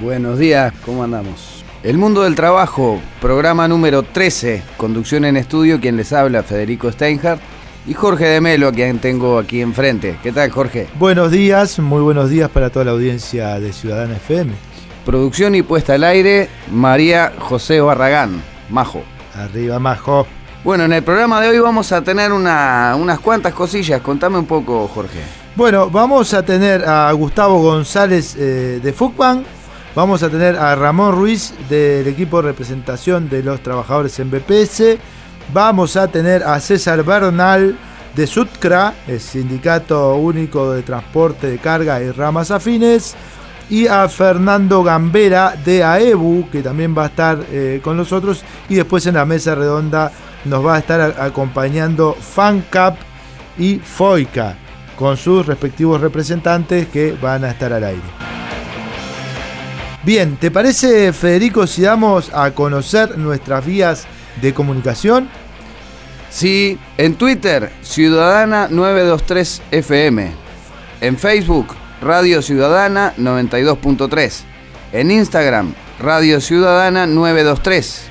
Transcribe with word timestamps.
Buenos 0.00 0.38
días, 0.38 0.72
¿cómo 0.84 1.02
andamos? 1.04 1.64
El 1.82 1.96
mundo 1.98 2.22
del 2.22 2.34
trabajo, 2.34 3.00
programa 3.20 3.68
número 3.68 4.02
13, 4.02 4.62
conducción 4.76 5.24
en 5.24 5.36
estudio, 5.36 5.80
quien 5.80 5.96
les 5.96 6.12
habla, 6.12 6.42
Federico 6.42 6.90
Steinhardt, 6.90 7.40
y 7.86 7.94
Jorge 7.94 8.26
de 8.26 8.40
Melo, 8.40 8.68
a 8.68 8.72
quien 8.72 8.98
tengo 8.98 9.38
aquí 9.38 9.60
enfrente. 9.60 10.18
¿Qué 10.22 10.32
tal, 10.32 10.50
Jorge? 10.50 10.86
Buenos 10.98 11.30
días, 11.30 11.78
muy 11.78 12.00
buenos 12.02 12.30
días 12.30 12.50
para 12.50 12.70
toda 12.70 12.84
la 12.84 12.90
audiencia 12.92 13.58
de 13.60 13.72
Ciudadana 13.72 14.16
FM. 14.16 14.52
Producción 15.06 15.54
y 15.54 15.62
puesta 15.62 15.94
al 15.94 16.04
aire, 16.04 16.48
María 16.70 17.32
José 17.38 17.80
Barragán, 17.80 18.42
Majo. 18.68 19.02
Arriba, 19.34 19.78
Majo. 19.78 20.26
Bueno, 20.64 20.84
en 20.84 20.92
el 20.92 21.02
programa 21.02 21.40
de 21.40 21.48
hoy 21.48 21.58
vamos 21.60 21.92
a 21.92 22.02
tener 22.02 22.32
una- 22.32 22.94
unas 22.98 23.20
cuantas 23.20 23.54
cosillas. 23.54 24.00
Contame 24.02 24.38
un 24.38 24.46
poco, 24.46 24.86
Jorge. 24.88 25.20
Bueno, 25.54 25.88
vamos 25.88 26.34
a 26.34 26.42
tener 26.44 26.84
a 26.86 27.10
Gustavo 27.12 27.62
González 27.62 28.36
eh, 28.36 28.80
de 28.82 28.92
FUCBAN, 28.92 29.44
vamos 29.94 30.22
a 30.22 30.30
tener 30.30 30.56
a 30.56 30.74
Ramón 30.74 31.14
Ruiz 31.14 31.52
del 31.68 32.06
equipo 32.06 32.42
de 32.42 32.48
representación 32.48 33.28
de 33.28 33.42
los 33.42 33.62
trabajadores 33.62 34.18
en 34.18 34.30
BPS, 34.30 34.98
vamos 35.52 35.96
a 35.96 36.08
tener 36.08 36.42
a 36.42 36.60
César 36.60 37.04
Bernal 37.04 37.76
de 38.14 38.26
SUTCRA, 38.26 38.94
el 39.06 39.20
Sindicato 39.20 40.16
Único 40.16 40.72
de 40.72 40.82
Transporte 40.82 41.48
de 41.48 41.58
Carga 41.58 42.02
y 42.02 42.10
Ramas 42.10 42.50
Afines, 42.50 43.14
y 43.70 43.86
a 43.86 44.08
Fernando 44.08 44.82
Gambera 44.82 45.54
de 45.64 45.84
AEBU, 45.84 46.48
que 46.50 46.62
también 46.62 46.96
va 46.96 47.04
a 47.04 47.08
estar 47.08 47.38
eh, 47.50 47.80
con 47.82 47.96
nosotros, 47.96 48.42
y 48.68 48.76
después 48.76 49.06
en 49.06 49.14
la 49.14 49.24
mesa 49.24 49.54
redonda 49.54 50.10
nos 50.44 50.64
va 50.64 50.76
a 50.76 50.78
estar 50.78 51.16
acompañando 51.20 52.14
FANCAP 52.14 52.96
y 53.58 53.78
FOICA, 53.78 54.56
con 54.96 55.16
sus 55.16 55.46
respectivos 55.46 56.00
representantes 56.00 56.88
que 56.88 57.12
van 57.20 57.44
a 57.44 57.50
estar 57.50 57.72
al 57.72 57.84
aire. 57.84 58.27
Bien, 60.04 60.36
¿te 60.36 60.52
parece 60.52 61.12
Federico 61.12 61.66
si 61.66 61.82
damos 61.82 62.30
a 62.32 62.52
conocer 62.52 63.18
nuestras 63.18 63.66
vías 63.66 64.06
de 64.40 64.54
comunicación? 64.54 65.28
Sí, 66.30 66.78
en 66.98 67.16
Twitter, 67.16 67.72
Ciudadana 67.82 68.68
923 68.70 69.62
FM. 69.72 70.30
En 71.00 71.18
Facebook, 71.18 71.74
Radio 72.00 72.42
Ciudadana 72.42 73.12
92.3. 73.18 74.42
En 74.92 75.10
Instagram, 75.10 75.74
Radio 75.98 76.40
Ciudadana 76.40 77.06
923. 77.06 78.02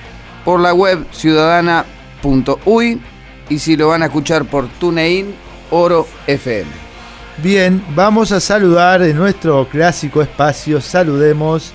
Por 0.44 0.59
la 0.59 0.73
web 0.73 1.06
ciudadana.uy. 1.11 3.01
Y 3.50 3.59
si 3.59 3.78
lo 3.78 3.88
van 3.88 4.03
a 4.03 4.07
escuchar 4.07 4.44
por 4.45 4.67
TuneIn, 4.67 5.34
Oro 5.72 6.06
FM. 6.28 6.88
Bien, 7.38 7.84
vamos 7.94 8.31
a 8.31 8.40
saludar 8.40 9.03
en 9.03 9.16
nuestro 9.16 9.69
clásico 9.69 10.23
espacio, 10.23 10.81
saludemos 10.81 11.72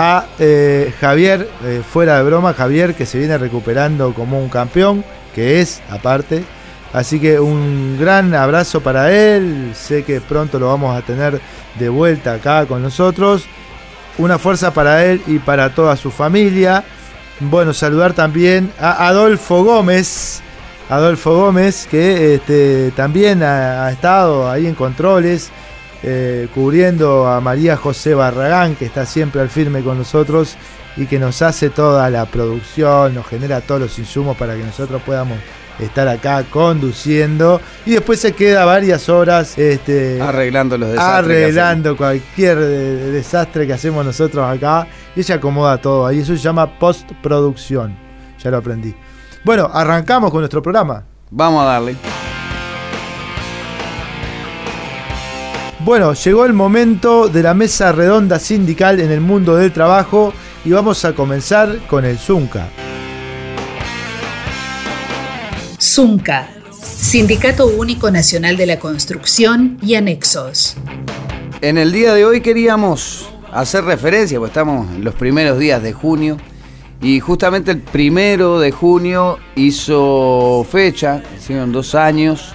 a 0.00 0.26
eh, 0.38 0.94
Javier, 1.00 1.50
eh, 1.64 1.82
fuera 1.82 2.18
de 2.18 2.22
broma, 2.22 2.54
Javier 2.54 2.94
que 2.94 3.04
se 3.04 3.18
viene 3.18 3.36
recuperando 3.36 4.14
como 4.14 4.38
un 4.38 4.48
campeón, 4.48 5.04
que 5.34 5.60
es 5.60 5.82
aparte. 5.90 6.44
Así 6.92 7.18
que 7.18 7.40
un 7.40 7.98
gran 7.98 8.32
abrazo 8.32 8.80
para 8.80 9.12
él, 9.12 9.72
sé 9.74 10.04
que 10.04 10.20
pronto 10.20 10.60
lo 10.60 10.68
vamos 10.68 10.96
a 10.96 11.02
tener 11.02 11.40
de 11.76 11.88
vuelta 11.88 12.34
acá 12.34 12.64
con 12.66 12.80
nosotros. 12.80 13.46
Una 14.18 14.38
fuerza 14.38 14.72
para 14.72 15.04
él 15.04 15.20
y 15.26 15.40
para 15.40 15.74
toda 15.74 15.96
su 15.96 16.12
familia. 16.12 16.84
Bueno, 17.40 17.74
saludar 17.74 18.12
también 18.12 18.72
a 18.78 19.08
Adolfo 19.08 19.64
Gómez, 19.64 20.42
Adolfo 20.88 21.34
Gómez, 21.36 21.88
que 21.90 22.36
este, 22.36 22.92
también 22.92 23.42
ha, 23.42 23.86
ha 23.86 23.90
estado 23.90 24.48
ahí 24.48 24.68
en 24.68 24.76
controles, 24.76 25.50
eh, 26.02 26.48
cubriendo 26.54 27.26
a 27.26 27.40
María 27.40 27.76
José 27.76 28.14
Barragán, 28.14 28.74
que 28.76 28.84
está 28.84 29.04
siempre 29.06 29.40
al 29.40 29.48
firme 29.48 29.82
con 29.82 29.98
nosotros 29.98 30.56
y 30.96 31.06
que 31.06 31.18
nos 31.18 31.42
hace 31.42 31.70
toda 31.70 32.08
la 32.10 32.26
producción, 32.26 33.14
nos 33.14 33.26
genera 33.26 33.60
todos 33.60 33.80
los 33.80 33.98
insumos 33.98 34.36
para 34.36 34.54
que 34.56 34.62
nosotros 34.64 35.00
podamos 35.02 35.38
estar 35.78 36.08
acá 36.08 36.42
conduciendo 36.50 37.60
y 37.86 37.92
después 37.92 38.18
se 38.18 38.32
queda 38.32 38.64
varias 38.64 39.08
horas 39.08 39.56
este, 39.56 40.20
Arreglando 40.20 40.76
los 40.76 40.88
desastres. 40.90 41.16
arreglando 41.44 41.96
cualquier 41.96 42.58
de- 42.58 43.12
desastre 43.12 43.64
que 43.64 43.74
hacemos 43.74 44.04
nosotros 44.04 44.44
acá 44.44 44.88
y 45.14 45.20
ella 45.20 45.36
acomoda 45.36 45.78
todo 45.78 46.04
ahí. 46.06 46.18
Eso 46.18 46.32
se 46.34 46.42
llama 46.42 46.78
postproducción. 46.80 47.96
Ya 48.42 48.50
lo 48.50 48.56
aprendí. 48.56 48.92
Bueno, 49.44 49.70
arrancamos 49.72 50.32
con 50.32 50.40
nuestro 50.40 50.60
programa. 50.62 51.04
Vamos 51.30 51.62
a 51.62 51.66
darle. 51.66 51.96
Bueno, 55.88 56.12
llegó 56.12 56.44
el 56.44 56.52
momento 56.52 57.28
de 57.28 57.42
la 57.42 57.54
mesa 57.54 57.92
redonda 57.92 58.38
sindical 58.38 59.00
en 59.00 59.10
el 59.10 59.22
mundo 59.22 59.56
del 59.56 59.72
trabajo 59.72 60.34
y 60.62 60.70
vamos 60.70 61.02
a 61.06 61.14
comenzar 61.14 61.78
con 61.86 62.04
el 62.04 62.18
Zunca. 62.18 62.68
Zunca, 65.80 66.50
Sindicato 66.78 67.68
Único 67.68 68.10
Nacional 68.10 68.58
de 68.58 68.66
la 68.66 68.78
Construcción 68.78 69.78
y 69.80 69.94
Anexos. 69.94 70.76
En 71.62 71.78
el 71.78 71.90
día 71.90 72.12
de 72.12 72.26
hoy 72.26 72.42
queríamos 72.42 73.26
hacer 73.50 73.84
referencia, 73.84 74.38
porque 74.38 74.50
estamos 74.50 74.94
en 74.94 75.04
los 75.04 75.14
primeros 75.14 75.58
días 75.58 75.82
de 75.82 75.94
junio, 75.94 76.36
y 77.00 77.18
justamente 77.20 77.70
el 77.70 77.80
primero 77.80 78.60
de 78.60 78.72
junio 78.72 79.38
hizo 79.56 80.66
fecha, 80.70 81.22
hicieron 81.38 81.72
dos 81.72 81.94
años, 81.94 82.52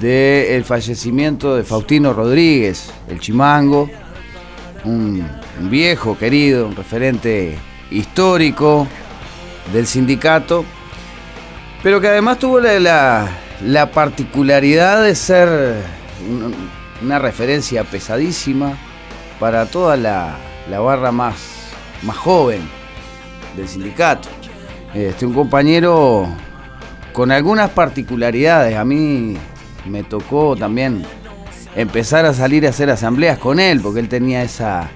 del 0.00 0.64
fallecimiento 0.64 1.54
de 1.56 1.64
Faustino 1.64 2.12
Rodríguez, 2.12 2.90
el 3.08 3.20
chimango, 3.20 3.88
un, 4.84 5.26
viejo 5.70 6.18
querido, 6.18 6.66
un 6.66 6.76
referente 6.76 7.56
histórico 7.90 8.86
del 9.72 9.86
sindicato, 9.86 10.64
pero 11.82 12.00
que 12.00 12.08
además 12.08 12.38
tuvo 12.38 12.60
la, 12.60 12.78
la- 12.80 13.28
la 13.64 13.90
particularidad 13.92 15.02
de 15.04 15.14
ser 15.14 15.76
un- 16.28 16.54
una 17.02 17.18
referencia 17.18 17.84
pesadísima 17.84 18.76
para 19.38 19.66
toda 19.66 19.96
la, 19.96 20.36
la 20.68 20.80
barra 20.80 21.12
más, 21.12 21.36
más 22.02 22.16
joven 22.16 22.60
del 23.56 23.68
sindicato. 23.68 24.28
Este, 24.92 25.24
un 25.26 25.34
compañero 25.34 26.26
con 27.12 27.30
algunas 27.30 27.70
particularidades. 27.70 28.76
A 28.76 28.84
mí 28.84 29.36
me 29.86 30.02
tocó 30.02 30.56
también 30.56 31.04
empezar 31.76 32.24
a 32.24 32.34
salir 32.34 32.66
a 32.66 32.70
hacer 32.70 32.90
asambleas 32.90 33.38
con 33.38 33.60
él, 33.60 33.80
porque 33.80 34.00
él 34.00 34.08
tenía 34.08 34.42
esa, 34.42 34.90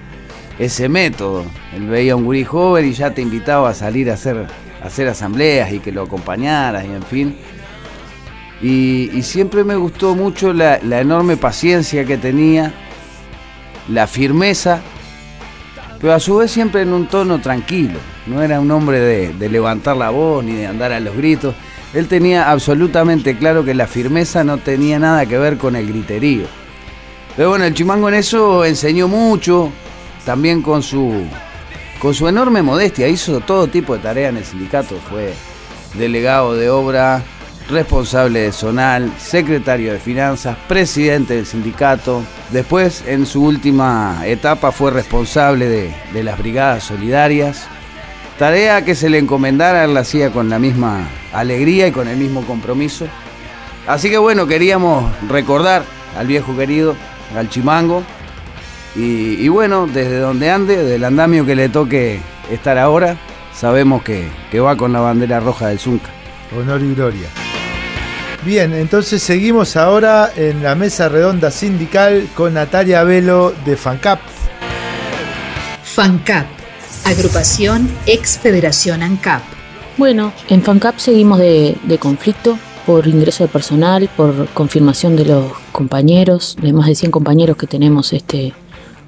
ese 0.57 0.89
método. 0.89 1.45
Él 1.75 1.87
veía 1.87 2.13
a 2.13 2.15
un 2.15 2.25
gurí 2.25 2.43
joven 2.43 2.87
y 2.87 2.93
ya 2.93 3.11
te 3.11 3.21
invitaba 3.21 3.69
a 3.69 3.73
salir 3.73 4.09
a 4.09 4.13
hacer, 4.13 4.47
hacer 4.83 5.07
asambleas 5.07 5.71
y 5.71 5.79
que 5.79 5.91
lo 5.91 6.03
acompañaras 6.03 6.85
y 6.85 6.91
en 6.91 7.03
fin. 7.03 7.37
Y, 8.61 9.21
siempre 9.23 9.63
me 9.63 9.75
gustó 9.75 10.15
mucho 10.15 10.51
la, 10.51 10.77
enorme 10.77 11.37
paciencia 11.37 12.03
que 12.03 12.17
tenía, 12.17 12.73
la 13.87 14.05
firmeza, 14.05 14.81
pero 16.01 16.13
a 16.13 16.19
su 16.19 16.37
vez 16.37 16.51
siempre 16.51 16.81
en 16.81 16.91
un 16.91 17.07
tono 17.07 17.39
tranquilo. 17.39 17.99
No 18.27 18.41
era 18.41 18.59
un 18.59 18.69
hombre 18.71 18.99
de 18.99 19.49
levantar 19.49 19.95
la 19.95 20.09
voz 20.09 20.43
ni 20.43 20.53
de 20.53 20.67
andar 20.67 20.91
a 20.91 20.99
los 20.99 21.15
gritos. 21.15 21.55
Él 21.93 22.07
tenía 22.07 22.51
absolutamente 22.51 23.37
claro 23.37 23.65
que 23.65 23.73
la 23.73 23.87
firmeza 23.87 24.43
no 24.43 24.57
tenía 24.57 24.99
nada 24.99 25.25
que 25.25 25.37
ver 25.37 25.57
con 25.57 25.75
el 25.75 25.87
griterío. 25.87 26.45
Pero 27.35 27.49
bueno, 27.49 27.65
el 27.65 27.73
chimango 27.73 28.09
en 28.09 28.15
eso 28.15 28.65
enseñó 28.65 29.07
mucho, 29.07 29.71
también 30.25 30.61
con 30.61 30.83
su, 30.83 31.23
con 31.99 32.13
su 32.13 32.27
enorme 32.27 32.61
modestia, 32.61 33.07
hizo 33.07 33.39
todo 33.39 33.67
tipo 33.67 33.95
de 33.95 34.03
tareas 34.03 34.29
en 34.29 34.37
el 34.37 34.45
sindicato, 34.45 34.97
fue 35.09 35.33
delegado 35.95 36.55
de 36.55 36.69
obra, 36.69 37.23
responsable 37.69 38.41
de 38.41 38.51
zonal, 38.51 39.11
secretario 39.17 39.93
de 39.93 39.99
finanzas, 39.99 40.57
presidente 40.67 41.35
del 41.35 41.45
sindicato. 41.45 42.23
Después, 42.51 43.03
en 43.07 43.25
su 43.25 43.43
última 43.43 44.21
etapa, 44.25 44.71
fue 44.71 44.91
responsable 44.91 45.67
de, 45.67 45.95
de 46.13 46.23
las 46.23 46.37
brigadas 46.37 46.83
solidarias. 46.83 47.67
Tarea 48.39 48.85
que 48.85 48.95
se 48.95 49.09
le 49.09 49.17
encomendara, 49.17 49.83
él 49.83 49.93
la 49.93 49.99
hacía 49.99 50.31
con 50.31 50.49
la 50.49 50.59
misma 50.59 51.09
alegría 51.33 51.87
y 51.87 51.91
con 51.91 52.07
el 52.07 52.15
mismo 52.15 52.41
compromiso. 52.45 53.05
Así 53.85 54.09
que 54.09 54.17
bueno, 54.17 54.47
queríamos 54.47 55.11
recordar 55.27 55.83
al 56.17 56.25
viejo 56.25 56.55
querido, 56.55 56.95
al 57.35 57.49
chimango. 57.49 58.01
Y, 58.95 59.33
y 59.43 59.49
bueno, 59.49 59.87
desde 59.87 60.19
donde 60.19 60.49
ande, 60.49 60.77
del 60.77 61.03
andamio 61.03 61.45
que 61.45 61.53
le 61.53 61.67
toque 61.67 62.21
estar 62.49 62.77
ahora, 62.77 63.17
sabemos 63.53 64.03
que, 64.03 64.29
que 64.49 64.61
va 64.61 64.77
con 64.77 64.93
la 64.93 65.01
bandera 65.01 65.41
roja 65.41 65.67
del 65.67 65.79
Zunca. 65.79 66.09
Honor 66.57 66.81
y 66.81 66.95
gloria. 66.95 67.27
Bien, 68.45 68.73
entonces 68.73 69.21
seguimos 69.21 69.75
ahora 69.75 70.31
en 70.37 70.63
la 70.63 70.75
mesa 70.75 71.09
redonda 71.09 71.51
sindical 71.51 72.29
con 72.35 72.53
Natalia 72.53 73.03
Velo 73.03 73.53
de 73.65 73.75
FANCAP. 73.75 74.21
FANCAP, 75.83 76.45
agrupación 77.05 77.89
ex 78.05 78.37
Federación 78.37 79.03
ANCAP. 79.03 79.41
Bueno, 79.97 80.31
en 80.47 80.61
FANCAP 80.61 80.97
seguimos 80.97 81.39
de, 81.39 81.75
conflicto 81.99 82.57
por 82.85 83.07
ingreso 83.07 83.43
de 83.43 83.49
personal, 83.49 84.09
por 84.15 84.47
confirmación 84.49 85.15
de 85.15 85.25
los 85.25 85.51
compañeros, 85.71 86.55
de 86.61 86.71
más 86.73 86.87
de 86.87 86.95
100 86.95 87.11
compañeros 87.11 87.57
que 87.57 87.67
tenemos 87.67 88.13
este, 88.13 88.53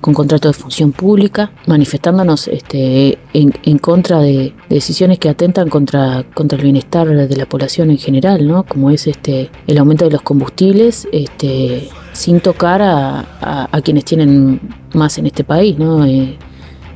con 0.01 0.13
contrato 0.13 0.49
de 0.49 0.53
función 0.53 0.91
pública, 0.91 1.51
manifestándonos 1.65 2.47
este, 2.49 3.17
en, 3.33 3.77
contra 3.77 4.19
de, 4.19 4.53
decisiones 4.69 5.17
que 5.17 5.29
atentan 5.29 5.69
contra, 5.69 6.25
contra 6.33 6.57
el 6.57 6.63
bienestar 6.63 7.07
de 7.07 7.35
la 7.37 7.45
población 7.45 7.89
en 7.89 7.97
general, 7.97 8.45
¿no? 8.45 8.63
como 8.63 8.91
es 8.91 9.07
este, 9.07 9.49
el 9.67 9.77
aumento 9.77 10.05
de 10.05 10.11
los 10.11 10.21
combustibles, 10.21 11.07
este, 11.13 11.87
sin 12.11 12.41
tocar 12.41 12.81
a 12.83 13.81
quienes 13.83 14.03
tienen 14.03 14.59
más 14.93 15.17
en 15.17 15.27
este 15.27 15.43
país. 15.43 15.77
¿no? 15.77 16.05
Eh, 16.05 16.37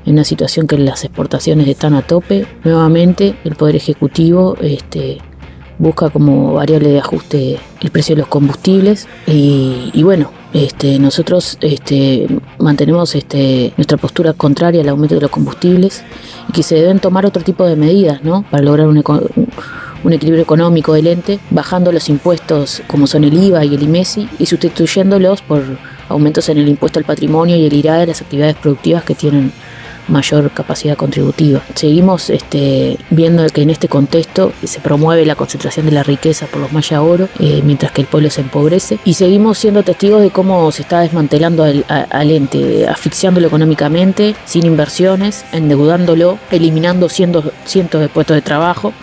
en 0.05 0.13
una 0.13 0.23
situación 0.23 0.67
que 0.67 0.77
las 0.77 1.03
exportaciones 1.03 1.67
están 1.67 1.93
a 1.93 2.01
tope, 2.01 2.45
nuevamente 2.63 3.35
el 3.43 3.55
Poder 3.55 3.75
Ejecutivo 3.75 4.55
este, 4.61 5.17
busca 5.77 6.09
como 6.09 6.53
variable 6.53 6.89
de 6.89 6.99
ajuste 6.99 7.59
el 7.81 7.91
precio 7.91 8.15
de 8.15 8.21
los 8.21 8.29
combustibles 8.29 9.07
y, 9.27 9.91
y 9.93 10.03
bueno, 10.03 10.31
este, 10.55 10.99
nosotros 10.99 11.57
este, 11.59 12.27
mantenemos 12.59 13.13
este, 13.13 13.73
nuestra 13.75 13.97
postura 13.97 14.31
contraria 14.31 14.81
al 14.81 14.89
aumento 14.89 15.15
de 15.15 15.21
los 15.21 15.29
combustibles 15.29 16.01
y 16.47 16.53
que 16.53 16.63
se 16.63 16.75
deben 16.75 16.99
tomar 16.99 17.25
otro 17.25 17.43
tipo 17.43 17.65
de 17.65 17.75
medidas 17.75 18.23
¿no? 18.23 18.45
para 18.49 18.63
lograr 18.63 18.87
un, 18.87 19.03
un, 20.03 20.13
equilibrio 20.13 20.41
económico 20.41 20.93
del 20.93 21.07
ente, 21.07 21.39
bajando 21.49 21.91
los 21.91 22.07
impuestos 22.07 22.81
como 22.87 23.05
son 23.05 23.25
el 23.25 23.33
IVA 23.33 23.65
y 23.65 23.75
el 23.75 23.83
IMESI 23.83 24.29
y 24.39 24.45
sustituyéndolos 24.45 25.41
por 25.41 25.61
aumentos 26.07 26.47
en 26.47 26.57
el 26.59 26.69
impuesto 26.69 26.99
al 26.99 27.05
patrimonio 27.05 27.57
y 27.57 27.65
el 27.65 27.73
IRA 27.73 27.97
de 27.97 28.07
las 28.07 28.21
actividades 28.21 28.55
productivas 28.55 29.03
que 29.03 29.15
tienen 29.15 29.51
mayor 30.07 30.51
capacidad 30.51 30.95
contributiva. 30.97 31.61
Seguimos 31.73 32.29
este, 32.29 32.97
viendo 33.09 33.45
que 33.49 33.61
en 33.61 33.69
este 33.69 33.87
contexto 33.87 34.53
se 34.63 34.79
promueve 34.79 35.25
la 35.25 35.35
concentración 35.35 35.85
de 35.85 35.91
la 35.91 36.03
riqueza 36.03 36.47
por 36.47 36.61
los 36.61 36.71
maya 36.71 37.01
oro, 37.01 37.29
eh, 37.39 37.61
mientras 37.63 37.91
que 37.91 38.01
el 38.01 38.07
pueblo 38.07 38.29
se 38.29 38.41
empobrece, 38.41 38.99
y 39.05 39.13
seguimos 39.13 39.57
siendo 39.57 39.83
testigos 39.83 40.21
de 40.21 40.29
cómo 40.29 40.71
se 40.71 40.81
está 40.83 41.01
desmantelando 41.01 41.63
al, 41.63 41.85
al 41.87 42.31
ente, 42.31 42.87
asfixiándolo 42.87 43.47
económicamente, 43.47 44.35
sin 44.45 44.65
inversiones, 44.65 45.45
endeudándolo, 45.51 46.39
eliminando 46.51 47.09
cientos, 47.09 47.45
cientos 47.65 48.01
de 48.01 48.09
puestos 48.09 48.35
de 48.35 48.41
trabajo, 48.41 48.93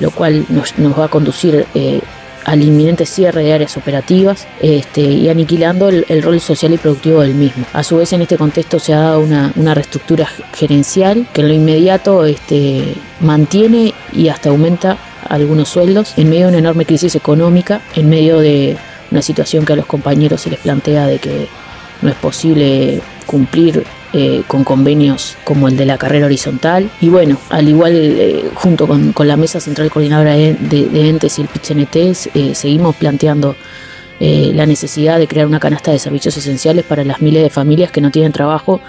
lo 0.00 0.10
cual 0.10 0.46
nos, 0.48 0.78
nos 0.78 0.98
va 0.98 1.06
a 1.06 1.08
conducir 1.08 1.66
eh, 1.74 2.00
al 2.48 2.62
inminente 2.62 3.04
cierre 3.04 3.42
de 3.42 3.52
áreas 3.52 3.76
operativas 3.76 4.48
este, 4.60 5.02
y 5.02 5.28
aniquilando 5.28 5.90
el, 5.90 6.22
rol 6.22 6.40
social 6.40 6.72
y 6.72 6.78
productivo 6.78 7.20
del 7.20 7.34
mismo. 7.34 7.66
A 7.74 7.82
su 7.82 7.98
vez, 7.98 8.14
en 8.14 8.22
este 8.22 8.38
contexto 8.38 8.78
se 8.78 8.94
ha 8.94 9.00
dado 9.00 9.20
una, 9.20 9.52
una 9.56 9.74
reestructura 9.74 10.26
gerencial 10.56 11.26
que 11.34 11.42
en 11.42 11.48
lo 11.48 11.54
inmediato 11.54 12.24
este, 12.24 12.94
mantiene 13.20 13.92
y 14.14 14.28
hasta 14.28 14.48
aumenta 14.48 14.96
algunos 15.28 15.68
sueldos 15.68 16.14
en 16.16 16.30
medio 16.30 16.46
de 16.46 16.52
una 16.52 16.58
enorme 16.58 16.86
crisis 16.86 17.14
económica, 17.14 17.82
en 17.94 18.08
medio 18.08 18.38
de 18.38 18.78
una 19.10 19.20
situación 19.20 19.66
que 19.66 19.74
a 19.74 19.76
los 19.76 19.86
compañeros 19.86 20.40
se 20.40 20.48
les 20.48 20.60
plantea 20.60 21.06
de 21.06 21.18
que 21.18 21.48
no 22.00 22.08
es 22.08 22.16
posible 22.16 23.02
cumplir 23.26 23.84
eh, 24.14 24.42
con 24.46 24.64
convenios 24.64 25.36
como 25.44 25.68
el 25.68 25.76
de 25.76 25.84
la 25.84 25.98
carrera 25.98 26.26
horizontal. 26.26 26.90
Y 27.00 27.10
bueno, 27.10 27.36
al 27.50 27.68
igual, 27.68 27.92
eh, 27.94 28.50
junto 28.54 28.86
con, 28.86 29.12
con, 29.12 29.28
la 29.28 29.36
Mesa 29.36 29.60
Central 29.60 29.90
Coordinadora 29.90 30.32
de, 30.32 30.56
Entes 31.08 31.38
y 31.38 31.42
el 31.42 31.48
PIT-CNT, 31.48 32.30
eh, 32.34 32.54
seguimos 32.54 32.96
planteando 32.96 33.54
la 34.20 34.66
necesidad 34.66 35.16
de 35.16 35.28
crear 35.28 35.46
una 35.46 35.60
canasta 35.60 35.92
de 35.92 36.00
servicios 36.00 36.36
esenciales 36.36 36.84
para 36.84 37.04
las 37.04 37.22
miles 37.22 37.40
de 37.40 37.50
familias 37.50 37.92
que 37.92 38.00
no 38.00 38.10
tienen 38.10 38.32
trabajo 38.32 38.80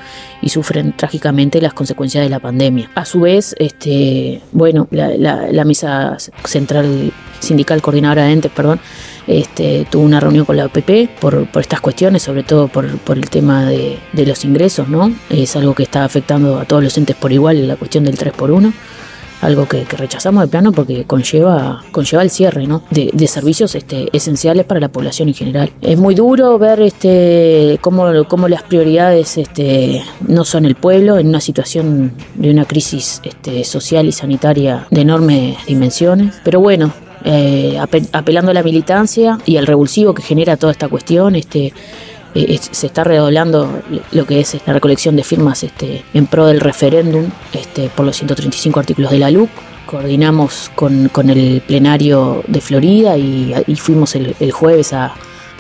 y 0.42 0.50
sufren 0.50 0.94
trágicamente 0.94 1.62
las 1.62 1.74
consecuencias 1.74 2.24
de 2.24 2.32
la 2.32 2.40
pandemia. 2.40 2.90
A 2.96 3.06
su 3.06 3.20
vez, 3.20 3.56
este, 3.60 4.42
bueno, 4.52 4.88
la 4.90 5.66
Mesa 5.66 6.18
Central 6.46 7.12
Sindical 7.42 7.80
Coordinadora 7.80 8.24
de 8.24 8.32
Entes, 8.32 8.52
perdón, 8.52 8.80
este, 9.30 9.86
tuvo 9.92 10.04
una 10.04 10.20
reunión 10.20 10.44
con 10.44 10.58
la 10.58 10.66
OPP 10.66 11.20
por, 11.20 11.48
estas 11.60 11.82
cuestiones, 11.82 12.24
sobre 12.24 12.42
todo 12.42 12.68
por, 12.68 12.86
el 12.86 13.30
tema 13.30 13.64
de, 13.66 14.00
los 14.14 14.44
ingresos, 14.44 14.90
¿no? 14.90 15.14
Es 15.30 15.56
algo 15.56 15.76
que 15.76 15.84
está 15.84 16.04
afectando 16.04 16.58
a 16.58 16.66
todos 16.66 16.84
los 16.84 16.98
entes 16.98 17.16
por 17.16 17.32
igual, 17.32 17.68
la 17.68 17.76
cuestión 17.76 18.04
del 18.04 18.18
3 18.18 18.34
por 18.34 18.50
1 18.50 18.74
algo 19.42 19.68
que, 19.70 19.86
rechazamos 19.86 20.44
de 20.44 20.48
plano 20.50 20.74
porque 20.74 21.06
conlleva, 21.06 21.82
conlleva 21.92 22.24
el 22.24 22.30
cierre 22.30 22.68
¿no? 22.68 22.84
de, 22.90 23.10
de, 23.14 23.28
servicios 23.28 23.74
este, 23.74 24.10
esenciales 24.12 24.66
para 24.66 24.82
la 24.82 24.90
población 24.90 25.30
en 25.30 25.34
general. 25.34 25.72
Es 25.82 25.98
muy 25.98 26.14
duro 26.14 26.60
ver 26.60 26.82
este, 26.82 27.78
cómo, 27.80 28.06
cómo 28.28 28.50
las 28.50 28.64
prioridades 28.64 29.38
este, 29.38 30.04
no 30.28 30.44
son 30.44 30.66
el 30.66 30.76
pueblo 30.76 31.18
en 31.18 31.30
una 31.30 31.40
situación 31.40 32.12
de 32.36 32.52
una 32.52 32.66
crisis 32.66 33.22
este, 33.24 33.64
social 33.64 34.08
y 34.08 34.12
sanitaria 34.12 34.88
de 34.92 35.02
enormes 35.02 35.56
dimensiones, 35.68 36.36
pero 36.44 36.60
bueno, 36.60 36.92
eh, 37.26 37.78
apelando 38.14 38.52
a 38.52 38.54
la 38.54 38.64
militancia 38.64 39.38
y 39.46 39.58
al 39.58 39.68
revulsivo 39.68 40.14
que 40.14 40.22
genera 40.22 40.58
toda 40.58 40.72
esta 40.72 40.88
cuestión, 40.88 41.36
este, 41.36 41.74
eh, 42.36 42.60
se 42.60 42.88
está 42.88 43.04
redoblando 43.04 43.82
lo 44.12 44.26
que 44.26 44.40
es 44.40 44.56
la 44.66 44.74
recolección 44.74 45.16
de 45.16 45.24
firmas 45.24 45.64
este, 45.64 46.04
en 46.14 46.28
pro 46.28 46.46
del 46.46 46.60
referéndum 46.60 47.26
este, 47.54 47.90
por 47.90 48.06
los 48.06 48.16
135 48.18 48.80
artículos 48.80 49.12
de 49.12 49.20
la 49.20 49.32
LUC. 49.32 49.50
Coordinamos 49.86 50.72
con, 50.76 51.10
el 51.30 51.64
plenario 51.66 52.44
de 52.48 52.62
Florida 52.62 53.18
y, 53.18 53.76
fuimos 53.76 54.16
el, 54.16 54.52
jueves 54.52 54.94
a, 54.94 55.16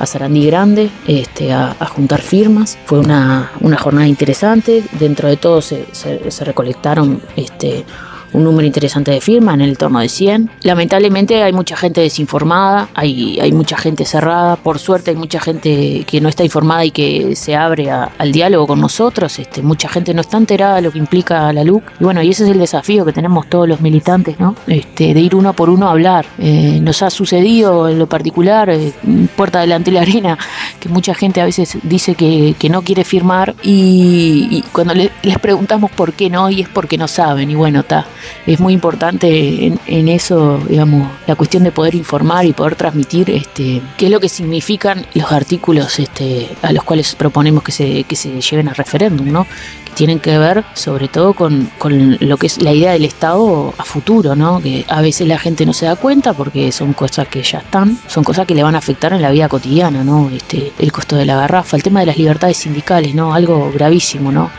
Sarandí 0.05 0.45
Grande 0.45 0.91
este, 1.07 1.51
a, 1.51 1.74
juntar 1.88 2.22
firmas. 2.22 2.77
Fue 2.86 3.00
una, 3.00 3.51
jornada 3.79 4.07
interesante. 4.07 4.84
Dentro 5.00 5.27
de 5.27 5.38
todo 5.38 5.63
se, 5.63 5.88
se, 5.93 6.29
se 6.29 6.45
recolectaron 6.45 7.24
este, 7.36 7.86
un 8.33 8.43
número 8.43 8.65
interesante 8.65 9.12
de 9.12 9.21
firmas, 9.21 9.55
en 9.55 9.62
el 9.62 9.77
torno 9.77 10.00
de 10.00 10.09
100. 10.09 10.50
Lamentablemente 10.63 11.43
hay 11.43 11.53
mucha 11.53 11.75
gente 11.75 12.01
desinformada, 12.01 12.89
hay, 12.93 13.39
hay 13.39 13.51
mucha 13.51 13.77
gente 13.77 14.05
cerrada, 14.05 14.55
por 14.55 14.79
suerte 14.79 15.12
hay 15.12 15.17
mucha 15.17 15.39
gente 15.39 16.03
que 16.05 16.21
no 16.21 16.29
está 16.29 16.43
informada 16.43 16.86
y 16.86 16.91
que 16.91 17.36
se 17.36 17.55
abre 17.55 17.89
a, 17.91 18.12
al 18.17 18.31
diálogo 18.31 18.67
con 18.67 18.81
nosotros, 18.81 19.38
este, 19.39 19.62
mucha 19.62 19.89
gente 19.89 20.13
no 20.13 20.21
está 20.21 20.38
enterada 20.38 20.75
de 20.75 20.81
lo 20.83 20.91
que 20.91 21.00
implica 21.00 21.51
la 21.53 21.63
LUC, 21.63 21.83
y 22.00 22.03
bueno, 22.03 22.21
y 22.21 22.29
ese 22.29 22.43
es 22.43 22.50
el 22.51 22.59
desafío 22.59 23.05
que 23.05 23.13
tenemos 23.13 23.48
todos 23.48 23.67
los 23.67 23.81
militantes, 23.81 24.39
¿no? 24.39 24.55
Este, 24.67 25.13
de 25.13 25.19
ir 25.19 25.36
uno 25.36 25.53
por 25.53 25.69
uno 25.69 25.88
a 25.88 25.91
hablar. 25.91 26.25
Eh, 26.38 26.79
nos 26.81 27.01
ha 27.01 27.09
sucedido 27.09 27.89
en 27.89 28.00
lo 28.00 28.07
particular, 28.07 28.69
eh, 28.69 28.93
puerta 29.36 29.62
delante 29.62 29.91
de 29.91 29.95
la 29.95 30.01
arena, 30.01 30.38
que 30.79 30.89
mucha 30.89 31.13
gente 31.13 31.41
a 31.41 31.45
veces 31.45 31.77
dice 31.83 32.15
que, 32.15 32.55
que 32.57 32.69
no 32.69 32.81
quiere 32.81 33.03
firmar 33.03 33.55
y, 33.63 34.63
cuando 34.71 34.93
le, 34.93 35.12
les 35.24 35.39
preguntamos 35.39 35.91
por 35.91 36.13
qué 36.13 36.29
no, 36.29 36.50
y 36.50 36.62
es 36.62 36.69
porque 36.69 36.98
no 36.98 37.07
saben, 37.07 37.50
y 37.50 37.55
bueno, 37.55 37.81
está 37.81 38.05
es 38.45 38.59
muy 38.59 38.73
importante 38.73 39.65
en, 39.65 39.79
en, 39.85 40.07
eso, 40.07 40.59
digamos, 40.67 41.09
la 41.27 41.35
cuestión 41.35 41.63
de 41.63 41.71
poder 41.71 41.95
informar 41.95 42.45
y 42.45 42.53
poder 42.53 42.75
transmitir 42.75 43.29
este, 43.29 43.81
qué 43.97 44.05
es 44.05 44.11
lo 44.11 44.19
que 44.19 44.29
significan 44.29 45.05
los 45.13 45.31
artículos 45.31 45.99
este, 45.99 46.49
a 46.61 46.71
los 46.71 46.83
cuales 46.83 47.15
proponemos 47.15 47.63
que 47.63 47.71
se, 47.71 48.03
que 48.03 48.15
se 48.15 48.41
lleven 48.41 48.69
a 48.69 48.73
referéndum, 48.73 49.31
¿no? 49.31 49.45
Que 49.85 49.91
tienen 49.93 50.19
que 50.19 50.38
ver 50.38 50.63
sobre 50.73 51.07
todo 51.07 51.33
con, 51.33 51.69
con 51.77 52.17
lo 52.19 52.38
que 52.38 52.47
es 52.47 52.61
la 52.61 52.73
idea 52.73 52.91
del 52.91 53.05
Estado 53.05 53.73
a 53.77 53.83
futuro, 53.83 54.35
¿no? 54.35 54.61
Que 54.61 54.85
a 54.88 55.01
veces 55.01 55.27
la 55.27 55.39
gente 55.39 55.65
no 55.65 55.73
se 55.73 55.85
da 55.85 55.95
cuenta 55.95 56.33
porque 56.33 56.71
son 56.71 56.93
cosas 56.93 57.27
que 57.27 57.43
ya 57.43 57.59
están, 57.59 57.97
son 58.07 58.23
cosas 58.23 58.45
que 58.45 58.55
le 58.55 58.63
van 58.63 58.75
a 58.75 58.79
afectar 58.79 59.13
en 59.13 59.21
la 59.21 59.31
vida 59.31 59.47
cotidiana, 59.49 60.03
¿no? 60.03 60.29
Este, 60.29 60.71
el 60.79 60.91
costo 60.91 61.15
de 61.15 61.25
la 61.25 61.35
garrafa, 61.35 61.77
el 61.77 61.83
tema 61.83 61.99
de 62.01 62.07
las 62.07 62.17
libertades 62.17 62.57
sindicales, 62.57 63.13
¿no? 63.15 63.33
Algo 63.33 63.71
gravísimo, 63.71 64.31
¿no? 64.31 64.49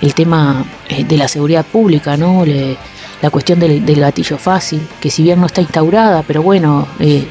El 0.00 0.14
tema 0.14 0.64
eh, 0.88 1.04
de 1.04 1.16
la 1.16 1.28
seguridad 1.28 1.64
pública, 1.64 2.16
¿no? 2.16 2.44
Le, 2.44 2.76
la 3.22 3.30
cuestión 3.30 3.60
del, 3.60 3.86
del, 3.86 4.00
gatillo 4.00 4.36
fácil, 4.36 4.86
que 5.00 5.10
si 5.10 5.22
bien 5.22 5.40
no 5.40 5.46
está 5.46 5.60
instaurada, 5.60 6.22
pero 6.26 6.42
bueno, 6.42 6.88
eh, 6.98 7.26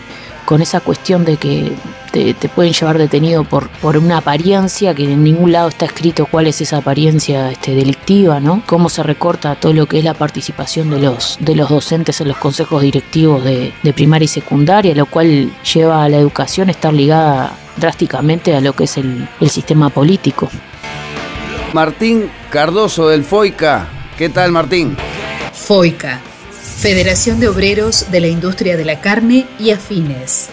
con 0.45 0.62
esa 0.62 0.79
cuestión 0.79 1.24
de 1.25 1.38
que 1.38 1.71
te, 2.12 2.33
pueden 2.50 2.74
llevar 2.74 2.98
detenido 2.98 3.43
por, 3.43 3.69
por 3.69 3.98
una 3.98 4.17
apariencia 4.17 4.93
que 4.93 5.03
en 5.03 5.24
ningún 5.24 5.51
lado 5.51 5.69
está 5.69 5.86
escrito 5.86 6.25
cuál 6.25 6.48
es 6.48 6.60
esa 6.62 6.77
apariencia 6.77 7.51
este, 7.51 7.74
delictiva, 7.74 8.39
¿no? 8.39 8.62
Cómo 8.65 8.89
se 8.89 9.03
recorta 9.03 9.55
todo 9.55 9.74
lo 9.74 9.86
que 9.86 10.00
es 10.00 10.03
la 10.03 10.13
participación 10.13 10.89
de 10.89 11.00
los, 11.00 11.38
de 11.39 11.55
los 11.55 11.69
docentes 11.69 12.19
en 12.21 12.27
los 12.27 12.38
consejos 12.38 12.81
directivos 12.81 13.43
de, 13.43 13.74
primaria 13.93 14.25
y 14.25 14.29
secundaria, 14.29 14.95
lo 14.95 15.05
cual 15.05 15.51
lleva 15.74 16.03
a 16.03 16.10
la 16.10 16.17
educación 16.17 16.69
estar 16.69 16.93
ligada 16.93 17.53
drásticamente 17.77 18.55
a 18.55 18.62
lo 18.62 18.74
que 18.74 18.86
es 18.86 18.98
el, 18.98 19.27
el 19.39 19.50
sistema 19.50 19.89
político. 19.89 20.50
Martín 21.74 22.29
Cardoso 22.50 23.07
del 23.07 23.24
FOICA. 23.24 23.88
¿Qué 24.17 24.29
tal, 24.29 24.51
Martín? 24.51 24.98
FOICA, 25.65 26.20
Federación 26.80 27.39
de 27.39 27.48
Obreros 27.48 28.12
de 28.12 28.20
la 28.20 28.27
Industria 28.27 28.77
de 28.77 28.84
la 28.84 29.00
Carne 29.00 29.46
y 29.60 29.70
Afines. 29.70 30.50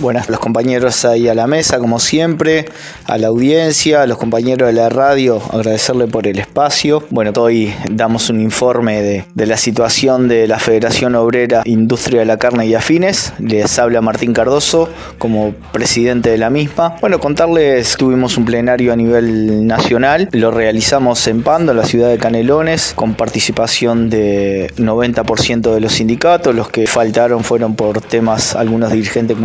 Buenas, 0.00 0.30
los 0.30 0.40
compañeros 0.40 1.04
ahí 1.04 1.28
a 1.28 1.34
la 1.34 1.46
mesa, 1.46 1.78
como 1.78 2.00
siempre, 2.00 2.64
a 3.04 3.18
la 3.18 3.28
audiencia, 3.28 4.02
a 4.02 4.06
los 4.06 4.16
compañeros 4.16 4.66
de 4.66 4.72
la 4.72 4.88
radio, 4.88 5.40
agradecerle 5.52 6.06
por 6.06 6.26
el 6.26 6.38
espacio. 6.38 7.04
Bueno, 7.10 7.32
hoy 7.36 7.74
damos 7.90 8.30
un 8.30 8.40
informe 8.40 9.02
de, 9.02 9.24
de, 9.34 9.46
la 9.46 9.56
situación 9.56 10.28
de 10.28 10.48
la 10.48 10.58
Federación 10.58 11.14
Obrera 11.14 11.62
Industria 11.66 12.20
de 12.20 12.26
la 12.26 12.38
Carne 12.38 12.66
y 12.66 12.74
Afines. 12.74 13.34
Les 13.38 13.78
habla 13.78 14.00
Martín 14.00 14.32
Cardoso 14.32 14.88
como 15.18 15.52
presidente 15.72 16.30
de 16.30 16.38
la 16.38 16.48
misma. 16.48 16.96
Bueno, 17.00 17.20
contarles, 17.20 17.96
tuvimos 17.96 18.38
un 18.38 18.46
plenario 18.46 18.92
a 18.92 18.96
nivel 18.96 19.66
nacional, 19.66 20.28
lo 20.32 20.50
realizamos 20.50 21.26
en 21.28 21.42
Pando, 21.42 21.72
en 21.72 21.78
la 21.78 21.84
ciudad 21.84 22.08
de 22.08 22.18
Canelones, 22.18 22.94
con 22.96 23.14
participación 23.14 24.08
de 24.08 24.72
90% 24.78 25.74
de 25.74 25.80
los 25.80 25.92
sindicatos. 25.92 26.54
Los 26.54 26.70
que 26.70 26.86
faltaron 26.86 27.44
fueron 27.44 27.76
por 27.76 28.00
temas, 28.00 28.56
algunos 28.56 28.90
dirigentes 28.90 29.36
en 29.36 29.42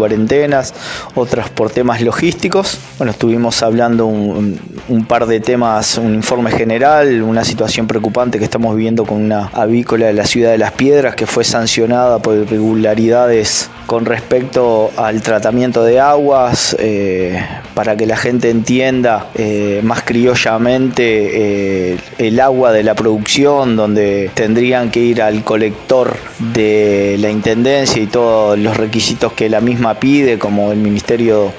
otras 1.15 1.49
por 1.49 1.69
temas 1.69 2.01
logísticos. 2.01 2.77
Bueno, 2.97 3.11
estuvimos 3.11 3.63
hablando 3.63 4.05
un, 4.05 5.05
par 5.07 5.25
de 5.25 5.39
temas, 5.39 5.97
un 5.97 6.13
informe 6.13 6.51
general, 6.51 7.21
una 7.23 7.43
situación 7.43 7.87
preocupante 7.87 8.37
que 8.37 8.43
estamos 8.43 8.75
viviendo 8.75 9.05
con 9.05 9.21
una 9.21 9.47
avícola 9.53 10.07
de 10.07 10.13
la 10.13 10.25
ciudad 10.25 10.51
de 10.51 10.57
Las 10.57 10.73
Piedras 10.73 11.15
que 11.15 11.25
fue 11.25 11.43
sancionada 11.43 12.19
por 12.19 12.35
irregularidades 12.35 13.69
con 13.87 14.05
respecto 14.05 14.91
al 14.97 15.21
tratamiento 15.21 15.83
de 15.83 15.99
aguas, 15.99 16.75
eh, 16.77 17.41
para 17.73 17.95
que 17.95 18.05
la 18.05 18.17
gente 18.17 18.49
entienda 18.49 19.27
eh, 19.33 19.79
más 19.83 20.01
criollamente 20.03 21.93
eh, 21.93 21.97
el 22.17 22.39
agua 22.39 22.73
de 22.73 22.83
la 22.83 22.95
producción, 22.95 23.77
donde 23.77 24.29
tendrían 24.33 24.91
que 24.91 24.99
ir 24.99 25.21
al 25.21 25.43
colector 25.43 26.17
de 26.53 27.15
la 27.19 27.29
Intendencia 27.29 28.01
y 28.01 28.07
todos 28.07 28.59
los 28.59 28.75
requisitos 28.75 29.31
que 29.33 29.49
la 29.49 29.61
misma 29.61 29.93
pide 29.95 30.26
como 30.37 30.73
el 30.73 30.79
Ministerio 30.79 31.53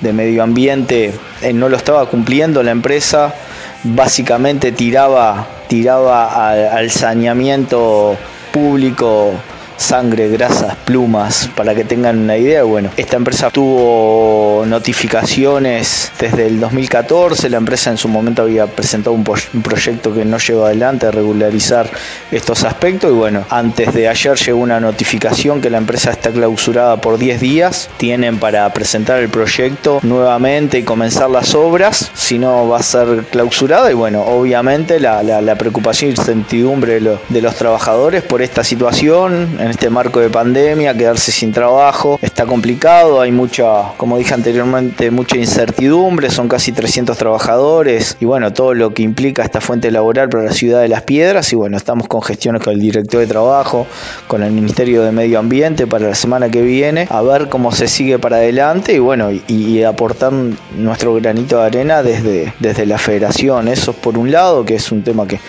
de 0.00 0.12
Medio 0.12 0.42
Ambiente 0.42 1.12
eh, 1.42 1.52
no 1.52 1.68
lo 1.68 1.76
estaba 1.76 2.06
cumpliendo, 2.06 2.62
la 2.62 2.70
empresa. 2.70 3.34
Básicamente 3.82 4.72
tiraba, 4.72 5.46
tiraba 5.68 6.50
al 6.50 6.90
saneamiento 6.90 8.16
público 8.52 9.32
sangre, 9.80 10.28
grasas, 10.28 10.76
plumas, 10.84 11.50
para 11.56 11.74
que 11.74 11.84
tengan 11.84 12.18
una 12.18 12.36
idea. 12.36 12.62
Bueno, 12.64 12.90
esta 12.96 13.16
empresa 13.16 13.50
tuvo 13.50 14.64
notificaciones 14.66 16.12
desde 16.18 16.46
el 16.46 16.60
2014, 16.60 17.48
la 17.48 17.56
empresa 17.56 17.90
en 17.90 17.96
su 17.96 18.08
momento 18.08 18.42
había 18.42 18.66
presentado 18.66 19.16
un, 19.16 19.24
proyecto 19.24 20.12
que 20.12 20.24
no 20.24 20.38
llevó 20.38 20.66
adelante 20.66 21.06
a 21.06 21.10
regularizar 21.10 21.88
estos 22.30 22.64
aspectos 22.64 23.10
y 23.10 23.14
bueno, 23.14 23.44
antes 23.48 23.94
de 23.94 24.08
ayer 24.08 24.36
llegó 24.36 24.58
una 24.58 24.80
notificación 24.80 25.60
que 25.60 25.70
la 25.70 25.78
empresa 25.78 26.10
está 26.10 26.30
clausurada 26.30 26.98
por 26.98 27.18
10 27.18 27.40
días, 27.40 27.88
tienen 27.96 28.38
para 28.38 28.70
presentar 28.72 29.20
el 29.20 29.28
proyecto 29.28 30.00
nuevamente 30.02 30.78
y 30.78 30.82
comenzar 30.82 31.30
las 31.30 31.54
obras, 31.54 32.10
si 32.14 32.38
no 32.38 32.68
va 32.68 32.78
a 32.78 32.82
ser 32.82 33.24
clausurada 33.30 33.90
y 33.90 33.94
bueno, 33.94 34.22
obviamente 34.22 35.00
la, 35.00 35.20
preocupación 35.58 36.10
y 36.10 36.14
incertidumbre 36.14 37.00
de, 37.00 37.18
de 37.28 37.42
los 37.42 37.54
trabajadores 37.56 38.22
por 38.22 38.42
esta 38.42 38.62
situación, 38.62 39.58
este 39.70 39.90
marco 39.90 40.20
de 40.20 40.28
pandemia, 40.28 40.94
quedarse 40.94 41.32
sin 41.32 41.52
trabajo 41.52 42.18
está 42.22 42.46
complicado, 42.46 43.20
hay 43.20 43.32
mucha, 43.32 43.92
como 43.96 44.18
dije 44.18 44.34
anteriormente, 44.34 45.10
mucha 45.10 45.36
incertidumbre, 45.36 46.30
son 46.30 46.48
casi 46.48 46.72
300 46.72 47.16
trabajadores 47.16 48.16
y 48.20 48.24
bueno, 48.24 48.52
todo 48.52 48.74
lo 48.74 48.92
que 48.92 49.02
implica 49.02 49.42
esta 49.42 49.60
fuente 49.60 49.90
laboral 49.90 50.28
para 50.28 50.44
la 50.44 50.52
ciudad 50.52 50.80
de 50.80 50.88
Las 50.88 51.02
Piedras 51.02 51.52
y 51.52 51.56
bueno, 51.56 51.76
estamos 51.76 52.08
con 52.08 52.22
gestiones 52.22 52.62
con 52.62 52.74
el 52.74 52.80
director 52.80 53.20
de 53.20 53.26
trabajo, 53.26 53.86
con 54.26 54.42
el 54.42 54.52
Ministerio 54.52 55.02
de 55.02 55.12
Medio 55.12 55.38
Ambiente 55.38 55.86
para 55.86 56.08
la 56.08 56.14
semana 56.14 56.50
que 56.50 56.62
viene, 56.62 57.06
a 57.10 57.22
ver 57.22 57.48
cómo 57.48 57.72
se 57.72 57.88
sigue 57.88 58.18
para 58.18 58.36
adelante 58.36 58.94
y 58.94 58.98
bueno, 58.98 59.30
y, 59.30 59.80
aportar 59.80 60.32
nuestro 60.76 61.14
granito 61.14 61.58
de 61.58 61.66
arena 61.66 62.02
desde, 62.02 62.52
desde 62.58 62.84
la 62.84 62.98
federación, 62.98 63.68
eso 63.68 63.92
por 63.92 64.18
un 64.18 64.30
lado, 64.30 64.64
que 64.64 64.74
es 64.74 64.92
un 64.92 65.02
tema 65.02 65.26
que 65.26 65.40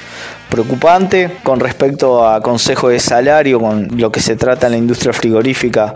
preocupante. 0.52 1.32
Con 1.44 1.60
respecto 1.60 2.28
a 2.28 2.42
consejo 2.42 2.90
de 2.90 3.00
salario, 3.00 3.60
con 3.60 3.88
lo 3.98 4.12
que 4.12 4.20
se 4.20 4.36
trata 4.36 4.68
en 4.68 4.74
la 4.74 4.78
industria 4.78 5.14
frigorífica, 5.14 5.96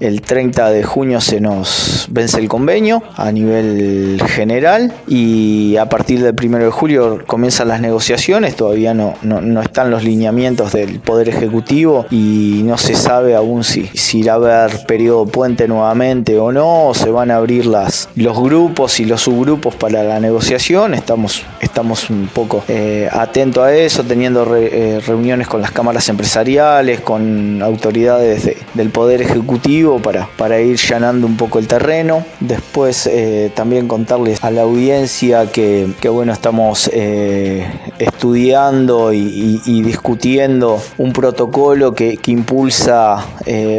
el 0.00 0.22
30 0.22 0.70
de 0.70 0.82
junio 0.84 1.20
se 1.20 1.40
nos 1.40 2.06
vence 2.10 2.38
el 2.38 2.48
convenio 2.48 3.02
a 3.16 3.30
nivel 3.32 4.22
general 4.26 4.94
y 5.08 5.76
a 5.76 5.86
partir 5.88 6.22
del 6.22 6.34
1 6.40 6.58
de 6.58 6.70
julio 6.70 7.22
comienzan 7.26 7.68
las 7.68 7.80
negociaciones. 7.80 8.54
Todavía 8.54 8.94
no, 8.94 9.14
no, 9.22 9.60
están 9.60 9.90
los 9.90 10.04
lineamientos 10.04 10.72
del 10.72 11.00
Poder 11.00 11.28
Ejecutivo 11.28 12.06
y 12.10 12.62
no 12.64 12.78
se 12.78 12.94
sabe 12.94 13.34
aún 13.34 13.64
si, 13.64 13.88
si 13.94 14.20
irá 14.20 14.34
a 14.34 14.36
haber 14.36 14.86
periodo 14.86 15.26
puente 15.26 15.66
nuevamente 15.66 16.38
o 16.38 16.52
no, 16.52 16.88
o 16.88 16.94
se 16.94 17.10
van 17.10 17.32
a 17.32 17.36
abrir 17.36 17.66
las, 17.66 18.08
los 18.14 18.38
grupos 18.38 19.00
y 19.00 19.04
los 19.04 19.22
subgrupos 19.22 19.74
para 19.74 20.04
la 20.04 20.20
negociación. 20.20 20.94
Estamos, 20.94 21.42
estamos 21.60 22.08
un 22.08 22.28
poco 22.32 22.62
eh, 22.68 23.08
atentos 23.10 23.64
a 23.64 23.74
eso 23.74 23.95
teniendo 24.04 24.56
eh, 24.56 25.00
reuniones 25.06 25.48
con 25.48 25.62
las 25.62 25.70
cámaras 25.70 26.08
empresariales, 26.08 27.00
con 27.00 27.62
autoridades 27.62 28.50
del 28.74 28.90
Poder 28.90 29.22
Ejecutivo 29.22 29.98
para, 30.00 30.28
para 30.36 30.60
ir 30.60 30.76
llanando 30.76 31.26
un 31.26 31.36
poco 31.36 31.58
el 31.58 31.66
terreno. 31.66 32.24
Después 32.40 33.06
eh, 33.06 33.50
también 33.54 33.88
contarles 33.88 34.42
a 34.42 34.50
la 34.50 34.62
audiencia 34.62 35.50
que, 35.50 35.94
bueno, 36.08 36.32
estamos 36.32 36.90
eh, 36.92 37.66
estudiando 37.98 39.12
y, 39.12 39.82
discutiendo 39.86 40.80
un 40.98 41.12
protocolo 41.12 41.94
que, 41.94 42.16
que 42.16 42.32
impulsa 42.32 43.24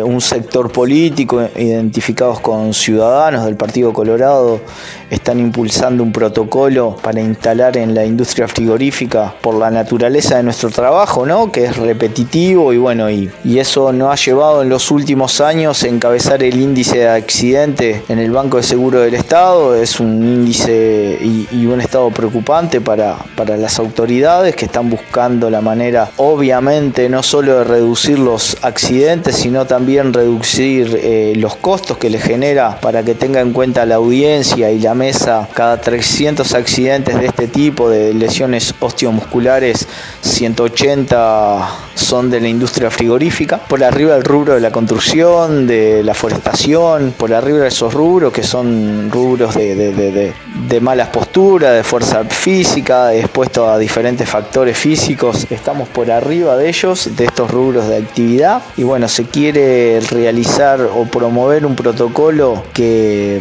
un 0.06 0.22
sector 0.22 0.72
político 0.72 1.50
identificados 1.56 2.40
con 2.40 2.74
ciudadanos 2.74 3.46
del 3.46 3.56
Partido 3.56 3.92
Colorado 3.92 4.62
están 5.10 5.40
impulsando 5.40 6.04
un 6.04 6.12
protocolo 6.12 6.96
para 7.02 7.20
instalar 7.20 7.78
en 7.78 7.94
la 7.94 8.06
industria 8.06 8.48
frigorífica 8.48 9.34
por 9.42 9.56
la 9.56 9.70
naturaleza 9.70 10.07
de 10.08 10.44
nuestro 10.44 10.70
trabajo, 10.70 11.26
¿no? 11.26 11.52
que 11.52 11.66
es 11.66 11.76
repetitivo 11.76 12.72
y 12.72 12.78
bueno, 12.78 13.10
y, 13.12 13.30
eso 13.58 13.92
nos 13.92 14.14
ha 14.14 14.24
llevado 14.24 14.62
en 14.62 14.70
los 14.70 14.92
últimos 14.92 15.42
años 15.42 15.84
a 15.84 15.88
encabezar 15.88 16.44
el 16.44 16.62
índice 16.62 17.00
de 17.00 17.10
accidente 17.10 18.04
en 18.08 18.20
el 18.20 18.32
Banco 18.32 18.58
de 18.58 18.64
Seguro 18.64 19.00
del 19.02 19.16
Estado. 19.16 19.76
Es 19.76 20.00
un 20.00 20.24
índice 20.24 21.18
y, 21.20 21.48
y 21.52 21.66
un 21.66 21.82
estado 21.82 22.10
preocupante 22.12 22.80
para, 22.80 23.18
para 23.36 23.58
las 23.58 23.80
autoridades 23.80 24.56
que 24.56 24.66
están 24.66 24.90
buscando 24.90 25.50
la 25.50 25.60
manera, 25.60 26.10
obviamente, 26.18 27.10
no 27.10 27.22
solo 27.24 27.58
de 27.58 27.64
reducir 27.64 28.20
los 28.20 28.58
accidentes, 28.62 29.36
sino 29.36 29.66
también 29.66 30.14
reducir 30.14 30.98
eh, 31.02 31.34
los 31.36 31.56
costos 31.56 31.98
que 31.98 32.10
le 32.10 32.20
genera 32.20 32.80
para 32.80 33.04
que 33.04 33.16
tenga 33.16 33.42
en 33.42 33.52
cuenta 33.52 33.86
la 33.86 33.96
audiencia 33.96 34.72
y 34.72 34.80
la 34.80 34.94
mesa 34.94 35.50
cada 35.54 35.82
300 35.82 36.54
accidentes 36.54 37.20
de 37.20 37.26
este 37.26 37.48
tipo 37.48 37.90
de 37.90 38.14
lesiones 38.14 38.74
osteomusculares, 38.80 39.88
180 40.22 41.70
son 41.96 42.30
de 42.30 42.40
la 42.40 42.48
industria 42.48 42.92
frigorífica, 42.92 43.58
por 43.58 43.84
arriba 43.84 44.14
del 44.14 44.24
rubro 44.24 44.54
de 44.54 44.62
la 44.62 44.72
construcción, 44.72 45.68
de 45.68 46.04
la 46.04 46.14
forestación, 46.14 47.14
por 47.18 47.34
arriba 47.34 47.68
esos 47.68 47.94
rubros 47.94 48.32
que 48.32 48.44
son 48.44 49.10
rubros 49.12 49.56
de, 49.56 50.34
de, 50.70 50.82
malas 50.82 51.10
posturas, 51.10 51.74
de 51.76 51.84
fuerza 51.84 52.24
física, 52.26 53.14
expuestos 53.14 53.68
a 53.68 53.78
diferentes 53.78 54.30
factores 54.30 54.78
físicos, 54.78 55.48
estamos 55.50 55.88
por 55.90 56.12
arriba 56.12 56.56
de 56.56 56.70
ellos, 56.70 57.10
de 57.16 57.26
estos 57.26 57.50
rubros 57.50 57.88
de 57.88 57.98
actividad, 57.98 58.62
y 58.78 58.84
bueno, 58.84 59.08
se 59.08 59.26
quiere 59.26 60.00
realizar 60.02 60.82
o 60.82 61.06
promover 61.06 61.66
un 61.66 61.76
protocolo 61.76 62.64
que 62.74 63.40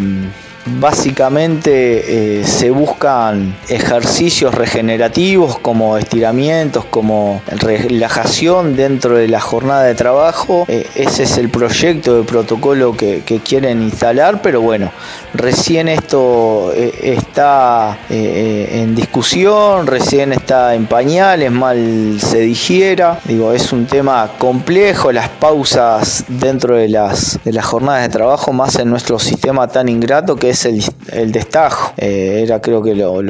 básicamente 0.66 2.40
eh, 2.40 2.44
se 2.44 2.70
buscan 2.70 3.56
ejercicios 3.68 4.54
regenerativos 4.54 5.58
como 5.58 5.96
estiramientos, 5.96 6.84
como 6.86 7.40
relajación 7.46 8.76
dentro 8.76 9.16
de 9.16 9.28
la 9.28 9.40
jornada 9.40 9.84
de 9.84 9.94
trabajo. 9.94 10.64
Eh, 10.68 10.86
ese 10.94 11.24
es 11.24 11.38
el 11.38 11.48
proyecto 11.48 12.16
de 12.16 12.24
protocolo 12.24 12.96
que, 12.96 13.22
quieren 13.46 13.82
instalar, 13.82 14.40
pero 14.40 14.62
bueno, 14.62 14.90
recién 15.34 15.88
esto 15.88 16.72
eh, 16.74 17.14
está 17.18 17.98
en 18.08 18.94
discusión, 18.94 19.86
recién 19.86 20.32
está 20.32 20.74
en 20.74 20.86
pañales, 20.86 21.52
mal 21.52 22.18
se 22.18 22.40
digiera. 22.40 23.20
Digo, 23.24 23.52
es 23.52 23.72
un 23.72 23.86
tema 23.86 24.30
complejo, 24.38 25.12
las 25.12 25.28
pausas 25.28 26.24
dentro 26.28 26.76
de 26.76 26.88
las, 26.88 27.38
de 27.44 27.52
las 27.52 27.66
jornadas 27.66 28.02
de 28.02 28.08
trabajo, 28.08 28.52
más 28.52 28.76
en 28.76 28.88
nuestro 28.88 29.18
sistema 29.18 29.68
tan 29.68 29.88
ingrato 29.88 30.36
que 30.36 30.50
es 30.50 30.55
el, 30.64 30.82
el 31.12 31.32
destajo. 31.32 31.92
Eh, 31.96 32.42
era 32.42 32.60
creo 32.60 32.82
que 32.82 32.94
lo, 32.94 33.22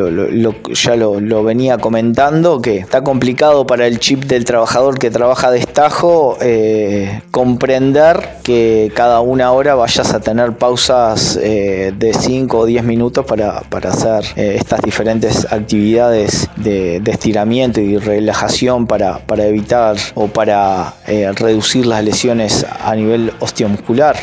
ya 0.73 0.97
lo, 0.97 1.45
venía 1.45 1.79
comentando, 1.79 2.61
que 2.61 2.79
está 2.79 3.03
complicado 3.03 3.67
para 3.67 3.87
el 3.87 3.99
chip 3.99 4.25
del 4.25 4.45
trabajador 4.45 4.99
que 4.99 5.11
trabaja 5.11 5.51
destajo 5.51 6.37
eh, 6.41 7.21
comprender 7.31 8.39
que 8.43 8.93
cada 8.95 9.21
una 9.21 9.53
hora 9.53 9.75
vayas 9.75 10.13
a 10.15 10.21
tener 10.21 10.53
pausas 10.53 11.39
eh, 11.43 11.93
de 11.97 12.15
5 12.15 12.59
o 12.59 12.67
10 12.67 12.85
minutos 12.85 13.25
para, 13.25 13.63
hacer 13.87 14.25
estas 14.37 14.81
diferentes 14.81 15.47
actividades 15.53 16.49
de, 16.57 16.97
estiramiento 17.07 17.81
y 17.81 17.99
relajación 17.99 18.87
para, 18.87 19.19
para 19.19 19.47
evitar 19.47 19.97
o 20.15 20.27
para 20.27 20.95
reducir 21.37 21.87
las 21.87 22.03
lesiones 22.03 22.67
a 22.85 22.95
nivel 22.95 23.33
osteomuscular. 23.39 24.17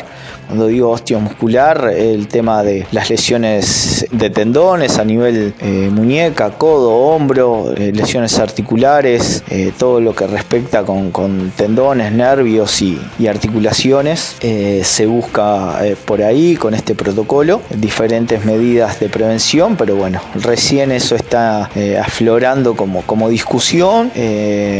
Cuando 0.46 0.66
digo 0.66 0.90
osteomuscular, 0.90 1.92
el 1.96 2.28
tema 2.28 2.62
de 2.62 2.86
las 2.92 3.10
lesiones 3.10 4.06
de 4.10 4.30
tendones 4.30 4.98
a 4.98 5.04
nivel 5.04 5.54
eh, 5.60 5.90
muñeca, 5.90 6.50
codo, 6.50 6.94
hombro, 6.94 7.72
eh, 7.76 7.92
lesiones 7.92 8.38
articulares, 8.38 9.42
eh, 9.48 9.72
todo 9.76 10.00
lo 10.00 10.14
que 10.14 10.26
respecta 10.26 10.82
con, 10.84 11.52
tendones, 11.56 12.12
nervios 12.12 12.82
y, 12.82 12.98
articulaciones, 13.26 14.36
se 14.82 15.06
busca 15.06 15.80
por 16.04 16.22
ahí 16.22 16.56
con 16.56 16.74
este 16.74 16.94
protocolo 16.94 17.62
diferentes 17.74 18.44
medidas 18.44 19.00
de 19.00 19.08
prevención, 19.08 19.76
pero 19.76 19.96
bueno, 19.96 20.20
recién 20.34 20.92
eso 20.92 21.16
está 21.16 21.70
aflorando 22.00 22.76
como, 22.76 23.02
como 23.02 23.30
discusión. 23.30 24.12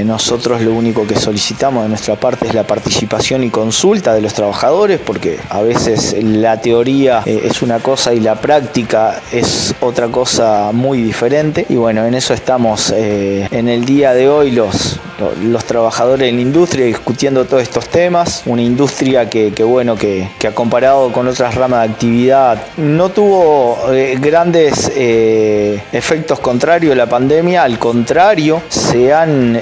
nosotros 0.05 0.61
lo 0.61 0.75
único 0.75 1.07
que 1.07 1.17
solicitamos 1.17 1.85
de 1.85 1.89
nuestra 1.89 2.17
parte 2.17 2.47
es 2.47 2.55
la 2.55 2.67
participación 2.67 3.45
y 3.45 3.51
consulta 3.51 4.15
de 4.15 4.21
los 4.21 4.35
trabajadores, 4.35 5.01
porque 5.01 5.39
a 5.55 5.63
veces 5.63 6.17
la 6.21 6.61
teoría 6.61 7.23
eh, 7.25 7.43
es 7.45 7.63
una 7.63 7.79
cosa 7.79 8.13
y 8.13 8.19
la 8.19 8.35
práctica 8.35 9.21
es 9.31 9.73
otra 9.81 10.09
cosa 10.09 10.71
muy 10.73 11.01
diferente. 11.01 11.65
Y 11.69 11.77
bueno, 11.77 12.05
en 12.05 12.15
eso 12.15 12.35
estamos 12.35 12.93
eh, 12.97 13.47
en 13.53 13.69
el 13.69 13.85
día 13.85 14.15
de 14.15 14.29
hoy 14.29 14.51
los, 14.51 14.99
los 15.45 15.65
trabajadores 15.65 16.29
en 16.29 16.37
la 16.37 16.43
industria 16.43 16.87
discutiendo 16.87 17.45
todos 17.45 17.63
estos 17.63 17.89
temas. 17.89 18.43
Una 18.47 18.63
industria 18.63 19.31
que, 19.31 19.53
bueno, 19.63 19.95
que, 19.95 20.29
ha 20.45 20.51
comparado 20.51 21.13
con 21.13 21.29
otras 21.29 21.55
ramas 21.55 21.87
de 21.87 21.93
actividad 21.95 22.61
no 22.77 23.11
tuvo 23.11 23.79
eh, 23.93 24.19
grandes 24.21 24.91
efectos 24.95 26.41
contrarios 26.41 26.97
la 26.97 27.07
pandemia, 27.07 27.63
al 27.63 27.79
contrario, 27.79 28.61
se 28.69 29.15
han 29.15 29.61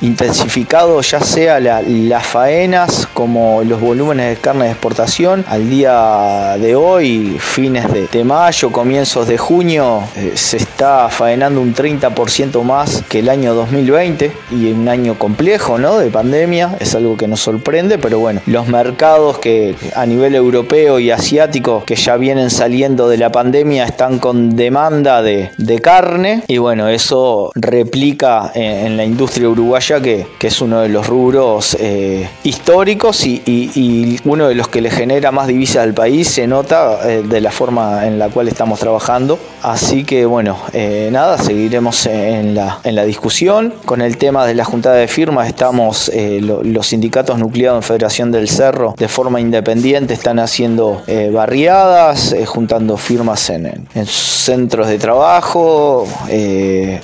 intensificado 0.00 1.00
ya 1.02 1.20
sea 1.20 1.60
las 1.60 2.26
faenas 2.26 3.06
como 3.12 3.62
los 3.62 3.80
volúmenes 3.80 4.30
de 4.30 4.40
carne 4.40 4.77
exportación. 4.78 5.44
Al 5.48 5.68
día 5.68 6.56
de 6.60 6.76
hoy, 6.76 7.36
fines 7.40 7.86
de, 7.92 8.24
mayo, 8.24 8.70
comienzos 8.70 9.26
de 9.26 9.36
junio, 9.36 10.04
eh, 10.14 10.32
se 10.36 10.56
está 10.56 11.08
faenando 11.08 11.60
un 11.60 11.74
30% 11.74 12.62
más 12.62 13.02
que 13.08 13.18
el 13.18 13.28
año 13.28 13.54
2020 13.54 14.30
y 14.52 14.70
un 14.70 14.88
año 14.88 15.18
complejo 15.18 15.78
¿no? 15.78 15.98
de 15.98 16.10
pandemia. 16.10 16.76
Es 16.78 16.94
algo 16.94 17.16
que 17.16 17.26
nos 17.26 17.40
sorprende, 17.40 17.98
pero 17.98 18.20
bueno, 18.20 18.40
los 18.46 18.68
mercados 18.68 19.38
que 19.38 19.74
a 19.96 20.06
nivel 20.06 20.36
europeo 20.36 21.00
y 21.00 21.10
asiático 21.10 21.82
que 21.84 21.96
ya 21.96 22.16
vienen 22.16 22.50
saliendo 22.50 23.08
de 23.08 23.16
la 23.16 23.32
pandemia 23.32 23.84
están 23.84 24.20
con 24.20 24.54
demanda 24.54 25.22
de, 25.22 25.50
carne 25.82 26.42
y 26.48 26.58
bueno, 26.58 26.88
eso 26.88 27.50
replica 27.54 28.50
en, 28.54 28.96
la 28.96 29.04
industria 29.04 29.48
uruguaya 29.48 30.00
que, 30.00 30.26
es 30.40 30.60
uno 30.60 30.80
de 30.80 30.88
los 30.88 31.06
rubros 31.06 31.76
eh, 31.78 32.28
históricos 32.42 33.24
y 33.26 34.18
uno 34.24 34.48
de 34.48 34.54
los 34.54 34.67
que 34.70 34.80
le 34.80 34.90
genera 34.90 35.32
más 35.32 35.46
divisas 35.46 35.78
al 35.78 35.94
país, 35.94 36.28
se 36.28 36.46
nota 36.46 37.08
eh, 37.08 37.22
de 37.22 37.40
la 37.40 37.50
forma 37.50 38.06
en 38.06 38.18
la 38.18 38.28
cual 38.28 38.48
estamos 38.48 38.78
trabajando. 38.80 39.38
Así 39.62 40.04
que 40.04 40.26
bueno, 40.26 40.56
eh, 40.72 41.08
nada, 41.12 41.38
seguiremos 41.38 42.06
en 42.06 42.54
la, 42.54 42.80
en 42.84 42.94
la 42.94 43.04
discusión. 43.04 43.74
Con 43.84 44.02
el 44.02 44.16
tema 44.18 44.46
de 44.46 44.54
la 44.54 44.64
juntada 44.64 44.96
de 44.96 45.08
firmas 45.08 45.48
estamos, 45.48 46.10
eh, 46.14 46.40
los 46.40 46.86
sindicatos 46.86 47.38
nucleados 47.38 47.78
en 47.78 47.82
Federación 47.82 48.30
del 48.30 48.48
Cerro 48.48 48.94
de 48.96 49.08
forma 49.08 49.40
independiente 49.40 50.14
están 50.14 50.38
haciendo 50.38 51.02
barriadas, 51.32 52.34
juntando 52.46 52.96
firmas 52.96 53.50
en, 53.50 53.66
en, 53.66 54.06
centros 54.06 54.88
de 54.88 54.98
trabajo, 54.98 56.06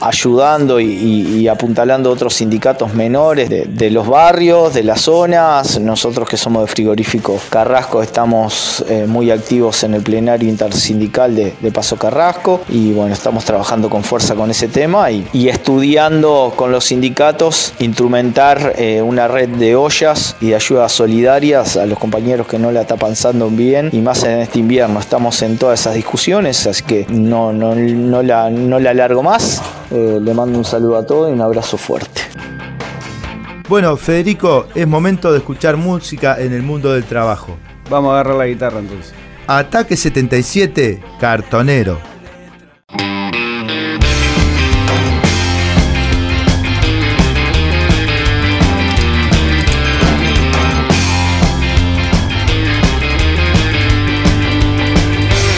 ayudando 0.00 0.80
y, 0.80 1.48
apuntalando 1.48 2.10
otros 2.10 2.34
sindicatos 2.34 2.94
menores 2.94 3.48
de, 3.48 3.64
de 3.66 3.90
los 3.90 4.06
barrios, 4.06 4.74
de 4.74 4.82
las 4.82 5.02
zonas. 5.02 5.78
Nosotros 5.80 6.28
que 6.28 6.36
somos 6.36 6.62
de 6.62 6.68
frigorífico 6.68 7.38
Carrasco 7.54 8.02
estamos 8.02 8.84
eh, 8.88 9.06
muy 9.06 9.30
activos 9.30 9.84
en 9.84 9.94
el 9.94 10.02
plenario 10.02 10.48
intersindical 10.48 11.36
de, 11.36 11.54
Paso 11.72 11.94
Carrasco 11.96 12.62
y 12.68 12.92
bueno, 12.92 13.14
estamos 13.14 13.44
trabajando 13.44 13.88
con 13.88 14.02
fuerza 14.02 14.34
con 14.34 14.50
ese 14.50 14.66
tema 14.66 15.12
y, 15.12 15.48
estudiando 15.48 16.52
con 16.56 16.72
los 16.72 16.86
sindicatos 16.86 17.72
instrumentar 17.78 18.72
eh, 18.76 19.00
una 19.02 19.28
red 19.28 19.50
de 19.50 19.76
ollas 19.76 20.34
y 20.40 20.48
de 20.48 20.56
ayudas 20.56 20.90
solidarias 20.90 21.76
a 21.76 21.86
los 21.86 21.96
compañeros 22.00 22.48
que 22.48 22.58
no 22.58 22.72
la 22.72 22.80
está 22.80 22.96
pasando 22.96 23.48
bien 23.48 23.88
y 23.92 23.98
más 23.98 24.24
en 24.24 24.40
este 24.40 24.58
invierno. 24.58 24.98
Estamos 24.98 25.40
en 25.42 25.56
todas 25.56 25.78
esas 25.78 25.94
discusiones, 25.94 26.66
así 26.66 26.82
que 26.82 27.06
no, 27.08 27.52
no, 27.52 27.76
no, 27.76 28.20
la, 28.24 28.50
no 28.50 28.80
la 28.80 28.90
alargo 28.90 29.22
más. 29.22 29.62
Eh, 29.92 30.18
le 30.20 30.34
mando 30.34 30.58
un 30.58 30.64
saludo 30.64 30.96
a 30.96 31.06
todos 31.06 31.30
y 31.30 31.32
un 31.32 31.40
abrazo 31.40 31.76
fuerte. 31.76 32.22
Bueno, 33.66 33.96
Federico, 33.96 34.66
es 34.74 34.86
momento 34.86 35.32
de 35.32 35.38
escuchar 35.38 35.78
música 35.78 36.38
en 36.38 36.52
el 36.52 36.62
mundo 36.62 36.92
del 36.92 37.04
trabajo. 37.04 37.56
Vamos 37.88 38.10
a 38.10 38.20
agarrar 38.20 38.36
la 38.36 38.46
guitarra 38.46 38.78
entonces. 38.78 39.14
Ataque 39.46 39.96
77, 39.96 41.02
cartonero. 41.18 41.98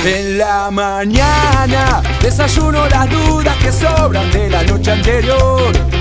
En 0.05 0.39
la 0.39 0.71
mañana 0.71 2.03
desayuno 2.23 2.87
las 2.89 3.11
dudas 3.11 3.57
que 3.57 3.73
sobran 3.73 4.31
de 4.31 4.49
la 4.49 4.63
noche 4.63 4.93
anterior 4.93 5.96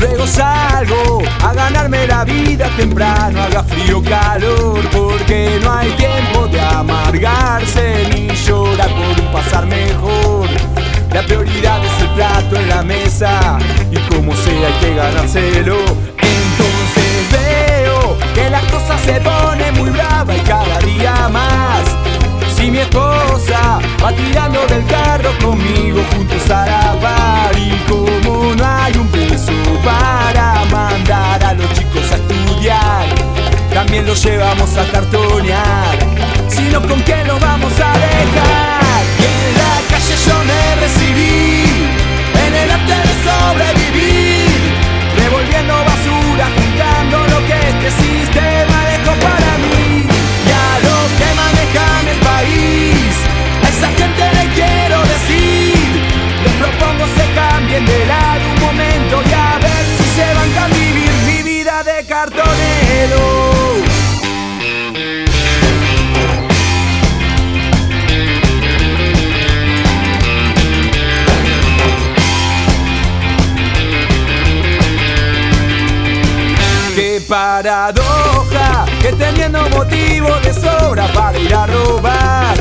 Luego 0.00 0.26
salgo 0.26 1.22
a 1.42 1.52
ganarme 1.52 2.06
la 2.06 2.24
vida 2.24 2.70
temprano, 2.74 3.42
haga 3.42 3.62
frío 3.62 4.02
calor, 4.02 4.80
porque 4.90 5.60
no 5.62 5.72
hay 5.72 5.90
tiempo 5.90 6.46
de 6.46 6.58
amargarse 6.58 8.08
ni 8.10 8.28
llorar 8.28 8.88
por 8.88 9.20
un 9.22 9.30
pasar 9.30 9.66
mejor. 9.66 10.48
La 11.12 11.22
prioridad 11.22 11.84
es 11.84 12.02
el 12.02 12.08
plato 12.14 12.56
en 12.56 12.68
la 12.70 12.82
mesa 12.82 13.58
y 13.90 13.96
como 14.14 14.34
sea 14.36 14.68
hay 14.68 14.72
que 14.80 14.94
ganárselo. 14.94 15.76
Entonces 15.76 17.30
veo 17.30 18.16
que 18.34 18.48
la 18.48 18.60
cosa 18.70 18.98
se 19.04 19.20
pone 19.20 19.70
muy 19.72 19.90
brava 19.90 20.34
y 20.34 20.40
cada 20.40 20.78
día 20.78 21.28
más. 21.28 21.84
Si 22.56 22.70
mi 22.70 22.78
esposa 22.78 23.80
va 24.02 24.12
tirando 24.12 24.66
del 24.66 24.86
carro 24.86 25.30
conmigo 25.42 26.02
juntos 26.14 26.50
a 26.50 26.66
la 26.66 26.94
también 33.90 34.06
los 34.06 34.22
llevamos 34.22 34.76
a 34.76 34.84
cartonear, 34.92 35.98
sino 36.46 36.80
con 36.80 37.02
qué 37.02 37.24
lo 37.24 37.40
vamos 37.40 37.72
a 37.72 37.92
dejar. 37.98 39.02
En 39.18 39.48
la 39.58 39.74
calle 39.90 40.14
yo 40.26 40.36
me 40.50 40.62
recibí, 40.80 41.64
en 42.46 42.54
el 42.54 42.70
arte 42.70 42.96
de 43.08 43.14
sobrevivir, 43.26 44.60
revolviendo 45.18 45.74
basura, 45.74 46.46
juntando 46.54 47.16
lo 47.34 47.38
que 47.48 47.58
este 47.72 47.90
sistema 48.04 48.78
dejó 48.94 49.12
para 49.26 49.50
mí 49.58 50.06
y 50.06 50.50
a 50.54 50.70
los 50.86 51.06
que 51.18 51.28
manejan 51.42 52.04
el 52.14 52.20
país, 52.30 53.10
a 53.64 53.68
esa 53.74 53.88
gente 53.98 54.22
le 54.38 54.44
quiero 54.54 54.98
decir, 55.14 55.74
les 56.44 56.54
propongo 56.62 57.06
se 57.18 57.26
cambien 57.34 57.84
de 57.84 58.06
lado 58.06 58.42
un 58.54 58.60
momento 58.66 59.20
y 59.28 59.32
a 59.34 59.58
ver 59.58 59.84
si 59.98 60.06
se 60.14 60.28
van 60.38 60.52
a 60.62 60.68
vivir 60.78 61.10
mi 61.26 61.42
vida 61.42 61.82
de 61.82 62.06
cartonero. 62.06 63.29
Motivo 79.80 80.28
de 80.44 80.52
sobra 80.52 81.06
para 81.14 81.38
ir 81.38 81.54
a 81.54 81.66
robar 81.66 82.54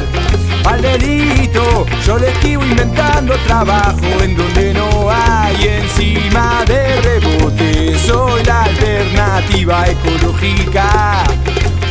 al 0.64 0.82
delito. 0.82 1.86
Yo 2.06 2.18
le 2.18 2.30
esquivo 2.30 2.64
inventando 2.64 3.36
trabajo 3.46 4.08
en 4.24 4.38
donde 4.38 4.74
no 4.74 5.10
hay 5.12 5.82
encima 5.82 6.64
de 6.66 7.02
rebote. 7.02 7.98
Soy 8.08 8.42
la 8.46 8.64
alternativa 8.64 9.86
ecológica, 9.90 11.26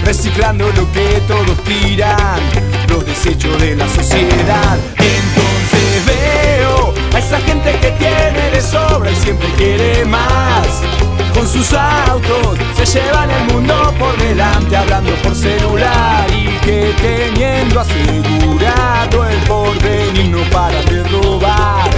reciclando 0.02 0.66
lo 0.68 0.90
que 0.92 1.20
todos 1.28 1.58
tiran, 1.64 2.40
los 2.88 3.04
desechos 3.04 3.60
de 3.60 3.76
la 3.76 3.86
sociedad. 3.86 4.78
Entonces 4.96 6.06
veo 6.06 6.94
a 7.14 7.18
esa 7.18 7.38
gente 7.40 7.78
que 7.82 7.90
tiene 8.02 8.50
de 8.50 8.62
sobra 8.62 9.10
y 9.10 9.16
siempre 9.16 9.48
quiere 9.58 10.06
más. 10.06 10.97
Con 11.38 11.46
sus 11.46 11.72
autos. 11.72 12.58
Se 12.74 12.84
llevan 12.84 13.30
el 13.30 13.54
mundo 13.54 13.94
por 13.96 14.16
delante 14.18 14.76
hablando 14.76 15.14
por 15.22 15.36
celular. 15.36 16.26
Y 16.32 16.46
que 16.66 16.92
teniendo 17.00 17.78
asegurado 17.78 19.24
el 19.24 19.38
porvenir 19.46 20.30
no 20.30 20.42
para 20.50 20.82
de 20.82 21.04
robar. 21.04 21.90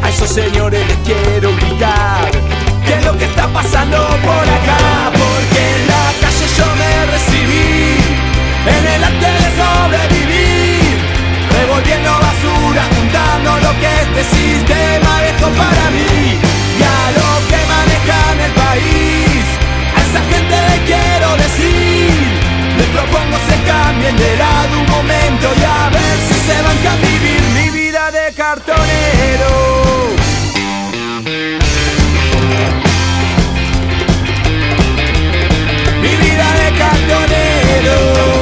A 0.00 0.08
esos 0.08 0.28
señores 0.28 0.86
les 0.86 0.96
quiero 0.98 1.50
gritar 1.56 2.30
qué 2.86 2.94
es 2.94 3.04
lo 3.04 3.18
que 3.18 3.24
está 3.24 3.48
pasando 3.48 3.96
por 4.22 4.44
acá, 4.58 5.10
porque 5.10 5.60
en 5.74 5.86
la 5.88 6.12
calle 6.20 6.46
yo 6.56 6.66
me 6.78 7.06
recibí 7.14 7.98
en 8.76 8.86
el 8.94 9.04
arte 9.10 9.26
de 9.42 9.50
sobrevivir, 9.58 10.98
revolviendo 11.50 12.10
basura, 12.12 12.82
juntando 12.94 13.58
lo 13.58 13.72
que 13.80 13.90
este 14.04 14.36
sistema 14.36 15.20
dejó 15.20 15.48
para 15.50 15.90
mí. 15.90 16.38
Y 16.78 16.82
a 16.82 17.10
el 17.10 17.23
a 18.80 20.00
esa 20.00 20.20
gente 20.32 20.56
le 20.68 20.78
quiero 20.84 21.36
decir, 21.36 22.10
les 22.76 22.86
propongo 22.88 23.36
se 23.48 23.56
cambien 23.70 24.16
de 24.16 24.36
lado 24.36 24.80
un 24.80 24.86
momento 24.90 25.46
y 25.60 25.64
a 25.64 25.90
ver 25.90 26.16
si 26.28 26.34
se 26.46 26.62
van 26.62 26.86
a 26.86 26.96
vivir 26.96 27.42
mi 27.54 27.70
vida 27.70 28.10
de 28.10 28.32
cartonero. 28.34 29.52
Mi 36.02 36.16
vida 36.16 36.46
de 36.60 36.78
cartonero. 36.78 38.33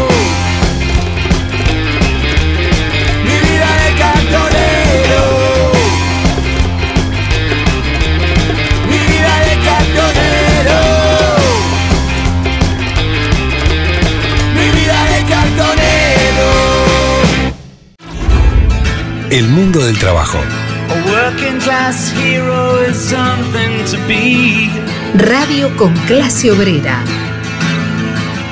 El 19.33 19.49
mundo 19.49 19.83
del 19.83 19.99
trabajo. 19.99 20.37
A 20.37 21.11
working 21.11 21.59
class 21.61 22.13
hero 22.19 22.85
is 22.87 22.95
something 22.99 23.83
to 23.91 23.97
be. 24.07 24.69
Radio 25.15 25.75
con 25.79 25.95
clase 26.07 26.51
obrera. 26.51 27.03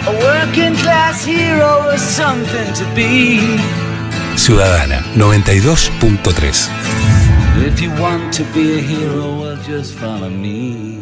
A 0.06 0.10
working 0.24 0.74
class 0.76 1.22
hero 1.26 1.92
is 1.92 2.00
something 2.00 2.72
to 2.72 2.86
be. 2.94 3.58
Ciudadana 4.36 5.04
92.3. 5.16 6.70
If 7.66 7.82
you 7.82 7.90
want 8.00 8.32
to 8.38 8.44
be 8.54 8.78
a 8.78 8.80
hero, 8.80 9.38
well, 9.38 9.58
just 9.66 9.92
follow 9.98 10.30
me. 10.30 10.98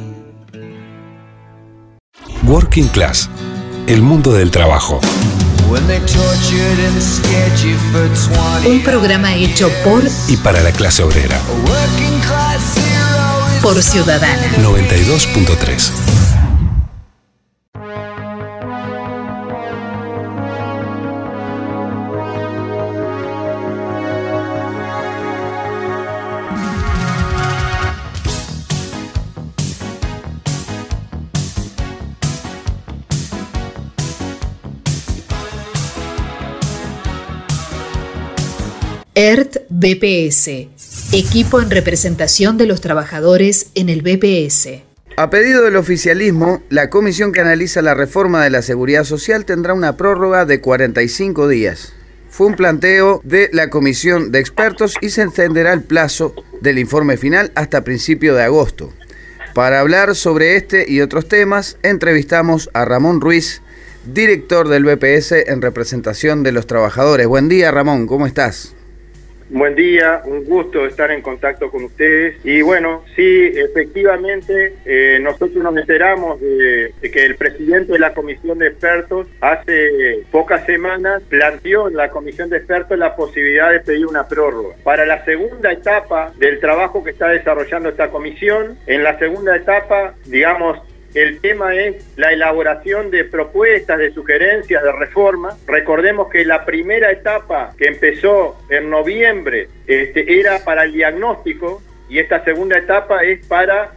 Working 2.42 2.88
Class. 2.88 3.30
El 3.86 4.02
mundo 4.02 4.32
del 4.32 4.50
trabajo. 4.50 5.00
When 5.68 5.86
they 5.86 5.98
tortured 6.00 6.78
and 6.80 7.02
scared 7.02 7.58
you 7.60 7.76
for 7.92 8.08
20 8.62 8.70
Un 8.70 8.82
programa 8.82 9.34
hecho 9.34 9.68
por 9.84 10.02
Y 10.28 10.36
para 10.38 10.62
la 10.62 10.72
clase 10.72 11.02
obrera. 11.02 11.38
Por 13.62 13.82
Ciudadana. 13.82 14.56
92.3. 14.62 16.37
ERT 39.20 39.62
BPS. 39.68 40.68
Equipo 41.10 41.60
en 41.60 41.72
representación 41.72 42.56
de 42.56 42.66
los 42.66 42.80
trabajadores 42.80 43.72
en 43.74 43.88
el 43.88 44.02
BPS. 44.02 44.84
A 45.16 45.28
pedido 45.28 45.64
del 45.64 45.74
oficialismo, 45.74 46.62
la 46.68 46.88
comisión 46.88 47.32
que 47.32 47.40
analiza 47.40 47.82
la 47.82 47.94
reforma 47.94 48.44
de 48.44 48.50
la 48.50 48.62
seguridad 48.62 49.02
social 49.02 49.44
tendrá 49.44 49.74
una 49.74 49.96
prórroga 49.96 50.44
de 50.44 50.60
45 50.60 51.48
días. 51.48 51.94
Fue 52.30 52.46
un 52.46 52.54
planteo 52.54 53.20
de 53.24 53.50
la 53.52 53.70
comisión 53.70 54.30
de 54.30 54.38
expertos 54.38 54.94
y 55.00 55.08
se 55.08 55.24
extenderá 55.24 55.72
el 55.72 55.82
plazo 55.82 56.32
del 56.60 56.78
informe 56.78 57.16
final 57.16 57.50
hasta 57.56 57.82
principio 57.82 58.36
de 58.36 58.44
agosto. 58.44 58.92
Para 59.52 59.80
hablar 59.80 60.14
sobre 60.14 60.54
este 60.54 60.88
y 60.88 61.00
otros 61.00 61.26
temas, 61.26 61.76
entrevistamos 61.82 62.70
a 62.72 62.84
Ramón 62.84 63.20
Ruiz, 63.20 63.62
director 64.06 64.68
del 64.68 64.84
BPS 64.84 65.32
en 65.48 65.60
representación 65.60 66.44
de 66.44 66.52
los 66.52 66.68
trabajadores. 66.68 67.26
Buen 67.26 67.48
día, 67.48 67.72
Ramón, 67.72 68.06
¿cómo 68.06 68.24
estás? 68.24 68.76
Buen 69.50 69.74
día, 69.74 70.20
un 70.26 70.44
gusto 70.44 70.84
estar 70.84 71.10
en 71.10 71.22
contacto 71.22 71.70
con 71.70 71.84
ustedes. 71.84 72.36
Y 72.44 72.60
bueno, 72.60 73.04
sí, 73.16 73.50
efectivamente, 73.54 74.74
eh, 74.84 75.18
nosotros 75.22 75.62
nos 75.64 75.74
enteramos 75.74 76.38
de, 76.38 76.92
de 77.00 77.10
que 77.10 77.24
el 77.24 77.36
presidente 77.36 77.92
de 77.94 77.98
la 77.98 78.12
comisión 78.12 78.58
de 78.58 78.68
expertos 78.68 79.26
hace 79.40 80.22
pocas 80.30 80.66
semanas 80.66 81.22
planteó 81.30 81.88
en 81.88 81.96
la 81.96 82.10
comisión 82.10 82.50
de 82.50 82.58
expertos 82.58 82.98
la 82.98 83.16
posibilidad 83.16 83.72
de 83.72 83.80
pedir 83.80 84.06
una 84.06 84.28
prórroga. 84.28 84.74
Para 84.84 85.06
la 85.06 85.24
segunda 85.24 85.72
etapa 85.72 86.30
del 86.38 86.60
trabajo 86.60 87.02
que 87.02 87.12
está 87.12 87.28
desarrollando 87.28 87.88
esta 87.88 88.10
comisión, 88.10 88.78
en 88.86 89.02
la 89.02 89.18
segunda 89.18 89.56
etapa, 89.56 90.14
digamos, 90.26 90.78
el 91.14 91.40
tema 91.40 91.74
es 91.74 92.04
la 92.16 92.32
elaboración 92.32 93.10
de 93.10 93.24
propuestas, 93.24 93.98
de 93.98 94.12
sugerencias, 94.12 94.82
de 94.82 94.92
reforma. 94.92 95.56
Recordemos 95.66 96.28
que 96.28 96.44
la 96.44 96.64
primera 96.64 97.10
etapa 97.10 97.74
que 97.78 97.86
empezó 97.86 98.58
en 98.68 98.90
noviembre 98.90 99.68
este, 99.86 100.38
era 100.38 100.64
para 100.64 100.84
el 100.84 100.92
diagnóstico 100.92 101.82
y 102.08 102.18
esta 102.18 102.44
segunda 102.44 102.78
etapa 102.78 103.22
es 103.22 103.44
para 103.46 103.92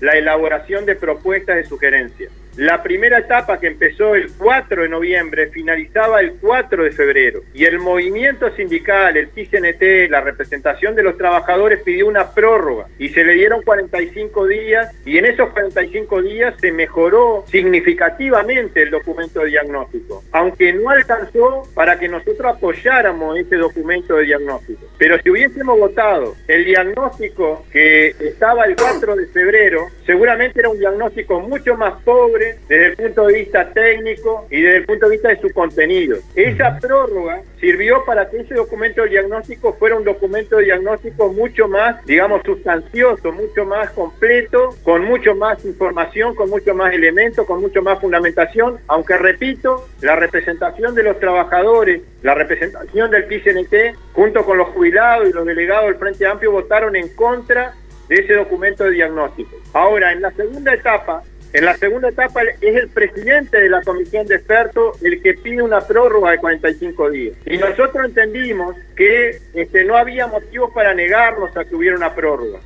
la 0.00 0.12
elaboración 0.12 0.86
de 0.86 0.96
propuestas 0.96 1.56
de 1.56 1.64
sugerencias. 1.64 2.32
La 2.56 2.82
primera 2.82 3.18
etapa 3.18 3.60
que 3.60 3.66
empezó 3.66 4.14
el 4.14 4.32
4 4.32 4.84
de 4.84 4.88
noviembre 4.88 5.48
finalizaba 5.48 6.20
el 6.20 6.36
4 6.40 6.84
de 6.84 6.90
febrero 6.90 7.42
y 7.52 7.66
el 7.66 7.78
movimiento 7.78 8.50
sindical, 8.56 9.14
el 9.14 9.28
PCNT, 9.28 10.08
la 10.08 10.22
representación 10.22 10.94
de 10.94 11.02
los 11.02 11.18
trabajadores 11.18 11.82
pidió 11.82 12.06
una 12.06 12.32
prórroga 12.32 12.86
y 12.98 13.10
se 13.10 13.24
le 13.24 13.34
dieron 13.34 13.60
45 13.60 14.46
días 14.46 14.90
y 15.04 15.18
en 15.18 15.26
esos 15.26 15.50
45 15.50 16.22
días 16.22 16.54
se 16.58 16.72
mejoró 16.72 17.44
significativamente 17.46 18.84
el 18.84 18.90
documento 18.90 19.40
de 19.40 19.48
diagnóstico, 19.48 20.24
aunque 20.32 20.72
no 20.72 20.88
alcanzó 20.88 21.64
para 21.74 21.98
que 21.98 22.08
nosotros 22.08 22.56
apoyáramos 22.56 23.38
ese 23.38 23.56
documento 23.56 24.16
de 24.16 24.24
diagnóstico. 24.24 24.86
Pero 24.96 25.20
si 25.20 25.28
hubiésemos 25.28 25.78
votado 25.78 26.34
el 26.48 26.64
diagnóstico 26.64 27.66
que 27.70 28.14
estaba 28.18 28.64
el 28.64 28.76
4 28.76 29.14
de 29.14 29.26
febrero, 29.26 29.88
seguramente 30.06 30.60
era 30.60 30.70
un 30.70 30.78
diagnóstico 30.78 31.40
mucho 31.40 31.76
más 31.76 32.02
pobre 32.02 32.45
desde 32.68 32.86
el 32.86 32.96
punto 32.96 33.26
de 33.26 33.34
vista 33.34 33.72
técnico 33.72 34.46
y 34.50 34.62
desde 34.62 34.78
el 34.78 34.84
punto 34.84 35.06
de 35.06 35.12
vista 35.12 35.28
de 35.28 35.40
su 35.40 35.50
contenido. 35.52 36.18
Esa 36.34 36.78
prórroga 36.78 37.42
sirvió 37.60 38.04
para 38.04 38.28
que 38.28 38.38
ese 38.38 38.54
documento 38.54 39.02
de 39.02 39.10
diagnóstico 39.10 39.74
fuera 39.74 39.96
un 39.96 40.04
documento 40.04 40.56
de 40.56 40.64
diagnóstico 40.64 41.32
mucho 41.32 41.68
más, 41.68 42.04
digamos, 42.04 42.42
sustancioso, 42.44 43.32
mucho 43.32 43.64
más 43.64 43.90
completo, 43.90 44.74
con 44.82 45.04
mucho 45.04 45.34
más 45.34 45.64
información, 45.64 46.34
con 46.34 46.50
mucho 46.50 46.74
más 46.74 46.92
elementos, 46.92 47.46
con 47.46 47.60
mucho 47.60 47.82
más 47.82 48.00
fundamentación, 48.00 48.78
aunque 48.86 49.16
repito, 49.16 49.86
la 50.00 50.16
representación 50.16 50.94
de 50.94 51.02
los 51.02 51.18
trabajadores, 51.18 52.02
la 52.22 52.34
representación 52.34 53.10
del 53.10 53.24
PCNT, 53.24 53.96
junto 54.12 54.44
con 54.44 54.58
los 54.58 54.68
jubilados 54.68 55.28
y 55.28 55.32
los 55.32 55.46
delegados 55.46 55.86
del 55.86 55.96
Frente 55.96 56.26
Amplio, 56.26 56.52
votaron 56.52 56.96
en 56.96 57.08
contra 57.14 57.74
de 58.08 58.16
ese 58.16 58.34
documento 58.34 58.84
de 58.84 58.92
diagnóstico. 58.92 59.56
Ahora, 59.72 60.12
en 60.12 60.22
la 60.22 60.30
segunda 60.32 60.72
etapa, 60.74 61.22
en 61.52 61.64
la 61.64 61.76
segunda 61.76 62.08
etapa 62.08 62.42
es 62.60 62.76
el 62.76 62.88
presidente 62.88 63.60
de 63.60 63.68
la 63.68 63.82
comisión 63.82 64.26
de 64.26 64.36
expertos 64.36 65.02
el 65.02 65.22
que 65.22 65.34
pide 65.34 65.62
una 65.62 65.80
prórroga 65.80 66.32
de 66.32 66.38
45 66.38 67.10
días. 67.10 67.36
Y 67.46 67.56
nosotros 67.56 68.04
entendimos 68.04 68.76
que 68.94 69.38
este, 69.54 69.84
no 69.84 69.96
había 69.96 70.26
motivos 70.26 70.70
para 70.74 70.92
negarnos 70.94 71.56
a 71.56 71.64
que 71.64 71.74
hubiera 71.74 71.96
una 71.96 72.14
prórroga. 72.14 72.60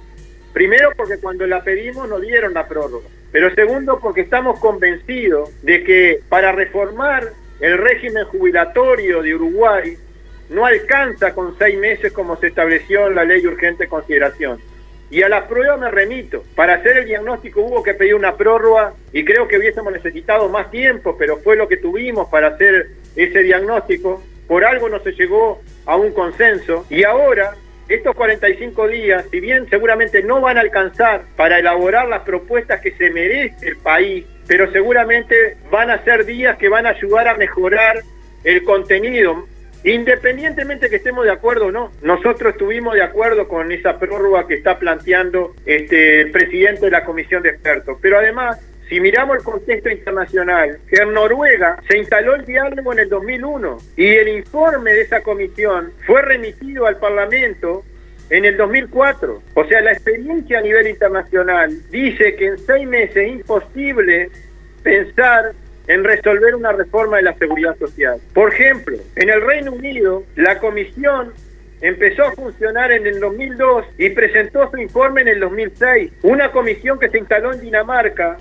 Primero 0.53 0.91
porque 0.97 1.19
cuando 1.19 1.47
la 1.47 1.63
pedimos 1.63 2.09
nos 2.09 2.21
dieron 2.23 2.55
la 2.55 2.67
prórroga. 2.67 3.07
pero 3.31 3.55
segundo 3.55 4.01
porque 4.01 4.23
estamos 4.23 4.59
convencidos 4.59 5.51
de 5.63 5.85
que 5.85 6.21
para 6.29 6.51
reformar 6.51 7.33
el 7.61 7.79
régimen 7.79 8.25
jubilatorio 8.25 9.23
de 9.23 9.35
Uruguay 9.35 9.97
no 10.49 10.67
alcanza 10.67 11.33
con 11.33 11.57
seis 11.59 11.79
meses 11.79 12.13
como 12.13 12.37
se 12.37 12.49
estableció 12.49 13.07
en 13.07 13.15
la 13.15 13.25
ley 13.25 13.41
de 13.41 13.49
urgente 13.49 13.87
consideración. 13.87 14.59
Y 15.11 15.23
a 15.23 15.29
la 15.29 15.49
prueba 15.49 15.77
me 15.77 15.91
remito. 15.91 16.45
Para 16.55 16.75
hacer 16.75 16.99
el 16.99 17.07
diagnóstico 17.07 17.63
hubo 17.63 17.83
que 17.83 17.95
pedir 17.95 18.15
una 18.15 18.37
prórroga 18.37 18.95
y 19.13 19.25
creo 19.25 19.49
que 19.49 19.59
hubiésemos 19.59 19.93
necesitado 19.93 20.49
más 20.49 20.71
tiempo, 20.71 21.17
pero 21.19 21.39
fue 21.39 21.57
lo 21.57 21.67
que 21.67 21.77
tuvimos 21.77 22.29
para 22.29 22.49
hacer 22.49 22.91
ese 23.17 23.43
diagnóstico. 23.43 24.23
Por 24.47 24.65
algo 24.65 24.89
no 24.89 25.01
se 25.01 25.13
llegó 25.13 25.61
a 25.87 25.97
un 25.97 26.13
consenso. 26.13 26.87
Y 26.89 27.05
ahora, 27.05 27.55
estos 27.89 28.15
45 28.15 28.87
días, 28.87 29.25
si 29.31 29.41
bien 29.41 29.69
seguramente 29.69 30.23
no 30.23 30.41
van 30.41 30.59
a 30.59 30.61
alcanzar 30.61 31.23
para 31.37 31.59
elaborar 31.59 32.09
las 32.09 32.23
propuestas 32.23 32.81
que 32.81 32.93
se 32.93 33.11
merece 33.11 33.67
el 33.67 33.77
país, 33.79 34.25
pero 34.47 34.71
seguramente 34.71 35.57
van 35.71 35.91
a 35.91 36.03
ser 36.05 36.25
días 36.25 36.57
que 36.57 36.69
van 36.69 36.87
a 36.87 36.91
ayudar 36.91 37.27
a 37.27 37.35
mejorar 37.35 38.03
el 38.45 38.63
contenido 38.63 39.47
Independientemente 39.85 40.91
que 40.91 40.97
estemos 40.97 41.25
de 41.25 41.33
acuerdo 41.33 41.67
o 41.67 41.73
no, 41.73 41.91
nosotros 42.03 42.53
estuvimos 42.53 42.95
de 42.95 43.03
acuerdo 43.03 43.49
con 43.49 43.73
esa 43.73 43.99
prórroga 43.99 44.47
que 44.47 44.55
está 44.55 44.79
planteando 44.79 45.55
este, 45.65 46.21
el 46.23 46.31
presidente 46.31 46.87
de 46.87 46.91
la 46.91 47.05
comisión 47.05 47.43
de 47.43 47.51
expertos. 47.51 47.99
Pero 48.03 48.19
además, 48.19 48.61
si 48.91 49.01
miramos 49.01 49.39
el 49.39 49.45
contexto 49.45 49.89
internacional, 49.89 50.79
en 50.91 51.13
Noruega 51.15 51.81
se 51.89 51.97
instaló 51.97 52.35
el 52.35 52.45
diálogo 52.45 52.93
en 52.93 52.99
el 52.99 53.09
2001 53.09 53.79
y 53.97 54.07
el 54.07 54.29
informe 54.29 54.93
de 54.93 55.03
esa 55.03 55.23
comisión 55.23 55.93
fue 56.07 56.21
remitido 56.23 56.87
al 56.87 56.97
Parlamento 56.97 57.85
en 58.29 58.45
el 58.45 58.57
2004. 58.57 59.43
O 59.55 59.65
sea, 59.65 59.81
la 59.81 59.93
experiencia 59.93 60.59
a 60.59 60.63
nivel 60.63 60.89
internacional 60.89 61.71
dice 61.91 62.35
que 62.37 62.47
en 62.47 62.59
seis 62.59 62.87
meses 62.87 63.17
es 63.17 63.29
imposible 63.29 64.29
pensar 64.83 65.53
en 65.91 66.05
resolver 66.05 66.55
una 66.55 66.71
reforma 66.71 67.17
de 67.17 67.25
la 67.25 67.35
seguridad 67.35 67.77
social. 67.77 68.21
Por 68.33 68.55
ejemplo, 68.55 68.97
en 69.17 69.29
el 69.29 69.41
Reino 69.41 69.73
Unido, 69.73 70.23
la 70.37 70.61
comisión 70.61 71.33
empezó 71.81 72.23
a 72.27 72.33
funcionar 72.33 72.93
en 72.93 73.09
el 73.09 73.19
2002 73.19 73.87
y 73.99 74.11
presentó 74.11 74.71
su 74.71 74.77
informe 74.79 75.23
en 75.23 75.29
el 75.29 75.41
2006. 75.41 76.13
Una 76.23 76.53
comisión 76.53 77.01
que 77.01 77.09
se 77.09 77.19
instaló 77.19 77.53
en 77.53 77.61
Dinamarca 77.61 78.39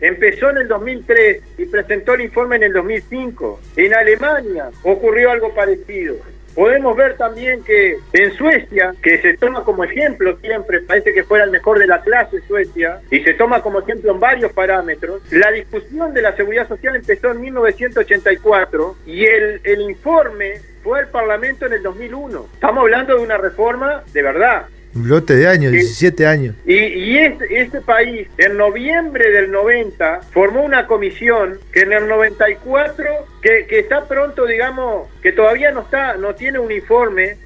empezó 0.00 0.50
en 0.50 0.58
el 0.58 0.68
2003 0.68 1.42
y 1.58 1.64
presentó 1.66 2.14
el 2.14 2.20
informe 2.20 2.56
en 2.56 2.62
el 2.62 2.72
2005. 2.72 3.60
En 3.76 3.92
Alemania 3.92 4.70
ocurrió 4.84 5.32
algo 5.32 5.52
parecido. 5.52 6.14
Podemos 6.54 6.96
ver 6.96 7.16
también 7.16 7.64
que 7.64 7.98
en 8.12 8.32
Suecia, 8.34 8.94
que 9.02 9.20
se 9.20 9.36
toma 9.36 9.64
como 9.64 9.84
ejemplo 9.84 10.36
siempre, 10.40 10.80
parece 10.80 11.12
que 11.12 11.24
fuera 11.24 11.44
el 11.44 11.50
mejor 11.50 11.78
de 11.78 11.86
la 11.86 12.00
clase 12.02 12.40
Suecia, 12.46 13.00
y 13.10 13.20
se 13.20 13.34
toma 13.34 13.60
como 13.60 13.80
ejemplo 13.80 14.12
en 14.12 14.20
varios 14.20 14.52
parámetros, 14.52 15.22
la 15.30 15.50
discusión 15.50 16.14
de 16.14 16.22
la 16.22 16.36
seguridad 16.36 16.68
social 16.68 16.94
empezó 16.96 17.32
en 17.32 17.40
1984 17.40 18.96
y 19.06 19.24
el, 19.24 19.60
el 19.64 19.80
informe 19.82 20.60
fue 20.82 21.00
al 21.00 21.08
Parlamento 21.08 21.66
en 21.66 21.72
el 21.72 21.82
2001. 21.82 22.46
Estamos 22.54 22.82
hablando 22.82 23.16
de 23.16 23.22
una 23.22 23.38
reforma 23.38 24.02
de 24.12 24.22
verdad. 24.22 24.66
Un 24.94 25.08
lote 25.08 25.34
de 25.34 25.48
años, 25.48 25.72
17 25.72 26.26
años. 26.26 26.54
Y, 26.64 26.74
y 26.74 27.18
este, 27.18 27.60
este, 27.60 27.80
país, 27.80 28.28
en 28.38 28.56
noviembre 28.56 29.30
del 29.30 29.50
90, 29.50 30.20
formó 30.32 30.62
una 30.62 30.86
comisión 30.86 31.58
que 31.72 31.80
en 31.80 31.92
el 31.92 32.06
94, 32.06 33.04
que, 33.42 33.66
que 33.66 33.80
está 33.80 34.06
pronto, 34.06 34.46
digamos, 34.46 35.08
que 35.20 35.32
todavía 35.32 35.72
no 35.72 35.80
está, 35.80 36.16
no 36.16 36.34
tiene 36.34 36.60
un 36.60 36.70
informe, 36.70 37.36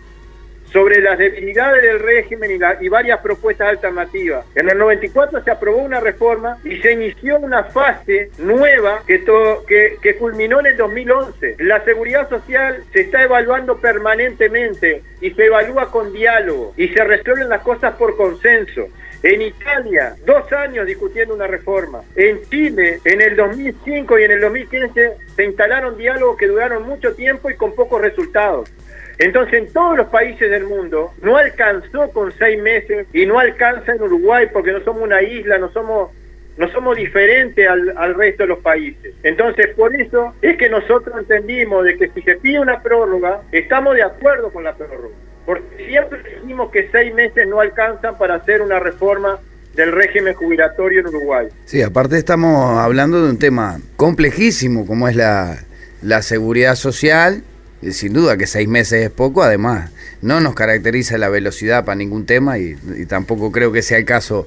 sobre 0.72 1.00
las 1.00 1.18
debilidades 1.18 1.83
del 1.83 2.00
régimen 2.00 2.50
y, 2.50 2.85
y, 2.85 2.88
varias 2.88 3.20
propuestas 3.20 3.68
alternativas. 3.68 4.44
En 4.54 4.68
el 4.68 4.78
94 4.78 5.42
se 5.42 5.50
aprobó 5.50 5.78
una 5.78 6.00
reforma 6.00 6.59
y 6.64 6.76
se 6.78 6.92
inició 6.92 7.38
una 7.38 7.64
fase 7.64 8.31
nueva 8.38 9.02
que, 9.07 9.24
que, 9.66 9.96
que 10.02 10.16
culminó 10.16 10.61
en 10.61 10.66
el 10.66 10.76
2011. 10.76 11.57
La 11.59 11.85
seguridad 11.85 12.28
social 12.28 12.85
se 12.92 13.02
está 13.02 13.22
evaluando 13.22 13.78
permanentemente 13.78 15.02
y 15.20 15.31
se 15.31 15.46
evalúa 15.46 15.90
con 15.90 16.12
diálogo 16.12 16.74
y 16.76 16.88
se 16.88 17.02
resuelven 17.04 17.48
las 17.48 17.62
cosas 17.62 17.94
por 17.96 18.16
consenso. 18.16 18.88
En 19.22 19.42
Italia, 19.42 20.14
dos 20.24 20.52
años 20.52 20.87
discutiendo 20.87 21.35
una 21.35 21.48
reforma. 21.48 22.02
En 22.14 22.40
Chile, 22.48 23.00
en 23.04 23.20
el 23.20 23.35
2005 23.35 24.16
y 24.16 24.22
en 24.22 24.31
el 24.31 24.40
2015, 24.40 25.12
se 25.35 25.44
instalaron 25.44 25.98
diálogos 25.98 26.37
que 26.37 26.46
duraron 26.46 26.85
mucho 26.85 27.14
tiempo 27.14 27.50
y 27.50 27.57
con 27.57 27.74
pocos 27.74 28.00
resultados. 28.00 28.70
Entonces, 29.18 29.54
en 29.54 29.72
todos 29.72 29.96
los 29.96 30.07
países 30.09 30.50
del 30.50 30.64
mundo 30.64 31.12
no 31.22 31.37
alcanzó 31.37 32.11
con 32.12 32.33
seis 32.38 32.61
meses 32.62 33.07
y 33.12 33.26
no 33.26 33.38
alcanza 33.38 33.92
en 33.92 34.02
Uruguay 34.02 34.46
porque 34.52 34.72
no 34.72 34.81
somos 34.85 35.02
una 35.02 35.22
isla, 35.22 35.59
no 35.59 35.70
somos 35.72 36.11
no 36.57 36.68
somos 36.72 36.96
diferentes 36.96 37.68
al, 37.68 37.96
al, 37.96 38.14
resto 38.16 38.42
de 38.42 38.48
los 38.48 38.59
países. 38.59 39.14
Entonces, 39.22 39.68
por 39.76 39.94
eso 39.94 40.35
es 40.42 40.57
que 40.57 40.68
nosotros 40.68 41.16
entendimos 41.16 41.85
de 41.85 41.96
que 41.96 42.09
si 42.09 42.20
se 42.22 42.35
pide 42.35 42.59
una 42.59 42.83
prórroga, 42.83 43.42
estamos 43.52 43.94
de 43.94 44.02
acuerdo 44.02 44.50
con 44.50 44.64
la 44.64 44.74
prórroga. 44.74 45.14
Porque 45.46 45.87
siempre 45.87 46.18
dijimos 46.40 46.72
que 46.72 46.88
seis 46.90 47.14
meses 47.14 47.46
no 47.46 47.61
alcanzan 47.61 48.18
para 48.18 48.35
hacer 48.35 48.61
una 48.61 48.81
reforma 48.81 49.38
del 49.74 49.92
régimen 49.92 50.35
jubilatorio 50.35 51.00
en 51.00 51.07
Uruguay. 51.07 51.46
Sí, 51.64 51.81
aparte 51.81 52.18
estamos 52.18 52.76
hablando 52.78 53.22
de 53.22 53.31
un 53.31 53.38
tema 53.38 53.78
complejísimo 53.96 54.85
como 54.85 55.09
es 55.09 55.14
la, 55.14 55.59
la 56.02 56.22
seguridad 56.22 56.74
social 56.74 57.44
sin 57.90 58.12
duda 58.12 58.36
que 58.36 58.46
seis 58.46 58.68
meses 58.68 59.04
es 59.04 59.10
poco, 59.10 59.42
además 59.42 59.90
no 60.22 60.40
nos 60.40 60.54
caracteriza 60.54 61.18
la 61.18 61.28
velocidad 61.28 61.84
para 61.84 61.96
ningún 61.96 62.26
tema 62.26 62.58
y, 62.58 62.76
y, 62.96 63.06
tampoco 63.06 63.52
creo 63.52 63.72
que 63.72 63.82
sea 63.82 63.98
el 63.98 64.04
caso 64.04 64.46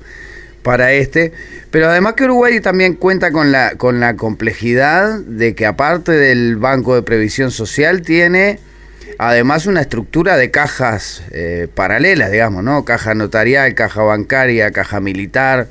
para 0.63 0.91
este, 0.94 1.32
pero 1.72 1.89
además 1.89 2.13
que 2.13 2.26
Uruguay 2.26 2.60
también 2.60 2.94
cuenta 2.94 3.32
con 3.32 3.52
la, 3.52 3.76
con 3.76 4.00
la 4.00 4.15
complejidad 4.15 5.20
de 5.20 5.56
que 5.56 5.65
aparte 5.65 6.12
del 6.12 6.58
Banco 6.58 6.94
de 6.96 7.02
Previsión 7.02 7.52
Social 7.52 8.02
tiene 8.02 8.60
además 9.17 9.65
una 9.65 9.82
estructura 9.82 10.38
de 10.38 10.52
cajas 10.52 11.24
eh, 11.32 11.67
paralelas, 11.74 12.32
digamos, 12.32 12.63
¿no? 12.63 12.86
Caja 12.86 13.13
notarial, 13.13 13.76
caja 13.76 14.02
bancaria, 14.02 14.72
caja 14.72 15.00
militar, 15.00 15.67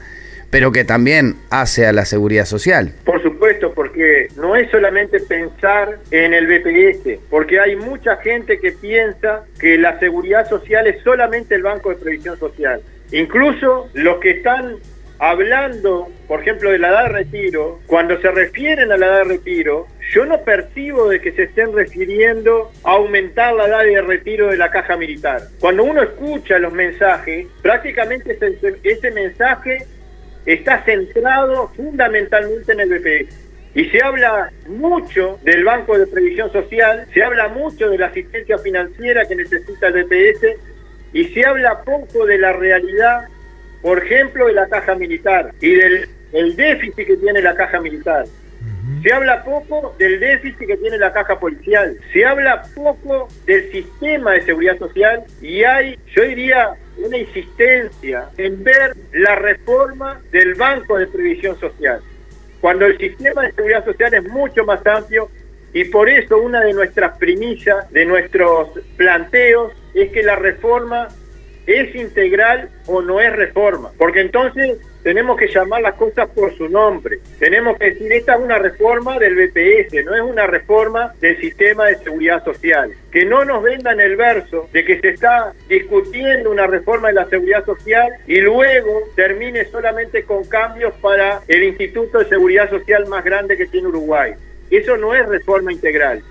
pero 0.50 0.72
que 0.72 0.84
también 0.84 1.36
hace 1.50 1.86
a 1.86 1.92
la 1.92 2.04
seguridad 2.04 2.44
social. 2.44 2.92
Por 3.04 3.22
supuesto, 3.22 3.72
porque 3.72 4.28
no 4.36 4.56
es 4.56 4.70
solamente 4.70 5.20
pensar 5.20 5.98
en 6.10 6.34
el 6.34 6.46
BPS, 6.46 7.20
porque 7.30 7.60
hay 7.60 7.76
mucha 7.76 8.16
gente 8.16 8.58
que 8.58 8.72
piensa 8.72 9.44
que 9.58 9.78
la 9.78 9.98
seguridad 9.98 10.48
social 10.48 10.86
es 10.86 11.02
solamente 11.02 11.54
el 11.54 11.62
Banco 11.62 11.90
de 11.90 11.96
Previsión 11.96 12.38
Social. 12.38 12.82
Incluso 13.12 13.88
los 13.94 14.18
que 14.18 14.30
están 14.30 14.76
hablando, 15.18 16.08
por 16.26 16.40
ejemplo, 16.40 16.70
de 16.70 16.78
la 16.78 16.88
edad 16.88 17.02
de 17.04 17.12
retiro, 17.12 17.80
cuando 17.86 18.20
se 18.20 18.30
refieren 18.30 18.90
a 18.90 18.96
la 18.96 19.06
edad 19.06 19.18
de 19.18 19.24
retiro, 19.24 19.86
yo 20.12 20.24
no 20.24 20.42
percibo 20.42 21.08
de 21.08 21.20
que 21.20 21.32
se 21.32 21.44
estén 21.44 21.74
refiriendo 21.74 22.72
a 22.84 22.92
aumentar 22.92 23.54
la 23.54 23.66
edad 23.66 23.84
de 23.84 24.00
retiro 24.00 24.48
de 24.48 24.56
la 24.56 24.70
caja 24.70 24.96
militar. 24.96 25.42
Cuando 25.60 25.84
uno 25.84 26.02
escucha 26.02 26.58
los 26.58 26.72
mensajes, 26.72 27.46
prácticamente 27.62 28.32
ese, 28.32 28.76
ese 28.82 29.10
mensaje 29.10 29.86
está 30.52 30.82
centrado 30.84 31.68
fundamentalmente 31.76 32.72
en 32.72 32.80
el 32.80 32.88
BPS. 32.88 33.50
Y 33.74 33.84
se 33.86 34.02
habla 34.02 34.50
mucho 34.66 35.38
del 35.42 35.64
Banco 35.64 35.96
de 35.96 36.06
Previsión 36.06 36.50
Social, 36.52 37.06
se 37.14 37.22
habla 37.22 37.48
mucho 37.48 37.88
de 37.88 37.98
la 37.98 38.06
asistencia 38.06 38.58
financiera 38.58 39.26
que 39.26 39.36
necesita 39.36 39.88
el 39.88 40.04
BPS 40.04 40.56
y 41.12 41.24
se 41.26 41.46
habla 41.46 41.82
poco 41.82 42.26
de 42.26 42.38
la 42.38 42.52
realidad, 42.52 43.28
por 43.80 44.04
ejemplo, 44.04 44.46
de 44.46 44.54
la 44.54 44.68
caja 44.68 44.94
militar 44.96 45.52
y 45.60 45.74
del 45.74 46.08
el 46.32 46.54
déficit 46.54 47.06
que 47.06 47.16
tiene 47.16 47.42
la 47.42 47.54
caja 47.54 47.80
militar. 47.80 48.24
Se 49.02 49.12
habla 49.12 49.42
poco 49.44 49.94
del 49.98 50.20
déficit 50.20 50.66
que 50.66 50.76
tiene 50.76 50.98
la 50.98 51.12
caja 51.12 51.38
policial. 51.38 51.96
Se 52.12 52.24
habla 52.24 52.62
poco 52.74 53.28
del 53.46 53.70
sistema 53.72 54.32
de 54.32 54.42
seguridad 54.42 54.78
social 54.78 55.24
y 55.40 55.64
hay, 55.64 55.98
yo 56.14 56.22
diría, 56.22 56.70
una 56.98 57.18
insistencia 57.18 58.30
en 58.36 58.62
ver 58.62 58.96
la 59.12 59.36
reforma 59.36 60.20
del 60.30 60.54
Banco 60.54 60.98
de 60.98 61.06
Previsión 61.06 61.58
Social. 61.58 62.00
Cuando 62.60 62.86
el 62.86 62.98
sistema 62.98 63.42
de 63.42 63.52
seguridad 63.52 63.84
social 63.84 64.14
es 64.14 64.24
mucho 64.24 64.64
más 64.64 64.86
amplio 64.86 65.30
y 65.72 65.84
por 65.84 66.08
eso 66.08 66.38
una 66.38 66.60
de 66.60 66.72
nuestras 66.72 67.16
primillas, 67.18 67.90
de 67.90 68.04
nuestros 68.04 68.70
planteos, 68.96 69.72
es 69.94 70.10
que 70.12 70.22
la 70.22 70.36
reforma 70.36 71.08
es 71.66 71.94
integral 71.94 72.68
o 72.86 73.00
no 73.02 73.20
es 73.20 73.34
reforma. 73.34 73.92
Porque 73.96 74.20
entonces 74.20 74.78
tenemos 75.02 75.38
que 75.38 75.48
llamar 75.48 75.82
las 75.82 75.94
cosas 75.94 76.28
por 76.30 76.56
su 76.56 76.68
nombre. 76.68 77.18
Tenemos 77.38 77.78
que 77.78 77.90
decir, 77.90 78.12
esta 78.12 78.34
es 78.34 78.40
una 78.40 78.58
reforma 78.58 79.18
del 79.18 79.34
BPS, 79.34 80.04
no 80.04 80.14
es 80.14 80.22
una 80.22 80.46
reforma 80.46 81.12
del 81.20 81.40
sistema 81.40 81.86
de 81.86 81.96
seguridad 81.96 82.44
social. 82.44 82.92
Que 83.10 83.24
no 83.24 83.44
nos 83.44 83.62
vendan 83.62 84.00
el 84.00 84.16
verso 84.16 84.68
de 84.72 84.84
que 84.84 85.00
se 85.00 85.10
está 85.10 85.52
discutiendo 85.68 86.50
una 86.50 86.66
reforma 86.66 87.08
de 87.08 87.14
la 87.14 87.28
seguridad 87.28 87.64
social 87.64 88.12
y 88.26 88.40
luego 88.40 89.08
termine 89.16 89.64
solamente 89.66 90.24
con 90.24 90.44
cambios 90.44 90.92
para 91.00 91.40
el 91.48 91.64
Instituto 91.64 92.18
de 92.18 92.26
Seguridad 92.26 92.68
Social 92.70 93.06
más 93.06 93.24
grande 93.24 93.56
que 93.56 93.66
tiene 93.66 93.88
Uruguay. 93.88 94.34
Eso 94.70 94.96
no 94.96 95.14
es 95.14 95.26
reforma 95.26 95.72
integral. 95.72 96.22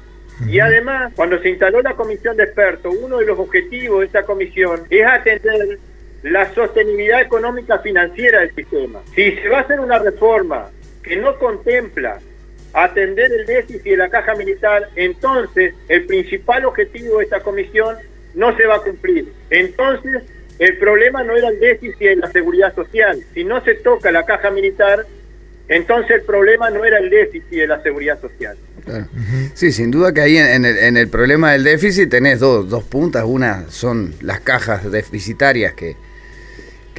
Y 0.48 0.60
además, 0.60 1.12
cuando 1.16 1.42
se 1.42 1.50
instaló 1.50 1.82
la 1.82 1.96
comisión 1.96 2.38
de 2.38 2.44
expertos, 2.44 2.96
uno 3.02 3.18
de 3.18 3.26
los 3.26 3.38
objetivos 3.38 4.00
de 4.00 4.06
esta 4.06 4.24
comisión 4.24 4.84
es 4.90 5.06
atender 5.06 5.80
la 6.24 6.54
sostenibilidad 6.54 7.22
económica 7.22 7.80
financiera 7.80 8.40
del 8.40 8.54
sistema. 8.56 9.00
Si 9.16 9.32
se 9.32 9.50
va 9.50 9.60
a 9.60 9.62
hacer 9.62 9.80
una 9.80 10.00
reforma 10.00 10.70
que 11.04 11.16
no 11.18 11.38
contempla 11.38 12.20
atender 12.74 13.32
el 13.32 13.46
déficit 13.46 13.84
de 13.84 13.98
la 13.98 14.10
caja 14.10 14.36
militar, 14.36 14.90
entonces 14.96 15.74
el 15.88 16.06
principal 16.06 16.66
objetivo 16.66 17.18
de 17.18 17.24
esta 17.24 17.40
comisión 17.42 17.96
no 18.36 18.56
se 18.56 18.66
va 18.66 18.76
a 18.76 18.80
cumplir. 18.80 19.32
Entonces, 19.50 20.24
el 20.60 20.78
problema 20.78 21.24
no 21.24 21.36
era 21.36 21.50
el 21.50 21.60
déficit 21.60 22.00
de 22.00 22.16
la 22.18 22.32
seguridad 22.32 22.76
social. 22.76 23.20
Si 23.34 23.44
no 23.44 23.64
se 23.64 23.76
toca 23.76 24.12
la 24.12 24.26
caja 24.26 24.52
militar, 24.52 25.06
entonces 25.68 26.12
el 26.18 26.22
problema 26.24 26.70
no 26.70 26.84
era 26.84 27.00
el 27.00 27.10
déficit 27.10 27.50
de 27.50 27.68
la 27.68 27.82
seguridad 27.82 28.20
social. 28.20 28.58
Sí, 29.54 29.72
sin 29.72 29.92
duda 29.92 30.14
que 30.14 30.22
ahí 30.22 30.38
en 30.38 30.66
el, 30.66 30.78
en 30.78 30.98
el 30.98 31.10
problema 31.10 31.52
del 31.52 31.64
déficit 31.64 32.10
tenés 32.10 32.40
dos, 32.40 32.70
dos 32.70 32.84
puntas. 32.84 33.24
Una 33.26 33.70
son 33.70 34.16
las 34.22 34.42
cajas 34.42 34.92
deficitarias 34.92 35.74
que, 35.74 35.96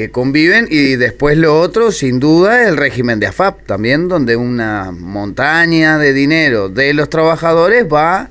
que 0.01 0.11
conviven 0.11 0.67
y 0.71 0.97
después 0.97 1.37
lo 1.37 1.61
otro, 1.61 1.93
sin 1.93 2.21
duda, 2.21 2.67
el 2.67 2.79
régimen 2.79 3.21
de 3.21 3.27
AFAP 3.27 3.67
también, 3.67 4.09
donde 4.09 4.35
una 4.35 4.93
montaña 4.93 5.99
de 5.99 6.15
dinero 6.15 6.71
de 6.71 6.95
los 6.95 7.11
trabajadores 7.11 7.85
va 7.85 8.31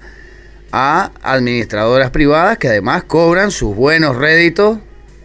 a 0.72 1.12
administradoras 1.22 2.10
privadas 2.10 2.58
que 2.58 2.70
además 2.70 3.04
cobran 3.04 3.52
sus 3.52 3.76
buenos 3.76 4.16
réditos 4.16 4.80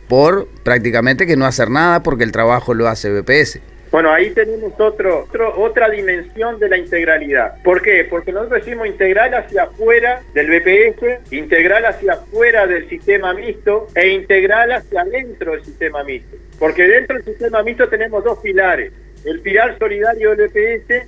por 0.07 0.47
prácticamente 0.63 1.27
que 1.27 1.39
no 1.39 1.47
hacer 1.47 1.71
nada 1.71 2.03
porque 2.03 2.25
el 2.25 2.33
trabajo 2.33 2.75
lo 2.75 2.89
hace 2.89 3.09
BPS. 3.09 3.61
Bueno, 3.95 4.13
ahí 4.13 4.31
tenemos 4.31 4.73
otro, 4.81 5.29
otra 5.57 5.89
dimensión 5.89 6.59
de 6.59 6.69
la 6.69 6.77
integralidad. 6.77 7.63
¿Por 7.63 7.81
qué? 7.81 8.05
Porque 8.11 8.33
nosotros 8.33 8.65
decimos 8.65 8.89
integral 8.89 9.33
hacia 9.35 9.63
afuera 9.63 10.21
del 10.35 10.49
BPS, 10.49 11.33
integral 11.33 11.85
hacia 11.85 12.15
afuera 12.15 12.67
del 12.67 12.89
sistema 12.89 13.33
mixto 13.35 13.87
e 13.95 14.09
integral 14.09 14.73
hacia 14.73 15.03
adentro 15.03 15.53
del 15.53 15.65
sistema 15.65 16.03
mixto. 16.03 16.37
Porque 16.59 16.89
dentro 16.89 17.19
del 17.19 17.25
sistema 17.25 17.63
mixto 17.63 17.89
tenemos 17.89 18.25
dos 18.25 18.41
pilares, 18.41 18.93
el 19.25 19.39
pilar 19.43 19.79
solidario 19.79 20.35
del 20.35 20.49
BPS 20.49 21.07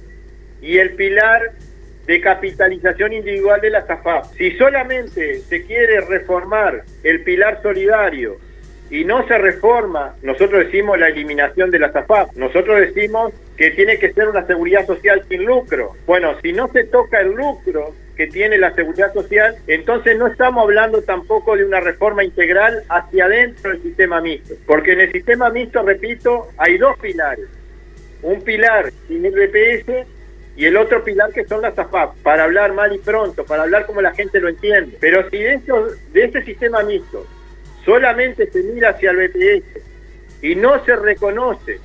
y 0.63 0.79
el 0.79 0.93
pilar 0.93 1.43
de 2.07 2.21
capitalización 2.21 3.15
individual 3.15 3.61
de 3.63 3.71
la 3.71 3.85
SAFAP. 3.85 4.27
Si 4.37 4.53
solamente 4.53 5.41
se 5.41 5.67
quiere 5.67 6.03
reformar 6.03 6.85
el 7.03 7.25
pilar 7.25 7.61
solidario 7.65 8.46
y 8.91 9.05
no 9.05 9.27
se 9.27 9.37
reforma, 9.39 10.15
nosotros 10.23 10.65
decimos 10.65 10.99
la 10.99 11.09
eliminación 11.09 11.71
de 11.71 11.79
la 11.81 11.93
SAFAP, 11.93 12.35
nosotros 12.37 12.81
decimos 12.81 13.33
que 13.57 13.71
tiene 13.71 13.99
que 13.99 14.13
ser 14.13 14.29
una 14.29 14.47
seguridad 14.47 14.87
social 14.87 15.25
sin 15.29 15.45
lucro. 15.45 15.93
Bueno, 16.07 16.35
si 16.41 16.53
no 16.53 16.69
se 16.69 16.85
toca 16.85 17.21
el 17.21 17.33
lucro 17.33 17.95
que 18.17 18.29
tiene 18.29 18.59
la 18.59 18.73
seguridad 18.75 19.13
social, 19.13 19.57
entonces 19.67 20.17
no 20.17 20.27
estamos 20.29 20.63
hablando 20.63 21.03
tampoco 21.03 21.57
de 21.57 21.65
una 21.65 21.81
reforma 21.81 22.23
integral 22.23 22.83
hacia 22.89 23.25
adentro 23.27 23.73
del 23.73 23.83
sistema 23.83 24.21
mixto, 24.21 24.55
porque 24.67 24.93
en 24.93 25.01
el 25.01 25.13
sistema 25.13 25.51
mixto, 25.51 25.83
repito, 25.83 26.49
hay 26.57 26.79
dos 26.79 26.97
pilares. 26.99 27.47
Un 28.23 28.41
pilar 28.43 28.91
sin 29.09 29.25
RPS 29.27 30.07
y 30.57 30.65
el 30.65 30.77
otro 30.77 31.05
pilar 31.05 31.33
que 31.33 31.45
son 31.45 31.61
las 31.61 31.79
AFAP, 31.79 32.17
para 32.23 32.45
hablar 32.45 32.73
mal 32.73 32.95
y 32.95 32.99
pronto, 32.99 33.45
para 33.45 33.65
hablar 33.65 33.85
como 33.85 34.01
la 34.01 34.15
gente 34.15 34.41
lo 34.41 34.49
entiende. 34.49 34.97
Pero 35.01 35.29
si 35.29 35.39
de, 35.39 35.61
de 36.13 36.25
este 36.25 36.43
sistema 36.45 36.83
mixto 36.83 37.27
solamente 37.87 38.51
se 38.51 38.63
mira 38.65 38.91
hacia 38.91 39.13
el 39.13 39.29
BPS 39.29 39.83
y 40.43 40.55
no 40.57 40.85
se 40.85 40.95
reconoce 40.97 41.79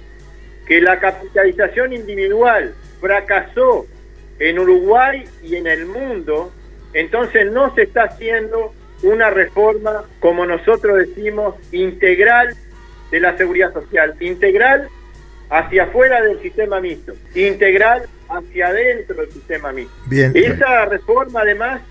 que 0.66 0.82
la 0.82 1.00
capitalización 1.00 1.94
individual 1.94 2.74
fracasó 3.00 3.86
en 4.40 4.60
Uruguay 4.60 5.24
y 5.44 5.56
en 5.56 5.68
el 5.68 5.86
mundo, 5.86 6.52
entonces 6.94 7.50
no 7.52 7.74
se 7.76 7.84
está 7.84 8.04
haciendo 8.04 8.74
una 9.04 9.30
reforma, 9.30 10.04
como 10.20 10.46
nosotros 10.46 10.98
decimos, 10.98 11.56
integral 11.72 12.56
de 13.12 13.20
la 13.20 13.38
seguridad 13.38 13.74
social, 13.74 14.16
integral 14.20 14.90
hacia 15.50 15.84
afuera 15.84 16.22
del 16.22 16.42
sistema 16.42 16.80
mixto, 16.80 17.14
integral 17.36 18.08
hacia 18.30 18.68
adentro 18.68 19.18
del 19.18 19.32
sistema 19.32 19.72
mixto. 19.72 19.96
Bien. 20.08 20.32
Esa 20.34 20.86
reforma 20.86 21.42
además 21.42 21.82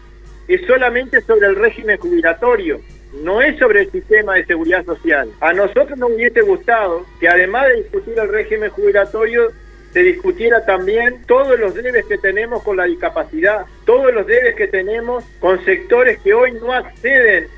es 0.49 0.67
solamente 0.67 1.21
sobre 1.21 1.47
el 1.47 1.57
régimen 1.57 1.99
jubilatorio, 1.99 2.81
no 3.13 3.43
es 3.43 3.59
sobre 3.59 3.83
el 3.83 3.91
sistema 3.91 4.35
de 4.35 4.47
seguridad 4.47 4.85
social. 4.85 5.31
A 5.41 5.53
nosotros 5.53 5.99
nos 5.99 6.11
hubiese 6.13 6.41
gustado 6.43 7.07
que 7.19 7.29
además 7.29 7.69
de 7.69 7.83
discutir 7.83 8.19
el 8.19 8.29
régimen 8.29 8.71
jubilatorio, 8.71 9.51
se 9.93 10.03
discutiera 10.03 10.65
también 10.65 11.23
todos 11.27 11.59
los 11.59 11.75
debes 11.75 12.07
que 12.07 12.17
tenemos 12.17 12.63
con 12.63 12.77
la 12.77 12.85
discapacidad, 12.85 13.67
todos 13.85 14.15
los 14.15 14.27
debes 14.27 14.55
que 14.55 14.69
tenemos 14.69 15.25
con 15.41 15.65
sectores 15.65 16.21
que 16.21 16.33
hoy 16.33 16.53
no 16.53 16.73
acceden 16.73 17.49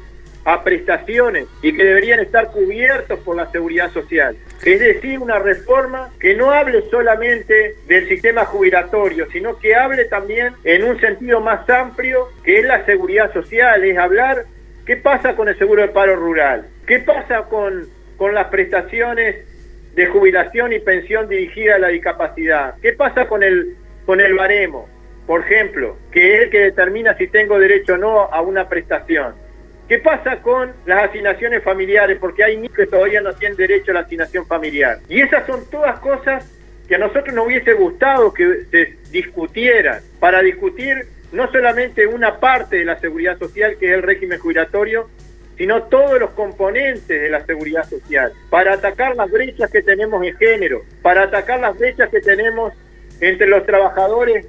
a 0.45 0.65
prestaciones 0.65 1.47
y 1.63 1.77
que 1.77 1.85
deberían 1.85 2.21
estar 2.21 2.51
cubiertos 2.51 3.19
por 3.21 3.37
la 3.37 3.51
seguridad 3.51 3.93
social. 3.93 4.37
Es 4.65 4.81
decir, 4.81 5.19
una 5.19 5.39
reforma 5.39 6.11
que 6.19 6.35
no 6.35 6.51
hable 6.51 6.83
solamente 6.91 7.77
del 7.87 8.09
sistema 8.09 8.45
jubilatorio, 8.45 9.27
sino 9.31 9.59
que 9.59 9.75
hable 9.75 10.07
también 10.07 10.55
en 10.65 10.85
un 10.85 10.99
sentido 11.01 11.41
más 11.41 11.69
amplio, 11.69 12.29
que 12.45 12.61
es 12.61 12.65
la 12.65 12.85
seguridad 12.85 13.33
social, 13.33 13.85
es 13.85 13.97
hablar 13.99 14.47
¿Qué 14.87 14.97
pasa 14.97 15.37
con 15.37 15.49
el 15.49 15.57
seguro 15.59 15.83
de 15.83 15.89
paro 15.89 16.17
rural? 16.17 16.67
¿Qué 16.87 16.99
pasa 16.99 17.43
con, 17.43 17.87
con 18.17 18.35
las 18.35 18.49
prestaciones 18.49 19.37
de 19.95 20.07
jubilación 20.07 20.73
y 20.73 20.81
pensión 20.81 21.29
dirigida 21.29 21.77
a 21.77 21.79
la 21.79 21.89
discapacidad? 21.89 22.75
¿Qué 22.83 22.93
pasa 22.93 23.29
con 23.29 23.45
el, 23.45 23.77
con 24.07 24.21
el 24.21 24.35
baremo, 24.35 24.89
por 25.27 25.43
ejemplo, 25.43 25.97
que 26.11 26.35
es 26.35 26.43
el 26.43 26.51
que 26.51 26.59
determina 26.61 27.17
si 27.17 27.29
tengo 27.29 27.61
derecho 27.61 27.95
o 27.95 27.99
no 27.99 28.21
a 28.23 28.41
una 28.41 28.69
prestación? 28.69 29.35
¿Qué 29.89 29.99
pasa 29.99 30.43
con 30.43 30.73
las 30.87 31.11
asignaciones 31.11 31.63
familiares? 31.63 32.19
Porque 32.21 32.43
hay 32.43 32.57
niños 32.57 32.75
que 32.75 32.87
todavía 32.87 33.21
no 33.21 33.35
tienen 33.35 33.57
derecho 33.57 33.93
a 33.93 33.95
la 33.95 34.01
asignación 34.01 34.47
familiar. 34.47 34.99
Y 35.09 35.21
esas 35.21 35.47
son 35.47 35.69
todas 35.71 36.01
cosas 36.01 36.51
que 36.89 36.97
a 36.97 36.99
nosotros 36.99 37.35
nos 37.35 37.47
hubiese 37.47 37.75
gustado 37.75 38.33
que 38.35 38.65
se 38.71 38.97
discutieran 39.11 40.01
para 40.19 40.41
discutir 40.41 41.07
no 41.33 41.51
solamente 41.51 42.07
una 42.07 42.39
parte 42.39 42.77
de 42.77 42.85
la 42.85 42.99
seguridad 42.99 43.39
social, 43.39 43.77
que 43.79 43.87
es 43.87 43.93
el 43.93 44.03
régimen 44.03 44.39
jubilatorio, 44.39 45.09
sino 45.57 45.85
todos 45.85 46.19
los 46.19 46.31
componentes 46.31 47.09
de 47.09 47.29
la 47.29 47.45
seguridad 47.45 47.89
social, 47.89 48.33
para 48.51 48.75
atacar 48.75 49.17
las 49.17 49.31
brechas 49.31 49.71
que 49.71 49.83
tenemos 49.83 50.25
en 50.25 50.37
género, 50.37 50.83
para 51.03 51.25
atacar 51.25 51.61
las 51.61 51.79
brechas 51.79 52.09
que 52.11 52.21
tenemos 52.21 52.73
entre 53.21 53.47
los 53.47 53.65
trabajadores 53.65 54.47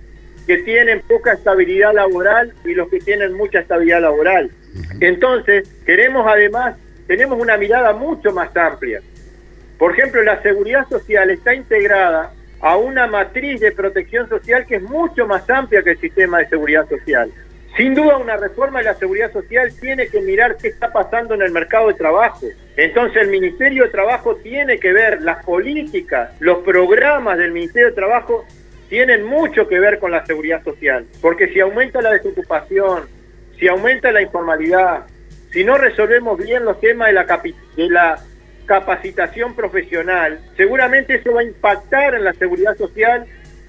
que 0.47 0.57
tienen 0.57 1.01
poca 1.01 1.33
estabilidad 1.33 1.93
laboral 1.93 2.53
y 2.65 2.73
los 2.73 2.89
que 2.89 2.99
tienen 2.99 3.33
mucha 3.33 3.59
estabilidad 3.59 4.01
laboral. 4.01 4.51
Entonces, 4.99 5.69
queremos 5.85 6.25
además, 6.27 6.75
tenemos 7.07 7.39
una 7.39 7.57
mirada 7.57 7.93
mucho 7.93 8.31
más 8.31 8.55
amplia. 8.57 9.01
Por 9.77 9.93
ejemplo, 9.93 10.23
la 10.23 10.41
seguridad 10.41 10.87
social 10.89 11.29
está 11.29 11.53
integrada 11.53 12.33
a 12.63 12.77
una 12.77 13.07
matriz 13.07 13.59
de 13.59 13.73
protección 13.73 14.27
social 14.29 14.65
que 14.65 14.77
es 14.77 14.81
mucho 14.81 15.27
más 15.27 15.47
amplia 15.49 15.83
que 15.83 15.91
el 15.91 15.99
sistema 15.99 16.39
de 16.39 16.47
seguridad 16.47 16.87
social. 16.87 17.29
Sin 17.75 17.93
duda 17.93 18.17
una 18.17 18.37
reforma 18.37 18.79
de 18.79 18.85
la 18.85 18.95
seguridad 18.95 19.33
social 19.33 19.69
tiene 19.81 20.07
que 20.07 20.21
mirar 20.21 20.55
qué 20.55 20.69
está 20.69 20.89
pasando 20.89 21.33
en 21.33 21.41
el 21.41 21.51
mercado 21.51 21.89
de 21.89 21.95
trabajo. 21.95 22.47
Entonces 22.77 23.21
el 23.21 23.27
Ministerio 23.27 23.83
de 23.83 23.89
Trabajo 23.89 24.37
tiene 24.37 24.79
que 24.79 24.93
ver 24.93 25.21
las 25.21 25.43
políticas, 25.43 26.31
los 26.39 26.59
programas 26.59 27.37
del 27.37 27.51
Ministerio 27.51 27.89
de 27.89 27.95
Trabajo 27.95 28.45
tienen 28.87 29.25
mucho 29.25 29.67
que 29.67 29.79
ver 29.79 29.99
con 29.99 30.11
la 30.11 30.25
seguridad 30.25 30.63
social. 30.63 31.05
Porque 31.19 31.49
si 31.49 31.59
aumenta 31.59 32.01
la 32.01 32.11
desocupación, 32.11 33.09
si 33.59 33.67
aumenta 33.67 34.09
la 34.13 34.21
informalidad, 34.21 35.05
si 35.51 35.65
no 35.65 35.77
resolvemos 35.77 36.37
bien 36.37 36.63
los 36.63 36.79
temas 36.79 37.09
de 37.09 37.13
la, 37.13 37.25
de 37.75 37.89
la 37.89 38.19
capacitación 38.73 39.55
profesional, 39.55 40.39
seguramente 40.57 41.13
eso 41.13 41.31
va 41.31 41.41
a 41.41 41.43
impactar 41.43 42.15
en 42.15 42.23
la 42.23 42.33
seguridad 42.33 42.75
social 42.75 43.23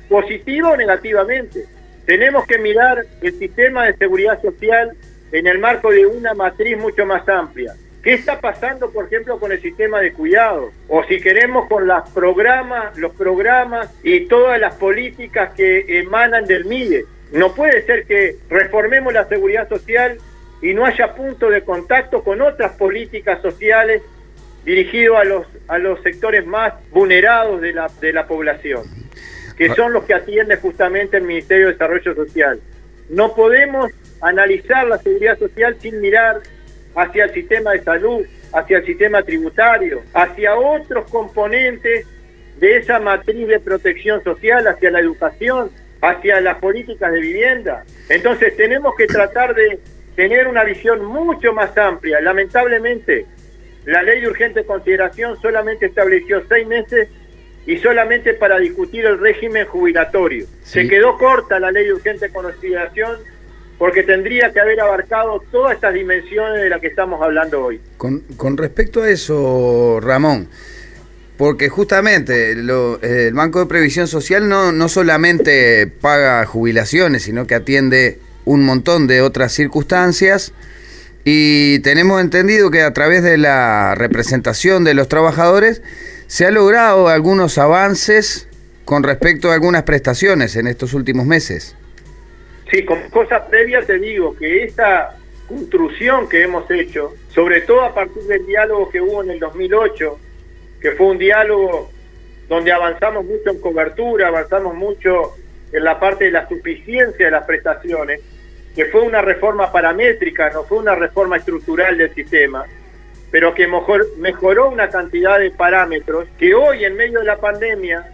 positiva 0.08 0.70
o 0.70 0.76
negativamente. 0.78 1.66
Tenemos 2.06 2.46
que 2.46 2.56
mirar 2.56 3.04
el 3.20 3.38
sistema 3.38 3.84
de 3.84 3.94
seguridad 3.98 4.40
social 4.40 4.96
en 5.30 5.46
el 5.46 5.58
marco 5.58 5.90
de 5.90 6.06
una 6.06 6.32
matriz 6.32 6.78
mucho 6.78 7.04
más 7.04 7.28
amplia. 7.28 7.74
¿Qué 8.02 8.14
está 8.14 8.40
pasando, 8.40 8.90
por 8.92 9.04
ejemplo, 9.04 9.38
con 9.38 9.52
el 9.52 9.60
sistema 9.60 10.00
de 10.00 10.14
cuidado? 10.14 10.70
O 10.88 11.04
si 11.04 11.20
queremos 11.20 11.68
con 11.68 11.86
las 11.86 12.08
programas, 12.08 12.96
los 12.96 13.12
programas 13.12 13.90
y 14.02 14.24
todas 14.24 14.58
las 14.58 14.74
políticas 14.76 15.52
que 15.52 15.98
emanan 15.98 16.46
del 16.46 16.64
MIDE. 16.64 17.04
No 17.30 17.54
puede 17.54 17.84
ser 17.84 18.06
que 18.06 18.36
reformemos 18.48 19.12
la 19.12 19.28
seguridad 19.28 19.68
social 19.68 20.16
y 20.62 20.72
no 20.72 20.86
haya 20.86 21.14
punto 21.14 21.50
de 21.50 21.62
contacto 21.62 22.24
con 22.24 22.40
otras 22.40 22.72
políticas 22.72 23.42
sociales 23.42 24.00
dirigido 24.64 25.18
a 25.18 25.24
los, 25.24 25.46
a 25.68 25.78
los 25.78 26.02
sectores 26.02 26.46
más 26.46 26.74
vulnerados 26.90 27.60
de 27.60 27.72
la, 27.72 27.90
de 28.00 28.12
la 28.12 28.26
población, 28.26 28.82
que 29.56 29.74
son 29.74 29.92
los 29.92 30.04
que 30.04 30.14
atiende 30.14 30.56
justamente 30.56 31.16
el 31.18 31.24
Ministerio 31.24 31.66
de 31.66 31.72
Desarrollo 31.72 32.14
Social. 32.14 32.60
No 33.08 33.34
podemos 33.34 33.92
analizar 34.20 34.86
la 34.86 34.98
seguridad 34.98 35.38
social 35.38 35.76
sin 35.80 36.00
mirar 36.00 36.40
hacia 36.94 37.24
el 37.24 37.34
sistema 37.34 37.72
de 37.72 37.82
salud, 37.82 38.24
hacia 38.52 38.78
el 38.78 38.86
sistema 38.86 39.22
tributario, 39.22 40.02
hacia 40.14 40.56
otros 40.56 41.10
componentes 41.10 42.06
de 42.58 42.76
esa 42.76 43.00
matriz 43.00 43.46
de 43.48 43.60
protección 43.60 44.22
social, 44.22 44.66
hacia 44.66 44.90
la 44.90 45.00
educación, 45.00 45.70
hacia 46.00 46.40
las 46.40 46.58
políticas 46.58 47.12
de 47.12 47.20
vivienda. 47.20 47.84
Entonces 48.08 48.56
tenemos 48.56 48.94
que 48.96 49.06
tratar 49.06 49.54
de 49.54 49.78
tener 50.14 50.46
una 50.46 50.64
visión 50.64 51.04
mucho 51.04 51.52
más 51.52 51.76
amplia. 51.76 52.20
Lamentablemente, 52.20 53.26
la 53.86 54.02
ley 54.02 54.20
de 54.22 54.28
urgente 54.28 54.64
consideración 54.64 55.40
solamente 55.40 55.86
estableció 55.86 56.42
seis 56.48 56.66
meses 56.66 57.08
y 57.66 57.78
solamente 57.78 58.34
para 58.34 58.58
discutir 58.58 59.04
el 59.06 59.18
régimen 59.18 59.66
jubilatorio. 59.66 60.46
Se 60.62 60.86
quedó 60.88 61.16
corta 61.18 61.58
la 61.58 61.70
ley 61.70 61.86
de 61.86 61.94
urgente 61.94 62.28
consideración 62.30 63.18
porque 63.78 64.02
tendría 64.02 64.52
que 64.52 64.60
haber 64.60 64.80
abarcado 64.80 65.42
todas 65.50 65.74
estas 65.74 65.92
dimensiones 65.94 66.62
de 66.62 66.68
las 66.68 66.80
que 66.80 66.86
estamos 66.88 67.20
hablando 67.22 67.64
hoy. 67.64 67.80
Con, 67.96 68.20
con 68.36 68.56
respecto 68.56 69.02
a 69.02 69.10
eso, 69.10 69.98
Ramón, 70.00 70.48
porque 71.36 71.68
justamente 71.68 72.54
lo- 72.54 73.02
eh, 73.02 73.28
el 73.28 73.34
Banco 73.34 73.58
de 73.60 73.66
Previsión 73.66 74.06
Social 74.06 74.48
no, 74.48 74.70
no 74.72 74.88
solamente 74.88 75.86
paga 75.88 76.44
jubilaciones, 76.46 77.22
sino 77.24 77.46
que 77.46 77.54
atiende 77.56 78.18
un 78.44 78.64
montón 78.64 79.06
de 79.06 79.20
otras 79.22 79.52
circunstancias. 79.52 80.52
Y 81.24 81.78
tenemos 81.80 82.20
entendido 82.20 82.70
que 82.70 82.82
a 82.82 82.92
través 82.92 83.22
de 83.22 83.38
la 83.38 83.94
representación 83.94 84.84
de 84.84 84.92
los 84.94 85.08
trabajadores 85.08 85.82
se 86.26 86.46
ha 86.46 86.50
logrado 86.50 87.08
algunos 87.08 87.56
avances 87.56 88.48
con 88.84 89.02
respecto 89.02 89.50
a 89.50 89.54
algunas 89.54 89.84
prestaciones 89.84 90.56
en 90.56 90.66
estos 90.66 90.92
últimos 90.92 91.24
meses. 91.26 91.76
Sí, 92.70 92.84
como 92.84 93.08
cosa 93.10 93.46
previa 93.46 93.82
te 93.82 93.98
digo 93.98 94.36
que 94.36 94.64
esta 94.64 95.16
construcción 95.48 96.28
que 96.28 96.42
hemos 96.42 96.70
hecho, 96.70 97.14
sobre 97.28 97.62
todo 97.62 97.82
a 97.82 97.94
partir 97.94 98.22
del 98.24 98.46
diálogo 98.46 98.90
que 98.90 99.00
hubo 99.00 99.22
en 99.22 99.30
el 99.30 99.40
2008, 99.40 100.18
que 100.80 100.92
fue 100.92 101.06
un 101.06 101.18
diálogo 101.18 101.90
donde 102.48 102.72
avanzamos 102.72 103.24
mucho 103.24 103.50
en 103.50 103.60
cobertura, 103.60 104.28
avanzamos 104.28 104.74
mucho 104.74 105.34
en 105.72 105.84
la 105.84 105.98
parte 105.98 106.26
de 106.26 106.30
la 106.30 106.48
suficiencia 106.48 107.26
de 107.26 107.32
las 107.32 107.44
prestaciones, 107.44 108.20
que 108.74 108.86
fue 108.86 109.02
una 109.02 109.22
reforma 109.22 109.70
paramétrica, 109.70 110.50
no 110.50 110.64
fue 110.64 110.78
una 110.78 110.94
reforma 110.94 111.36
estructural 111.36 111.96
del 111.96 112.12
sistema, 112.14 112.64
pero 113.30 113.54
que 113.54 113.66
mejor- 113.66 114.06
mejoró 114.18 114.68
una 114.68 114.88
cantidad 114.88 115.38
de 115.38 115.50
parámetros 115.50 116.26
que 116.38 116.54
hoy 116.54 116.84
en 116.84 116.96
medio 116.96 117.20
de 117.20 117.24
la 117.26 117.36
pandemia, 117.38 118.06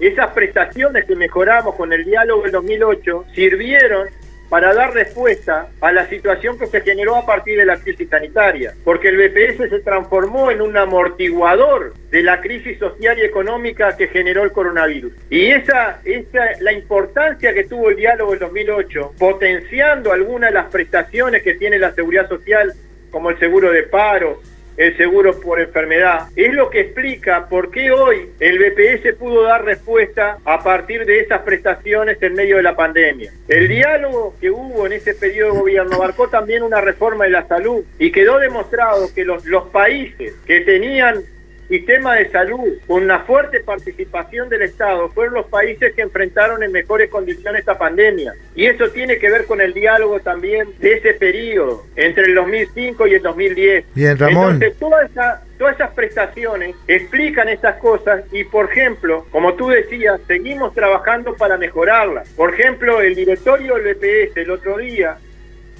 esas 0.00 0.28
prestaciones 0.32 1.04
que 1.04 1.16
mejoramos 1.16 1.74
con 1.74 1.92
el 1.92 2.04
diálogo 2.04 2.42
del 2.42 2.52
2008 2.52 3.24
sirvieron 3.34 4.08
para 4.48 4.74
dar 4.74 4.92
respuesta 4.92 5.68
a 5.80 5.92
la 5.92 6.08
situación 6.08 6.58
que 6.58 6.66
se 6.66 6.80
generó 6.80 7.16
a 7.16 7.26
partir 7.26 7.58
de 7.58 7.64
la 7.64 7.76
crisis 7.76 8.08
sanitaria, 8.08 8.74
porque 8.84 9.08
el 9.08 9.16
BPS 9.16 9.68
se 9.70 9.80
transformó 9.80 10.50
en 10.50 10.60
un 10.60 10.76
amortiguador 10.76 11.94
de 12.10 12.22
la 12.22 12.40
crisis 12.40 12.78
social 12.78 13.18
y 13.18 13.22
económica 13.22 13.96
que 13.96 14.08
generó 14.08 14.44
el 14.44 14.52
coronavirus. 14.52 15.12
Y 15.30 15.46
esa, 15.46 16.00
esa 16.04 16.44
la 16.60 16.72
importancia 16.72 17.52
que 17.52 17.64
tuvo 17.64 17.90
el 17.90 17.96
diálogo 17.96 18.30
del 18.32 18.40
2008, 18.40 19.14
potenciando 19.18 20.12
algunas 20.12 20.50
de 20.50 20.54
las 20.54 20.66
prestaciones 20.66 21.42
que 21.42 21.54
tiene 21.54 21.78
la 21.78 21.92
seguridad 21.92 22.28
social, 22.28 22.72
como 23.10 23.30
el 23.30 23.38
seguro 23.38 23.70
de 23.70 23.82
paro, 23.84 24.42
el 24.76 24.96
seguro 24.96 25.40
por 25.40 25.60
enfermedad. 25.60 26.28
Es 26.36 26.52
lo 26.52 26.70
que 26.70 26.80
explica 26.80 27.48
por 27.48 27.70
qué 27.70 27.90
hoy 27.90 28.30
el 28.40 28.58
BPS 28.58 29.14
pudo 29.18 29.44
dar 29.44 29.64
respuesta 29.64 30.38
a 30.44 30.62
partir 30.62 31.04
de 31.04 31.20
esas 31.20 31.42
prestaciones 31.42 32.22
en 32.22 32.34
medio 32.34 32.56
de 32.56 32.62
la 32.62 32.76
pandemia. 32.76 33.32
El 33.48 33.68
diálogo 33.68 34.34
que 34.40 34.50
hubo 34.50 34.86
en 34.86 34.92
ese 34.92 35.14
periodo 35.14 35.52
de 35.52 35.58
gobierno 35.60 35.96
abarcó 35.96 36.28
también 36.28 36.62
una 36.62 36.80
reforma 36.80 37.24
de 37.24 37.30
la 37.30 37.46
salud 37.46 37.84
y 37.98 38.12
quedó 38.12 38.38
demostrado 38.38 39.12
que 39.14 39.24
los, 39.24 39.44
los 39.46 39.68
países 39.68 40.34
que 40.46 40.60
tenían 40.60 41.24
sistema 41.68 42.14
de 42.16 42.28
salud 42.30 42.74
con 42.86 43.02
una 43.04 43.20
fuerte 43.20 43.60
participación 43.60 44.48
del 44.48 44.62
Estado 44.62 45.08
fueron 45.10 45.34
los 45.34 45.46
países 45.46 45.94
que 45.94 46.02
enfrentaron 46.02 46.62
en 46.62 46.72
mejores 46.72 47.10
condiciones 47.10 47.60
esta 47.60 47.78
pandemia. 47.78 48.34
Y 48.54 48.66
eso 48.66 48.88
tiene 48.90 49.18
que 49.18 49.30
ver 49.30 49.44
con 49.46 49.60
el 49.60 49.72
diálogo 49.74 50.20
también 50.20 50.68
de 50.78 50.94
ese 50.94 51.14
periodo, 51.14 51.84
entre 51.96 52.24
el 52.24 52.34
2005 52.34 53.06
y 53.06 53.14
el 53.14 53.22
2010. 53.22 53.84
Bien, 53.94 54.18
Ramón. 54.18 54.54
Entonces, 54.54 54.78
toda 54.78 55.04
esa- 55.04 55.42
todas 55.58 55.74
esas 55.76 55.94
prestaciones 55.94 56.74
explican 56.86 57.48
estas 57.48 57.76
cosas 57.76 58.24
y, 58.32 58.44
por 58.44 58.70
ejemplo, 58.70 59.26
como 59.30 59.54
tú 59.54 59.68
decías, 59.68 60.20
seguimos 60.26 60.74
trabajando 60.74 61.34
para 61.34 61.56
mejorarlas. 61.56 62.28
Por 62.30 62.52
ejemplo, 62.52 63.00
el 63.00 63.14
directorio 63.14 63.74
del 63.76 63.94
BPS 63.94 64.36
el 64.42 64.50
otro 64.50 64.76
día 64.76 65.16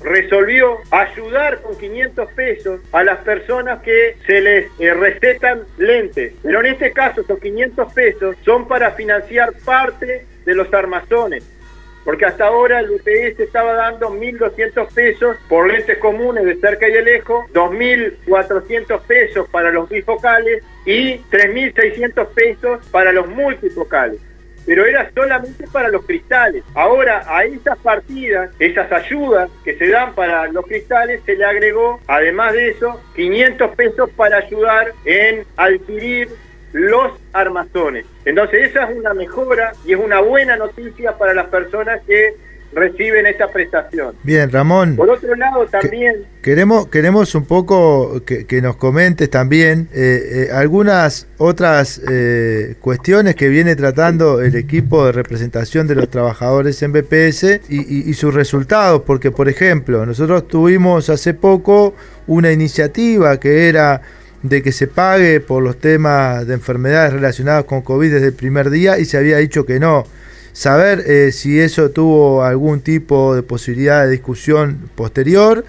resolvió 0.07 0.78
ayudar 0.90 1.61
con 1.62 1.76
500 1.76 2.32
pesos 2.32 2.80
a 2.92 3.02
las 3.02 3.18
personas 3.18 3.82
que 3.82 4.16
se 4.24 4.40
les 4.40 4.70
eh, 4.78 4.94
recetan 4.94 5.64
lentes. 5.78 6.32
Pero 6.42 6.61
en 6.61 6.66
este 6.66 6.92
caso, 6.92 7.22
esos 7.22 7.40
500 7.40 7.92
pesos 7.92 8.36
son 8.44 8.68
para 8.68 8.92
financiar 8.92 9.52
parte 9.64 10.26
de 10.44 10.54
los 10.54 10.72
armazones. 10.72 11.44
Porque 12.04 12.24
hasta 12.24 12.46
ahora 12.46 12.78
el 12.78 12.90
UPS 12.90 13.40
estaba 13.40 13.74
dando 13.74 14.11
1.200 14.11 14.94
pesos 14.94 15.36
por 15.48 15.66
lentes 15.66 15.98
comunes 15.98 16.44
de 16.44 16.54
cerca 16.54 16.88
y 16.88 16.92
de 16.92 17.02
lejos, 17.02 17.44
2.400 17.52 19.00
pesos 19.00 19.48
para 19.50 19.72
los 19.72 19.88
bifocales 19.88 20.62
y 20.84 21.18
3.600 21.32 22.26
pesos 22.28 22.86
para 22.92 23.11
los 23.12 23.26
multifocales 23.26 24.20
pero 24.66 24.84
era 24.84 25.10
solamente 25.14 25.66
para 25.72 25.88
los 25.88 26.04
cristales. 26.04 26.64
Ahora 26.74 27.22
a 27.26 27.44
esas 27.44 27.78
partidas, 27.78 28.50
esas 28.58 28.90
ayudas 28.92 29.48
que 29.64 29.78
se 29.78 29.88
dan 29.88 30.14
para 30.14 30.48
los 30.48 30.66
cristales, 30.66 31.22
se 31.24 31.36
le 31.36 31.44
agregó, 31.44 32.00
además 32.06 32.52
de 32.52 32.70
eso, 32.70 33.00
500 33.14 33.76
pesos 33.76 34.10
para 34.16 34.38
ayudar 34.38 34.92
en 35.04 35.44
adquirir 35.56 36.28
los 36.72 37.12
armazones. 37.32 38.04
Entonces 38.24 38.70
esa 38.70 38.90
es 38.90 38.98
una 38.98 39.14
mejora 39.14 39.72
y 39.86 39.92
es 39.92 39.98
una 39.98 40.20
buena 40.20 40.56
noticia 40.56 41.16
para 41.16 41.32
las 41.32 41.46
personas 41.46 42.02
que 42.06 42.34
reciben 42.72 43.26
esta 43.26 43.48
prestación. 43.50 44.14
Bien, 44.22 44.50
Ramón. 44.50 44.96
Por 44.96 45.08
otro 45.10 45.34
lado, 45.36 45.66
también 45.66 46.24
Queremos, 46.42 46.86
queremos 46.88 47.34
un 47.34 47.44
poco 47.44 48.22
que, 48.24 48.46
que 48.46 48.62
nos 48.62 48.76
comentes 48.76 49.28
también 49.30 49.88
eh, 49.92 50.46
eh, 50.48 50.52
algunas 50.52 51.26
otras 51.38 52.00
eh, 52.08 52.76
cuestiones 52.80 53.34
que 53.34 53.48
viene 53.48 53.74
tratando 53.74 54.40
el 54.40 54.54
equipo 54.54 55.06
de 55.06 55.12
representación 55.12 55.88
de 55.88 55.96
los 55.96 56.08
trabajadores 56.08 56.80
en 56.82 56.92
BPS 56.92 57.60
y, 57.68 57.80
y- 57.80 58.08
y 58.10 58.14
sus 58.14 58.32
resultados, 58.32 59.02
porque 59.04 59.30
por 59.32 59.48
ejemplo, 59.48 60.06
nosotros 60.06 60.46
tuvimos 60.46 61.10
hace 61.10 61.34
poco 61.34 61.94
una 62.28 62.52
iniciativa 62.52 63.40
que 63.40 63.68
era 63.68 64.02
de 64.42 64.62
que 64.62 64.70
se 64.70 64.86
pague 64.86 65.40
por 65.40 65.62
los 65.64 65.78
temas 65.78 66.46
de 66.46 66.54
enfermedades 66.54 67.12
relacionadas 67.14 67.64
con 67.64 67.82
COVID 67.82 68.12
desde 68.12 68.26
el 68.28 68.34
primer 68.34 68.70
día 68.70 68.98
y 68.98 69.04
se 69.04 69.16
había 69.16 69.38
dicho 69.38 69.66
que 69.66 69.80
no. 69.80 70.04
Saber 70.57 71.00
eh, 71.07 71.32
si 71.32 71.61
eso 71.61 71.90
tuvo 71.90 72.42
algún 72.42 72.80
tipo 72.80 73.34
de 73.34 73.42
posibilidad 73.42 74.07
de 74.07 74.12
discusión 74.12 74.88
posterior 74.94 75.66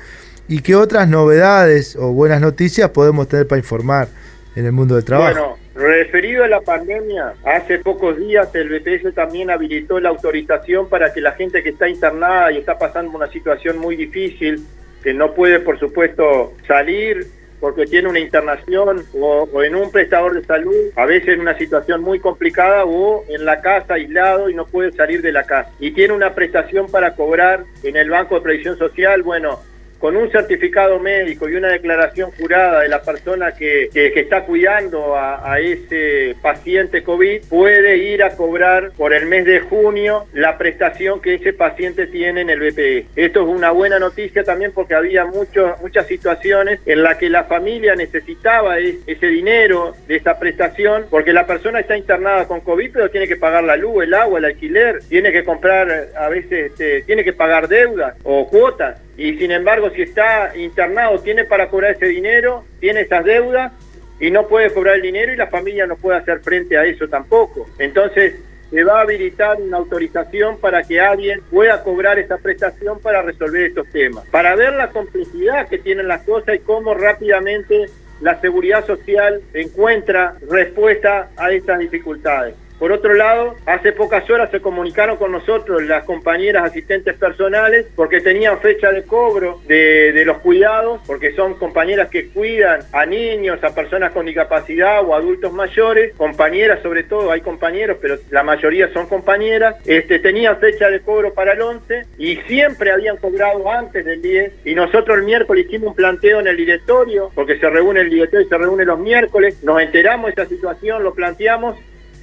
y 0.48 0.62
qué 0.62 0.78
otras 0.78 1.10
novedades 1.10 1.98
o 1.98 2.14
buenas 2.14 2.40
noticias 2.40 2.92
podemos 2.92 3.28
tener 3.28 3.46
para 3.48 3.60
informar 3.60 4.08
en 4.56 4.66
el 4.66 4.72
mundo 4.72 4.96
del 4.96 5.04
trabajo. 5.04 5.34
Bueno, 5.34 5.58
referido 5.76 6.46
a 6.46 6.48
la 6.48 6.62
pandemia, 6.62 7.34
hace 7.44 7.80
pocos 7.80 8.18
días 8.18 8.48
el 8.56 8.70
BPS 8.70 9.14
también 9.14 9.50
habilitó 9.50 10.00
la 10.00 10.08
autorización 10.08 10.88
para 10.88 11.12
que 11.12 11.20
la 11.20 11.34
gente 11.34 11.62
que 11.64 11.72
está 11.72 11.90
internada 11.90 12.54
y 12.54 12.60
está 12.60 12.80
pasando 12.80 13.12
una 13.12 13.30
situación 13.30 13.80
muy 13.80 13.98
difícil, 13.98 14.64
que 15.04 15.14
no 15.14 15.34
puede 15.34 15.60
por 15.60 15.78
supuesto 15.78 16.54
salir 16.66 17.28
porque 17.60 17.86
tiene 17.86 18.10
una 18.10 18.20
internación 18.20 19.04
o, 19.14 19.48
o 19.52 19.64
en 19.64 19.76
un 19.76 19.92
prestador 19.92 20.34
de 20.34 20.46
salud, 20.46 20.76
a 20.96 21.06
veces 21.06 21.30
en 21.30 21.42
una 21.42 21.58
situación 21.58 22.02
muy 22.02 22.20
complicada 22.20 22.86
o 22.86 23.24
en 23.30 23.46
la 23.46 23.62
casa 23.62 23.96
aislado 23.96 24.50
y 24.50 24.54
no 24.54 24.66
puede 24.66 24.92
salir 24.92 25.22
de 25.22 25.32
la 25.32 25.44
casa. 25.44 25.72
Y 25.80 25.92
tiene 25.92 26.14
una 26.14 26.36
prestación 26.36 26.88
para 26.88 27.16
cobrar 27.16 27.66
en 27.84 27.96
el 27.96 28.10
Banco 28.10 28.36
de 28.36 28.42
Previsión 28.42 28.78
Social, 28.78 29.24
bueno, 29.24 29.60
con 30.00 30.16
un 30.16 30.32
certificado 30.32 31.00
médico 31.00 31.48
y 31.50 31.56
una 31.56 31.70
declaración 31.70 32.32
jurada 32.32 32.82
de 32.82 32.90
la 32.90 33.02
persona 33.02 33.54
que, 33.54 33.90
que- 33.94 34.18
está 34.18 34.44
cuidando 34.44 35.16
a, 35.16 35.60
ese 35.60 36.36
paciente 36.42 37.04
COVID, 37.04 37.42
puede 37.50 37.98
ir 37.98 38.24
a 38.24 38.36
cobrar 38.36 38.92
por 38.98 39.14
el 39.14 39.26
mes 39.28 39.46
de 39.46 39.60
junio 39.60 40.26
la 40.34 40.58
prestación 40.58 41.22
que 41.22 41.36
ese 41.36 41.54
paciente 41.54 42.08
tiene 42.08 42.42
en 42.42 42.50
el 42.50 42.60
BPE. 42.60 43.06
Esto 43.16 43.42
es 43.42 43.48
una 43.48 43.72
buena 43.72 44.00
noticia 44.00 44.44
también 44.44 44.72
porque 44.74 44.96
había 44.96 45.26
mucho- 45.26 45.76
muchas 45.82 46.08
situaciones 46.08 46.80
en 46.86 47.04
las 47.04 47.18
que 47.18 47.30
la 47.30 47.44
familia 47.46 47.96
necesitaba 47.96 48.80
es- 48.80 48.96
ese 49.08 49.28
dinero 49.28 49.94
de 50.08 50.16
esa 50.18 50.40
prestación 50.40 51.06
porque 51.10 51.32
la 51.34 51.46
persona 51.48 51.80
está 51.80 51.96
internada 51.98 52.48
con 52.48 52.62
COVID 52.62 52.92
pero 52.92 53.10
tiene 53.10 53.28
que 53.28 53.36
pagar 53.38 53.64
la 53.64 53.76
luz, 53.78 54.04
el 54.04 54.14
agua, 54.14 54.40
el 54.40 54.46
alquiler, 54.46 55.00
tiene 55.10 55.32
que 55.32 55.44
comprar, 55.44 56.08
a 56.18 56.30
veces 56.30 56.72
este, 56.72 57.02
tiene 57.04 57.24
que 57.24 57.34
pagar 57.34 57.68
deudas 57.68 58.16
o 58.24 58.48
cuotas 58.48 59.00
y 59.18 59.38
sin 59.38 59.52
embargo 59.52 59.90
si 59.90 60.04
está 60.04 60.56
internado 60.56 61.20
tiene 61.20 61.44
para 61.44 61.70
cobrar 61.70 61.92
ese 61.96 62.06
dinero, 62.06 62.64
tiene 62.80 63.02
esas 63.02 63.26
deudas 63.26 63.74
y 64.20 64.32
no 64.32 64.48
puede 64.48 64.72
cobrar 64.72 64.96
el 64.96 65.02
dinero 65.02 65.34
y 65.34 65.36
la 65.36 65.48
familia 65.48 65.86
no 65.88 65.96
puede 65.96 66.20
hacer 66.20 66.40
frente 66.40 66.78
a 66.78 66.86
eso 66.86 67.08
tampoco. 67.08 67.68
Entonces 67.80 68.36
se 68.70 68.84
va 68.84 69.00
a 69.00 69.02
habilitar 69.02 69.58
una 69.62 69.78
autorización 69.78 70.58
para 70.58 70.84
que 70.84 71.00
alguien 71.00 71.42
pueda 71.50 71.84
cobrar 71.84 72.20
esa 72.20 72.38
prestación 72.38 73.00
para 73.00 73.22
resolver 73.22 73.64
estos 73.64 73.90
temas. 73.90 74.26
Para 74.30 74.56
ver 74.56 74.74
la 74.74 74.90
complejidad 74.90 75.68
que 75.68 75.78
tienen 75.78 76.08
las 76.08 76.24
cosas 76.24 76.56
y 76.56 76.60
cómo 76.60 76.94
rápidamente 76.94 77.86
la 78.22 78.40
seguridad 78.42 78.86
social 78.86 79.42
encuentra 79.54 80.36
respuesta 80.50 81.30
a 81.38 81.52
estas 81.52 81.80
dificultades. 81.80 82.56
Por 82.80 82.92
otro 82.92 83.16
lado, 83.16 83.56
hace 83.66 83.92
pocas 83.92 84.30
horas 84.30 84.52
se 84.52 84.62
comunicaron 84.62 85.18
con 85.18 85.32
nosotros 85.32 85.84
las 85.84 86.04
compañeras 86.04 86.64
asistentes 86.64 87.16
personales 87.16 87.88
porque 87.96 88.22
tenían 88.22 88.60
fecha 88.60 88.92
de 88.92 89.04
cobro 89.04 89.62
de, 89.68 90.24
los 90.26 90.38
cuidados, 90.40 91.02
porque 91.08 91.34
son 91.34 91.56
compañeras 91.56 92.10
que 92.10 92.28
cuidan 92.30 92.82
a 92.92 93.06
niños, 93.06 93.64
a 93.64 93.74
personas 93.74 94.12
con 94.12 94.26
discapacidad 94.26 95.04
o 95.04 95.16
adultos 95.16 95.54
mayores, 95.54 96.14
compañeras 96.16 96.82
sobre 96.84 97.04
todo, 97.04 97.32
hay 97.32 97.42
compañeros, 97.42 97.98
pero 98.00 98.18
la 98.30 98.44
mayoría 98.44 98.92
son 98.94 99.08
compañeras, 99.08 99.76
este, 99.86 100.20
tenían 100.20 100.60
fecha 100.60 100.90
de 100.90 101.00
cobro 101.00 101.34
para 101.34 101.54
el 101.54 101.62
11 101.62 102.06
y 102.18 102.36
siempre 102.48 102.92
habían 102.92 103.18
cobrado 103.18 103.72
antes 103.72 104.06
del 104.06 104.22
10 104.22 104.66
y 104.66 104.76
nosotros 104.76 105.18
el 105.18 105.24
miércoles 105.24 105.66
hicimos 105.66 105.90
un 105.90 105.96
planteo 105.96 106.42
en 106.42 106.48
el 106.48 106.58
directorio, 106.58 107.32
porque 107.34 107.58
se 107.58 107.70
reúne 107.70 108.02
el 108.02 108.10
directorio 108.10 108.46
y 108.46 108.50
se 108.50 108.58
reúne 108.58 108.86
los 108.86 109.00
miércoles, 109.00 109.64
nos 109.64 109.82
enteramos 109.82 110.26
de 110.26 110.30
esta 110.42 110.46
situación, 110.46 111.04
lo 111.04 111.14
planteamos 111.14 111.78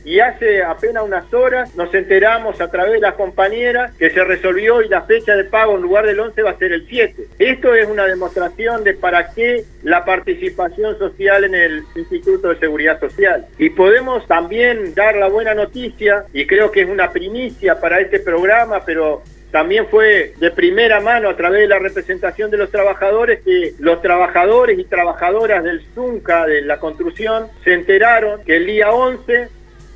y 0.04 0.20
hace 0.20 0.62
apenas 0.62 1.02
unas 1.04 1.32
horas 1.32 1.74
nos 1.76 1.92
enteramos 1.94 2.60
a 2.60 2.70
través 2.70 2.94
de 2.94 3.00
las 3.00 3.14
compañeras 3.14 3.92
que 3.96 4.10
se 4.10 4.22
resolvió 4.22 4.82
y 4.82 4.88
la 4.88 5.02
fecha 5.02 5.34
de 5.34 5.44
pago 5.44 5.76
en 5.76 5.82
lugar 5.82 6.06
del 6.06 6.20
11 6.20 6.42
va 6.42 6.50
a 6.50 6.58
ser 6.58 6.72
el 6.72 6.86
7. 6.86 7.24
Esto 7.38 7.74
es 7.74 7.88
una 7.88 8.06
demostración 8.06 8.84
de 8.84 8.94
para 8.94 9.30
qué 9.32 9.64
la 9.82 10.04
participación 10.04 10.98
social 10.98 11.44
en 11.44 11.54
el 11.54 11.84
Instituto 11.94 12.48
de 12.48 12.58
Seguridad 12.58 13.00
Social. 13.00 13.46
Y 13.58 13.70
podemos 13.70 14.26
también 14.26 14.94
dar 14.94 15.16
la 15.16 15.28
buena 15.28 15.54
noticia, 15.54 16.24
y 16.32 16.46
creo 16.46 16.70
que 16.70 16.82
es 16.82 16.88
una 16.88 17.10
primicia 17.10 17.80
para 17.80 18.00
este 18.00 18.20
programa, 18.20 18.82
pero 18.84 19.22
también 19.50 19.86
fue 19.86 20.32
de 20.38 20.50
primera 20.50 21.00
mano 21.00 21.28
a 21.30 21.36
través 21.36 21.60
de 21.60 21.68
la 21.68 21.78
representación 21.78 22.50
de 22.50 22.56
los 22.56 22.70
trabajadores 22.70 23.40
que 23.44 23.72
los 23.78 24.02
trabajadores 24.02 24.78
y 24.78 24.84
trabajadoras 24.84 25.62
del 25.62 25.80
ZUNCA, 25.94 26.46
de 26.46 26.62
la 26.62 26.78
construcción, 26.78 27.46
se 27.62 27.72
enteraron 27.72 28.42
que 28.42 28.56
el 28.56 28.66
día 28.66 28.90
11 28.90 29.48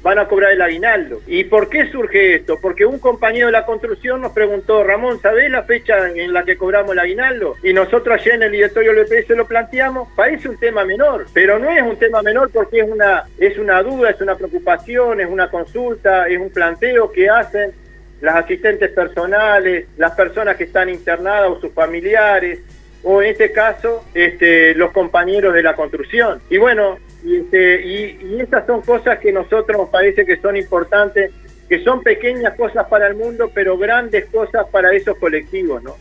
van 0.02 0.18
a 0.18 0.28
cobrar 0.28 0.52
el 0.52 0.62
aguinaldo. 0.62 1.20
¿Y 1.26 1.44
por 1.44 1.68
qué 1.68 1.90
surge 1.90 2.36
esto? 2.36 2.58
Porque 2.60 2.86
un 2.86 2.98
compañero 2.98 3.46
de 3.46 3.52
la 3.52 3.66
construcción 3.66 4.20
nos 4.20 4.32
preguntó, 4.32 4.84
Ramón, 4.84 5.20
¿sabés 5.20 5.50
la 5.50 5.64
fecha 5.64 6.08
en 6.08 6.32
la 6.32 6.44
que 6.44 6.56
cobramos 6.56 6.92
el 6.92 6.98
aguinaldo? 6.98 7.56
Y 7.62 7.72
nosotros 7.72 8.20
allá 8.20 8.34
en 8.34 8.44
el 8.44 8.52
directorio 8.52 8.94
del 8.94 9.06
EPS 9.10 9.30
lo 9.30 9.46
planteamos, 9.46 10.08
parece 10.14 10.48
un 10.48 10.58
tema 10.58 10.84
menor, 10.84 11.26
pero 11.32 11.58
no 11.58 11.70
es 11.70 11.82
un 11.82 11.96
tema 11.96 12.22
menor 12.22 12.50
porque 12.52 12.80
es 12.80 12.90
una, 12.90 13.24
es 13.38 13.58
una 13.58 13.82
duda, 13.82 14.10
es 14.10 14.20
una 14.20 14.36
preocupación, 14.36 15.20
es 15.20 15.28
una 15.28 15.50
consulta, 15.50 16.28
es 16.28 16.38
un 16.38 16.50
planteo 16.50 17.10
que 17.10 17.28
hacen 17.28 17.72
las 18.20 18.36
asistentes 18.36 18.90
personales, 18.90 19.86
las 19.96 20.12
personas 20.12 20.56
que 20.56 20.64
están 20.64 20.88
internadas 20.88 21.50
o 21.50 21.60
sus 21.60 21.72
familiares, 21.72 22.60
o 23.02 23.22
en 23.22 23.30
este 23.30 23.52
caso 23.52 24.04
este, 24.14 24.74
los 24.74 24.90
compañeros 24.90 25.54
de 25.54 25.62
la 25.62 25.74
construcción. 25.74 26.40
Y 26.50 26.58
bueno, 26.58 26.98
y, 27.24 27.36
este, 27.36 27.86
y, 27.86 28.18
y 28.26 28.40
estas 28.40 28.66
son 28.66 28.82
cosas 28.82 29.18
que 29.18 29.32
nosotros 29.32 29.76
nos 29.76 29.88
parece 29.88 30.24
que 30.24 30.36
son 30.38 30.56
importantes, 30.56 31.32
que 31.68 31.82
son 31.82 32.02
pequeñas 32.02 32.56
cosas 32.56 32.86
para 32.88 33.08
el 33.08 33.14
mundo, 33.14 33.50
pero 33.54 33.76
grandes 33.76 34.26
cosas 34.26 34.66
para 34.70 34.92
esos 34.94 35.16
colectivos, 35.18 35.82
¿no? 35.82 35.96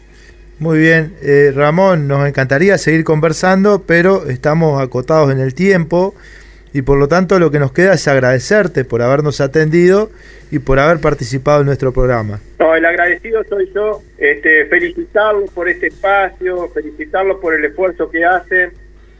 Muy 0.60 0.80
bien, 0.80 1.14
eh, 1.22 1.52
Ramón, 1.56 2.08
nos 2.08 2.28
encantaría 2.28 2.80
seguir 2.80 3.04
conversando, 3.04 3.84
pero 3.86 4.28
estamos 4.28 4.82
acotados 4.82 5.32
en 5.32 5.40
el 5.40 5.54
tiempo 5.54 6.16
y 6.74 6.82
por 6.82 6.98
lo 6.98 7.08
tanto 7.08 7.38
lo 7.38 7.52
que 7.52 7.60
nos 7.60 7.72
queda 7.72 7.94
es 7.94 8.08
agradecerte 8.08 8.84
por 8.84 9.04
habernos 9.04 9.40
atendido 9.40 10.10
y 10.50 10.58
por 10.58 10.80
haber 10.80 11.00
participado 11.00 11.60
en 11.60 11.68
nuestro 11.68 11.92
programa. 11.92 12.40
No, 12.60 12.76
el 12.76 12.86
agradecido 12.86 13.44
soy 13.44 13.72
yo, 13.74 14.02
este, 14.18 14.66
felicitarlos 14.66 15.52
por 15.52 15.70
este 15.70 15.88
espacio, 15.88 16.70
felicitarlos 16.70 17.38
por 17.40 17.54
el 17.54 17.64
esfuerzo 17.66 18.10
que 18.10 18.26
hacen, 18.26 18.72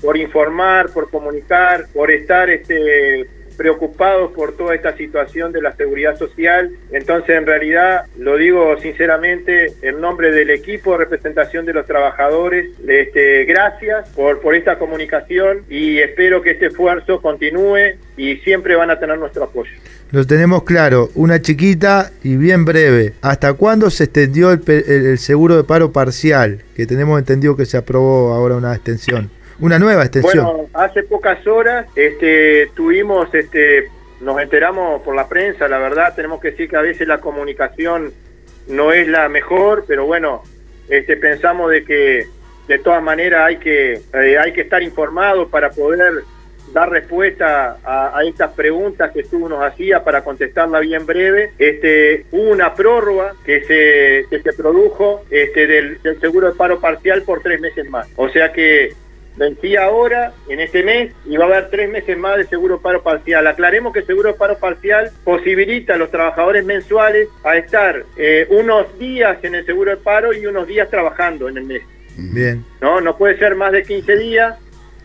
por 0.02 0.18
informar, 0.18 0.90
por 0.92 1.10
comunicar, 1.10 1.86
por 1.94 2.12
estar 2.12 2.50
este, 2.50 3.28
preocupados 3.58 4.32
por 4.32 4.56
toda 4.56 4.76
esta 4.76 4.96
situación 4.96 5.52
de 5.52 5.62
la 5.62 5.76
seguridad 5.76 6.18
social. 6.18 6.72
Entonces, 6.92 7.36
en 7.36 7.46
realidad, 7.46 8.06
lo 8.18 8.38
digo 8.38 8.80
sinceramente, 8.80 9.74
en 9.82 10.00
nombre 10.00 10.32
del 10.32 10.52
equipo 10.52 10.92
de 10.92 11.00
representación 11.00 11.66
de 11.66 11.74
los 11.74 11.86
trabajadores, 11.86 12.70
este, 12.88 13.46
gracias 13.46 14.08
por, 14.10 14.38
esta 14.56 14.80
comunicación 14.80 15.64
y 15.70 15.98
espero 15.98 16.42
que 16.42 16.52
este 16.52 16.68
esfuerzo 16.68 17.22
continúe 17.22 17.98
y 18.16 18.38
siempre 18.38 18.76
van 18.76 18.90
a 18.90 19.00
tener 19.00 19.18
nuestro 19.18 19.44
apoyo. 19.44 19.72
Lo 20.12 20.26
tenemos 20.26 20.64
claro, 20.64 21.10
una 21.16 21.42
chiquita 21.42 22.12
y 22.24 22.38
bien 22.38 22.64
breve. 22.64 23.14
¿Hasta 23.22 23.54
cuándo 23.54 23.90
se 23.90 24.06
extendió 24.06 24.52
el, 24.52 24.62
el 24.68 25.18
seguro 25.18 25.58
de 25.58 25.64
paro 25.66 25.92
parcial? 25.92 26.64
Que 26.76 26.86
tenemos 26.86 27.20
entendido 27.20 27.58
que 27.58 27.66
se 27.66 27.76
aprobó 27.76 28.34
ahora 28.34 28.56
una 28.56 28.74
extensión. 28.74 29.30
Una 29.60 29.80
nueva 29.80 30.04
extensión. 30.04 30.46
Bueno, 30.46 30.70
hace 30.74 31.04
pocas 31.04 31.46
horas 31.48 31.88
este, 31.96 32.68
tuvimos, 32.76 33.34
este, 33.34 33.90
nos 34.22 34.40
enteramos 34.40 35.02
por 35.02 35.16
la 35.16 35.28
prensa, 35.28 35.68
la 35.68 35.80
verdad, 35.80 36.14
tenemos 36.16 36.40
que 36.40 36.52
decir 36.52 36.70
que 36.70 36.78
a 36.78 36.82
veces 36.82 37.08
la 37.08 37.20
comunicación 37.20 38.14
no 38.68 38.92
es 38.92 39.08
la 39.08 39.30
mejor, 39.30 39.86
pero 39.88 40.06
bueno, 40.06 40.44
este, 40.90 41.18
pensamos 41.18 41.72
de 41.72 41.84
que 41.84 42.28
de 42.68 42.80
todas 42.80 43.02
maneras 43.02 43.48
hay 43.48 43.58
que, 43.58 43.94
eh, 44.14 44.38
hay 44.38 44.54
que 44.54 44.62
estar 44.62 44.84
informado 44.84 45.48
para 45.48 45.72
poder 45.72 46.24
dar 46.74 46.90
respuesta 46.90 47.78
a, 47.84 48.22
estas 48.26 48.52
preguntas 48.52 49.12
que 49.12 49.24
tú 49.24 49.48
nos 49.48 49.64
hacías 49.64 50.02
para 50.04 50.24
contestarla 50.24 50.80
bien 50.80 51.06
breve. 51.06 51.52
Este, 51.58 52.26
hubo 52.32 52.52
una 52.52 52.74
prórroga 52.74 53.34
que 53.46 53.62
se, 53.62 54.26
que 54.30 54.42
se 54.44 54.54
produjo 54.54 55.24
este, 55.30 55.66
del 55.66 56.00
seguro 56.20 56.52
de 56.52 56.58
paro 56.58 56.80
parcial 56.80 57.24
por 57.24 57.42
tres 57.42 57.62
meses 57.62 57.90
más. 57.90 58.08
O 58.18 58.30
sea 58.30 58.52
que 58.52 58.94
vencía 59.38 59.86
ahora, 59.86 60.34
en 60.50 60.60
este 60.60 60.84
mes, 60.84 61.14
y 61.26 61.38
va 61.38 61.46
a 61.46 61.48
haber 61.48 61.70
tres 61.70 61.90
meses 61.90 62.18
más 62.18 62.38
de 62.38 62.46
seguro 62.46 62.82
paro 62.82 63.04
parcial. 63.04 63.48
Aclaremos 63.48 63.94
que 63.94 64.00
el 64.00 64.06
seguro 64.06 64.36
paro 64.36 64.58
parcial 64.58 65.12
posibilita 65.24 65.94
a 65.94 65.98
los 65.98 66.12
trabajadores 66.12 66.66
mensuales 66.66 67.30
a 67.44 67.56
estar 67.56 68.04
eh, 68.18 68.48
unos 68.50 68.98
días 69.00 69.38
en 69.44 69.56
el 69.56 69.66
seguro 69.66 69.92
de 69.92 69.98
paro 69.98 70.34
y 70.34 70.46
unos 70.46 70.68
días 70.68 70.90
trabajando 70.90 71.48
en 71.48 71.58
el 71.58 71.64
mes. 71.66 71.82
Bien. 72.18 72.66
No, 72.82 73.00
no 73.00 73.16
puede 73.16 73.38
ser 73.38 73.56
más 73.56 73.72
de 73.72 73.84
15 73.84 74.18
días, 74.18 74.58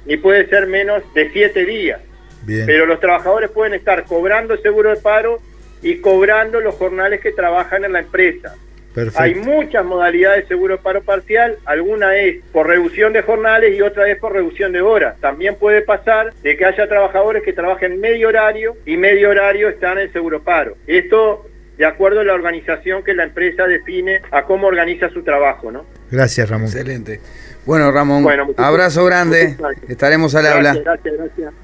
ni 0.06 0.16
puede 0.16 0.48
ser 0.48 0.66
menos 0.66 1.02
de 1.14 1.30
7 1.30 1.64
días. 1.66 2.00
Bien. 2.44 2.66
Pero 2.66 2.86
los 2.86 2.98
trabajadores 3.00 3.50
pueden 3.50 3.74
estar 3.74 4.04
cobrando 4.04 4.54
el 4.54 4.62
seguro 4.62 4.90
de 4.90 4.96
paro 4.96 5.40
y 5.82 5.98
cobrando 5.98 6.60
los 6.60 6.74
jornales 6.76 7.20
que 7.20 7.32
trabajan 7.32 7.84
en 7.84 7.92
la 7.92 8.00
empresa. 8.00 8.56
Perfecto. 8.94 9.22
Hay 9.22 9.34
muchas 9.34 9.84
modalidades 9.84 10.42
de 10.42 10.48
seguro 10.48 10.76
de 10.76 10.82
paro 10.82 11.02
parcial, 11.02 11.56
alguna 11.64 12.16
es 12.16 12.42
por 12.52 12.66
reducción 12.66 13.12
de 13.12 13.22
jornales 13.22 13.74
y 13.74 13.80
otra 13.80 14.10
es 14.10 14.18
por 14.18 14.32
reducción 14.32 14.72
de 14.72 14.82
horas. 14.82 15.18
También 15.20 15.56
puede 15.56 15.82
pasar 15.82 16.32
de 16.42 16.56
que 16.56 16.64
haya 16.64 16.88
trabajadores 16.88 17.42
que 17.42 17.52
trabajen 17.52 18.00
medio 18.00 18.28
horario 18.28 18.76
y 18.84 18.96
medio 18.96 19.30
horario 19.30 19.68
están 19.68 19.98
en 19.98 20.12
seguro 20.12 20.42
paro. 20.42 20.76
Esto 20.86 21.46
de 21.78 21.86
acuerdo 21.86 22.20
a 22.20 22.24
la 22.24 22.34
organización 22.34 23.02
que 23.02 23.14
la 23.14 23.24
empresa 23.24 23.66
define 23.66 24.20
a 24.30 24.44
cómo 24.44 24.66
organiza 24.66 25.08
su 25.08 25.22
trabajo, 25.22 25.72
¿no? 25.72 25.84
Gracias, 26.10 26.48
Ramón. 26.48 26.66
Excelente. 26.66 27.20
Bueno, 27.64 27.90
Ramón, 27.90 28.22
Bueno, 28.22 28.48
abrazo 28.56 29.04
grande. 29.04 29.56
Estaremos 29.88 30.34
al 30.34 30.46
habla. 30.46 30.74
Gracias, 30.74 30.84
gracias, 30.84 31.14
gracias. 31.16 31.54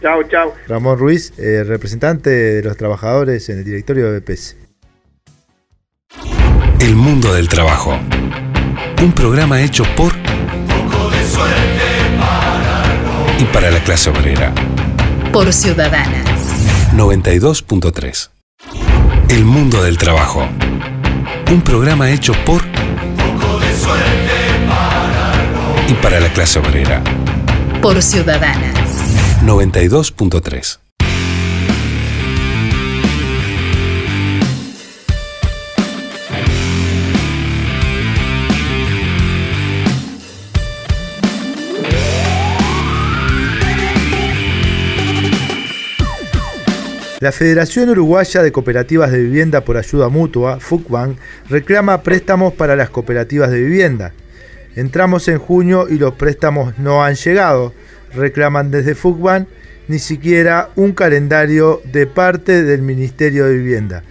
Chao, 0.00 0.22
chao. 0.24 0.54
Ramón 0.68 0.98
Ruiz, 0.98 1.32
eh, 1.38 1.64
representante 1.64 2.30
de 2.30 2.62
los 2.62 2.76
trabajadores 2.76 3.48
en 3.48 3.58
el 3.58 3.64
directorio 3.64 4.12
de 4.12 4.20
BPS. 4.20 4.65
El 6.78 6.94
mundo 6.94 7.32
del 7.32 7.48
trabajo. 7.48 7.98
Un 9.02 9.12
programa 9.12 9.62
hecho 9.62 9.84
por 9.96 10.12
y 13.38 13.44
para 13.44 13.70
la 13.70 13.82
clase 13.82 14.10
obrera. 14.10 14.52
Por 15.32 15.52
Ciudadana. 15.52 16.24
92.3. 16.94 18.30
El 19.28 19.44
mundo 19.44 19.82
del 19.82 19.98
trabajo. 19.98 20.46
Un 21.50 21.62
programa 21.62 22.10
hecho 22.10 22.32
por 22.44 22.62
y 25.88 25.94
para 25.94 26.20
la 26.20 26.32
clase 26.32 26.58
obrera. 26.58 27.02
Por 27.80 28.02
Ciudadana. 28.02 28.72
92.3. 29.44 30.85
La 47.18 47.32
Federación 47.32 47.88
Uruguaya 47.88 48.42
de 48.42 48.52
Cooperativas 48.52 49.10
de 49.10 49.22
Vivienda 49.22 49.62
por 49.62 49.78
Ayuda 49.78 50.10
Mutua, 50.10 50.60
FUCBAN, 50.60 51.16
reclama 51.48 52.02
préstamos 52.02 52.52
para 52.52 52.76
las 52.76 52.90
cooperativas 52.90 53.50
de 53.50 53.62
vivienda. 53.62 54.12
Entramos 54.74 55.26
en 55.28 55.38
junio 55.38 55.86
y 55.88 55.96
los 55.96 56.12
préstamos 56.12 56.78
no 56.78 57.02
han 57.02 57.14
llegado. 57.14 57.72
Reclaman 58.14 58.70
desde 58.70 58.94
FUCBAN 58.94 59.46
ni 59.88 59.98
siquiera 59.98 60.68
un 60.76 60.92
calendario 60.92 61.80
de 61.90 62.06
parte 62.06 62.62
del 62.64 62.82
Ministerio 62.82 63.46
de 63.46 63.56
Vivienda. 63.56 64.02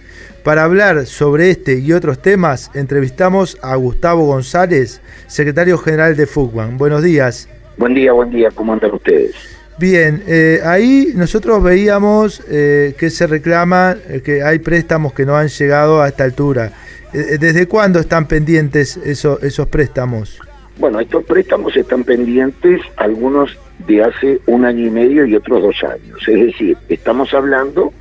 Para 0.42 0.64
hablar 0.64 1.06
sobre 1.06 1.50
este 1.50 1.78
y 1.78 1.92
otros 1.92 2.20
temas, 2.20 2.72
entrevistamos 2.74 3.56
a 3.62 3.76
Gustavo 3.76 4.26
González, 4.26 5.00
secretario 5.28 5.78
general 5.78 6.16
de 6.16 6.26
FUCBAN. 6.26 6.76
Buenos 6.76 7.04
días. 7.04 7.48
Buen 7.76 7.94
día, 7.94 8.12
buen 8.12 8.30
día, 8.30 8.48
¿cómo 8.52 8.72
andan 8.72 8.94
ustedes? 8.94 9.55
Bien, 9.78 10.22
eh, 10.26 10.60
ahí 10.64 11.12
nosotros 11.14 11.62
veíamos 11.62 12.42
eh, 12.48 12.94
que 12.98 13.10
se 13.10 13.26
reclama 13.26 13.94
eh, 14.08 14.22
que 14.24 14.42
hay 14.42 14.58
préstamos 14.58 15.12
que 15.12 15.26
no 15.26 15.36
han 15.36 15.48
llegado 15.48 16.00
a 16.00 16.08
esta 16.08 16.24
altura. 16.24 16.72
Eh, 17.12 17.36
¿Desde 17.38 17.66
cuándo 17.66 18.00
están 18.00 18.26
pendientes 18.26 18.96
eso- 18.96 19.38
esos 19.42 19.66
préstamos? 19.68 20.38
Bueno, 20.78 20.98
estos 21.00 21.24
préstamos 21.24 21.76
están 21.76 22.04
pendientes, 22.04 22.80
algunos 22.96 23.56
de 23.86 24.02
hace 24.02 24.40
un 24.46 24.64
año 24.64 24.86
y 24.86 24.90
medio 24.90 25.26
y 25.26 25.34
otros 25.34 25.62
dos 25.62 25.76
años. 25.84 26.18
Es 26.26 26.46
decir, 26.46 26.76
estamos 26.88 27.32
hablando 27.34 27.92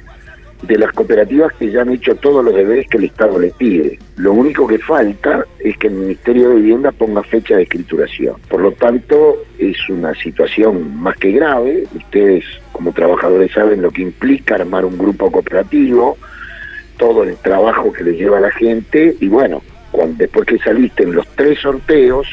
de 0.67 0.77
las 0.77 0.91
cooperativas 0.91 1.53
que 1.53 1.71
ya 1.71 1.81
han 1.81 1.91
hecho 1.91 2.15
todos 2.15 2.43
los 2.43 2.53
deberes 2.53 2.87
que 2.87 2.97
el 2.97 3.05
Estado 3.05 3.39
les 3.39 3.53
pide. 3.53 3.99
Lo 4.17 4.33
único 4.33 4.67
que 4.67 4.79
falta 4.79 5.45
es 5.59 5.77
que 5.77 5.87
el 5.87 5.93
Ministerio 5.93 6.49
de 6.49 6.55
Vivienda 6.55 6.91
ponga 6.91 7.23
fecha 7.23 7.55
de 7.55 7.63
escrituración. 7.63 8.35
Por 8.49 8.61
lo 8.61 8.71
tanto, 8.71 9.37
es 9.57 9.77
una 9.89 10.13
situación 10.15 10.97
más 10.99 11.17
que 11.17 11.31
grave. 11.31 11.83
Ustedes, 11.95 12.43
como 12.71 12.93
trabajadores, 12.93 13.51
saben 13.51 13.81
lo 13.81 13.91
que 13.91 14.01
implica 14.01 14.55
armar 14.55 14.85
un 14.85 14.97
grupo 14.97 15.31
cooperativo, 15.31 16.17
todo 16.97 17.23
el 17.23 17.35
trabajo 17.37 17.91
que 17.91 18.03
le 18.03 18.13
lleva 18.13 18.37
a 18.37 18.41
la 18.41 18.51
gente 18.51 19.15
y 19.19 19.27
bueno, 19.27 19.61
cuando, 19.91 20.17
después 20.17 20.45
que 20.45 20.57
saliste 20.59 21.03
en 21.03 21.13
los 21.13 21.27
tres 21.35 21.59
sorteos, 21.59 22.27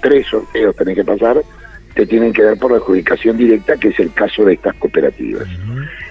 tres 0.00 0.26
sorteos 0.26 0.74
tenés 0.76 0.96
que 0.96 1.04
pasar, 1.04 1.42
te 1.94 2.06
tienen 2.06 2.32
que 2.32 2.42
dar 2.42 2.58
por 2.58 2.72
adjudicación 2.72 3.36
directa, 3.36 3.76
que 3.76 3.88
es 3.88 3.98
el 3.98 4.12
caso 4.12 4.44
de 4.44 4.54
estas 4.54 4.74
cooperativas. 4.76 5.48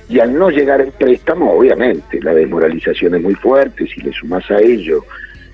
Y 0.07 0.19
al 0.19 0.37
no 0.37 0.49
llegar 0.49 0.81
el 0.81 0.91
préstamo, 0.91 1.51
obviamente, 1.51 2.21
la 2.21 2.33
desmoralización 2.33 3.15
es 3.15 3.21
muy 3.21 3.35
fuerte, 3.35 3.87
si 3.87 4.01
le 4.01 4.13
sumás 4.13 4.49
a 4.51 4.59
ello 4.59 5.03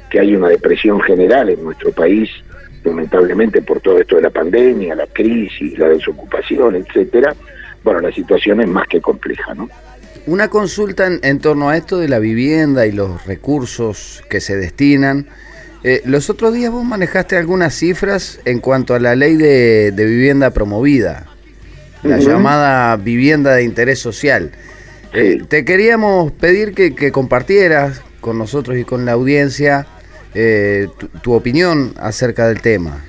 que 0.10 0.20
hay 0.20 0.36
una 0.36 0.50
depresión 0.50 1.00
general 1.02 1.50
en 1.50 1.64
nuestro 1.64 1.92
país, 1.94 2.30
lamentablemente 2.84 3.62
por 3.62 3.80
todo 3.80 4.00
esto 4.00 4.18
de 4.18 4.24
la 4.24 4.30
pandemia, 4.30 4.94
la 4.96 5.08
crisis, 5.08 5.80
la 5.80 5.88
desocupación, 5.88 6.76
etcétera, 6.76 7.34
bueno, 7.84 8.02
la 8.02 8.12
situación 8.12 8.60
es 8.60 8.68
más 8.68 8.88
que 8.88 9.00
compleja, 9.00 9.54
¿no? 9.54 9.70
Una 10.28 10.50
consulta 10.50 11.08
en, 11.08 11.20
en 11.24 11.40
torno 11.40 11.70
a 11.70 11.78
esto 11.78 11.98
de 11.98 12.10
la 12.10 12.20
vivienda 12.20 12.86
y 12.86 12.92
los 12.92 13.26
recursos 13.26 14.22
que 14.30 14.42
se 14.42 14.56
destinan. 14.58 15.28
Eh, 15.84 16.02
los 16.06 16.30
otros 16.30 16.54
días 16.54 16.72
vos 16.72 16.84
manejaste 16.84 17.38
algunas 17.38 17.74
cifras 17.74 18.40
en 18.46 18.60
cuanto 18.60 18.94
a 18.94 19.00
la 19.00 19.16
ley 19.16 19.36
de 19.36 19.92
vivienda 20.06 20.52
promovida, 20.52 21.31
la 22.04 22.18
llamada 22.18 22.96
vivienda 22.98 23.54
de 23.54 23.64
interés 23.64 24.00
social. 24.00 24.52
Eh, 25.14 25.42
te 25.48 25.66
queríamos 25.66 26.32
pedir 26.32 26.74
que, 26.74 26.96
que 26.96 27.12
compartieras 27.12 28.02
con 28.22 28.38
nosotros 28.38 28.78
y 28.78 28.84
con 28.84 29.06
la 29.06 29.12
audiencia 29.14 29.86
eh, 30.34 30.88
tu, 30.98 31.08
tu 31.08 31.34
opinión 31.34 31.94
acerca 31.98 32.48
del 32.48 32.62
tema. 32.62 33.04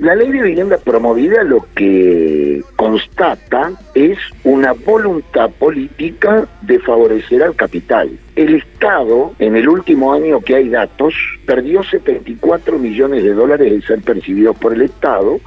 La 0.00 0.16
ley 0.16 0.32
de 0.32 0.42
vivienda 0.42 0.78
promovida 0.78 1.44
lo 1.44 1.66
que 1.76 2.62
constata 2.74 3.72
es 3.94 4.18
una 4.42 4.72
voluntad 4.72 5.50
política 5.50 6.48
de 6.62 6.80
favorecer 6.80 7.42
al 7.42 7.54
capital. 7.54 8.10
El 8.34 8.56
Estado, 8.56 9.34
en 9.38 9.54
el 9.54 9.68
último 9.68 10.12
año 10.12 10.40
que 10.40 10.56
hay 10.56 10.68
datos, 10.68 11.14
perdió 11.46 11.84
74 11.84 12.78
millones 12.78 13.22
de 13.22 13.34
dólares 13.34 13.70
de 13.70 13.86
ser 13.86 14.00
percibidos 14.00 14.56
por 14.56 14.74
el 14.74 14.82
Estado, 14.82 15.38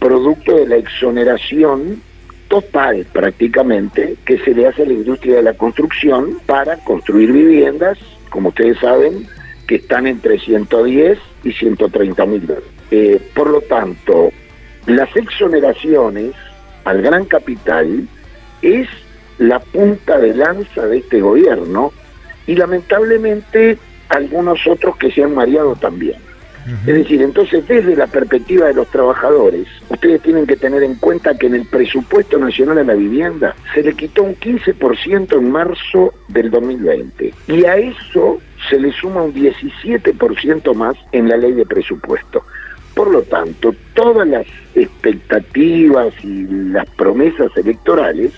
producto 0.00 0.56
de 0.56 0.66
la 0.66 0.76
exoneración 0.76 2.02
total 2.48 3.06
prácticamente 3.12 4.16
que 4.24 4.38
se 4.38 4.54
le 4.54 4.66
hace 4.66 4.82
a 4.82 4.86
la 4.86 4.92
industria 4.92 5.36
de 5.36 5.42
la 5.42 5.54
construcción 5.54 6.38
para 6.46 6.76
construir 6.78 7.32
viviendas, 7.32 7.98
como 8.30 8.50
ustedes 8.50 8.78
saben, 8.78 9.26
que 9.66 9.76
están 9.76 10.06
entre 10.06 10.38
110 10.38 11.18
y 11.44 11.52
130 11.52 12.26
mil 12.26 12.46
dólares. 12.46 12.68
Eh, 12.90 13.20
por 13.34 13.50
lo 13.50 13.60
tanto, 13.62 14.30
las 14.86 15.14
exoneraciones 15.16 16.32
al 16.84 17.02
gran 17.02 17.24
capital 17.24 18.06
es 18.62 18.88
la 19.38 19.58
punta 19.58 20.18
de 20.18 20.34
lanza 20.34 20.86
de 20.86 20.98
este 20.98 21.20
gobierno 21.20 21.92
y 22.46 22.54
lamentablemente 22.54 23.76
algunos 24.08 24.66
otros 24.66 24.96
que 24.96 25.10
se 25.10 25.24
han 25.24 25.34
mareado 25.34 25.74
también. 25.74 26.16
Es 26.66 26.94
decir, 26.94 27.22
entonces 27.22 27.66
desde 27.68 27.94
la 27.94 28.08
perspectiva 28.08 28.66
de 28.66 28.74
los 28.74 28.88
trabajadores, 28.88 29.68
ustedes 29.88 30.20
tienen 30.22 30.46
que 30.46 30.56
tener 30.56 30.82
en 30.82 30.96
cuenta 30.96 31.36
que 31.36 31.46
en 31.46 31.54
el 31.54 31.66
presupuesto 31.66 32.38
nacional 32.38 32.78
a 32.78 32.84
la 32.84 32.94
vivienda 32.94 33.54
se 33.72 33.82
le 33.82 33.94
quitó 33.94 34.24
un 34.24 34.34
15% 34.34 35.38
en 35.38 35.50
marzo 35.50 36.12
del 36.28 36.50
2020 36.50 37.32
y 37.46 37.64
a 37.64 37.76
eso 37.76 38.38
se 38.68 38.80
le 38.80 38.92
suma 38.92 39.22
un 39.22 39.32
17% 39.32 40.74
más 40.74 40.96
en 41.12 41.28
la 41.28 41.36
ley 41.36 41.52
de 41.52 41.66
presupuesto. 41.66 42.42
Por 42.94 43.10
lo 43.10 43.22
tanto, 43.22 43.74
todas 43.94 44.26
las 44.26 44.46
expectativas 44.74 46.12
y 46.24 46.46
las 46.48 46.88
promesas 46.90 47.54
electorales 47.56 48.32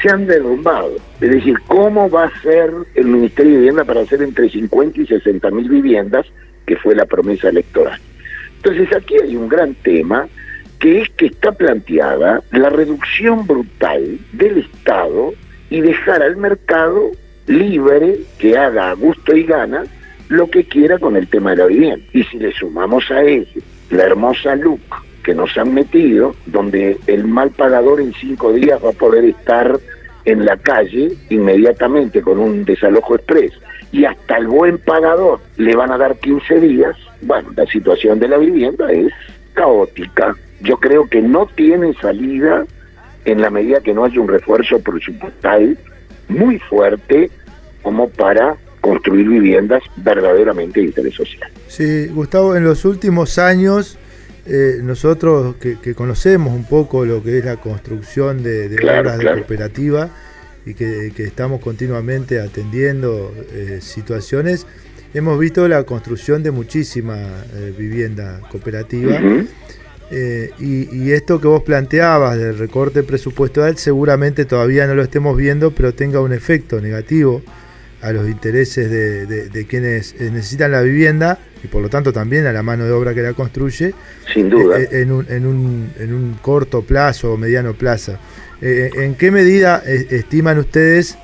se 0.00 0.08
han 0.08 0.26
derrumbado. 0.26 0.96
Es 1.20 1.30
decir, 1.30 1.56
¿cómo 1.66 2.08
va 2.08 2.24
a 2.24 2.40
ser 2.42 2.70
el 2.94 3.06
Ministerio 3.06 3.52
de 3.52 3.58
Vivienda 3.58 3.84
para 3.84 4.02
hacer 4.02 4.22
entre 4.22 4.48
50 4.48 5.00
y 5.00 5.06
60 5.06 5.50
mil 5.50 5.68
viviendas, 5.68 6.26
que 6.66 6.76
fue 6.76 6.94
la 6.94 7.06
promesa 7.06 7.48
electoral? 7.48 8.00
Entonces 8.56 8.92
aquí 8.94 9.14
hay 9.22 9.36
un 9.36 9.48
gran 9.48 9.74
tema, 9.74 10.28
que 10.78 11.02
es 11.02 11.08
que 11.10 11.26
está 11.26 11.52
planteada 11.52 12.42
la 12.52 12.68
reducción 12.68 13.46
brutal 13.46 14.18
del 14.32 14.58
Estado 14.58 15.32
y 15.70 15.80
dejar 15.80 16.22
al 16.22 16.36
mercado 16.36 17.12
libre 17.46 18.18
que 18.38 18.58
haga 18.58 18.90
a 18.90 18.94
gusto 18.94 19.36
y 19.36 19.44
gana 19.44 19.84
lo 20.28 20.50
que 20.50 20.64
quiera 20.64 20.98
con 20.98 21.16
el 21.16 21.28
tema 21.28 21.50
de 21.50 21.56
la 21.56 21.66
vivienda. 21.66 22.04
Y 22.12 22.24
si 22.24 22.38
le 22.38 22.52
sumamos 22.52 23.10
a 23.10 23.22
eso 23.22 23.60
la 23.90 24.02
hermosa 24.02 24.56
look 24.56 24.80
que 25.22 25.34
nos 25.34 25.56
han 25.56 25.74
metido, 25.74 26.34
donde 26.46 26.98
el 27.06 27.26
mal 27.26 27.50
pagador 27.50 28.00
en 28.00 28.12
cinco 28.14 28.52
días 28.52 28.80
va 28.84 28.90
a 28.90 28.92
poder 28.92 29.24
estar 29.24 29.78
en 30.24 30.44
la 30.44 30.56
calle 30.56 31.12
inmediatamente 31.30 32.20
con 32.20 32.38
un 32.38 32.64
desalojo 32.64 33.14
express 33.14 33.52
y 33.92 34.04
hasta 34.04 34.36
el 34.36 34.46
buen 34.48 34.78
pagador 34.78 35.40
le 35.56 35.74
van 35.76 35.92
a 35.92 35.98
dar 35.98 36.16
15 36.18 36.60
días, 36.60 36.96
bueno, 37.22 37.50
la 37.56 37.66
situación 37.66 38.18
de 38.18 38.28
la 38.28 38.38
vivienda 38.38 38.90
es 38.90 39.12
caótica. 39.54 40.34
Yo 40.60 40.76
creo 40.78 41.08
que 41.08 41.22
no 41.22 41.46
tiene 41.54 41.94
salida 41.94 42.64
en 43.24 43.40
la 43.40 43.50
medida 43.50 43.80
que 43.80 43.94
no 43.94 44.04
haya 44.04 44.20
un 44.20 44.28
refuerzo 44.28 44.78
presupuestal 44.80 45.78
muy 46.28 46.58
fuerte 46.58 47.30
como 47.82 48.08
para 48.08 48.56
construir 48.80 49.28
viviendas 49.28 49.82
verdaderamente 49.96 50.80
de 50.80 50.86
interés 50.86 51.14
social. 51.14 51.50
Sí, 51.68 52.06
Gustavo, 52.08 52.54
en 52.56 52.64
los 52.64 52.84
últimos 52.84 53.38
años, 53.38 53.98
eh, 54.46 54.78
nosotros 54.82 55.56
que, 55.56 55.78
que 55.80 55.94
conocemos 55.94 56.52
un 56.52 56.64
poco 56.64 57.04
lo 57.04 57.22
que 57.22 57.38
es 57.38 57.44
la 57.44 57.56
construcción 57.56 58.42
de, 58.42 58.68
de 58.68 58.76
Claro, 58.76 59.00
obras 59.00 59.18
claro. 59.18 59.36
de 59.36 59.42
cooperativa 59.42 60.10
y 60.66 60.74
que, 60.74 61.12
que 61.16 61.24
estamos 61.24 61.60
continuamente 61.60 62.40
atendiendo 62.40 63.32
eh, 63.52 63.78
situaciones, 63.80 64.66
hemos 65.14 65.38
visto 65.38 65.66
la 65.68 65.84
construcción 65.84 66.42
de 66.42 66.50
muchísima 66.50 67.16
eh, 67.54 67.72
vivienda 67.78 68.40
cooperativa. 68.50 69.18
Eh, 70.10 70.50
y, 70.60 70.88
y 70.96 71.12
esto 71.12 71.40
que 71.40 71.48
vos 71.48 71.62
planteabas 71.64 72.38
del 72.38 72.56
recorte 72.58 73.02
presupuestal 73.02 73.76
seguramente 73.76 74.44
todavía 74.44 74.86
no 74.86 74.94
lo 74.94 75.02
estemos 75.02 75.36
viendo, 75.36 75.72
pero 75.72 75.94
tenga 75.94 76.20
un 76.20 76.32
efecto 76.32 76.80
negativo 76.80 77.42
a 78.02 78.12
los 78.12 78.28
intereses 78.28 78.88
de, 78.90 79.26
de- 79.26 79.48
de 79.48 79.66
quienes 79.66 80.14
eh, 80.20 80.30
necesitan 80.32 80.70
la 80.70 80.82
vivienda 80.82 81.38
y 81.64 81.66
por 81.66 81.82
lo 81.82 81.88
tanto 81.88 82.12
también 82.12 82.46
a 82.46 82.52
la 82.52 82.62
mano 82.62 82.84
de 82.84 82.92
obra 82.92 83.14
que 83.14 83.22
la 83.22 83.32
construye 83.32 83.94
Sin 84.32 84.48
duda. 84.48 84.76
en, 84.92 85.10
un, 85.10 85.26
en, 85.28 85.44
un, 85.46 85.90
en 85.98 86.12
un 86.14 86.34
corto 86.34 86.82
plazo 86.82 87.32
o 87.32 87.36
mediano 87.36 87.72
plazo. 87.74 88.16
Eh, 88.62 88.90
¿En 88.94 89.14
qué 89.16 89.30
medida 89.30 89.82
estiman 89.86 90.58
ustedes 90.58 91.18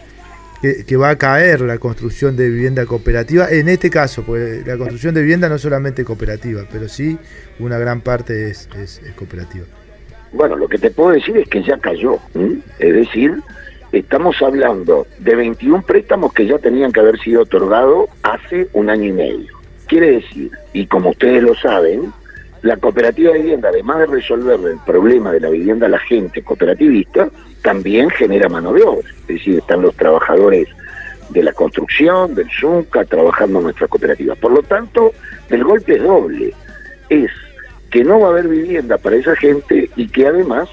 que, 0.86 0.96
va 0.96 1.10
a 1.10 1.16
caer 1.18 1.60
la 1.62 1.78
construcción 1.78 2.36
de 2.36 2.48
vivienda 2.48 2.86
cooperativa? 2.86 3.48
En 3.50 3.68
este 3.68 3.90
caso, 3.90 4.22
pues 4.22 4.66
la 4.66 4.76
construcción 4.76 5.14
de 5.14 5.22
vivienda 5.22 5.48
no 5.48 5.58
solamente 5.58 6.04
cooperativa, 6.04 6.64
pero 6.70 6.88
sí 6.88 7.18
una 7.58 7.78
gran 7.78 8.00
parte 8.00 8.50
es, 8.50 8.68
es- 8.80 9.00
es 9.04 9.12
cooperativa. 9.14 9.64
Bueno, 10.32 10.56
lo 10.56 10.68
que 10.68 10.78
te 10.78 10.90
puedo 10.90 11.10
decir 11.10 11.36
es 11.36 11.48
que 11.48 11.62
ya 11.62 11.78
cayó. 11.78 12.18
Es 12.78 12.94
decir, 12.94 13.34
estamos 13.92 14.36
hablando 14.40 15.06
de 15.18 15.34
21 15.34 15.82
préstamos 15.82 16.32
que 16.32 16.46
ya 16.46 16.58
tenían 16.58 16.92
que 16.92 17.00
haber 17.00 17.18
sido 17.20 17.42
otorgados 17.42 18.08
hace 18.22 18.68
un 18.72 18.88
año 18.88 19.04
y 19.08 19.12
medio. 19.12 19.52
Quiere 19.88 20.12
decir, 20.12 20.50
y 20.72 20.86
como 20.86 21.10
ustedes 21.10 21.42
lo 21.42 21.54
saben, 21.56 22.12
la 22.62 22.76
cooperativa 22.76 23.32
de 23.32 23.40
vivienda, 23.40 23.68
además 23.68 23.98
de 23.98 24.06
resolver 24.06 24.60
el 24.70 24.78
problema 24.86 25.32
de 25.32 25.40
la 25.40 25.50
vivienda 25.50 25.86
a 25.86 25.90
la 25.90 25.98
gente 25.98 26.42
cooperativista, 26.42 27.28
también 27.62 28.08
genera 28.10 28.48
mano 28.48 28.72
de 28.72 28.82
obra. 28.82 29.08
Es 29.22 29.26
decir, 29.26 29.58
están 29.58 29.82
los 29.82 29.94
trabajadores 29.96 30.68
de 31.30 31.42
la 31.42 31.52
construcción, 31.52 32.34
del 32.34 32.48
ZUNCA, 32.50 33.04
trabajando 33.04 33.58
en 33.58 33.64
nuestras 33.64 33.90
cooperativas. 33.90 34.38
Por 34.38 34.52
lo 34.52 34.62
tanto, 34.62 35.12
el 35.50 35.64
golpe 35.64 35.96
es 35.96 36.02
doble. 36.02 36.54
Es 37.08 37.30
que 37.90 38.04
no 38.04 38.20
va 38.20 38.28
a 38.28 38.30
haber 38.30 38.48
vivienda 38.48 38.96
para 38.96 39.16
esa 39.16 39.34
gente 39.36 39.90
y 39.96 40.08
que 40.08 40.26
además 40.26 40.68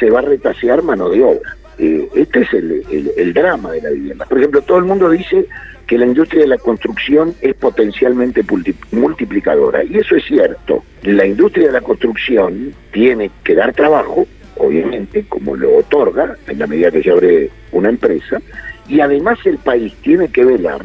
se 0.00 0.10
va 0.10 0.20
a 0.20 0.22
retasear 0.22 0.82
mano 0.82 1.10
de 1.10 1.22
obra. 1.22 1.56
Eh, 1.78 2.08
este 2.14 2.40
es 2.40 2.52
el 2.52 3.34
drama 3.34 3.72
de 3.72 3.82
la 3.82 3.90
vivienda. 3.90 4.24
Por 4.24 4.38
ejemplo, 4.38 4.62
todo 4.62 4.78
el 4.78 4.84
mundo 4.84 5.10
dice 5.10 5.46
que 5.88 5.98
la 5.98 6.04
industria 6.04 6.42
de 6.42 6.48
la 6.48 6.58
construcción 6.58 7.34
es 7.40 7.54
potencialmente 7.54 8.44
multi- 8.44 8.76
multiplicadora, 8.92 9.82
y 9.82 9.96
eso 9.96 10.16
es 10.16 10.24
cierto. 10.26 10.84
La 11.02 11.24
industria 11.24 11.68
de 11.68 11.72
la 11.72 11.80
construcción 11.80 12.74
tiene 12.92 13.30
que 13.42 13.54
dar 13.54 13.72
trabajo, 13.72 14.26
obviamente, 14.58 15.24
como 15.26 15.56
lo 15.56 15.78
otorga 15.78 16.36
en 16.46 16.58
la 16.58 16.66
medida 16.66 16.90
que 16.90 17.02
se 17.02 17.10
abre 17.10 17.50
una 17.72 17.88
empresa, 17.88 18.40
y 18.86 19.00
además 19.00 19.38
el 19.46 19.56
país 19.56 19.94
tiene 20.02 20.28
que 20.28 20.44
velar 20.44 20.82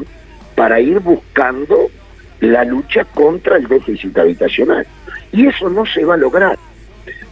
para 0.56 0.80
ir 0.80 0.99
buscando 1.01 1.91
la 2.39 2.64
lucha 2.64 3.04
contra 3.04 3.58
el 3.58 3.68
déficit 3.68 4.18
habitacional. 4.18 4.88
Y 5.34 5.47
eso 5.47 5.70
no 5.70 5.86
se 5.86 6.06
va 6.06 6.14
a 6.14 6.18
lograr. 6.18 6.58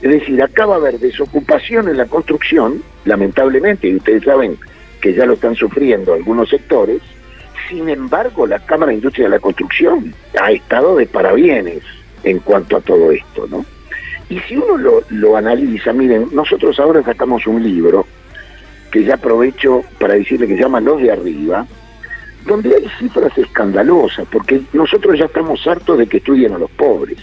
Es 0.02 0.12
decir, 0.12 0.44
acá 0.44 0.66
va 0.66 0.76
a 0.76 0.78
haber 0.78 1.00
desocupación 1.00 1.88
en 1.88 1.96
la 1.96 2.06
construcción, 2.06 2.84
lamentablemente, 3.06 3.88
y 3.88 3.96
ustedes 3.96 4.24
saben 4.26 4.58
que 5.00 5.14
ya 5.14 5.26
lo 5.26 5.34
están 5.34 5.56
sufriendo 5.56 6.14
algunos 6.14 6.50
sectores, 6.50 7.02
sin 7.70 7.90
embargo, 7.90 8.48
la 8.48 8.60
Cámara 8.60 8.90
de 8.90 8.98
Industria 8.98 9.26
de 9.26 9.32
la 9.32 9.40
Construcción 9.40 10.14
ha 10.40 10.52
estado 10.52 10.96
de 10.96 11.06
parabienes 11.06 11.84
en 12.24 12.40
cuanto 12.40 12.78
a 12.78 12.82
todo 12.82 13.12
esto, 13.12 13.48
¿no? 13.50 13.66
Y 14.30 14.40
si 14.42 14.56
uno 14.56 14.78
lo, 14.78 15.04
lo 15.10 15.36
analiza, 15.36 15.92
miren, 15.92 16.28
nosotros 16.32 16.80
ahora 16.80 17.04
sacamos 17.04 17.46
un 17.48 17.62
libro 17.62 18.06
que 18.92 19.04
ya 19.04 19.16
aprovecho 19.16 19.84
para 20.00 20.14
decirle 20.14 20.48
que 20.48 20.56
se 20.56 20.62
llama 20.62 20.80
Los 20.80 21.02
de 21.02 21.12
Arriba, 21.12 21.66
donde 22.46 22.76
hay 22.76 22.88
cifras 23.00 23.38
escandalosas, 23.38 24.28
porque 24.32 24.62
nosotros 24.74 25.18
ya 25.18 25.26
estamos 25.26 25.66
hartos 25.68 25.98
de 25.98 26.08
que 26.08 26.18
estudien 26.18 26.54
a 26.54 26.58
los 26.58 26.72
pobres. 26.72 27.18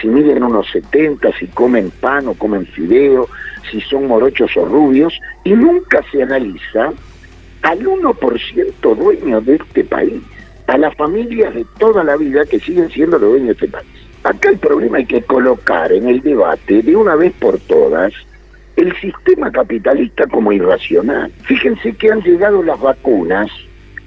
Si 0.00 0.08
miden 0.08 0.42
unos 0.42 0.70
70, 0.70 1.32
si 1.38 1.46
comen 1.48 1.90
pan 1.90 2.28
o 2.28 2.34
comen 2.34 2.66
fideo, 2.66 3.28
si 3.70 3.80
son 3.80 4.06
morochos 4.06 4.56
o 4.56 4.64
rubios, 4.64 5.18
y 5.44 5.52
nunca 5.52 6.02
se 6.10 6.22
analiza 6.22 6.92
al 7.62 7.80
1% 7.80 8.96
dueño 8.96 9.40
de 9.40 9.56
este 9.56 9.84
país, 9.84 10.20
a 10.66 10.78
las 10.78 10.94
familias 10.96 11.54
de 11.54 11.64
toda 11.78 12.04
la 12.04 12.16
vida 12.16 12.44
que 12.44 12.60
siguen 12.60 12.90
siendo 12.90 13.18
los 13.18 13.30
dueños 13.30 13.58
de 13.58 13.66
este 13.66 13.68
país. 13.68 13.88
Acá 14.24 14.50
el 14.50 14.58
problema 14.58 14.98
hay 14.98 15.06
que 15.06 15.22
colocar 15.22 15.92
en 15.92 16.08
el 16.08 16.20
debate 16.22 16.82
de 16.82 16.94
una 16.94 17.16
vez 17.16 17.32
por 17.40 17.58
todas 17.58 18.12
el 18.76 18.94
sistema 19.00 19.50
capitalista 19.50 20.26
como 20.26 20.52
irracional. 20.52 21.30
Fíjense 21.44 21.94
que 21.94 22.10
han 22.10 22.22
llegado 22.22 22.62
las 22.62 22.80
vacunas, 22.80 23.50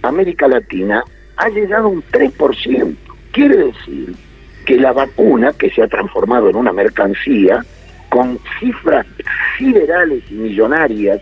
América 0.01 0.47
Latina 0.47 1.03
ha 1.37 1.49
llegado 1.49 1.89
un 1.89 2.03
3%. 2.03 2.95
Quiere 3.31 3.57
decir 3.57 4.15
que 4.65 4.77
la 4.77 4.93
vacuna, 4.93 5.53
que 5.53 5.69
se 5.69 5.83
ha 5.83 5.87
transformado 5.87 6.49
en 6.49 6.55
una 6.55 6.71
mercancía, 6.71 7.63
con 8.09 8.39
cifras 8.59 9.05
siderales 9.57 10.23
y 10.31 10.35
millonarias 10.35 11.21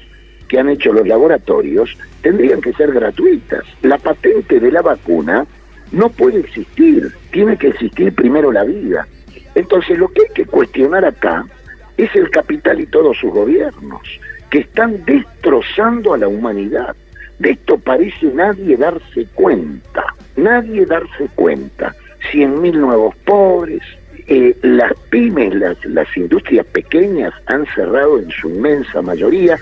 que 0.53 0.59
han 0.59 0.69
hecho 0.69 0.93
los 0.93 1.07
laboratorios, 1.07 1.97
tendrían 2.21 2.61
que 2.61 2.73
ser 2.73 2.91
gratuitas. 2.91 3.63
La 3.81 3.97
patente 3.97 4.59
de 4.59 4.71
la 4.71 4.83
vacuna 4.83 5.47
no 5.91 6.09
puede 6.09 6.41
existir, 6.41 7.11
tiene 7.31 7.57
que 7.57 7.69
existir 7.69 8.13
primero 8.13 8.51
la 8.51 8.63
vida. 8.63 9.07
Entonces 9.55 9.97
lo 9.97 10.09
que 10.09 10.21
hay 10.21 10.33
que 10.35 10.45
cuestionar 10.45 11.05
acá 11.05 11.43
es 11.97 12.15
el 12.15 12.29
capital 12.29 12.79
y 12.79 12.85
todos 12.85 13.17
sus 13.17 13.31
gobiernos, 13.31 14.01
que 14.51 14.59
están 14.59 15.03
destrozando 15.05 16.13
a 16.13 16.19
la 16.19 16.27
humanidad. 16.27 16.95
De 17.39 17.49
esto 17.53 17.79
parece 17.79 18.27
nadie 18.27 18.77
darse 18.77 19.25
cuenta, 19.33 20.05
nadie 20.35 20.85
darse 20.85 21.29
cuenta. 21.33 21.95
Cien 22.31 22.61
mil 22.61 22.79
nuevos 22.79 23.15
pobres, 23.25 23.81
eh, 24.27 24.55
las 24.61 24.93
pymes, 25.09 25.55
las, 25.55 25.83
las 25.85 26.15
industrias 26.15 26.67
pequeñas 26.67 27.33
han 27.47 27.65
cerrado 27.73 28.19
en 28.19 28.29
su 28.29 28.49
inmensa 28.49 29.01
mayoría. 29.01 29.57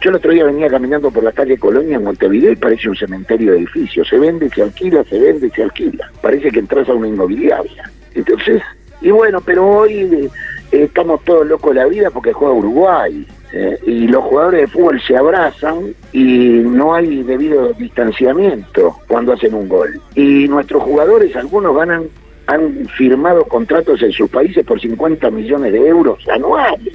Yo 0.00 0.10
el 0.10 0.16
otro 0.16 0.30
día 0.32 0.44
venía 0.44 0.68
caminando 0.68 1.10
por 1.10 1.24
la 1.24 1.32
calle 1.32 1.56
Colonia 1.58 1.96
en 1.96 2.04
Montevideo 2.04 2.52
y 2.52 2.56
parece 2.56 2.88
un 2.88 2.96
cementerio 2.96 3.52
de 3.52 3.58
edificios. 3.58 4.06
Se 4.08 4.18
vende, 4.18 4.48
se 4.50 4.62
alquila, 4.62 5.02
se 5.04 5.18
vende, 5.18 5.50
se 5.50 5.62
alquila. 5.62 6.10
Parece 6.20 6.50
que 6.50 6.58
entras 6.60 6.88
a 6.88 6.94
una 6.94 7.08
inmobiliaria. 7.08 7.90
Entonces, 8.14 8.62
y 9.00 9.10
bueno, 9.10 9.40
pero 9.40 9.66
hoy 9.66 9.90
eh, 9.92 10.30
estamos 10.70 11.22
todos 11.24 11.46
locos 11.46 11.74
de 11.74 11.80
la 11.80 11.86
vida 11.86 12.10
porque 12.10 12.32
juega 12.32 12.54
Uruguay. 12.54 13.26
eh, 13.52 13.78
y 13.86 14.08
los 14.08 14.24
jugadores 14.24 14.62
de 14.62 14.66
fútbol 14.66 15.00
se 15.00 15.16
abrazan 15.16 15.94
y 16.12 16.26
no 16.64 16.94
hay 16.94 17.22
debido 17.22 17.72
distanciamiento 17.74 18.96
cuando 19.08 19.32
hacen 19.32 19.54
un 19.54 19.68
gol. 19.68 20.00
Y 20.14 20.46
nuestros 20.48 20.82
jugadores, 20.82 21.34
algunos 21.36 21.74
ganan, 21.74 22.04
han 22.46 22.86
firmado 22.96 23.44
contratos 23.44 24.02
en 24.02 24.12
sus 24.12 24.28
países 24.30 24.64
por 24.64 24.80
50 24.80 25.30
millones 25.30 25.72
de 25.72 25.86
euros 25.86 26.18
anuales. 26.28 26.94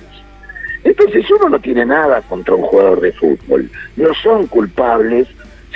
Entonces 0.83 1.25
uno 1.31 1.49
no 1.49 1.59
tiene 1.59 1.85
nada 1.85 2.21
contra 2.21 2.55
un 2.55 2.63
jugador 2.63 3.01
de 3.01 3.13
fútbol. 3.13 3.69
No 3.95 4.13
son 4.23 4.47
culpables 4.47 5.27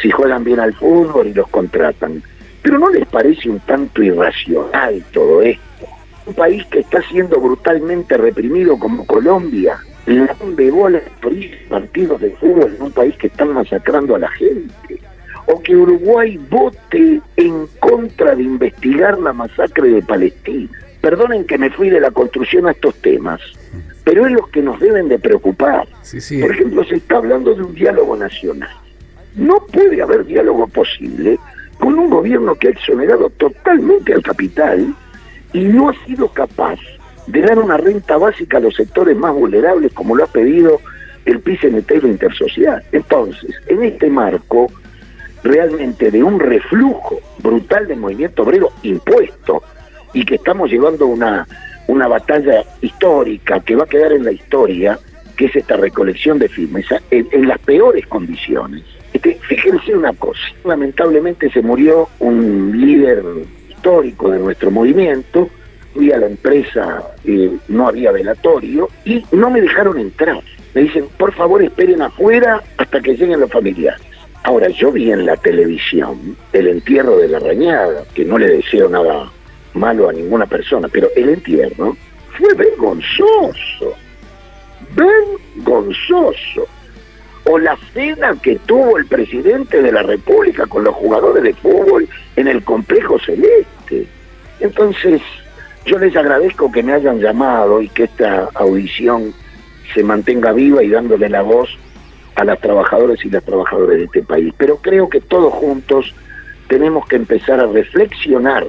si 0.02 0.10
juegan 0.12 0.44
bien 0.44 0.60
al 0.60 0.74
fútbol 0.74 1.28
y 1.28 1.34
los 1.34 1.48
contratan. 1.50 2.22
Pero 2.62 2.80
¿no 2.80 2.90
les 2.90 3.06
parece 3.08 3.50
un 3.50 3.60
tanto 3.60 4.02
irracional 4.02 5.04
todo 5.14 5.42
esto? 5.42 5.62
Un 6.26 6.34
país 6.34 6.66
que 6.66 6.80
está 6.80 7.02
siendo 7.04 7.40
brutalmente 7.40 8.18
reprimido 8.18 8.80
como 8.80 9.06
Colombia, 9.06 9.78
la 10.08 10.36
de 10.56 10.72
bola 10.72 11.02
partidos 11.70 12.22
de 12.22 12.32
fútbol 12.32 12.74
en 12.76 12.82
un 12.82 12.92
país 12.92 13.16
que 13.18 13.28
están 13.28 13.54
masacrando 13.54 14.16
a 14.16 14.20
la 14.20 14.30
gente. 14.30 15.00
O 15.48 15.62
que 15.62 15.76
Uruguay 15.76 16.40
vote 16.50 17.22
en 17.38 17.68
contra 17.80 18.36
de 18.36 18.44
investigar 18.44 19.20
la 19.20 19.34
masacre 19.34 19.90
de 19.90 20.02
Palestina. 20.02 20.85
Perdonen 21.06 21.46
que 21.46 21.60
me 21.60 21.70
fui 21.70 21.92
de 21.92 22.00
la 22.00 22.10
construcción 22.10 22.66
a 22.66 22.72
estos 22.72 22.96
temas, 22.96 23.40
pero 24.04 24.26
es 24.26 24.32
lo 24.32 24.48
que 24.48 24.64
nos 24.64 24.80
deben 24.80 25.08
de 25.08 25.20
preocupar. 25.20 25.88
Por 26.42 26.52
ejemplo, 26.52 26.84
se 26.84 26.96
está 26.96 27.18
hablando 27.18 27.54
de 27.54 27.62
un 27.62 27.76
diálogo 27.76 28.18
nacional. 28.18 28.72
No 29.36 29.64
puede 29.72 30.02
haber 30.02 30.26
diálogo 30.26 30.66
posible 30.66 31.38
con 31.78 31.94
un 32.00 32.10
gobierno 32.10 32.56
que 32.56 32.70
ha 32.70 32.72
exonerado 32.72 33.30
totalmente 33.30 34.16
al 34.16 34.24
capital 34.24 34.96
y 35.54 35.66
no 35.66 35.90
ha 35.90 36.06
sido 36.08 36.28
capaz 36.30 36.80
de 37.28 37.42
dar 37.42 37.60
una 37.60 37.78
renta 37.78 38.18
básica 38.18 38.58
a 38.58 38.62
los 38.62 38.74
sectores 38.74 39.16
más 39.16 39.32
vulnerables 39.32 39.94
como 39.94 40.16
lo 40.16 40.24
ha 40.24 40.28
pedido 40.28 40.82
el 41.26 41.40
PCNT 41.40 41.92
y 41.92 42.02
la 42.02 42.08
Intersocial. 42.08 42.84
Entonces, 42.92 43.56
en 43.68 43.84
este 43.84 44.10
marco 44.10 44.72
realmente 45.44 46.10
de 46.10 46.24
un 46.24 46.40
reflujo 46.40 47.20
brutal 47.44 47.88
del 47.88 48.00
movimiento 48.00 48.42
obrero 48.42 48.72
impuesto 48.82 49.62
y 50.16 50.26
que 50.26 50.36
estamos 50.36 50.72
llevando 50.72 51.06
una, 51.06 51.46
una 51.88 52.08
batalla 52.08 52.64
histórica 52.82 53.60
que 53.60 53.76
va 53.76 53.84
a 53.84 53.88
quedar 53.88 54.14
en 54.14 54.24
la 54.24 54.32
historia, 54.32 54.98
que 55.36 55.46
es 55.46 55.56
esta 55.56 55.76
recolección 55.76 56.40
de 56.40 56.48
firmes, 56.48 56.86
en, 57.12 57.28
en 57.32 57.48
las 57.48 57.60
peores 57.60 58.08
condiciones. 58.08 58.84
Este, 59.14 59.38
fíjense 59.48 59.94
una 59.94 60.14
cosa, 60.14 60.42
lamentablemente 60.64 61.52
se 61.52 61.62
murió 61.62 62.10
un 62.20 62.80
líder 62.80 63.24
histórico 63.70 64.32
de 64.32 64.40
nuestro 64.40 64.72
movimiento, 64.72 65.50
fui 65.94 66.12
a 66.12 66.18
la 66.18 66.28
empresa, 66.28 67.04
eh, 67.26 67.52
no 67.68 67.88
había 67.88 68.12
velatorio, 68.12 68.90
y 69.04 69.24
no 69.32 69.50
me 69.50 69.62
dejaron 69.62 70.00
entrar. 70.00 70.42
Me 70.74 70.82
dicen, 70.82 71.08
por 71.18 71.34
favor 71.34 71.62
esperen 71.62 72.02
afuera 72.02 72.62
hasta 72.78 73.02
que 73.02 73.16
lleguen 73.16 73.42
los 73.42 73.52
familiares. 73.52 74.02
Ahora, 74.44 74.68
yo 74.70 74.92
vi 74.92 75.12
en 75.12 75.26
la 75.26 75.36
televisión 75.38 76.38
el 76.54 76.68
entierro 76.68 77.18
de 77.18 77.28
la 77.30 77.40
rañada, 77.40 78.04
que 78.14 78.24
no 78.24 78.38
le 78.38 78.48
deseo 78.48 78.88
nada 78.90 79.32
malo 79.76 80.10
a 80.10 80.14
ninguna 80.14 80.46
persona, 80.46 80.88
pero 80.92 81.10
el 81.16 81.30
entierro 81.30 81.96
fue 82.38 82.54
vergonzoso, 82.54 83.94
vergonzoso. 84.96 86.68
O 87.48 87.60
la 87.60 87.78
cena 87.94 88.36
que 88.42 88.58
tuvo 88.66 88.98
el 88.98 89.06
presidente 89.06 89.80
de 89.80 89.92
la 89.92 90.02
República 90.02 90.66
con 90.66 90.84
los 90.84 90.96
jugadores 90.96 91.44
de 91.44 91.54
fútbol 91.54 92.10
en 92.36 92.48
el 92.48 92.64
complejo 92.64 93.20
celeste. 93.20 94.08
Entonces, 94.60 95.22
yo 95.86 96.00
les 96.00 96.16
agradezco 96.16 96.72
que 96.72 96.82
me 96.82 96.94
hayan 96.94 97.20
llamado 97.20 97.84
y 97.84 97.90
que 97.90 98.06
esta 98.06 98.50
audición 98.56 99.32
se 99.94 100.04
mantenga 100.04 100.54
viva 100.54 100.82
y 100.82 100.90
dándole 100.90 101.30
la 101.30 101.44
voz 101.44 101.70
a 102.34 102.44
las 102.44 102.60
trabajadoras 102.60 103.24
y 103.24 103.30
las 103.30 103.44
trabajadoras 103.44 103.98
de 103.98 104.06
este 104.06 104.24
país. 104.24 104.52
Pero 104.58 104.78
creo 104.78 105.08
que 105.08 105.22
todos 105.22 105.54
juntos 105.54 106.16
tenemos 106.68 107.08
que 107.08 107.16
empezar 107.16 107.60
a 107.60 107.68
reflexionar 107.68 108.66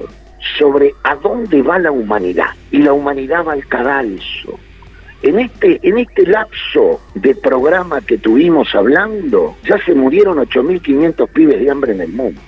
sobre 0.57 0.93
a 1.03 1.15
dónde 1.15 1.61
va 1.61 1.79
la 1.79 1.91
humanidad. 1.91 2.49
Y 2.71 2.79
la 2.79 2.93
humanidad 2.93 3.45
va 3.45 3.53
al 3.53 3.65
cadalso. 3.67 4.59
En 5.23 5.39
este, 5.39 5.79
en 5.81 5.97
este 5.97 6.27
lapso 6.27 7.01
de 7.15 7.33
programa 7.35 8.01
que 8.01 8.17
tuvimos 8.17 8.73
hablando, 8.75 9.55
ya 9.63 9.77
se 9.83 9.95
murieron 9.95 10.37
8.500 10.37 11.27
pibes 11.29 11.59
de 11.59 11.71
hambre 11.71 11.93
en 11.93 12.01
el 12.01 12.11
mundo. 12.11 12.41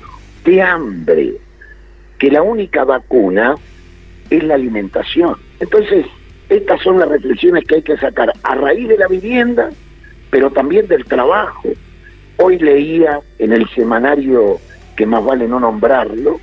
De 0.46 0.62
hambre. 0.62 1.34
Que 2.18 2.30
la 2.30 2.44
única 2.44 2.84
vacuna 2.84 3.56
es 4.30 4.44
la 4.44 4.56
alimentación. 4.56 5.36
Entonces, 5.60 6.06
estas 6.50 6.82
son 6.82 7.00
las 7.00 7.10
reflexiones 7.10 7.64
que 7.66 7.76
hay 7.76 7.82
que 7.82 7.98
sacar 7.98 8.34
a 8.44 8.56
raíz 8.56 8.88
de 8.88 8.98
la 8.98 9.08
vivienda, 9.08 9.70
pero 10.30 10.52
también 10.52 10.88
del 10.88 11.06
trabajo. 11.06 11.70
Hoy 12.38 12.60
leía 12.60 13.20
en 13.40 13.54
el 13.54 13.68
semanario, 13.70 14.60
que 14.96 15.06
más 15.06 15.24
vale 15.24 15.48
no 15.48 15.60
nombrarlo, 15.60 16.40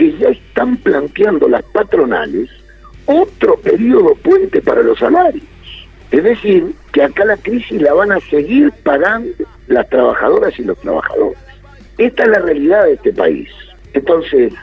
que 0.00 0.16
ya 0.16 0.30
están 0.30 0.78
planteando 0.78 1.46
las 1.46 1.62
patronales 1.62 2.48
otro 3.04 3.56
periodo 3.56 4.14
puente 4.14 4.62
para 4.62 4.82
los 4.82 4.98
salarios. 4.98 5.44
Es 6.10 6.24
decir, 6.24 6.72
que 6.90 7.02
acá 7.02 7.26
la 7.26 7.36
crisis 7.36 7.82
la 7.82 7.92
van 7.92 8.12
a 8.12 8.20
seguir 8.20 8.72
pagando 8.82 9.28
las 9.68 9.86
trabajadoras 9.90 10.58
y 10.58 10.64
los 10.64 10.78
trabajadores. 10.78 11.36
Esta 11.98 12.22
es 12.22 12.28
la 12.30 12.38
realidad 12.38 12.84
de 12.84 12.94
este 12.94 13.12
país. 13.12 13.50
Entonces, 13.92 14.54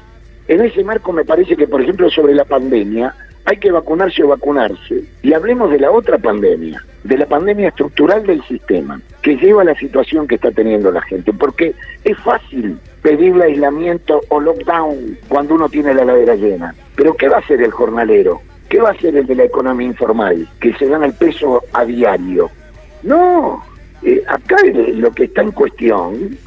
en 0.48 0.62
ese 0.62 0.84
marco 0.84 1.14
me 1.14 1.24
parece 1.24 1.56
que, 1.56 1.68
por 1.68 1.84
ejemplo, 1.84 2.10
sobre 2.10 2.34
la 2.34 2.44
pandemia, 2.44 3.14
hay 3.46 3.58
que 3.58 3.72
vacunarse 3.72 4.24
o 4.24 4.30
vacunarse. 4.30 5.04
Y 5.22 5.34
hablemos 5.34 5.70
de 5.70 5.80
la 5.80 5.92
otra 5.92 6.18
pandemia, 6.18 6.84
de 7.04 7.16
la 7.16 7.28
pandemia 7.28 7.68
estructural 7.68 8.26
del 8.26 8.44
sistema 8.46 9.00
que 9.22 9.36
lleva 9.36 9.62
a 9.62 9.66
la 9.66 9.76
situación 9.76 10.28
que 10.28 10.36
está 10.36 10.50
teniendo 10.50 10.92
la 10.92 11.04
gente. 11.04 11.32
Porque 11.32 11.76
es 12.04 12.18
fácil 12.22 12.80
pedirle 13.08 13.46
aislamiento 13.46 14.20
o 14.28 14.42
lockdown 14.42 15.18
cuando 15.30 15.56
uno 15.56 15.70
tiene 15.70 15.94
la 15.94 16.04
ladera 16.04 16.36
llena. 16.36 16.76
Pero 16.94 17.16
¿qué 17.16 17.30
va 17.30 17.38
a 17.38 17.40
hacer 17.40 17.62
el 17.62 17.72
jornalero? 17.72 18.42
¿Qué 18.68 18.82
va 18.82 18.90
a 18.90 18.92
hacer 18.92 19.16
el 19.16 19.26
de 19.26 19.36
la 19.36 19.46
economía 19.46 19.88
informal? 19.88 20.46
Que 20.60 20.74
se 20.74 20.88
gana 20.88 21.06
el 21.06 21.14
peso 21.14 21.64
a 21.72 21.86
diario. 21.86 22.52
No, 23.04 23.64
eh, 24.04 24.22
acá 24.28 24.58
lo 24.94 25.10
que 25.12 25.24
está 25.24 25.42
en 25.42 25.52
cuestión 25.52 26.38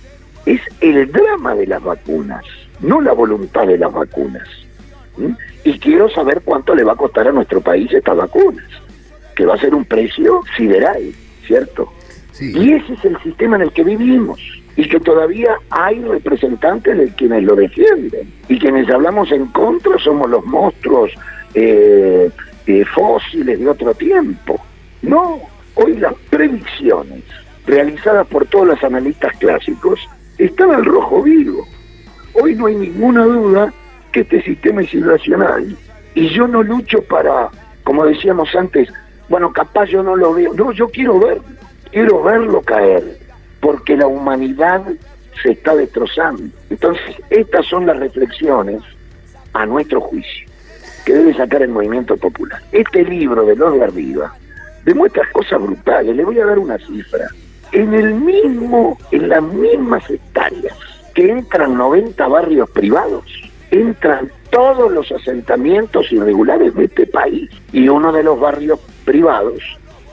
es 0.45 0.61
el 0.83 1.11
drama 1.11 1.55
de 1.55 1.67
las 1.67 1.83
vacunas, 1.83 2.45
no 2.81 3.01
la 3.01 3.15
voluntad 3.15 3.67
de 3.67 3.79
las 3.79 3.91
vacunas. 3.91 4.47
Y 5.65 5.79
quiero 5.79 6.11
saber 6.11 6.43
cuánto 6.45 6.75
le 6.75 6.85
va 6.85 6.93
a 6.93 6.97
costar 6.97 7.27
a 7.27 7.33
nuestro 7.33 7.63
país 7.63 7.91
estas 7.91 8.19
vacunas, 8.19 8.67
que 9.35 9.47
va 9.47 9.55
a 9.55 9.59
ser 9.59 9.75
un 9.75 9.87
precio 9.87 10.43
sideral, 10.59 11.01
¿cierto? 11.47 11.91
Y 12.39 12.75
ese 12.75 12.93
es 12.93 13.05
el 13.07 13.19
sistema 13.23 13.57
en 13.57 13.63
el 13.63 13.73
que 13.73 13.83
vivimos 13.85 14.60
y 14.81 14.89
que 14.89 14.99
todavía 14.99 15.59
hay 15.69 16.01
representantes 16.01 16.97
de 16.97 17.09
quienes 17.11 17.43
lo 17.43 17.55
defienden. 17.55 18.33
Y 18.49 18.59
quienes 18.59 18.89
hablamos 18.89 19.31
en 19.31 19.45
contra 19.49 19.99
somos 19.99 20.31
los 20.31 20.43
monstruos 20.47 21.13
eh, 21.53 22.31
eh, 22.67 22.85
fósiles 22.87 23.61
de 23.61 23.69
otro 23.69 23.93
tiempo. 23.93 24.59
No, 25.03 25.39
hoy 25.75 25.99
las 25.99 26.15
predicciones 26.31 27.25
realizadas 27.67 28.27
por 28.29 28.47
todos 28.47 28.69
los 28.69 28.83
analistas 28.83 29.37
clásicos 29.37 30.01
están 30.39 30.71
al 30.71 30.87
rojo 30.87 31.23
vivo. 31.25 31.69
Hoy 32.33 32.55
no 32.55 32.65
hay 32.65 32.77
ninguna 32.77 33.25
duda 33.25 33.75
que 34.13 34.21
este 34.21 34.41
sistema 34.41 34.81
es 34.81 34.95
irracional. 34.95 35.77
Y 36.15 36.29
yo 36.31 36.49
no 36.49 36.63
lucho 36.63 37.03
para, 37.03 37.51
como 37.85 38.07
decíamos 38.07 38.49
antes, 38.55 38.89
bueno, 39.29 39.53
capaz 39.53 39.91
yo 39.91 40.03
no 40.03 40.17
lo 40.17 40.33
veo. 40.33 40.55
No, 40.55 40.73
yo 40.73 40.89
quiero 40.89 41.21
ver, 41.21 41.39
quiero 41.93 42.23
verlo 42.23 42.63
caer, 42.63 43.21
porque 43.61 43.97
la 43.97 44.07
humanidad 44.07 44.83
se 45.43 45.53
está 45.53 45.75
destrozando. 45.75 46.43
Entonces, 46.69 47.17
estas 47.31 47.67
son 47.67 47.87
las 47.87 47.99
reflexiones, 47.99 48.83
a 49.53 49.67
nuestro 49.67 50.01
juicio, 50.01 50.47
que 51.05 51.15
debe 51.15 51.35
sacar 51.35 51.63
el 51.63 51.71
movimiento 51.71 52.17
popular. 52.17 52.61
Este 52.73 53.05
libro 53.05 53.45
de 53.45 53.57
los 53.57 53.75
de 53.75 53.85
arriba 53.85 54.35
demuestra 54.85 55.29
cosas 55.33 55.61
brutales. 55.61 56.15
Le 56.15 56.25
voy 56.25 56.39
a 56.39 56.47
dar 56.47 56.59
una 56.59 56.79
cifra. 56.79 57.27
En 57.73 57.95
el 57.95 58.15
mismo, 58.15 58.99
en 59.11 59.29
las 59.29 59.43
mismas 59.43 60.09
hectáreas 60.11 60.77
que 61.15 61.31
entran 61.31 61.77
90 61.77 62.27
barrios 62.29 62.71
privados, 62.71 63.25
entran 63.71 64.31
todos 64.51 64.91
los 64.93 65.11
asentamientos 65.13 66.11
irregulares 66.13 66.75
de 66.75 66.85
este 66.85 67.07
país. 67.07 67.51
Y 67.73 67.89
uno 67.89 68.13
de 68.13 68.23
los 68.23 68.39
barrios 68.39 68.81
privados 69.05 69.61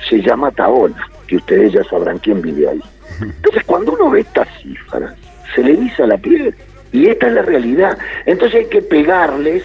se 0.08 0.22
llama 0.22 0.52
Taona, 0.52 1.08
que 1.28 1.38
ustedes 1.38 1.74
ya 1.74 1.84
sabrán 1.84 2.20
quién 2.20 2.42
vive 2.42 2.70
ahí. 2.70 2.82
Entonces, 3.22 3.64
cuando 3.66 3.94
uno 3.94 4.10
ve 4.12 4.22
estas 4.22 4.48
cifras, 4.62 5.14
se 5.56 5.64
le 5.64 5.74
eriza 5.74 6.08
la 6.08 6.18
piel. 6.18 6.54
Y 6.92 7.08
esta 7.08 7.28
es 7.28 7.34
la 7.34 7.42
realidad. 7.42 7.98
Entonces 8.26 8.62
hay 8.62 8.66
que 8.68 8.82
pegarles 8.82 9.64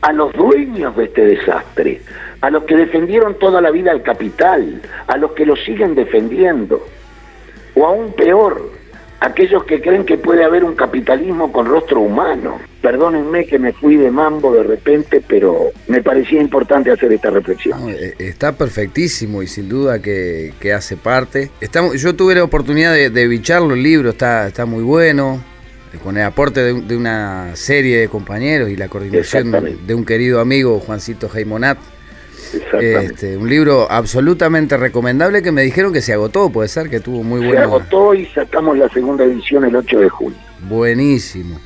a 0.00 0.12
los 0.12 0.32
dueños 0.32 0.96
de 0.96 1.04
este 1.04 1.24
desastre, 1.24 2.00
a 2.40 2.50
los 2.50 2.64
que 2.64 2.76
defendieron 2.76 3.38
toda 3.38 3.60
la 3.60 3.70
vida 3.70 3.90
al 3.90 4.02
capital, 4.02 4.80
a 5.06 5.16
los 5.16 5.32
que 5.32 5.46
lo 5.46 5.56
siguen 5.56 5.94
defendiendo, 5.94 6.86
o 7.74 7.86
aún 7.86 8.12
peor, 8.12 8.70
aquellos 9.20 9.64
que 9.64 9.80
creen 9.80 10.04
que 10.04 10.18
puede 10.18 10.44
haber 10.44 10.64
un 10.64 10.74
capitalismo 10.74 11.52
con 11.52 11.66
rostro 11.66 12.00
humano. 12.00 12.58
Perdónenme 12.82 13.46
que 13.46 13.58
me 13.58 13.72
fui 13.72 13.96
de 13.96 14.10
mambo 14.10 14.54
de 14.54 14.62
repente, 14.62 15.22
pero 15.26 15.70
me 15.88 16.02
parecía 16.02 16.40
importante 16.40 16.90
hacer 16.90 17.12
esta 17.12 17.30
reflexión. 17.30 17.88
Eh, 17.88 18.14
está 18.18 18.56
perfectísimo 18.56 19.42
y 19.42 19.46
sin 19.46 19.68
duda 19.68 20.00
que, 20.00 20.52
hace 20.74 20.96
parte. 20.96 21.50
Estamos, 21.60 22.00
yo 22.00 22.14
tuve 22.14 22.34
la 22.34 22.44
oportunidad 22.44 22.92
de, 22.92 23.10
de 23.10 23.26
bicharlo, 23.26 23.74
el 23.74 23.82
libro 23.82 24.10
está, 24.10 24.46
está 24.46 24.66
muy 24.66 24.82
bueno 24.82 25.40
con 26.02 26.16
el 26.16 26.24
aporte 26.24 26.60
de, 26.60 26.96
una 26.96 27.56
serie 27.56 27.98
de 27.98 28.08
compañeros 28.08 28.68
y 28.68 28.76
la 28.76 28.88
coordinación 28.88 29.78
de 29.86 29.94
un 29.94 30.04
querido 30.04 30.40
amigo, 30.40 30.78
Juancito 30.80 31.28
Jaimonat. 31.28 31.78
Este, 32.80 33.36
un 33.36 33.48
libro 33.48 33.90
absolutamente 33.90 34.76
recomendable 34.76 35.42
que 35.42 35.52
me 35.52 35.62
dijeron 35.62 35.92
que 35.92 36.00
se 36.00 36.12
agotó, 36.12 36.50
puede 36.50 36.68
ser 36.68 36.88
que 36.88 37.00
tuvo 37.00 37.22
muy 37.22 37.40
bueno. 37.40 37.54
Se 37.54 37.58
agotó 37.58 38.14
y 38.14 38.26
sacamos 38.26 38.78
la 38.78 38.88
segunda 38.88 39.24
edición 39.24 39.64
el 39.64 39.76
8 39.76 39.98
de 39.98 40.08
junio. 40.08 40.38
Buenísimo. 40.68 41.60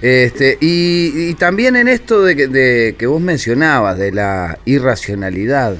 Este, 0.00 0.58
y, 0.60 1.34
también 1.34 1.74
en 1.76 1.88
esto 1.88 2.22
de 2.22 2.94
que, 2.96 3.06
vos 3.06 3.20
mencionabas, 3.20 3.98
de 3.98 4.12
la 4.12 4.58
irracionalidad 4.64 5.76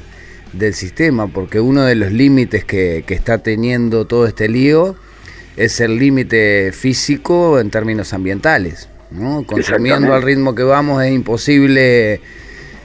del 0.52 0.74
sistema, 0.74 1.28
porque 1.28 1.60
uno 1.60 1.84
de 1.84 1.94
los 1.94 2.10
límites 2.10 2.64
que, 2.64 3.04
que 3.06 3.14
está 3.14 3.38
teniendo 3.38 4.06
todo 4.06 4.26
este 4.26 4.48
lío 4.48 4.96
es 5.56 5.80
el 5.80 5.98
límite 5.98 6.72
físico 6.72 7.60
en 7.60 7.70
términos 7.70 8.12
ambientales. 8.12 8.88
¿no? 9.10 9.44
Consumiendo 9.46 10.14
al 10.14 10.22
ritmo 10.22 10.54
que 10.54 10.62
vamos 10.62 11.02
es 11.02 11.12
imposible 11.12 12.20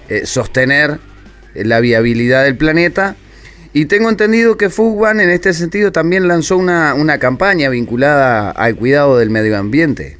eh, 0.10 0.26
sostener 0.26 1.00
la 1.56 1.80
viabilidad 1.80 2.44
del 2.44 2.56
planeta. 2.56 3.16
Y 3.74 3.86
tengo 3.86 4.10
entendido 4.10 4.58
que 4.58 4.70
Fugban 4.70 5.20
en 5.20 5.30
este 5.30 5.54
sentido 5.54 5.92
también 5.92 6.28
lanzó 6.28 6.58
una, 6.58 6.94
una 6.94 7.18
campaña 7.18 7.70
vinculada 7.70 8.52
al 8.52 8.76
cuidado 8.76 9.18
del 9.18 9.30
medio 9.30 9.58
ambiente. 9.58 10.18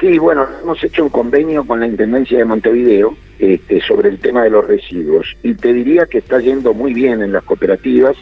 Sí, 0.00 0.18
bueno, 0.18 0.46
hemos 0.62 0.82
hecho 0.82 1.04
un 1.04 1.10
convenio 1.10 1.64
con 1.66 1.80
la 1.80 1.86
Intendencia 1.86 2.38
de 2.38 2.44
Montevideo 2.44 3.16
este, 3.38 3.80
sobre 3.80 4.08
el 4.08 4.18
tema 4.18 4.44
de 4.44 4.50
los 4.50 4.66
residuos 4.66 5.26
y 5.42 5.54
te 5.54 5.72
diría 5.72 6.06
que 6.06 6.18
está 6.18 6.38
yendo 6.40 6.72
muy 6.72 6.94
bien 6.94 7.22
en 7.22 7.32
las 7.32 7.42
cooperativas 7.44 8.16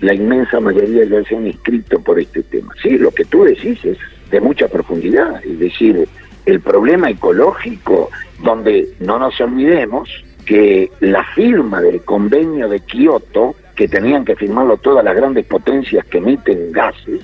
la 0.00 0.14
inmensa 0.14 0.60
mayoría 0.60 1.04
ya 1.04 1.22
se 1.24 1.36
han 1.36 1.46
inscrito 1.46 2.00
por 2.00 2.18
este 2.18 2.42
tema. 2.42 2.72
Sí, 2.82 2.98
lo 2.98 3.10
que 3.10 3.24
tú 3.24 3.44
decís 3.44 3.84
es 3.84 3.98
de 4.30 4.40
mucha 4.40 4.68
profundidad, 4.68 5.44
es 5.44 5.58
decir, 5.58 6.08
el 6.46 6.60
problema 6.60 7.10
ecológico, 7.10 8.10
donde 8.42 8.88
no 9.00 9.18
nos 9.18 9.38
olvidemos 9.40 10.08
que 10.50 10.90
la 10.98 11.22
firma 11.22 11.80
del 11.80 12.02
convenio 12.02 12.68
de 12.68 12.80
Kioto, 12.80 13.54
que 13.76 13.86
tenían 13.86 14.24
que 14.24 14.34
firmarlo 14.34 14.78
todas 14.78 15.04
las 15.04 15.14
grandes 15.14 15.46
potencias 15.46 16.04
que 16.06 16.18
emiten 16.18 16.72
gases, 16.72 17.20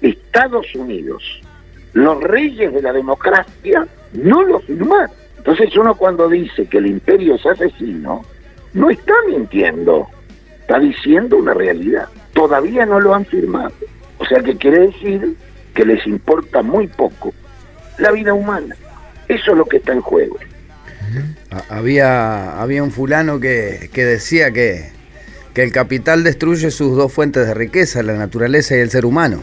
Estados 0.00 0.74
Unidos, 0.74 1.22
los 1.92 2.20
reyes 2.20 2.74
de 2.74 2.82
la 2.82 2.92
democracia, 2.92 3.86
no 4.14 4.42
lo 4.42 4.58
firmaron. 4.58 5.14
Entonces 5.38 5.76
uno 5.76 5.94
cuando 5.94 6.28
dice 6.28 6.66
que 6.66 6.78
el 6.78 6.88
imperio 6.88 7.36
es 7.36 7.46
asesino, 7.46 8.22
no 8.74 8.90
está 8.90 9.14
mintiendo, 9.28 10.08
está 10.62 10.80
diciendo 10.80 11.36
una 11.36 11.54
realidad. 11.54 12.08
Todavía 12.32 12.84
no 12.84 12.98
lo 12.98 13.14
han 13.14 13.26
firmado. 13.26 13.74
O 14.18 14.24
sea 14.24 14.42
que 14.42 14.56
quiere 14.56 14.88
decir 14.88 15.36
que 15.72 15.84
les 15.84 16.04
importa 16.04 16.62
muy 16.62 16.88
poco 16.88 17.32
la 17.98 18.10
vida 18.10 18.34
humana. 18.34 18.74
Eso 19.28 19.52
es 19.52 19.56
lo 19.56 19.66
que 19.66 19.76
está 19.76 19.92
en 19.92 20.00
juego. 20.00 20.36
Había, 21.68 22.60
había 22.60 22.82
un 22.82 22.90
fulano 22.90 23.40
que, 23.40 23.90
que 23.92 24.04
decía 24.04 24.50
que, 24.52 24.90
que 25.54 25.62
el 25.62 25.72
capital 25.72 26.22
destruye 26.24 26.70
sus 26.70 26.96
dos 26.96 27.12
fuentes 27.12 27.46
de 27.46 27.54
riqueza, 27.54 28.02
la 28.02 28.14
naturaleza 28.14 28.76
y 28.76 28.80
el 28.80 28.90
ser 28.90 29.06
humano. 29.06 29.42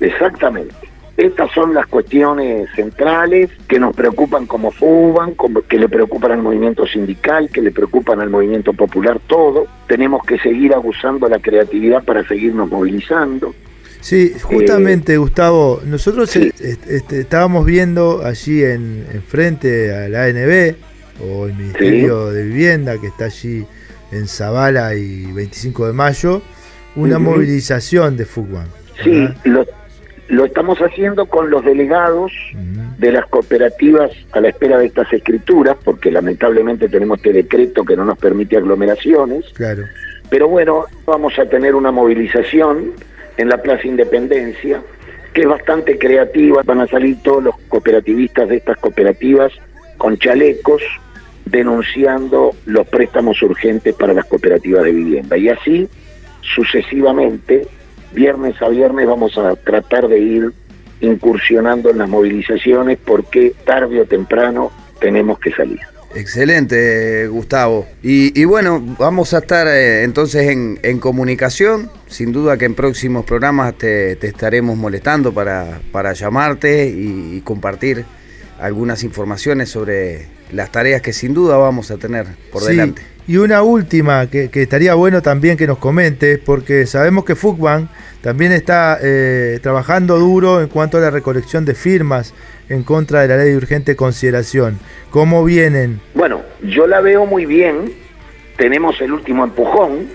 Exactamente. 0.00 0.74
Estas 1.16 1.52
son 1.52 1.74
las 1.74 1.86
cuestiones 1.86 2.70
centrales 2.74 3.50
que 3.68 3.78
nos 3.78 3.94
preocupan 3.94 4.46
como 4.46 4.70
FUBAN, 4.70 5.34
que 5.68 5.78
le 5.78 5.88
preocupan 5.88 6.32
al 6.32 6.42
movimiento 6.42 6.86
sindical, 6.86 7.50
que 7.50 7.60
le 7.60 7.70
preocupan 7.70 8.20
al 8.20 8.30
movimiento 8.30 8.72
popular, 8.72 9.20
todo. 9.26 9.66
Tenemos 9.86 10.24
que 10.24 10.38
seguir 10.38 10.72
abusando 10.72 11.28
la 11.28 11.38
creatividad 11.38 12.02
para 12.02 12.26
seguirnos 12.26 12.70
movilizando. 12.70 13.54
Sí, 14.00 14.32
justamente, 14.42 15.12
eh, 15.12 15.18
Gustavo, 15.18 15.80
nosotros 15.84 16.34
eh, 16.34 16.50
estábamos 17.10 17.66
viendo 17.66 18.24
allí 18.24 18.64
en, 18.64 19.04
frente 19.28 19.94
a 19.94 20.08
la 20.08 20.24
ANB 20.24 20.74
o 21.20 21.46
el 21.46 21.54
Ministerio 21.54 22.30
de 22.30 22.44
Vivienda 22.44 22.98
que 22.98 23.08
está 23.08 23.26
allí 23.26 23.64
en 24.12 24.28
Zavala 24.28 24.94
y 24.94 25.32
25 25.32 25.86
de 25.86 25.92
mayo, 25.92 26.42
una 26.96 27.18
movilización 27.18 28.16
de 28.16 28.26
FUBAN. 28.26 28.66
Sí, 29.02 29.26
lo, 29.44 29.64
lo 30.28 30.44
estamos 30.44 30.78
haciendo 30.78 31.26
con 31.26 31.50
los 31.50 31.64
delegados 31.64 32.32
de 32.98 33.12
las 33.12 33.26
cooperativas 33.26 34.10
a 34.32 34.40
la 34.40 34.48
espera 34.48 34.78
de 34.78 34.86
estas 34.86 35.12
escrituras, 35.12 35.76
porque 35.82 36.10
lamentablemente 36.10 36.88
tenemos 36.88 37.18
este 37.18 37.32
decreto 37.32 37.84
que 37.84 37.96
no 37.96 38.04
nos 38.04 38.18
permite 38.18 38.56
aglomeraciones. 38.56 39.46
Claro. 39.54 39.84
Pero 40.30 40.48
bueno, 40.48 40.84
vamos 41.04 41.38
a 41.38 41.46
tener 41.46 41.74
una 41.74 41.90
movilización 41.90 42.92
en 43.36 43.48
la 43.48 43.60
Plaza 43.60 43.86
Independencia, 43.86 44.80
que 45.34 45.42
es 45.42 45.48
bastante 45.48 45.98
creativa. 45.98 46.62
Van 46.64 46.80
a 46.80 46.86
salir 46.86 47.16
todos 47.22 47.42
los 47.42 47.58
cooperativistas 47.68 48.48
de 48.48 48.56
estas 48.56 48.78
cooperativas 48.78 49.52
con 49.96 50.18
chalecos 50.18 50.82
denunciando 51.44 52.54
los 52.66 52.86
préstamos 52.88 53.42
urgentes 53.42 53.94
para 53.94 54.12
las 54.12 54.24
cooperativas 54.26 54.84
de 54.84 54.92
vivienda. 54.92 55.36
Y 55.36 55.48
así 55.48 55.88
sucesivamente 56.54 57.66
viernes 58.12 58.60
a 58.60 58.68
viernes 58.68 59.06
vamos 59.06 59.36
a 59.38 59.54
tratar 59.56 60.08
de 60.08 60.18
ir 60.18 60.52
incursionando 61.00 61.90
en 61.90 61.98
las 61.98 62.08
movilizaciones 62.08 62.98
porque 63.04 63.54
tarde 63.64 64.00
o 64.00 64.04
temprano 64.04 64.70
tenemos 65.00 65.38
que 65.38 65.52
salir. 65.52 65.80
Excelente, 66.14 67.26
Gustavo. 67.28 67.86
Y, 68.02 68.38
y 68.38 68.44
bueno, 68.44 68.82
vamos 68.98 69.32
a 69.32 69.38
estar 69.38 69.66
eh, 69.66 70.04
entonces 70.04 70.50
en, 70.50 70.78
en 70.82 70.98
comunicación. 70.98 71.90
Sin 72.06 72.32
duda 72.32 72.58
que 72.58 72.66
en 72.66 72.74
próximos 72.74 73.24
programas 73.24 73.76
te, 73.78 74.12
estaremos 74.12 74.76
molestando 74.76 75.32
para, 75.32 75.80
para 75.90 76.12
llamarte 76.12 76.86
y 76.86 77.40
compartir 77.40 78.04
algunas 78.62 79.04
informaciones 79.04 79.68
sobre 79.68 80.26
las 80.52 80.70
tareas 80.70 81.02
que 81.02 81.12
sin 81.12 81.34
duda 81.34 81.56
vamos 81.56 81.90
a 81.90 81.96
tener 81.98 82.26
por 82.50 82.62
Sí, 82.62 82.70
delante. 82.70 83.02
Y 83.26 83.36
una 83.36 83.62
última 83.62 84.28
que, 84.28 84.50
que 84.50 84.62
estaría 84.62 84.94
bueno 84.94 85.22
también 85.22 85.56
que 85.56 85.66
nos 85.66 85.78
comentes, 85.78 86.38
porque 86.38 86.86
sabemos 86.86 87.24
que 87.24 87.34
Fugban 87.34 87.88
también 88.20 88.52
está 88.52 88.98
eh, 89.02 89.58
trabajando 89.62 90.18
duro 90.18 90.60
en 90.60 90.68
cuanto 90.68 90.98
a 90.98 91.00
la 91.00 91.10
recolección 91.10 91.64
de 91.64 91.74
firmas 91.74 92.34
en 92.68 92.84
contra 92.84 93.20
de 93.20 93.28
la 93.28 93.36
ley 93.36 93.50
de 93.50 93.56
urgente 93.56 93.96
consideración. 93.96 94.78
¿Cómo 95.10 95.44
vienen? 95.44 96.00
Bueno, 96.14 96.40
yo 96.62 96.86
la 96.86 97.00
veo 97.00 97.26
muy 97.26 97.46
bien. 97.46 97.92
Tenemos 98.56 99.00
el 99.00 99.12
último 99.12 99.44
empujón. 99.44 100.06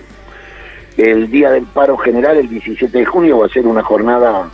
El 0.96 1.30
día 1.30 1.50
del 1.50 1.64
paro 1.64 1.96
general, 1.98 2.38
el 2.38 2.48
17 2.48 2.98
de 2.98 3.04
junio, 3.04 3.38
va 3.38 3.46
a 3.46 3.50
ser 3.50 3.66
una 3.66 3.82
jornada, 3.82 4.50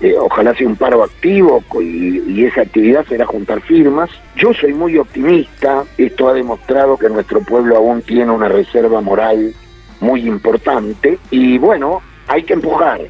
eh, 0.00 0.14
ojalá 0.18 0.54
sea 0.54 0.66
un 0.66 0.76
paro 0.76 1.02
activo 1.02 1.62
y, 1.80 2.22
y 2.26 2.44
esa 2.44 2.62
actividad 2.62 3.06
será 3.06 3.24
juntar 3.24 3.60
firmas. 3.62 4.10
Yo 4.36 4.52
soy 4.52 4.74
muy 4.74 4.98
optimista. 4.98 5.84
Esto 5.96 6.28
ha 6.28 6.34
demostrado 6.34 6.98
que 6.98 7.08
nuestro 7.08 7.40
pueblo 7.40 7.76
aún 7.76 8.02
tiene 8.02 8.30
una 8.30 8.48
reserva 8.48 9.00
moral 9.00 9.54
muy 10.00 10.26
importante. 10.26 11.18
Y 11.30 11.58
bueno, 11.58 12.02
hay 12.28 12.42
que 12.42 12.54
empujar. 12.54 13.00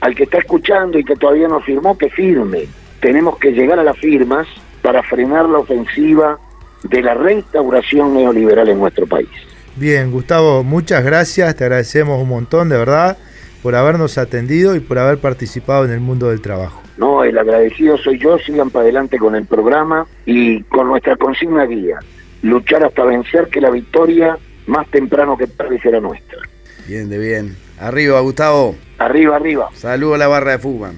Al 0.00 0.14
que 0.14 0.24
está 0.24 0.38
escuchando 0.38 0.98
y 0.98 1.04
que 1.04 1.16
todavía 1.16 1.48
no 1.48 1.60
firmó, 1.60 1.98
que 1.98 2.10
firme. 2.10 2.66
Tenemos 3.00 3.38
que 3.38 3.50
llegar 3.50 3.78
a 3.78 3.84
las 3.84 3.98
firmas 3.98 4.46
para 4.82 5.02
frenar 5.02 5.48
la 5.48 5.58
ofensiva 5.58 6.38
de 6.84 7.02
la 7.02 7.14
reinstauración 7.14 8.14
neoliberal 8.14 8.68
en 8.68 8.78
nuestro 8.78 9.06
país. 9.06 9.28
Bien, 9.74 10.10
Gustavo, 10.10 10.62
muchas 10.62 11.04
gracias, 11.04 11.56
te 11.56 11.64
agradecemos 11.64 12.22
un 12.22 12.28
montón, 12.28 12.68
de 12.68 12.78
verdad, 12.78 13.18
por 13.66 13.74
habernos 13.74 14.16
atendido 14.16 14.76
y 14.76 14.78
por 14.78 14.96
haber 14.96 15.18
participado 15.18 15.84
en 15.84 15.90
el 15.90 15.98
mundo 15.98 16.28
del 16.28 16.40
trabajo. 16.40 16.80
No, 16.98 17.24
el 17.24 17.36
agradecido 17.36 17.98
soy 17.98 18.16
yo, 18.16 18.38
sigan 18.38 18.70
para 18.70 18.84
adelante 18.84 19.18
con 19.18 19.34
el 19.34 19.44
programa 19.44 20.06
y 20.24 20.62
con 20.62 20.86
nuestra 20.86 21.16
consigna 21.16 21.64
guía, 21.64 21.98
luchar 22.42 22.84
hasta 22.84 23.02
vencer 23.02 23.48
que 23.48 23.60
la 23.60 23.70
victoria 23.70 24.38
más 24.68 24.88
temprano 24.92 25.36
que 25.36 25.48
tarde 25.48 25.80
será 25.80 25.98
nuestra. 25.98 26.38
Bien, 26.86 27.08
de 27.08 27.18
bien. 27.18 27.56
Arriba, 27.80 28.20
Gustavo. 28.20 28.76
Arriba, 28.98 29.34
arriba. 29.34 29.68
Saludo 29.74 30.14
a 30.14 30.18
la 30.18 30.28
barra 30.28 30.52
de 30.52 30.58
fútbol. 30.60 30.92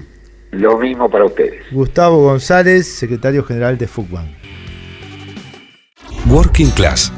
Lo 0.51 0.77
mismo 0.77 1.09
para 1.09 1.25
ustedes. 1.25 1.63
Gustavo 1.71 2.21
González, 2.21 2.85
secretario 2.85 3.43
general 3.43 3.79
de 3.79 3.87
Fugban. 3.87 4.27
Working 6.29 6.69
Class, 6.69 7.11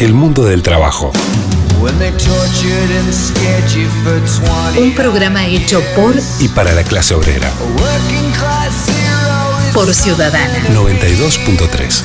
el 0.00 0.12
mundo 0.12 0.44
del 0.44 0.64
trabajo. 0.64 1.12
When 1.80 1.96
they 1.98 2.10
tortured 2.10 2.90
and 2.90 3.12
scared 3.14 3.70
you 3.70 3.88
for 4.02 4.18
20 4.74 4.82
Un 4.82 4.94
programa 4.94 5.46
hecho 5.46 5.80
por 5.94 6.14
Y 6.40 6.48
para 6.48 6.72
la 6.72 6.82
clase 6.82 7.14
obrera, 7.14 7.52
por 9.72 9.94
Ciudadana. 9.94 10.58
92.3. 10.74 12.02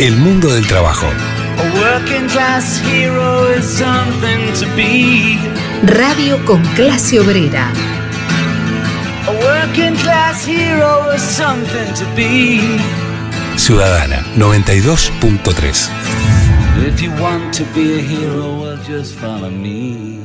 El 0.00 0.16
mundo 0.16 0.52
del 0.52 0.66
trabajo. 0.66 1.06
A 1.06 1.62
working 1.78 2.26
class 2.28 2.80
hero 2.84 3.52
is 3.54 3.64
something 3.64 4.52
to 4.58 4.66
be. 4.74 5.38
Radio 5.84 6.44
con 6.44 6.64
clase 6.74 7.20
obrera. 7.20 7.70
A 9.26 9.30
working 9.30 9.94
class 9.96 10.44
hero 10.44 11.12
is 11.14 11.22
something 11.22 11.94
to 11.94 12.04
be. 12.16 12.80
Ciudadana 13.56 14.24
92.3. 14.36 16.29
If 16.82 17.02
you 17.02 17.10
want 17.20 17.52
to 17.54 17.64
be 17.74 17.98
a 17.98 18.00
hero, 18.00 18.60
well, 18.60 18.78
just 18.78 19.14
follow 19.16 19.50
me. 19.50 20.18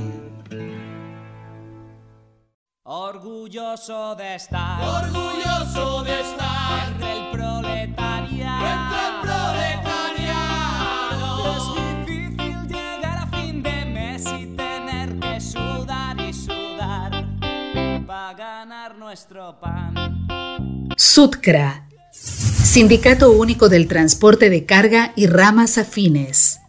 Orgulloso 2.86 4.16
de 4.16 4.36
estar, 4.36 4.82
orgulloso 4.82 6.04
de 6.06 6.22
estar 6.22 6.88
entre 6.88 7.12
el 7.12 7.32
proletariado, 7.32 8.66
entre 8.74 9.00
el 9.06 9.82
proletariado. 9.82 11.28
Es 11.58 11.66
difícil 12.06 12.68
llegar 12.70 13.18
a 13.18 13.28
fin 13.28 13.62
de 13.62 13.86
mes 13.86 14.26
y 14.40 14.46
tener 14.56 15.20
que 15.20 15.42
sudar 15.42 16.18
y 16.22 16.32
sudar 16.32 17.26
para 18.08 18.34
ganar 18.34 18.98
nuestro 18.98 19.60
pan. 19.60 19.94
SUTCRA. 20.96 21.85
Sindicato 22.66 23.32
Único 23.32 23.70
del 23.70 23.88
Transporte 23.88 24.50
de 24.50 24.66
Carga 24.66 25.14
y 25.16 25.28
Ramas 25.28 25.78
Afines. 25.78 26.60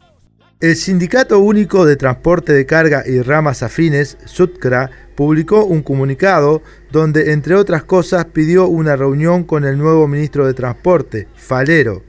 El 0.61 0.77
Sindicato 0.77 1.39
Único 1.39 1.87
de 1.87 1.97
Transporte 1.97 2.53
de 2.53 2.67
Carga 2.67 3.03
y 3.07 3.23
Ramas 3.23 3.63
Afines, 3.63 4.19
SUTCRA, 4.27 4.91
publicó 5.15 5.65
un 5.65 5.83
comunicado 5.83 6.61
donde, 6.93 7.33
entre 7.33 7.55
otras 7.55 7.83
cosas, 7.83 8.27
pidió 8.27 8.67
una 8.67 8.95
reunión 8.95 9.43
con 9.43 9.65
el 9.65 9.79
nuevo 9.79 10.07
ministro 10.07 10.47
de 10.47 10.53
Transporte, 10.53 11.29
Falero. 11.35 12.03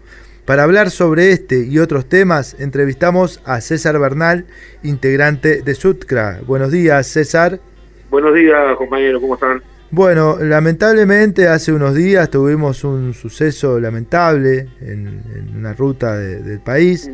Para 0.44 0.64
hablar 0.64 0.92
sobre 0.92 1.32
este 1.32 1.66
y 1.66 1.80
otros 1.80 2.10
temas, 2.10 2.58
entrevistamos 2.60 3.42
a 3.46 3.62
César 3.62 3.98
Bernal, 4.00 4.48
integrante 4.84 5.62
de 5.62 5.76
SUTCRA. 5.76 6.42
Buenos 6.46 6.74
días, 6.74 7.08
César. 7.08 7.62
Buenos 8.10 8.36
días, 8.36 8.76
compañeros, 8.78 9.22
¿cómo 9.22 9.36
están? 9.36 9.62
Bueno, 9.90 10.38
lamentablemente 10.42 11.48
hace 11.48 11.72
unos 11.72 11.96
días 11.96 12.30
tuvimos 12.30 12.84
un 12.84 13.14
suceso 13.14 13.80
lamentable 13.80 14.68
en, 14.82 15.22
una 15.58 15.74
ruta 15.74 16.18
de- 16.18 16.42
del 16.42 16.60
país 16.60 17.10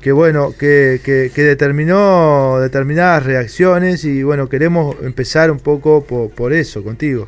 que 0.00 0.12
bueno, 0.12 0.54
que, 0.58 1.00
que- 1.04 1.30
determinó 1.42 2.58
determinadas 2.60 3.26
reacciones 3.26 4.04
y 4.04 4.22
bueno, 4.22 4.48
queremos 4.48 4.96
empezar 5.02 5.50
un 5.50 5.58
poco 5.58 6.02
por, 6.04 6.52
eso 6.54 6.82
contigo. 6.82 7.26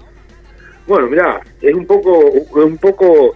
Bueno, 0.86 1.06
mirá, 1.08 1.40
es 1.60 1.74
un 1.74 1.84
poco, 1.84 2.18
un 2.30 2.78
poco 2.78 3.34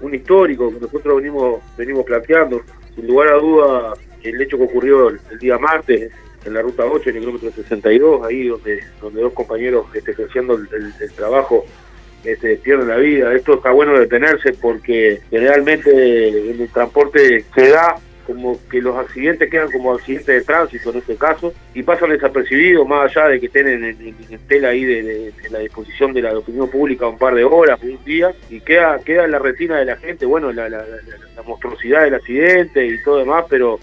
un 0.00 0.14
histórico 0.14 0.72
que 0.72 0.80
nosotros 0.80 1.16
venimos, 1.18 1.60
venimos 1.76 2.04
planteando. 2.04 2.62
Sin 2.94 3.06
lugar 3.06 3.28
a 3.34 3.36
duda, 3.36 3.92
el 4.22 4.40
hecho 4.42 4.56
que 4.56 4.64
ocurrió 4.64 5.10
el 5.10 5.38
día 5.38 5.58
martes 5.58 6.10
en 6.46 6.54
la 6.54 6.62
ruta 6.62 6.84
8, 6.84 7.10
en 7.10 7.16
el 7.16 7.20
kilómetro 7.22 7.50
62, 7.52 8.24
ahí 8.26 8.46
donde, 8.48 8.80
donde 9.00 9.20
dos 9.20 9.32
compañeros 9.32 9.86
este, 9.94 10.12
ejerciendo 10.12 10.54
el, 10.54 11.12
trabajo 11.16 11.64
este, 12.24 12.56
pierden 12.56 12.88
la 12.88 12.96
vida. 12.96 13.34
Esto 13.34 13.54
está 13.54 13.70
bueno 13.72 13.98
detenerse 13.98 14.52
porque 14.54 15.20
generalmente 15.30 16.50
en 16.50 16.60
el 16.60 16.68
transporte 16.70 17.44
se 17.54 17.68
da 17.70 17.96
como 18.26 18.58
que 18.68 18.80
los 18.82 18.96
accidentes 18.96 19.48
quedan 19.48 19.70
como 19.70 19.92
accidentes 19.94 20.26
de 20.26 20.40
tránsito 20.42 20.90
en 20.90 20.96
este 20.98 21.14
caso 21.14 21.54
y 21.74 21.84
pasan 21.84 22.10
desapercibidos 22.10 22.84
más 22.88 23.08
allá 23.16 23.28
de 23.28 23.38
que 23.38 23.46
estén 23.46 23.68
en, 23.68 23.84
en- 23.84 24.16
en 24.28 24.38
tela 24.48 24.70
ahí 24.70 24.84
de, 24.84 25.32
la 25.50 25.60
disposición 25.60 26.12
de 26.12 26.22
la 26.22 26.36
opinión 26.36 26.68
pública 26.68 27.06
un 27.06 27.18
par 27.18 27.36
de 27.36 27.44
horas, 27.44 27.78
un 27.84 28.02
día 28.04 28.34
y 28.50 28.58
queda 28.60 28.98
queda 29.04 29.26
en 29.26 29.30
la 29.30 29.38
retina 29.38 29.78
de 29.78 29.84
la 29.84 29.96
gente, 29.96 30.26
bueno, 30.26 30.50
la- 30.52 30.68
la 30.68 30.82
monstruosidad 31.46 32.02
del 32.02 32.14
accidente 32.16 32.84
y 32.84 33.00
todo 33.04 33.18
demás, 33.18 33.44
pero 33.48 33.78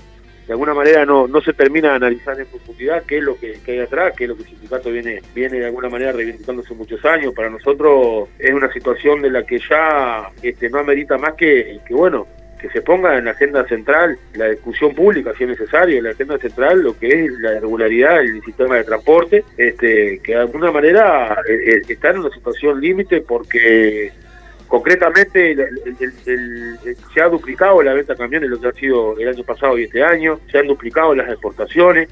de 0.45 0.53
alguna 0.53 0.73
manera 0.73 1.05
no, 1.05 1.27
no 1.27 1.41
se 1.41 1.53
termina 1.53 1.89
de 1.89 1.95
analizar 1.95 2.39
en 2.39 2.47
profundidad 2.47 3.03
qué 3.07 3.19
es 3.19 3.23
lo 3.23 3.37
que, 3.37 3.59
que 3.65 3.73
hay 3.73 3.79
atrás, 3.79 4.13
qué 4.17 4.25
es 4.25 4.29
lo 4.29 4.35
que 4.35 4.43
el 4.43 4.49
sindicato 4.49 4.91
viene, 4.91 5.21
viene 5.33 5.59
de 5.59 5.65
alguna 5.67 5.89
manera 5.89 6.11
reivindicando 6.11 6.61
hace 6.61 6.73
muchos 6.73 7.03
años. 7.05 7.33
Para 7.33 7.49
nosotros 7.49 8.29
es 8.37 8.51
una 8.51 8.71
situación 8.71 9.21
de 9.21 9.29
la 9.29 9.43
que 9.43 9.59
ya 9.59 10.29
este, 10.41 10.69
no 10.69 10.79
amerita 10.79 11.17
más 11.17 11.33
que, 11.35 11.79
bueno, 11.89 12.27
que 12.59 12.69
se 12.69 12.81
ponga 12.81 13.17
en 13.17 13.25
la 13.25 13.31
agenda 13.31 13.65
central 13.67 14.17
la 14.35 14.49
discusión 14.49 14.93
pública, 14.93 15.33
si 15.37 15.43
es 15.43 15.49
necesario, 15.51 15.97
en 15.97 16.03
la 16.05 16.11
agenda 16.11 16.37
central 16.37 16.81
lo 16.81 16.97
que 16.97 17.25
es 17.25 17.31
la 17.39 17.59
regularidad 17.59 18.17
del 18.17 18.41
sistema 18.41 18.77
de 18.77 18.83
transporte, 18.83 19.43
este, 19.57 20.19
que 20.19 20.33
de 20.33 20.39
alguna 20.39 20.71
manera 20.71 21.37
eh, 21.47 21.75
eh, 21.75 21.81
está 21.87 22.11
en 22.11 22.19
una 22.19 22.29
situación 22.29 22.79
límite 22.79 23.21
porque 23.21 24.11
concretamente 24.73 25.51
el- 25.51 26.79
se 27.13 27.21
ha 27.21 27.29
duplicado 27.29 27.83
la 27.83 27.93
venta 27.93 28.13
de 28.13 28.17
camiones 28.17 28.49
lo 28.49 28.59
que 28.59 28.69
ha 28.69 28.71
sido 28.71 29.15
el 29.19 29.27
año 29.27 29.43
pasado 29.43 29.77
y 29.77 29.83
este 29.83 30.03
año, 30.03 30.39
se 30.51 30.57
han 30.57 30.65
duplicado 30.65 31.13
las 31.13 31.29
exportaciones, 31.29 32.09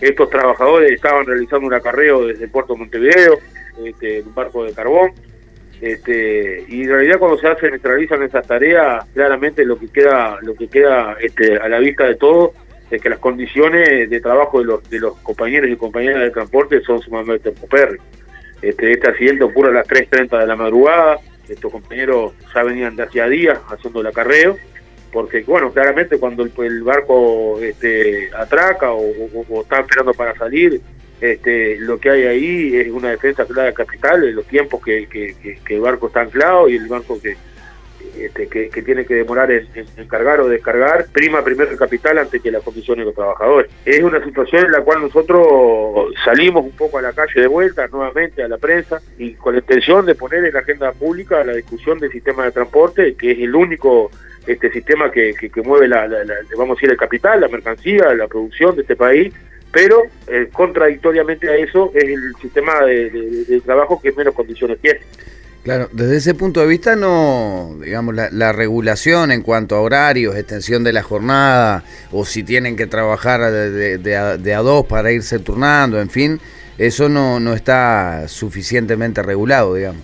estos 0.00 0.28
trabajadores 0.28 0.90
estaban 0.90 1.24
realizando 1.24 1.68
un 1.68 1.74
acarreo 1.74 2.26
desde 2.26 2.48
puerto 2.48 2.72
de 2.72 2.80
Montevideo, 2.80 3.38
este, 3.84 4.20
un 4.22 4.34
barco 4.34 4.64
de 4.64 4.72
carbón, 4.72 5.12
este, 5.80 6.64
y 6.66 6.82
en 6.82 6.88
realidad 6.88 7.20
cuando 7.20 7.38
se 7.38 7.46
hacen, 7.46 7.80
realizan 7.80 8.20
esas 8.24 8.48
tareas, 8.48 9.04
claramente 9.14 9.64
lo 9.64 9.78
que 9.78 9.86
queda, 9.86 10.38
lo 10.42 10.56
que 10.56 10.66
queda 10.66 11.16
este, 11.20 11.56
a 11.56 11.68
la 11.68 11.78
vista 11.78 12.02
de 12.04 12.16
todos 12.16 12.50
es 12.90 13.00
que 13.00 13.10
las 13.10 13.20
condiciones 13.20 14.10
de 14.10 14.20
trabajo 14.20 14.58
de 14.58 14.64
los, 14.64 14.90
de 14.90 14.98
los 14.98 15.16
compañeros 15.18 15.70
y 15.70 15.76
compañeras 15.76 16.22
de 16.22 16.32
transporte 16.32 16.80
son 16.80 17.00
sumamente 17.00 17.52
paupérrimas. 17.52 18.04
Este, 18.60 18.90
este 18.90 19.08
accidente 19.08 19.44
ocurre 19.44 19.70
a 19.70 19.74
las 19.74 19.86
3.30 19.86 20.40
de 20.40 20.46
la 20.48 20.56
madrugada, 20.56 21.18
estos 21.48 21.70
compañeros 21.72 22.32
ya 22.54 22.62
venían 22.62 22.96
de 22.96 23.02
hacía 23.04 23.28
días 23.28 23.58
haciendo 23.68 24.00
el 24.00 24.06
acarreo, 24.06 24.56
porque 25.12 25.42
bueno, 25.42 25.70
claramente 25.72 26.18
cuando 26.18 26.42
el, 26.42 26.52
el 26.64 26.82
barco 26.82 27.58
este, 27.60 28.30
atraca 28.36 28.92
o, 28.92 29.02
está 29.62 29.80
esperando 29.80 30.14
para 30.14 30.34
salir, 30.36 30.80
este, 31.20 31.76
lo 31.78 31.98
que 32.00 32.10
hay 32.10 32.22
ahí 32.24 32.76
es 32.76 32.88
una 32.90 33.10
defensa 33.10 33.44
clara 33.44 33.68
de 33.68 33.74
capital, 33.74 34.30
los 34.32 34.46
tiempos 34.46 34.82
que- 34.82 35.06
que- 35.08 35.34
que 35.64 35.74
el 35.74 35.80
barco 35.80 36.06
está 36.08 36.22
anclado 36.22 36.68
y 36.68 36.76
el 36.76 36.88
barco 36.88 37.20
que, 37.20 37.36
este, 38.18 38.48
que, 38.48 38.82
tiene 38.82 39.04
que 39.04 39.14
demorar 39.14 39.50
en, 39.50 39.66
en- 39.74 40.08
cargar 40.08 40.40
o 40.40 40.48
descargar, 40.48 41.06
prima 41.12 41.42
primero 41.44 41.70
el 41.70 41.78
capital 41.78 42.18
antes 42.18 42.40
que 42.42 42.50
las 42.50 42.62
condiciones 42.62 43.02
de 43.02 43.06
los 43.06 43.14
trabajadores. 43.14 43.70
Es 43.84 44.02
una 44.02 44.22
situación 44.24 44.66
en 44.66 44.72
la 44.72 44.80
cual 44.82 45.00
nosotros 45.02 46.12
salimos 46.24 46.64
un 46.64 46.72
poco 46.72 46.98
a 46.98 47.02
la 47.02 47.12
calle 47.12 47.40
de 47.40 47.46
vuelta, 47.46 47.86
nuevamente 47.88 48.42
a 48.42 48.48
la 48.48 48.58
prensa, 48.58 49.00
y 49.18 49.34
con 49.34 49.54
la 49.54 49.60
intención 49.60 50.04
de 50.06 50.14
poner 50.14 50.44
en 50.44 50.52
la 50.54 50.60
agenda 50.60 50.92
pública 50.92 51.42
la 51.44 51.54
discusión 51.54 51.98
del 51.98 52.10
sistema 52.12 52.44
de 52.44 52.52
transporte, 52.52 53.14
que 53.14 53.32
es 53.32 53.38
el 53.38 53.54
único 53.54 54.10
este 54.46 54.70
sistema 54.72 55.10
que, 55.10 55.34
que, 55.38 55.50
que 55.50 55.62
mueve 55.62 55.86
la, 55.88 56.06
la- 56.08 56.24
la- 56.24 56.34
vamos 56.58 56.72
a 56.72 56.78
decir, 56.78 56.90
el 56.90 56.96
capital, 56.96 57.40
la 57.40 57.48
mercancía, 57.48 58.12
la 58.14 58.26
producción 58.26 58.74
de 58.74 58.82
este 58.82 58.96
país, 58.96 59.32
pero 59.72 60.02
eh, 60.26 60.48
contradictoriamente 60.52 61.48
a 61.48 61.56
eso 61.56 61.92
es 61.94 62.04
el 62.04 62.34
sistema 62.42 62.80
de 62.84 63.62
trabajo 63.64 64.00
que 64.02 64.12
menos 64.12 64.34
condiciones 64.34 64.78
tiene. 64.80 65.00
Claro, 65.62 65.88
desde 65.92 66.16
ese 66.16 66.34
punto 66.34 66.60
de 66.60 66.66
vista 66.66 66.96
no, 66.96 67.76
digamos, 67.80 68.16
la, 68.16 68.28
la 68.32 68.50
regulación 68.50 69.30
en 69.30 69.42
cuanto 69.42 69.76
a 69.76 69.80
horarios, 69.80 70.34
extensión 70.36 70.82
de 70.82 70.92
la 70.92 71.04
jornada, 71.04 71.84
o 72.10 72.24
si 72.24 72.42
tienen 72.42 72.74
que 72.74 72.88
trabajar 72.88 73.40
de, 73.52 73.70
de- 73.70 73.98
de 73.98 74.16
a, 74.16 74.36
de 74.36 74.54
a 74.54 74.58
dos 74.58 74.86
para 74.86 75.12
irse 75.12 75.38
turnando, 75.38 76.00
en 76.00 76.10
fin, 76.10 76.40
eso 76.78 77.08
no, 77.08 77.38
no 77.38 77.54
está 77.54 78.26
suficientemente 78.26 79.22
regulado, 79.22 79.76
digamos. 79.76 80.02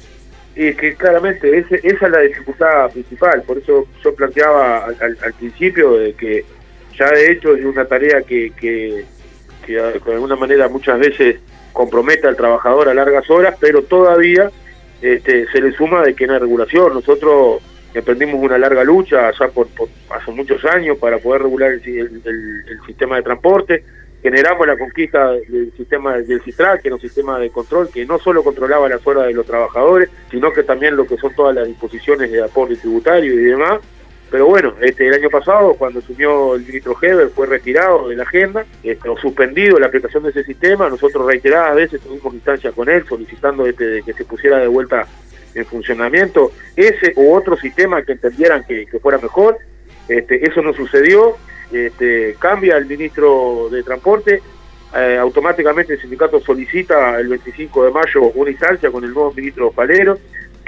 Y 0.54 0.68
es 0.68 0.76
que 0.76 0.94
claramente 0.94 1.58
ese- 1.58 1.80
esa 1.82 2.06
es 2.06 2.12
la 2.12 2.20
dificultad 2.20 2.90
principal, 2.92 3.42
por 3.42 3.58
eso 3.58 3.88
yo 4.04 4.14
planteaba 4.14 4.84
al, 4.86 4.96
al- 5.24 5.34
principio 5.34 5.94
de 5.94 6.12
que 6.14 6.44
ya 6.96 7.10
de 7.10 7.32
hecho 7.32 7.56
es 7.56 7.64
una 7.64 7.84
tarea 7.84 8.22
que, 8.22 8.52
que, 8.52 9.04
que 9.66 9.72
de 9.72 10.12
alguna 10.12 10.36
manera 10.36 10.68
muchas 10.68 11.00
veces 11.00 11.36
compromete 11.72 12.28
al 12.28 12.36
trabajador 12.36 12.88
a 12.88 12.94
largas 12.94 13.28
horas, 13.28 13.56
pero 13.60 13.82
todavía 13.82 14.50
este, 15.02 15.46
se 15.48 15.60
le 15.60 15.72
suma 15.72 16.02
de 16.02 16.14
que 16.14 16.26
no 16.26 16.34
hay 16.34 16.38
regulación. 16.40 16.94
Nosotros 16.94 17.62
emprendimos 17.94 18.42
una 18.42 18.58
larga 18.58 18.84
lucha 18.84 19.30
ya 19.38 19.48
por, 19.48 19.66
por- 19.68 19.88
hace 20.10 20.30
muchos 20.32 20.64
años 20.64 20.98
para 20.98 21.18
poder 21.18 21.42
regular 21.42 21.70
el 21.72 22.80
sistema 22.86 23.16
de 23.16 23.22
transporte. 23.22 23.84
Generamos 24.22 24.66
la 24.66 24.76
conquista 24.76 25.30
del 25.30 25.72
sistema 25.76 26.16
del 26.18 26.42
CITRAC, 26.42 26.82
que 26.82 26.88
era 26.88 26.96
un 26.96 27.00
sistema 27.00 27.38
de 27.38 27.50
control 27.50 27.88
que 27.88 28.04
no 28.04 28.18
solo 28.18 28.42
controlaba 28.42 28.88
las 28.88 29.06
horas 29.06 29.26
de 29.26 29.32
los 29.32 29.46
trabajadores, 29.46 30.10
sino 30.30 30.52
que 30.52 30.64
también 30.64 30.96
lo 30.96 31.06
que 31.06 31.16
son 31.18 31.32
todas 31.36 31.54
las 31.54 31.68
disposiciones 31.68 32.30
de 32.32 32.42
aporte 32.42 32.74
tributario 32.76 33.32
y 33.32 33.44
demás. 33.44 33.78
Pero 34.30 34.46
bueno, 34.46 34.74
este, 34.80 35.08
el 35.08 35.14
año 35.14 35.30
pasado, 35.30 35.74
cuando 35.74 36.00
asumió 36.00 36.54
el 36.54 36.66
ministro 36.66 36.94
Heber, 37.00 37.30
fue 37.30 37.46
retirado 37.46 38.08
de 38.08 38.16
la 38.16 38.24
agenda, 38.24 38.66
este, 38.82 39.08
o 39.08 39.16
suspendido 39.16 39.78
la 39.78 39.86
aplicación 39.86 40.22
de 40.22 40.30
ese 40.30 40.44
sistema. 40.44 40.88
Nosotros 40.90 41.26
reiteradas 41.26 41.76
veces 41.76 42.00
tuvimos 42.00 42.34
instancia 42.34 42.72
con 42.72 42.88
él 42.90 43.04
solicitando 43.08 43.66
este, 43.66 44.02
que 44.02 44.12
se 44.12 44.24
pusiera 44.24 44.58
de 44.58 44.66
vuelta 44.66 45.06
en 45.54 45.64
funcionamiento 45.64 46.52
ese 46.76 47.12
u 47.16 47.34
otro 47.34 47.56
sistema 47.56 48.02
que 48.02 48.12
entendieran 48.12 48.64
que, 48.64 48.86
que 48.86 48.98
fuera 48.98 49.18
mejor. 49.18 49.58
Este, 50.08 50.46
eso 50.46 50.60
no 50.60 50.74
sucedió. 50.74 51.36
Este, 51.72 52.36
cambia 52.38 52.76
el 52.76 52.86
ministro 52.86 53.68
de 53.70 53.82
Transporte. 53.82 54.42
eh, 54.94 55.18
automáticamente 55.18 55.94
el 55.94 56.00
sindicato 56.00 56.40
solicita 56.40 57.18
el 57.18 57.28
25 57.28 57.84
de 57.84 57.90
mayo 57.90 58.22
una 58.34 58.50
instancia 58.50 58.90
con 58.90 59.04
el 59.04 59.12
nuevo 59.12 59.32
ministro 59.34 59.70
Palero 59.70 60.18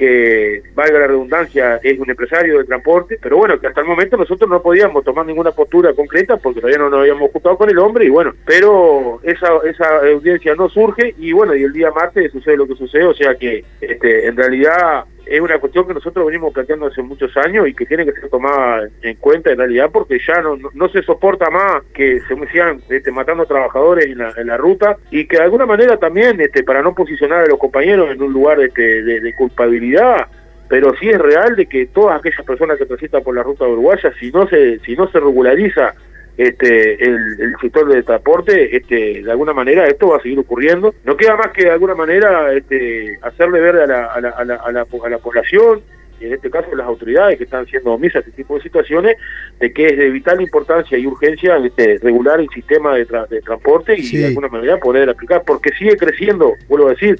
que, 0.00 0.62
valga 0.74 0.98
la 0.98 1.06
redundancia, 1.08 1.78
es 1.82 1.98
un 1.98 2.08
empresario 2.08 2.58
de 2.58 2.64
transporte, 2.64 3.18
pero 3.22 3.36
bueno, 3.36 3.60
que 3.60 3.66
hasta 3.66 3.82
el 3.82 3.86
momento 3.86 4.16
nosotros 4.16 4.48
no 4.48 4.62
podíamos 4.62 5.04
tomar 5.04 5.26
ninguna 5.26 5.52
postura 5.52 5.92
concreta 5.92 6.38
porque 6.38 6.60
todavía 6.60 6.78
no 6.78 6.88
nos 6.88 7.00
habíamos 7.00 7.30
juntado 7.30 7.58
con 7.58 7.68
el 7.68 7.78
hombre 7.78 8.06
y 8.06 8.08
bueno, 8.08 8.32
pero 8.46 9.20
esa, 9.22 9.48
esa 9.68 9.98
audiencia 10.10 10.54
no 10.54 10.70
surge 10.70 11.14
y 11.18 11.32
bueno, 11.32 11.54
y 11.54 11.64
el 11.64 11.72
día 11.72 11.90
martes 11.90 12.32
sucede 12.32 12.56
lo 12.56 12.66
que 12.66 12.76
sucede, 12.76 13.04
o 13.04 13.14
sea 13.14 13.34
que 13.34 13.62
este, 13.80 14.26
en 14.26 14.36
realidad 14.36 15.04
es 15.30 15.40
una 15.40 15.60
cuestión 15.60 15.86
que 15.86 15.94
nosotros 15.94 16.26
venimos 16.26 16.52
planteando 16.52 16.86
hace 16.86 17.02
muchos 17.02 17.34
años 17.36 17.68
y 17.68 17.72
que 17.72 17.86
tiene 17.86 18.04
que 18.04 18.10
ser 18.12 18.28
tomada 18.28 18.88
en 19.00 19.14
cuenta 19.14 19.52
en 19.52 19.58
realidad 19.58 19.88
porque 19.92 20.18
ya 20.26 20.42
no, 20.42 20.58
no, 20.74 20.88
se 20.88 21.02
soporta 21.04 21.48
más 21.50 21.84
que 21.94 22.18
se 22.22 22.34
sigan 22.50 22.80
este, 22.88 23.12
matando 23.12 23.46
trabajadores 23.46 24.06
en 24.06 24.18
la, 24.18 24.34
en 24.36 24.48
la 24.48 24.56
ruta 24.56 24.96
y 25.12 25.26
que 25.26 25.36
de 25.36 25.44
alguna 25.44 25.66
manera 25.66 25.96
también 25.98 26.40
este, 26.40 26.64
para 26.64 26.82
no 26.82 26.96
posicionar 26.96 27.44
a 27.44 27.46
los 27.46 27.60
compañeros 27.60 28.10
en 28.10 28.20
un 28.20 28.32
lugar 28.32 28.60
este, 28.60 29.04
de, 29.04 29.20
de 29.20 29.34
culpabilidad 29.36 30.26
pero 30.68 30.92
sí 30.98 31.08
es 31.08 31.18
real 31.18 31.54
de 31.54 31.66
que 31.66 31.86
todas 31.86 32.18
aquellas 32.18 32.44
personas 32.44 32.76
que 32.76 32.86
transitan 32.86 33.22
por 33.22 33.36
la 33.36 33.44
ruta 33.44 33.68
uruguaya 33.68 34.12
si 34.18 34.32
no 34.32 34.48
se 34.48 34.80
si 34.80 34.96
no 34.96 35.08
se 35.12 35.20
regulariza 35.20 35.94
este 36.42 37.02
el, 37.04 37.16
el 37.40 37.54
sector 37.60 37.88
de 37.92 38.02
transporte 38.02 38.74
este 38.76 39.22
de 39.22 39.30
alguna 39.30 39.52
manera 39.52 39.86
esto 39.86 40.08
va 40.08 40.16
a 40.16 40.22
seguir 40.22 40.38
ocurriendo 40.38 40.94
no 41.04 41.16
queda 41.16 41.36
más 41.36 41.48
que 41.52 41.64
de 41.64 41.70
alguna 41.70 41.94
manera 41.94 42.52
este 42.52 43.18
hacerle 43.22 43.60
ver 43.60 43.76
a 43.76 43.86
la, 43.86 44.04
a 44.06 44.20
la, 44.20 44.28
a 44.30 44.44
la, 44.44 44.54
a 44.56 44.72
la, 44.72 44.82
a 45.04 45.08
la 45.08 45.18
población 45.18 45.82
y 46.20 46.26
en 46.26 46.34
este 46.34 46.50
caso 46.50 46.74
las 46.76 46.86
autoridades 46.86 47.38
que 47.38 47.44
están 47.44 47.64
siendo 47.66 47.92
omisas 47.92 48.16
a 48.16 48.18
este 48.20 48.32
tipo 48.32 48.54
de 48.56 48.62
situaciones, 48.62 49.16
de 49.58 49.72
que 49.72 49.86
es 49.86 49.96
de 49.96 50.10
vital 50.10 50.38
importancia 50.42 50.98
y 50.98 51.06
urgencia 51.06 51.56
este, 51.56 51.96
regular 52.02 52.38
el 52.40 52.48
sistema 52.50 52.94
de, 52.94 53.08
tra- 53.08 53.26
de 53.28 53.40
transporte 53.40 53.94
y 53.98 54.02
Sí. 54.02 54.18
de 54.18 54.26
alguna 54.26 54.48
manera 54.48 54.76
poder 54.76 55.08
aplicar, 55.08 55.42
porque 55.46 55.70
sigue 55.78 55.96
creciendo, 55.96 56.52
vuelvo 56.68 56.88
a 56.88 56.90
decir, 56.90 57.18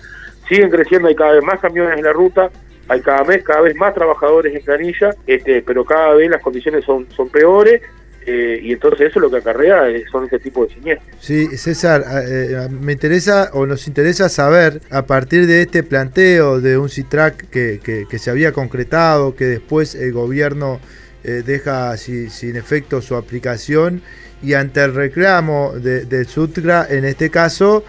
siguen 0.50 0.68
creciendo, 0.68 1.08
hay 1.08 1.14
cada 1.14 1.32
vez 1.32 1.42
más 1.42 1.58
camiones 1.60 1.96
en 1.96 2.04
la 2.04 2.12
ruta, 2.12 2.50
hay 2.88 3.00
cada 3.00 3.22
vez, 3.22 3.42
cada 3.42 3.62
vez 3.62 3.74
más 3.74 3.94
trabajadores 3.94 4.54
en 4.54 4.62
planilla, 4.62 5.10
este, 5.26 5.62
pero 5.62 5.82
cada 5.86 6.12
vez 6.12 6.28
las 6.28 6.42
condiciones 6.42 6.84
son, 6.84 7.10
son 7.12 7.30
peores, 7.30 7.80
eh, 8.32 8.60
y 8.62 8.72
entonces 8.72 9.10
eso 9.10 9.20
lo 9.20 9.30
que 9.30 9.38
acarrea 9.38 9.88
eh, 9.88 10.04
son 10.10 10.24
este 10.24 10.38
tipo 10.38 10.64
de 10.66 10.74
siniestros. 10.74 11.08
Sí, 11.20 11.56
César, 11.56 12.04
eh, 12.28 12.68
me 12.70 12.92
interesa 12.92 13.50
o 13.54 13.66
nos 13.66 13.86
interesa 13.88 14.28
saber 14.28 14.80
a 14.90 15.06
partir 15.06 15.46
de 15.46 15.62
este 15.62 15.82
planteo 15.82 16.60
de 16.60 16.78
un 16.78 16.88
CITRAC 16.88 17.48
que, 17.50 18.06
se 18.18 18.30
había 18.30 18.52
concretado, 18.52 19.34
que 19.34 19.46
después 19.46 19.94
el 19.94 20.12
gobierno 20.12 20.80
deja 21.22 21.94
si- 21.98 22.30
sin 22.30 22.56
efecto 22.56 23.02
su 23.02 23.14
aplicación 23.14 24.00
y 24.42 24.54
ante 24.54 24.82
el 24.82 24.94
reclamo 24.94 25.72
de, 25.74 26.06
del 26.06 26.26
SUTRA, 26.26 26.86
en 26.88 27.04
este 27.04 27.28
caso, 27.28 27.84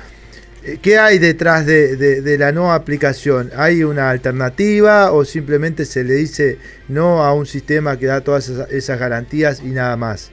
¿qué 0.81 0.97
hay 0.97 1.17
detrás 1.19 1.65
de, 1.65 1.95
de- 1.95 2.37
la 2.37 2.51
no 2.51 2.71
aplicación? 2.73 3.49
¿Hay 3.55 3.83
una 3.83 4.09
alternativa 4.09 5.11
o 5.11 5.25
simplemente 5.25 5.85
se 5.85 6.03
le 6.03 6.13
dice 6.13 6.57
no 6.87 7.23
a 7.23 7.33
un 7.33 7.45
sistema 7.45 7.97
que 7.97 8.05
da 8.07 8.21
todas 8.21 8.49
esas, 8.49 8.71
esas 8.71 8.99
garantías 8.99 9.61
y 9.63 9.67
nada 9.69 9.97
más? 9.97 10.31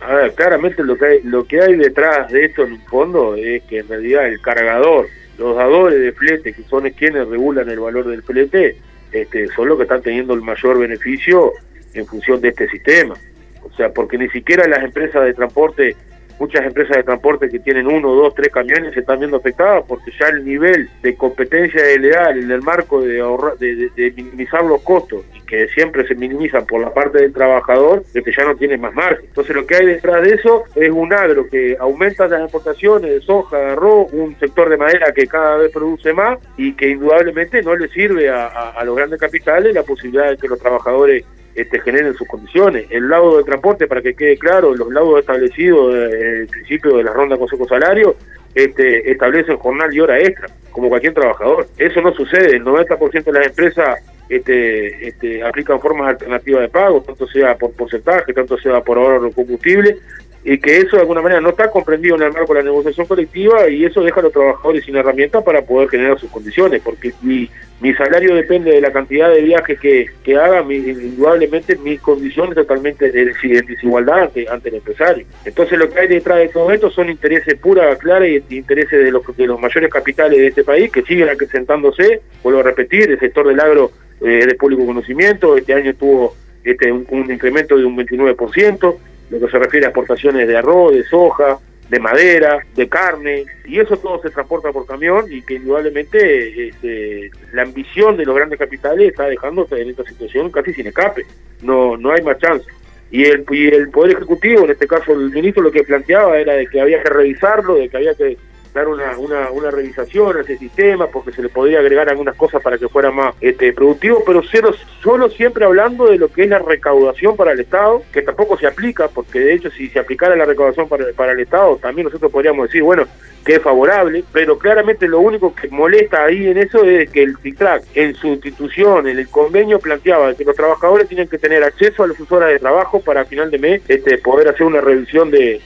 A 0.00 0.14
ver, 0.14 0.34
claramente 0.34 0.82
lo 0.82 0.96
que 0.96 1.06
hay, 1.06 1.22
lo 1.22 1.46
que 1.46 1.60
hay 1.60 1.76
detrás 1.76 2.30
de 2.32 2.46
esto 2.46 2.64
en 2.64 2.72
un 2.72 2.84
fondo 2.86 3.36
es 3.36 3.62
que 3.64 3.78
en 3.78 3.88
realidad 3.88 4.26
el 4.26 4.40
cargador, 4.40 5.06
los 5.38 5.56
dadores 5.56 6.00
de 6.00 6.12
flete, 6.12 6.52
que 6.52 6.62
son 6.64 6.88
quienes 6.90 7.26
regulan 7.28 7.68
el 7.70 7.78
valor 7.80 8.08
del 8.08 8.22
flete, 8.22 8.76
este, 9.12 9.46
son 9.48 9.68
los 9.68 9.76
que 9.76 9.84
están 9.84 10.02
teniendo 10.02 10.34
el 10.34 10.42
mayor 10.42 10.78
beneficio 10.78 11.52
en 11.94 12.06
función 12.06 12.40
de 12.40 12.48
este 12.48 12.68
sistema. 12.68 13.14
O 13.62 13.72
sea, 13.76 13.90
porque 13.90 14.18
ni 14.18 14.28
siquiera 14.30 14.66
las 14.66 14.82
empresas 14.82 15.24
de 15.24 15.34
transporte, 15.34 15.96
muchas 16.42 16.66
empresas 16.66 16.96
de 16.96 17.04
transporte 17.04 17.48
que 17.48 17.60
tienen 17.60 17.86
uno, 17.86 18.12
dos, 18.14 18.34
tres 18.34 18.48
camiones 18.48 18.92
se 18.94 19.00
están 19.00 19.20
viendo 19.20 19.36
afectadas 19.36 19.84
porque 19.86 20.10
ya 20.18 20.26
el 20.28 20.44
nivel 20.44 20.88
de 21.00 21.14
competencia 21.14 21.80
leal 22.00 22.36
en 22.42 22.50
el 22.50 22.62
marco 22.62 23.00
de, 23.00 23.20
ahorrar, 23.20 23.56
de, 23.58 23.76
de- 23.76 23.90
de 23.94 24.10
minimizar 24.10 24.64
los 24.64 24.80
costos 24.82 25.24
y 25.36 25.40
que 25.42 25.68
siempre 25.68 26.04
se 26.08 26.16
minimizan 26.16 26.66
por 26.66 26.80
la 26.80 26.92
parte 26.92 27.18
del 27.20 27.32
trabajador, 27.32 28.02
es 28.12 28.24
que 28.24 28.32
ya 28.36 28.44
no 28.44 28.56
tiene 28.56 28.76
más 28.76 28.92
margen. 28.92 29.26
Entonces 29.26 29.54
lo 29.54 29.64
que 29.66 29.76
hay 29.76 29.86
detrás 29.86 30.20
de 30.22 30.34
eso 30.34 30.64
es 30.74 30.90
un 30.90 31.12
agro 31.12 31.46
que 31.48 31.76
aumenta 31.78 32.26
las 32.26 32.40
exportaciones 32.42 33.08
de 33.12 33.20
soja, 33.20 33.58
de 33.58 33.66
arroz, 33.72 34.12
un 34.12 34.36
sector 34.40 34.68
de 34.68 34.76
madera 34.78 35.12
que 35.12 35.26
cada 35.28 35.58
vez 35.58 35.70
produce 35.72 36.12
más 36.12 36.38
y 36.56 36.72
que 36.74 36.88
indudablemente 36.88 37.62
no 37.62 37.76
le 37.76 37.86
sirve 37.88 38.28
a- 38.30 38.70
a 38.70 38.84
los 38.84 38.96
grandes 38.96 39.20
capitales 39.20 39.74
la 39.74 39.84
posibilidad 39.84 40.30
de 40.30 40.36
que 40.38 40.48
los 40.48 40.58
trabajadores 40.58 41.24
este, 41.54 41.80
generen 41.80 42.14
sus 42.14 42.26
condiciones. 42.26 42.86
El 42.90 43.08
laudo 43.08 43.38
de 43.38 43.44
transporte, 43.44 43.86
para 43.86 44.02
que 44.02 44.14
quede 44.14 44.36
claro, 44.38 44.74
los 44.74 44.90
laudos 44.92 45.20
establecidos 45.20 45.94
en 45.94 46.40
el 46.40 46.46
principio 46.46 46.96
de 46.96 47.04
la 47.04 47.12
ronda 47.12 47.36
consejo 47.36 47.66
salario, 47.66 48.16
este, 48.54 49.10
establecen 49.10 49.56
jornal 49.56 49.92
y 49.94 50.00
hora 50.00 50.18
extra, 50.18 50.48
como 50.70 50.88
cualquier 50.88 51.14
trabajador. 51.14 51.66
Eso 51.78 52.00
no 52.00 52.12
sucede, 52.12 52.56
el 52.56 52.64
90% 52.64 53.24
de 53.24 53.32
las 53.32 53.46
empresas 53.46 53.98
este, 54.28 55.08
este, 55.08 55.42
aplican 55.42 55.80
formas 55.80 56.10
alternativas 56.10 56.62
de 56.62 56.68
pago, 56.68 57.02
tanto 57.02 57.26
sea 57.26 57.54
por 57.56 57.72
porcentaje, 57.72 58.32
tanto 58.32 58.56
sea 58.58 58.80
por 58.80 58.98
ahorro 58.98 59.24
de 59.24 59.32
combustible, 59.32 59.98
y 60.44 60.58
que 60.58 60.78
eso 60.78 60.96
de 60.96 61.02
alguna 61.02 61.22
manera 61.22 61.40
no 61.40 61.50
está 61.50 61.70
comprendido 61.70 62.16
en 62.16 62.22
el 62.22 62.32
marco 62.32 62.52
de 62.52 62.60
la 62.60 62.64
negociación 62.70 63.06
colectiva 63.06 63.68
y 63.68 63.84
eso 63.84 64.02
deja 64.02 64.18
a 64.20 64.24
los 64.24 64.32
trabajadores 64.32 64.84
sin 64.84 64.96
herramientas 64.96 65.44
para 65.44 65.62
poder 65.62 65.88
generar 65.88 66.18
sus 66.18 66.30
condiciones, 66.30 66.82
porque 66.84 67.12
mi, 67.22 67.48
mi 67.80 67.94
salario 67.94 68.34
depende 68.34 68.72
de 68.72 68.80
la 68.80 68.92
cantidad 68.92 69.30
de 69.32 69.40
viajes 69.42 69.78
que, 69.78 70.06
que 70.24 70.36
haga, 70.36 70.64
mi- 70.64 70.76
indudablemente 70.76 71.76
mis 71.76 72.00
condiciones 72.00 72.54
totalmente 72.56 73.12
de, 73.12 73.32
desigualdad 73.68 74.22
ante, 74.22 74.48
ante 74.48 74.68
el 74.70 74.74
empresario. 74.76 75.24
Entonces 75.44 75.78
lo 75.78 75.88
que 75.88 76.00
hay 76.00 76.08
detrás 76.08 76.38
de 76.38 76.48
todo 76.48 76.72
esto 76.72 76.90
son 76.90 77.08
intereses 77.08 77.54
pura, 77.60 77.94
clara 77.96 78.26
y 78.26 78.42
intereses 78.50 79.04
de 79.04 79.12
los, 79.12 79.22
de 79.36 79.46
los 79.46 79.60
mayores 79.60 79.90
capitales 79.90 80.38
de 80.40 80.48
este 80.48 80.64
país 80.64 80.90
que 80.90 81.02
siguen 81.02 81.28
acrecentándose, 81.28 82.20
vuelvo 82.42 82.60
a 82.60 82.64
repetir, 82.64 83.10
el 83.10 83.20
sector 83.20 83.46
del 83.46 83.60
agro 83.60 83.92
eh, 84.20 84.44
de 84.46 84.54
público 84.56 84.84
conocimiento, 84.86 85.56
este 85.56 85.72
año 85.74 85.94
tuvo 85.94 86.34
este, 86.64 86.90
un, 86.90 87.06
un 87.10 87.30
incremento 87.30 87.76
de 87.76 87.84
un 87.84 87.96
29%, 87.96 88.96
lo 89.32 89.40
que 89.46 89.50
se 89.50 89.58
refiere 89.58 89.86
a 89.86 89.88
exportaciones 89.88 90.46
de 90.46 90.56
arroz, 90.56 90.92
de 90.92 91.04
soja, 91.04 91.58
de 91.88 91.98
madera, 91.98 92.58
de 92.74 92.88
carne, 92.88 93.44
y 93.66 93.78
eso 93.78 93.96
todo 93.96 94.20
se 94.22 94.30
transporta 94.30 94.72
por 94.72 94.86
camión 94.86 95.26
y 95.30 95.42
que 95.42 95.54
indudablemente 95.54 96.68
este, 96.68 97.30
la 97.52 97.62
ambición 97.62 98.16
de 98.16 98.24
los 98.24 98.36
grandes 98.36 98.58
capitales 98.58 99.10
está 99.10 99.24
dejando 99.24 99.66
en 99.70 99.90
esta 99.90 100.04
situación 100.04 100.50
casi 100.50 100.72
sin 100.74 100.86
escape, 100.86 101.26
no, 101.62 101.96
no 101.96 102.12
hay 102.12 102.22
más 102.22 102.38
chance. 102.38 102.66
Y 103.10 103.24
el, 103.24 103.44
y 103.50 103.68
el 103.68 103.90
Poder 103.90 104.16
Ejecutivo, 104.16 104.64
en 104.64 104.70
este 104.70 104.86
caso 104.86 105.12
el 105.12 105.30
ministro, 105.30 105.62
lo 105.62 105.70
que 105.70 105.82
planteaba 105.82 106.38
era 106.38 106.54
de 106.54 106.66
que 106.66 106.80
había 106.80 107.02
que 107.02 107.10
revisarlo, 107.10 107.74
de 107.74 107.88
que 107.88 107.96
había 107.96 108.14
que 108.14 108.38
dar 108.72 108.88
una, 108.88 109.16
una, 109.50 109.70
revisación 109.70 110.36
a 110.36 110.40
ese 110.40 110.56
sistema 110.56 111.06
porque 111.06 111.32
se 111.32 111.42
le 111.42 111.48
podría 111.48 111.80
agregar 111.80 112.08
algunas 112.08 112.36
cosas 112.36 112.62
para 112.62 112.78
que 112.78 112.88
fuera 112.88 113.10
más 113.10 113.34
este, 113.40 113.72
productivo, 113.72 114.22
pero 114.24 114.42
solo, 114.42 114.74
solo 115.02 115.28
siempre 115.30 115.64
hablando 115.64 116.06
de 116.06 116.18
lo 116.18 116.28
que 116.28 116.44
es 116.44 116.48
la 116.48 116.58
recaudación 116.58 117.36
para 117.36 117.52
el 117.52 117.60
Estado, 117.60 118.02
que 118.12 118.22
tampoco 118.22 118.56
se 118.58 118.66
aplica, 118.66 119.08
porque 119.08 119.40
de 119.40 119.54
hecho 119.54 119.70
si 119.70 119.88
se 119.88 119.98
aplicara 119.98 120.36
la 120.36 120.44
recaudación 120.44 120.88
para, 120.88 121.06
para 121.14 121.32
el 121.32 121.40
Estado, 121.40 121.76
también 121.76 122.06
nosotros 122.06 122.32
podríamos 122.32 122.68
decir, 122.68 122.82
bueno, 122.82 123.06
que 123.44 123.56
es 123.56 123.62
favorable, 123.62 124.24
pero 124.32 124.58
claramente 124.58 125.08
lo 125.08 125.20
único 125.20 125.54
que 125.54 125.68
molesta 125.68 126.24
ahí 126.24 126.46
en 126.46 126.58
eso 126.58 126.84
es 126.84 127.10
que 127.10 127.24
el 127.24 127.36
CITRAC 127.38 127.84
en 127.94 128.14
su 128.14 128.28
institución, 128.28 129.08
en 129.08 129.18
el 129.18 129.28
convenio 129.28 129.80
planteaba 129.80 130.34
que 130.34 130.44
los 130.44 130.56
trabajadores 130.56 131.08
tienen 131.08 131.28
que 131.28 131.38
tener 131.38 131.64
acceso 131.64 132.04
a 132.04 132.06
las 132.06 132.32
horas 132.32 132.50
de 132.50 132.58
trabajo 132.58 133.00
para 133.00 133.24
final 133.24 133.50
de 133.50 133.58
mes 133.58 133.82
este, 133.88 134.18
poder 134.18 134.48
hacer 134.48 134.66
una 134.66 134.80
revisión 134.80 135.30
de, 135.30 135.60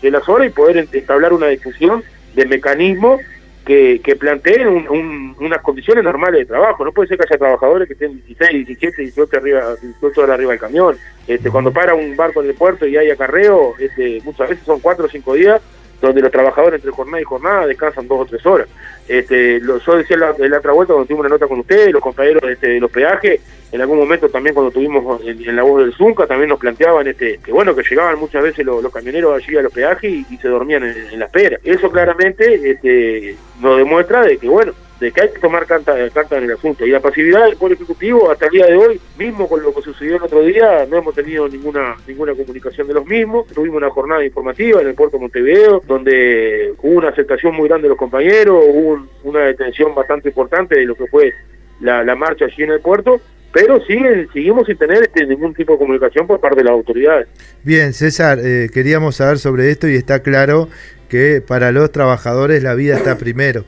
de, 0.00 0.10
las 0.10 0.28
horas 0.28 0.48
y 0.48 0.50
poder 0.50 0.88
entablar 0.92 1.32
una 1.32 1.46
discusión 1.46 2.02
de 2.34 2.46
mecanismos 2.46 3.20
que, 3.64 4.00
que 4.02 4.16
planteen 4.16 4.66
un, 4.66 4.88
un, 4.88 5.36
unas 5.38 5.60
condiciones 5.62 6.02
normales 6.02 6.40
de 6.40 6.46
trabajo. 6.46 6.84
No 6.84 6.92
puede 6.92 7.08
ser 7.08 7.18
que 7.18 7.24
haya 7.28 7.38
trabajadores 7.38 7.86
que 7.86 7.94
estén 7.94 8.22
16, 8.26 8.66
17, 8.66 9.02
18, 9.02 9.36
arriba, 9.36 9.74
18 9.80 10.20
horas 10.20 10.34
arriba 10.34 10.50
del 10.52 10.60
camión. 10.60 10.96
Este, 11.26 11.50
cuando 11.50 11.72
para 11.72 11.94
un 11.94 12.16
barco 12.16 12.42
en 12.42 12.48
el 12.48 12.54
puerto 12.54 12.86
y 12.86 12.96
hay 12.96 13.10
acarreo, 13.10 13.74
este, 13.78 14.20
muchas 14.24 14.48
veces 14.48 14.64
son 14.64 14.80
4 14.80 15.04
o 15.04 15.08
5 15.08 15.34
días 15.34 15.60
donde 16.00 16.22
los 16.22 16.30
trabajadores 16.30 16.78
entre 16.78 16.90
jornada 16.90 17.20
y 17.20 17.24
jornada 17.24 17.66
descansan 17.66 18.08
dos 18.08 18.20
o 18.20 18.26
tres 18.26 18.44
horas. 18.46 18.68
Este, 19.08 19.60
lo, 19.60 19.78
yo 19.78 19.96
decía 19.96 20.16
la, 20.16 20.30
otra 20.30 20.72
vuelta 20.72 20.94
cuando 20.94 21.06
tuvimos 21.06 21.26
una 21.26 21.34
nota 21.34 21.46
con 21.46 21.60
ustedes, 21.60 21.92
los 21.92 22.02
compañeros 22.02 22.42
este, 22.48 22.68
de 22.68 22.80
los 22.80 22.90
peajes, 22.90 23.40
en 23.72 23.80
algún 23.80 23.98
momento 23.98 24.28
también 24.28 24.54
cuando 24.54 24.72
tuvimos 24.72 25.20
en, 25.22 25.48
en 25.48 25.56
la 25.56 25.62
voz 25.62 25.82
del 25.82 25.92
Zunca, 25.94 26.26
también 26.26 26.48
nos 26.48 26.58
planteaban 26.58 27.06
este, 27.06 27.38
que 27.38 27.52
bueno, 27.52 27.74
que 27.74 27.82
llegaban 27.82 28.18
muchas 28.18 28.42
veces 28.42 28.64
los, 28.64 28.92
camioneros 28.92 29.34
allí 29.34 29.56
a 29.56 29.62
los 29.62 29.72
peajes 29.72 30.10
y, 30.10 30.26
y 30.30 30.36
se 30.38 30.48
dormían 30.48 30.84
en, 30.84 30.96
en, 31.12 31.18
la 31.18 31.26
espera. 31.26 31.58
Eso 31.64 31.90
claramente 31.90 32.70
este, 32.70 33.36
nos 33.60 33.78
demuestra 33.78 34.22
de 34.22 34.38
que 34.38 34.48
bueno, 34.48 34.72
de 35.00 35.10
que 35.10 35.22
hay 35.22 35.30
que 35.30 35.38
tomar 35.38 35.66
carta, 35.66 35.94
carta 36.10 36.36
en 36.36 36.44
el 36.44 36.52
asunto. 36.52 36.86
Y 36.86 36.90
la 36.90 37.00
pasividad 37.00 37.46
del 37.46 37.56
Poder 37.56 37.76
Ejecutivo 37.76 38.30
hasta 38.30 38.46
el 38.46 38.52
día 38.52 38.66
de 38.66 38.76
hoy, 38.76 39.00
mismo 39.18 39.48
con 39.48 39.62
lo 39.62 39.74
que 39.74 39.80
sucedió 39.82 40.16
el 40.16 40.22
otro 40.22 40.42
día, 40.42 40.86
no 40.88 40.98
hemos 40.98 41.14
tenido 41.14 41.48
ninguna 41.48 41.96
ninguna 42.06 42.34
comunicación 42.34 42.86
de 42.86 42.94
los 42.94 43.06
mismos. 43.06 43.46
Tuvimos 43.48 43.78
una 43.78 43.90
jornada 43.90 44.24
informativa 44.24 44.80
en 44.82 44.88
el 44.88 44.94
puerto 44.94 45.16
de 45.16 45.22
Montevideo, 45.22 45.82
donde 45.86 46.74
hubo 46.82 46.98
una 46.98 47.08
aceptación 47.08 47.54
muy 47.54 47.68
grande 47.68 47.84
de 47.84 47.90
los 47.90 47.98
compañeros, 47.98 48.62
hubo 48.68 48.90
un, 48.90 49.08
una 49.24 49.40
detención 49.40 49.94
bastante 49.94 50.28
importante 50.28 50.78
de 50.78 50.84
lo 50.84 50.94
que 50.94 51.06
fue 51.06 51.32
la, 51.80 52.04
la 52.04 52.14
marcha 52.14 52.44
allí 52.44 52.62
en 52.62 52.72
el 52.72 52.80
puerto, 52.80 53.20
pero 53.52 53.80
sigue, 53.86 54.28
seguimos 54.32 54.66
sin 54.66 54.76
tener 54.76 55.02
este, 55.02 55.26
ningún 55.26 55.54
tipo 55.54 55.72
de 55.72 55.78
comunicación 55.78 56.26
por 56.26 56.40
parte 56.40 56.58
de 56.58 56.64
las 56.64 56.72
autoridades. 56.72 57.26
Bien, 57.64 57.92
César, 57.94 58.38
eh, 58.42 58.68
queríamos 58.72 59.16
saber 59.16 59.38
sobre 59.38 59.70
esto 59.70 59.88
y 59.88 59.94
está 59.94 60.22
claro 60.22 60.68
que 61.08 61.42
para 61.44 61.72
los 61.72 61.90
trabajadores 61.90 62.62
la 62.62 62.74
vida 62.74 62.96
está 62.96 63.18
primero. 63.18 63.64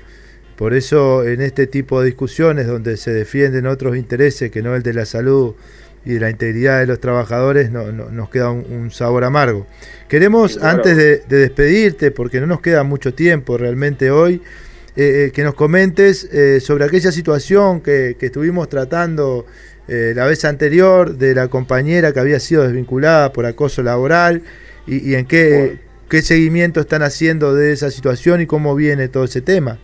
Por 0.63 0.75
eso 0.75 1.27
en 1.27 1.41
este 1.41 1.67
tipo 1.67 2.01
de 2.01 2.07
discusiones 2.07 2.69
donde 2.69 2.97
se 2.97 3.13
defienden 3.13 3.67
otros 3.67 3.97
intereses 3.97 4.49
que 4.53 4.63
no 4.63 4.77
el 4.77 4.85
de 4.85 4.93
la 4.93 5.05
salud 5.07 5.57
y 6.05 6.13
de 6.13 6.21
la 6.21 6.31
integridad 6.31 6.79
de 6.79 6.87
los 6.87 7.01
trabajadores, 7.01 7.73
no, 7.73 7.91
no, 7.91 8.11
nos 8.11 8.31
queda 8.31 8.51
un, 8.51 8.65
un, 8.73 8.93
sabor 8.93 9.25
amargo. 9.25 9.67
Queremos, 10.07 10.53
sí, 10.53 10.59
claro. 10.61 10.77
antes 10.77 10.97
de, 10.97 11.17
de, 11.29 11.37
despedirte, 11.39 12.13
porque 12.13 12.41
no 12.41 12.47
nos 12.47 12.61
queda 12.61 12.85
mucho 12.85 13.13
tiempo 13.13 13.59
realmente 13.59 14.13
hoy, 14.13 14.41
eh, 14.95 15.25
eh, 15.27 15.31
que 15.35 15.43
nos 15.43 15.55
comentes 15.55 16.29
eh, 16.33 16.61
sobre 16.61 16.85
aquella 16.85 17.11
situación 17.11 17.81
que, 17.81 18.15
que 18.17 18.27
estuvimos 18.27 18.69
tratando 18.69 19.45
eh, 19.89 20.13
la 20.15 20.27
vez 20.27 20.45
anterior 20.45 21.19
de 21.19 21.35
la 21.35 21.49
compañera 21.49 22.13
que 22.13 22.21
había 22.21 22.39
sido 22.39 22.63
desvinculada 22.63 23.33
por 23.33 23.47
acoso 23.47 23.83
laboral 23.83 24.43
y, 24.87 25.11
y 25.11 25.17
en 25.17 25.27
qué, 25.27 25.49
bueno. 25.49 25.81
qué 26.09 26.23
seguimiento 26.23 26.81
están 26.81 27.03
haciendo 27.03 27.53
de 27.53 27.73
esa 27.73 27.91
situación 27.91 28.41
y 28.43 28.47
cómo 28.47 28.77
viene 28.77 29.09
todo 29.09 29.25
ese 29.25 29.41
tema. 29.41 29.81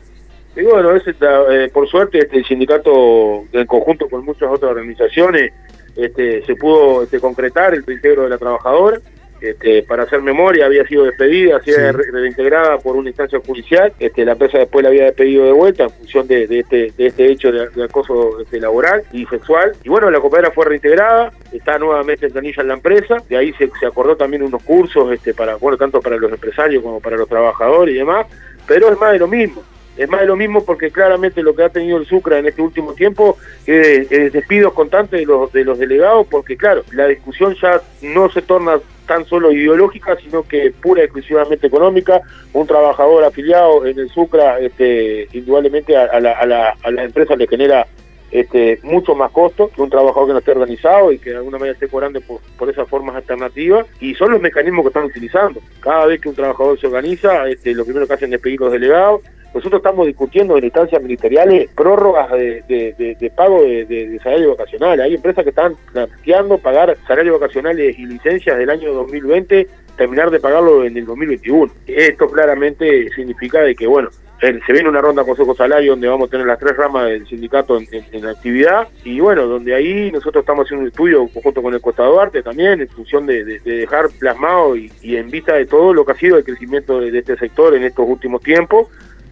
Y 0.58 0.64
bueno, 0.64 0.92
es, 0.96 1.04
eh, 1.06 1.70
por 1.72 1.88
suerte 1.88 2.18
este, 2.18 2.38
el 2.38 2.44
sindicato, 2.44 3.44
en 3.52 3.66
conjunto 3.66 4.08
con 4.08 4.24
muchas 4.24 4.50
otras 4.50 4.72
organizaciones, 4.72 5.52
este, 5.94 6.44
se 6.44 6.56
pudo 6.56 7.04
este, 7.04 7.20
concretar 7.20 7.74
el 7.74 7.86
reintegro 7.86 8.24
de 8.24 8.30
la 8.30 8.38
trabajadora. 8.38 8.98
Este, 9.40 9.84
para 9.84 10.02
hacer 10.02 10.20
memoria, 10.20 10.66
había 10.66 10.84
sido 10.84 11.04
despedida, 11.04 11.60
sí. 11.64 11.70
reintegrada 11.70 12.76
por 12.78 12.96
una 12.96 13.10
instancia 13.10 13.38
judicial. 13.38 13.92
Este, 14.00 14.24
la 14.24 14.32
empresa 14.32 14.58
después 14.58 14.82
la 14.82 14.88
había 14.88 15.04
despedido 15.04 15.44
de 15.44 15.52
vuelta 15.52 15.84
en 15.84 15.90
función 15.90 16.26
de, 16.26 16.48
de, 16.48 16.58
este, 16.58 16.92
de 16.96 17.06
este, 17.06 17.30
hecho 17.30 17.52
de, 17.52 17.68
de 17.68 17.84
acoso 17.84 18.40
este, 18.40 18.58
laboral 18.58 19.04
y 19.12 19.26
sexual. 19.26 19.74
Y 19.84 19.88
bueno, 19.88 20.10
la 20.10 20.18
compañera 20.18 20.50
fue 20.50 20.64
reintegrada, 20.64 21.32
está 21.52 21.78
nuevamente 21.78 22.26
en 22.26 22.32
planilla 22.32 22.62
en 22.62 22.68
la 22.68 22.74
empresa. 22.74 23.18
De 23.28 23.36
ahí 23.36 23.52
se, 23.52 23.70
se 23.78 23.86
acordó 23.86 24.16
también 24.16 24.42
unos 24.42 24.64
cursos 24.64 25.12
este, 25.12 25.34
para, 25.34 25.54
bueno, 25.54 25.78
tanto 25.78 26.00
para 26.00 26.16
los 26.16 26.32
empresarios 26.32 26.82
como 26.82 26.98
para 26.98 27.16
los 27.16 27.28
trabajadores 27.28 27.94
y 27.94 27.98
demás. 27.98 28.26
Pero 28.66 28.90
es 28.90 28.98
más 28.98 29.12
de 29.12 29.20
lo 29.20 29.28
mismo 29.28 29.62
es 29.98 30.08
más 30.08 30.20
de 30.20 30.26
lo 30.26 30.36
mismo 30.36 30.64
porque 30.64 30.90
claramente 30.90 31.42
lo 31.42 31.54
que 31.54 31.64
ha 31.64 31.68
tenido 31.68 31.98
el 31.98 32.06
Sucra 32.06 32.38
en 32.38 32.46
este 32.46 32.62
último 32.62 32.94
tiempo 32.94 33.36
es, 33.66 34.10
es 34.10 34.32
despidos 34.32 34.72
constantes 34.72 35.20
de 35.20 35.26
los, 35.26 35.52
de 35.52 35.64
los 35.64 35.78
delegados, 35.78 36.26
porque 36.30 36.56
claro, 36.56 36.84
la 36.92 37.06
discusión 37.06 37.54
ya 37.60 37.82
no 38.02 38.30
se 38.30 38.42
torna 38.42 38.78
tan 39.08 39.24
solo 39.24 39.50
ideológica, 39.50 40.16
sino 40.22 40.44
que 40.44 40.70
pura 40.70 41.00
y 41.00 41.04
exclusivamente 41.04 41.66
económica. 41.66 42.20
Un 42.52 42.66
trabajador 42.68 43.24
afiliado 43.24 43.84
en 43.86 43.98
el 43.98 44.08
Sucra, 44.10 44.60
este, 44.60 45.26
indudablemente 45.32 45.96
a, 45.96 46.04
a, 46.04 46.20
la, 46.20 46.32
a, 46.32 46.90
la, 46.90 47.02
empresa 47.02 47.34
le 47.34 47.48
genera 47.48 47.86
este, 48.30 48.78
mucho 48.82 49.14
más 49.14 49.32
costo 49.32 49.70
que 49.74 49.80
un 49.80 49.90
trabajador 49.90 50.28
que 50.28 50.32
no 50.34 50.38
esté 50.38 50.50
organizado 50.52 51.10
y 51.10 51.18
que 51.18 51.30
de 51.30 51.36
alguna 51.36 51.58
manera 51.58 51.72
esté 51.72 51.88
cobrando 51.88 52.20
por, 52.20 52.40
por 52.58 52.68
esas 52.68 52.86
formas 52.86 53.16
alternativas 53.16 53.86
y 54.00 54.14
son 54.14 54.32
los 54.32 54.40
mecanismos 54.40 54.84
que 54.84 54.88
están 54.88 55.04
utilizando. 55.04 55.60
Cada 55.80 56.06
vez 56.06 56.20
que 56.20 56.28
un 56.28 56.34
trabajador 56.34 56.78
se 56.78 56.86
organiza, 56.86 57.48
este, 57.48 57.74
lo 57.74 57.84
primero 57.84 58.06
que 58.06 58.14
hacen 58.14 58.32
es 58.32 58.40
pedir 58.40 58.60
los 58.60 58.70
delegados. 58.70 59.22
Nosotros 59.54 59.80
estamos 59.80 60.06
discutiendo 60.06 60.56
en 60.56 60.64
instancias 60.64 61.02
ministeriales 61.02 61.70
prórrogas 61.74 62.30
de, 62.32 62.62
de, 62.68 63.32
pago 63.34 63.62
de, 63.62 64.20
salario 64.22 64.50
vacacional. 64.50 65.00
Hay 65.00 65.14
empresas 65.14 65.42
que 65.42 65.50
están 65.50 65.74
planteando 65.92 66.58
pagar 66.58 66.96
salarios 67.06 67.40
vacacionales 67.40 67.98
y 67.98 68.06
licencias 68.06 68.58
del 68.58 68.70
año 68.70 68.92
2020, 68.92 69.66
terminar 69.96 70.30
de 70.30 70.40
pagarlo 70.40 70.84
en 70.84 70.96
el 70.96 71.06
2021. 71.06 71.72
Esto 71.86 72.28
claramente 72.28 73.10
significa 73.14 73.60
de 73.62 73.74
que, 73.74 73.86
bueno, 73.86 74.10
se 74.40 74.72
viene 74.72 74.88
una 74.88 75.00
ronda 75.00 75.24
Consejo 75.24 75.54
Salario 75.54 75.92
donde 75.92 76.06
vamos 76.06 76.28
a 76.28 76.30
tener 76.30 76.46
las 76.46 76.60
tres 76.60 76.76
ramas 76.76 77.06
del 77.06 77.26
sindicato 77.26 77.76
en, 77.76 77.88
en, 77.90 78.04
en, 78.12 78.26
actividad 78.26 78.86
y 79.02 79.18
bueno, 79.18 79.46
donde 79.46 79.74
ahí 79.74 80.12
nosotros 80.12 80.42
estamos 80.42 80.66
haciendo 80.66 80.82
un 80.82 80.88
estudio 80.88 81.28
junto 81.42 81.60
con 81.60 81.74
el 81.74 81.80
Costa 81.80 82.04
Duarte 82.04 82.42
también 82.42 82.80
en 82.80 82.88
función 82.88 83.26
de, 83.26 83.44
de, 83.44 83.58
de 83.58 83.78
dejar 83.78 84.08
plasmado 84.20 84.76
y, 84.76 84.92
en 85.02 85.28
vista 85.28 85.54
de 85.54 85.66
todo 85.66 85.92
lo 85.92 86.04
que 86.04 86.12
ha 86.12 86.16
sido 86.16 86.38
el 86.38 86.44
crecimiento 86.44 87.00
de 87.00 87.18
este 87.18 87.36
sector 87.36 87.74
en 87.74 87.82
estos 87.82 88.06
últimos 88.08 88.40
tiempos 88.40 88.86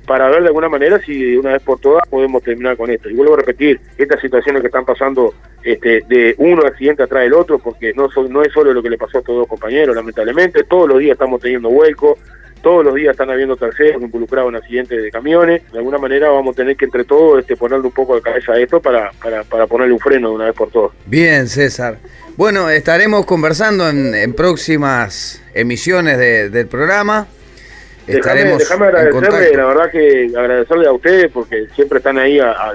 para 0.07 0.29
ver 0.29 0.43
de 0.43 0.49
alguna 0.49 0.69
manera 0.69 1.01
si 1.01 1.37
una 1.37 1.53
vez 1.53 1.63
por 1.63 1.81
todas 1.81 2.07
podemos 2.09 2.43
terminar 2.43 2.77
con 2.77 2.91
esto. 2.91 3.11
Y 3.11 3.15
vuelvo 3.15 3.35
a 3.35 3.39
repetir, 3.39 3.81
estas 3.99 4.21
situaciones 4.21 4.63
que 4.63 4.69
están 4.69 4.85
pasando 4.85 5.35
este, 5.63 6.03
de 6.09 6.35
uno 6.39 6.63
accidente 6.65 7.03
atrás 7.03 7.25
del 7.25 7.35
otro, 7.35 7.59
porque 7.59 7.93
no, 7.95 8.09
so, 8.11 8.29
no 8.29 8.43
es 8.43 8.53
solo 8.53 8.73
lo 8.73 8.83
que 8.83 8.91
le 8.91 8.99
pasó 8.99 9.19
a 9.19 9.21
estos 9.21 9.37
dos 9.37 9.49
compañeros, 9.49 9.97
lamentablemente, 9.97 10.65
todos 10.65 10.89
los 10.89 10.99
días 11.01 11.13
estamos 11.13 11.41
teniendo 11.41 11.69
vuelcos, 11.71 12.19
todos 12.63 12.85
los 12.85 12.95
días 12.95 13.13
están 13.13 13.31
habiendo 13.31 13.57
terceros 13.57 14.03
involucrados 14.03 14.49
en 14.49 14.57
accidentes 14.57 15.01
de 15.01 15.11
camiones. 15.11 15.71
De 15.71 15.79
alguna 15.79 15.99
manera 15.99 16.31
vamos 16.31 16.55
a 16.55 16.57
tener 16.57 16.77
que 16.77 16.87
entre 16.87 17.05
todos 17.05 17.39
este, 17.39 17.57
ponerle 17.57 17.87
un 17.87 17.93
poco 17.93 18.17
de 18.17 18.23
cabeza 18.23 18.53
a 18.53 18.59
esto 18.59 18.81
para, 18.81 19.13
para, 19.23 19.45
para 19.45 19.69
ponerle 19.69 19.93
un 19.93 20.01
freno 20.01 20.31
de 20.31 20.35
una 20.35 20.45
vez 20.47 20.55
por 20.55 20.71
todas. 20.71 20.91
Bien, 21.07 21.47
César. 21.47 21.99
Bueno, 22.37 22.69
estaremos 22.69 23.25
conversando 23.25 23.89
en, 23.89 24.15
en 24.15 24.35
próximas 24.35 25.43
emisiones 25.55 26.19
de, 26.19 26.51
del 26.51 26.67
programa. 26.67 27.29
Déjame, 28.07 28.57
déjame 28.57 28.87
agradecerle, 28.87 29.57
la 29.57 29.65
verdad 29.67 29.91
que 29.91 30.31
agradecerle 30.37 30.87
a 30.87 30.93
ustedes 30.93 31.31
porque 31.33 31.67
siempre 31.75 31.99
están 31.99 32.19
ahí 32.19 32.39
a, 32.39 32.53
a, 32.53 32.75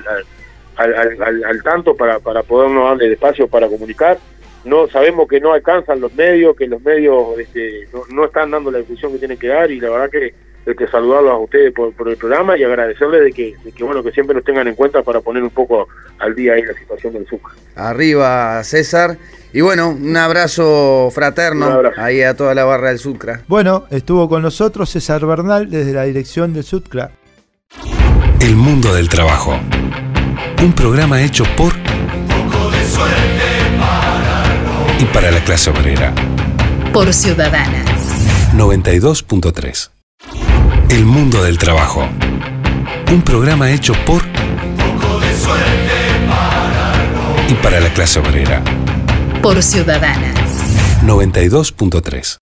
al, 0.76 1.22
al, 1.22 1.44
al, 1.44 1.64
tanto 1.64 1.96
para, 1.96 2.20
para 2.20 2.44
podernos 2.44 2.90
darle 2.90 3.14
espacio 3.14 3.48
para 3.48 3.68
comunicar. 3.68 4.18
No 4.66 4.88
sabemos 4.88 5.28
que 5.28 5.40
no 5.40 5.54
alcanzan 5.54 6.02
los 6.02 6.14
medios, 6.14 6.56
que 6.56 6.68
los 6.68 6.82
medios 6.82 7.40
este, 7.40 7.88
no, 7.94 8.04
no, 8.10 8.26
están 8.26 8.52
dando 8.52 8.72
la 8.72 8.80
difusión 8.80 9.12
que 9.14 9.20
tienen 9.20 9.38
que 9.38 9.48
dar 9.48 9.72
y 9.72 9.80
la 9.80 9.90
verdad 9.90 10.10
que 10.10 10.34
hay 10.68 10.76
que 10.76 10.88
saludarlos 10.88 11.32
a 11.32 11.38
ustedes 11.38 11.74
por, 11.74 11.94
por 11.94 12.10
el 12.10 12.18
programa 12.18 12.56
y 12.58 12.64
agradecerles 12.64 13.24
de 13.24 13.32
que, 13.32 13.56
de 13.64 13.72
que 13.72 13.84
bueno 13.84 14.04
que 14.04 14.12
siempre 14.12 14.36
nos 14.36 14.44
tengan 14.44 14.68
en 14.68 14.76
cuenta 14.76 15.02
para 15.02 15.20
poner 15.22 15.42
un 15.42 15.50
poco 15.50 15.88
al 16.20 16.36
día 16.36 16.54
ahí 16.54 16.62
la 16.62 16.74
situación 16.74 17.14
del 17.14 17.26
Zucca. 17.26 17.54
Arriba 17.76 18.64
César. 18.64 19.18
Y 19.54 19.62
bueno, 19.62 19.90
un 19.90 20.16
abrazo 20.16 21.10
fraterno 21.14 21.68
un 21.68 21.74
abrazo. 21.74 22.02
ahí 22.02 22.22
a 22.22 22.36
toda 22.36 22.56
la 22.56 22.64
barra 22.64 22.90
del 22.90 23.00
Sucra. 23.00 23.42
Bueno, 23.48 23.86
estuvo 23.90 24.30
con 24.30 24.42
nosotros 24.42 24.90
César 24.90 25.26
Bernal 25.26 25.70
desde 25.70 25.94
la 25.94 26.04
dirección 26.04 26.54
del 26.54 26.64
Sucra. 26.64 27.12
El 28.40 28.56
mundo 28.56 28.94
del 28.94 29.10
trabajo. 29.10 29.60
Un 30.64 30.74
programa 30.74 31.22
hecho 31.22 31.44
por 31.58 31.74
y 35.00 35.06
para 35.06 35.32
la 35.32 35.44
clase 35.44 35.70
obrera. 35.70 36.14
Por 36.94 37.14
Ciudadana. 37.14 37.84
92.3 38.56 39.90
El 40.90 41.06
mundo 41.06 41.44
del 41.44 41.58
trabajo. 41.58 42.08
Un 43.12 43.22
programa 43.22 43.72
hecho 43.72 43.94
por 44.06 44.22
y 47.50 47.54
para 47.56 47.80
la 47.82 47.90
clase 47.90 48.20
obrera. 48.20 48.62
Por 49.42 49.64
Ciudadana. 49.64 50.36
92.3. 51.04 52.38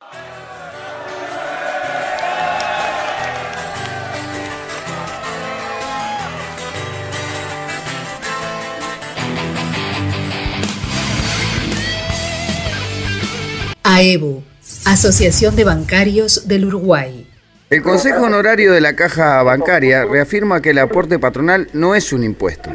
AEBU, 13.83 14.43
Asociación 14.83 15.55
de 15.55 15.63
Bancarios 15.63 16.49
del 16.49 16.65
Uruguay. 16.65 17.25
El 17.69 17.81
Consejo 17.81 18.23
Honorario 18.23 18.73
de 18.73 18.81
la 18.81 18.97
Caja 18.97 19.41
Bancaria 19.43 20.03
reafirma 20.03 20.61
que 20.61 20.71
el 20.71 20.79
aporte 20.79 21.17
patronal 21.17 21.69
no 21.71 21.95
es 21.95 22.11
un 22.11 22.25
impuesto. 22.25 22.71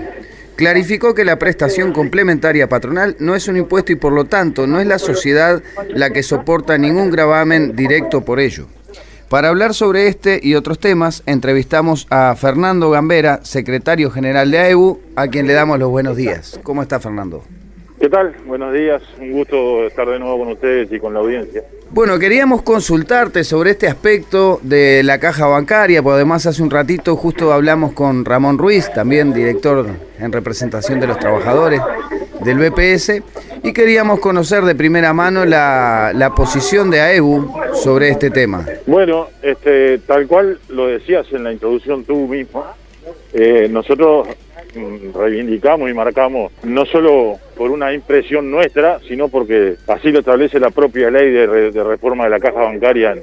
Clarificó 0.57 1.15
que 1.15 1.25
la 1.25 1.39
prestación 1.39 1.93
complementaria 1.93 2.69
patronal 2.69 3.17
no 3.19 3.35
es 3.35 3.49
un 3.49 3.57
impuesto 3.57 3.93
y 3.93 3.97
por 3.97 4.13
lo 4.13 4.27
tanto 4.27 4.67
no 4.67 4.81
es 4.81 4.87
la 4.87 4.99
sociedad 4.99 5.63
la 5.89 6.11
que 6.11 6.23
soporta 6.23 6.79
ningún 6.79 7.11
gravamen 7.11 7.75
directo 7.75 8.25
por 8.25 8.39
ello. 8.39 8.67
Para 9.29 9.49
hablar 9.49 9.75
sobre 9.75 10.07
este 10.07 10.39
y 10.41 10.55
otros 10.55 10.79
temas, 10.79 11.25
entrevistamos 11.27 12.07
a 12.09 12.37
Fernando 12.37 12.91
Gambera, 12.91 13.41
secretario 13.43 14.11
general 14.11 14.51
de 14.53 14.59
AEBU, 14.59 15.01
a 15.17 15.27
quien 15.27 15.49
le 15.49 15.55
damos 15.55 15.79
los 15.81 15.91
buenos 15.91 16.17
días. 16.17 16.61
¿Cómo 16.63 16.83
está 16.83 17.01
Fernando? 17.01 17.43
¿Qué 18.05 18.11
tal? 18.11 18.35
Buenos 18.45 18.75
días, 18.75 19.03
un 19.19 19.33
gusto 19.33 19.87
estar 19.87 20.07
de 20.07 20.19
nuevo 20.19 20.41
con 20.41 20.49
ustedes 20.49 20.93
y 20.93 21.01
con 21.01 21.15
la 21.15 21.21
audiencia. 21.21 21.65
Bueno, 21.89 22.19
queríamos 22.19 22.61
consultarte 22.61 23.45
sobre 23.45 23.71
este 23.71 23.89
aspecto 23.89 24.61
de 24.63 25.03
la 25.03 25.19
caja 25.19 25.47
bancaria, 25.47 26.03
porque 26.03 26.17
además 26.17 26.45
hace 26.45 26.63
un 26.63 26.71
ratito 26.71 27.17
justo 27.17 27.51
hablamos 27.51 27.95
con 27.95 28.27
Ramón 28.27 28.59
Ruiz, 28.59 28.93
también 28.93 29.33
director 29.33 29.87
en 30.19 30.33
representación 30.33 31.01
de 31.01 31.07
los 31.07 31.19
trabajadores 31.19 31.81
del 32.45 32.59
BPS, 32.59 33.23
y 33.63 33.73
queríamos 33.73 34.21
conocer 34.21 34.65
de 34.65 34.75
primera 34.75 35.15
mano 35.15 35.47
la, 35.47 36.13
la 36.15 36.35
posición 36.35 36.91
de 36.91 37.01
AEBU 37.01 37.55
sobre 37.73 38.11
este 38.11 38.29
tema. 38.29 38.67
Bueno, 38.87 39.29
este, 39.41 39.97
tal 40.01 40.27
cual 40.27 40.59
lo 40.69 40.89
decías 40.89 41.25
en 41.33 41.43
la 41.43 41.55
introducción 41.55 42.05
tú 42.05 42.29
mismo, 42.29 42.67
eh, 43.33 43.67
nosotros 43.71 44.29
reivindicamos 45.15 45.91
y 45.91 45.95
marcamos 45.95 46.53
no 46.65 46.85
solo 46.87 47.39
por 47.57 47.71
una 47.71 47.93
impresión 47.93 48.51
nuestra, 48.51 49.01
sino 49.09 49.29
porque 49.29 49.77
así 49.87 50.11
lo 50.11 50.21
establece 50.21 50.59
la 50.61 50.71
propia 50.71 51.11
ley 51.11 51.31
de, 51.31 51.71
de 51.71 51.85
reforma 51.85 52.25
de 52.25 52.31
la 52.31 52.41
caja 52.41 52.61
bancaria 52.61 53.17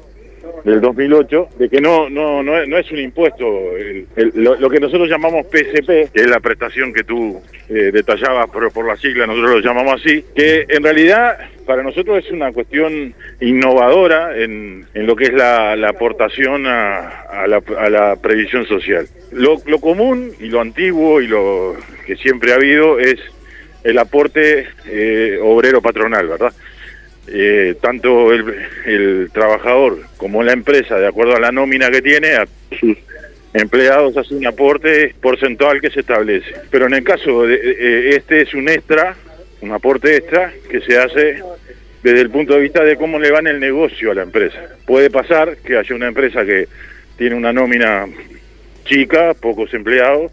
del 0.63 0.81
2008, 0.81 1.49
de 1.57 1.69
que 1.69 1.81
no 1.81 2.09
no 2.09 2.43
no 2.43 2.57
es, 2.77 2.91
un 2.91 2.99
impuesto, 2.99 3.45
el- 3.77 4.07
lo, 4.35 4.69
que 4.69 4.79
nosotros 4.79 5.09
llamamos 5.09 5.45
PSP, 5.47 6.09
que 6.13 6.21
es 6.21 6.27
la 6.27 6.39
prestación 6.39 6.93
que 6.93 7.03
tú 7.03 7.41
eh, 7.69 7.91
detallabas 7.93 8.49
por, 8.49 8.71
por 8.71 8.85
la 8.87 8.95
sigla, 8.97 9.25
nosotros 9.27 9.51
lo 9.55 9.59
llamamos 9.59 10.01
así, 10.01 10.23
que 10.35 10.65
en 10.69 10.83
realidad 10.83 11.37
para 11.65 11.83
nosotros 11.83 12.23
es 12.25 12.31
una 12.31 12.51
cuestión 12.51 13.13
innovadora 13.39 14.37
en, 14.37 14.85
en 14.93 15.05
lo 15.07 15.15
que 15.15 15.25
es 15.25 15.33
la, 15.33 15.75
la 15.75 15.89
aportación 15.89 16.65
a, 16.67 17.21
a 17.21 17.47
la, 17.47 17.61
a 17.77 17.89
la 17.89 18.15
previsión 18.17 18.65
social. 18.65 19.07
Lo, 19.31 19.61
lo 19.65 19.79
común 19.79 20.31
y 20.39 20.47
lo 20.47 20.59
antiguo 20.61 21.21
y 21.21 21.27
lo 21.27 21.75
que 22.05 22.15
siempre 22.17 22.51
ha 22.51 22.55
habido 22.55 22.99
es 22.99 23.15
el 23.83 23.97
aporte 23.97 24.67
eh, 24.87 25.39
obrero 25.41 25.81
patronal, 25.81 26.27
¿verdad? 26.27 26.51
Eh, 27.27 27.75
tanto 27.81 28.33
el, 28.33 29.29
trabajador 29.31 29.99
como 30.17 30.43
la 30.43 30.53
empresa, 30.53 30.97
de 30.97 31.07
acuerdo 31.07 31.35
a 31.35 31.39
la 31.39 31.51
nómina 31.51 31.89
que 31.91 32.01
tiene, 32.01 32.33
a 32.35 32.47
sus 32.79 32.97
empleados 33.53 34.17
hace 34.17 34.33
un 34.33 34.45
aporte 34.47 35.13
porcentual 35.21 35.81
que 35.81 35.91
se 35.91 36.01
establece. 36.01 36.51
Pero 36.69 36.87
en 36.87 36.93
el 36.95 37.03
caso 37.03 37.43
de 37.43 38.15
este 38.15 38.41
es 38.41 38.53
un 38.53 38.69
extra, 38.69 39.15
un 39.61 39.71
aporte 39.71 40.15
extra 40.15 40.51
que 40.69 40.81
se 40.81 40.97
hace 40.97 41.41
desde 42.03 42.21
el 42.21 42.29
punto 42.29 42.53
de 42.55 42.61
vista 42.61 42.83
de 42.83 42.97
cómo 42.97 43.19
le 43.19 43.31
va 43.31 43.39
en 43.39 43.47
el 43.47 43.59
negocio 43.59 44.11
a 44.11 44.15
la 44.15 44.23
empresa. 44.23 44.59
Puede 44.85 45.09
pasar 45.09 45.57
que 45.57 45.77
haya 45.77 45.95
una 45.95 46.07
empresa 46.07 46.43
que 46.45 46.67
tiene 47.17 47.35
una 47.35 47.53
nómina 47.53 48.07
chica, 48.85 49.33
pocos 49.35 49.73
empleados, 49.73 50.31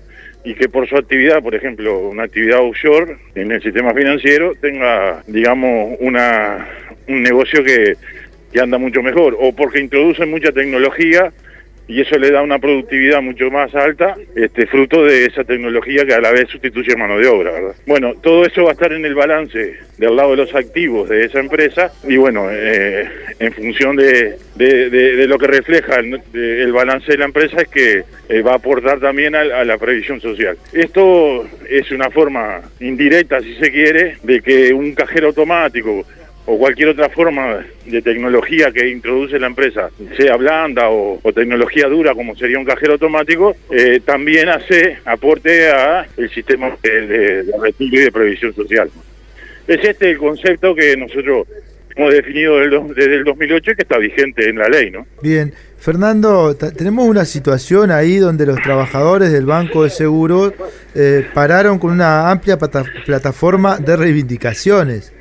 y 0.49 0.55
que 0.55 0.67
por 0.71 0.89
su 0.89 0.97
actividad, 0.97 1.43
por 1.43 1.55
ejemplo, 1.55 1.99
una 1.99 2.23
actividad 2.23 2.61
offshore 2.61 3.19
en 3.35 3.53
el 3.53 3.63
sistema 3.63 3.93
financiero, 3.93 4.55
tenga, 4.59 5.23
digamos, 5.27 5.99
una, 6.01 6.67
un 7.07 7.23
negocio 7.23 7.63
que, 7.63 7.99
que 8.51 8.59
anda 8.59 8.79
mucho 8.79 9.03
mejor, 9.03 9.37
o 9.39 9.55
porque 9.55 9.79
introduce 9.79 10.25
mucha 10.25 10.51
tecnología 10.51 11.35
y 11.89 12.01
eso 12.03 12.19
le 12.19 12.31
da 12.31 12.43
una 12.43 12.59
productividad 12.59 13.23
mucho 13.23 13.51
más 13.51 13.75
alta, 13.75 14.15
este 14.37 14.67
fruto 14.67 15.05
de 15.05 15.25
esa 15.25 15.43
tecnología 15.43 16.05
que 16.05 16.15
a 16.15 16.21
la 16.21 16.31
vez 16.33 16.49
sustituye 16.49 16.95
mano 16.97 17.19
de 17.19 17.27
obra, 17.27 17.51
¿verdad? 17.53 17.75
Bueno, 17.87 18.13
todo 18.23 18.45
eso 18.45 18.65
va 18.65 18.71
a 18.71 18.73
estar 18.75 18.93
en 18.93 19.05
el 19.07 19.15
balance 19.15 19.75
del 19.97 20.15
lado 20.15 20.33
de 20.33 20.37
los 20.37 20.55
activos 20.55 21.09
de 21.09 21.25
esa 21.25 21.41
empresa 21.41 21.91
y 22.07 22.17
bueno, 22.19 22.47
eh, 22.51 23.09
en 23.41 23.53
función 23.53 23.97
de, 23.97 24.37
de- 24.57 24.91
de- 24.91 25.17
de 25.17 25.27
lo 25.27 25.39
que 25.39 25.47
refleja 25.47 25.97
el, 25.97 26.21
el 26.35 26.73
balance 26.73 27.11
de 27.11 27.19
la 27.19 27.25
empresa 27.25 27.63
es 27.63 27.69
que 27.69 28.05
eh, 28.29 28.43
va 28.43 28.53
a 28.53 28.57
aportar 28.57 29.01
también 29.01 29.35
a, 29.35 29.41
a 29.41 29.65
la 29.65 29.79
previsión 29.79 30.21
social. 30.21 30.57
Esto 30.73 31.49
es 31.69 31.91
una 31.91 32.11
forma 32.11 32.61
indirecta, 32.81 33.41
si 33.41 33.55
se 33.55 33.71
quiere, 33.73 34.19
de 34.23 34.41
que 34.43 34.75
un 34.75 34.95
cajero 34.95 35.29
automático 35.29 36.05
o 36.51 36.57
cualquier 36.59 36.89
otra 36.89 37.11
forma 37.11 37.59
de 37.85 38.01
tecnología 38.01 38.71
que 38.73 38.89
introduce 38.89 39.39
la 39.39 39.49
empresa, 39.49 39.91
sea 40.17 40.35
blanda 40.37 40.89
o, 40.89 41.21
tecnología 41.35 41.87
dura 41.89 42.15
como 42.15 42.35
sería 42.35 42.59
un 42.59 42.65
cajero 42.65 42.95
automático, 42.95 43.55
eh, 43.71 44.01
también 44.03 44.49
hace 44.49 44.97
aporte 45.05 45.69
a 45.71 46.07
el 46.17 46.31
sistema 46.31 46.75
de, 46.83 47.07
de- 47.07 47.43
de 47.43 47.53
retiro 47.63 48.01
y 48.01 48.05
de 48.05 48.11
previsión 48.13 48.55
social. 48.55 48.89
Es 49.67 49.85
este 49.85 50.11
el 50.13 50.17
concepto 50.17 50.75
que 50.75 50.97
nosotros 50.97 51.47
hemos 51.95 52.15
definido 52.15 52.57
desde 52.95 53.17
el 53.17 53.25
2008 53.25 53.73
y 53.73 53.75
que 53.75 53.83
está 53.83 53.99
vigente 53.99 54.49
en 54.49 54.57
la 54.57 54.69
ley, 54.71 54.91
¿no? 54.91 55.07
Bien, 55.21 55.53
Fernando, 55.79 56.57
tenemos 56.57 57.07
una 57.07 57.27
situación 57.27 57.91
ahí 57.91 58.17
donde 58.17 58.47
los 58.47 58.57
trabajadores 58.63 59.31
del 59.33 59.45
Banco 59.45 59.85
de 59.85 59.91
Seguros 59.91 60.55
eh, 60.95 61.27
pararon 61.35 61.79
con 61.79 61.91
una 61.93 62.31
amplia 62.31 62.57
plataforma 63.05 63.79
de 63.79 63.97
reivindicaciones. 63.97 65.13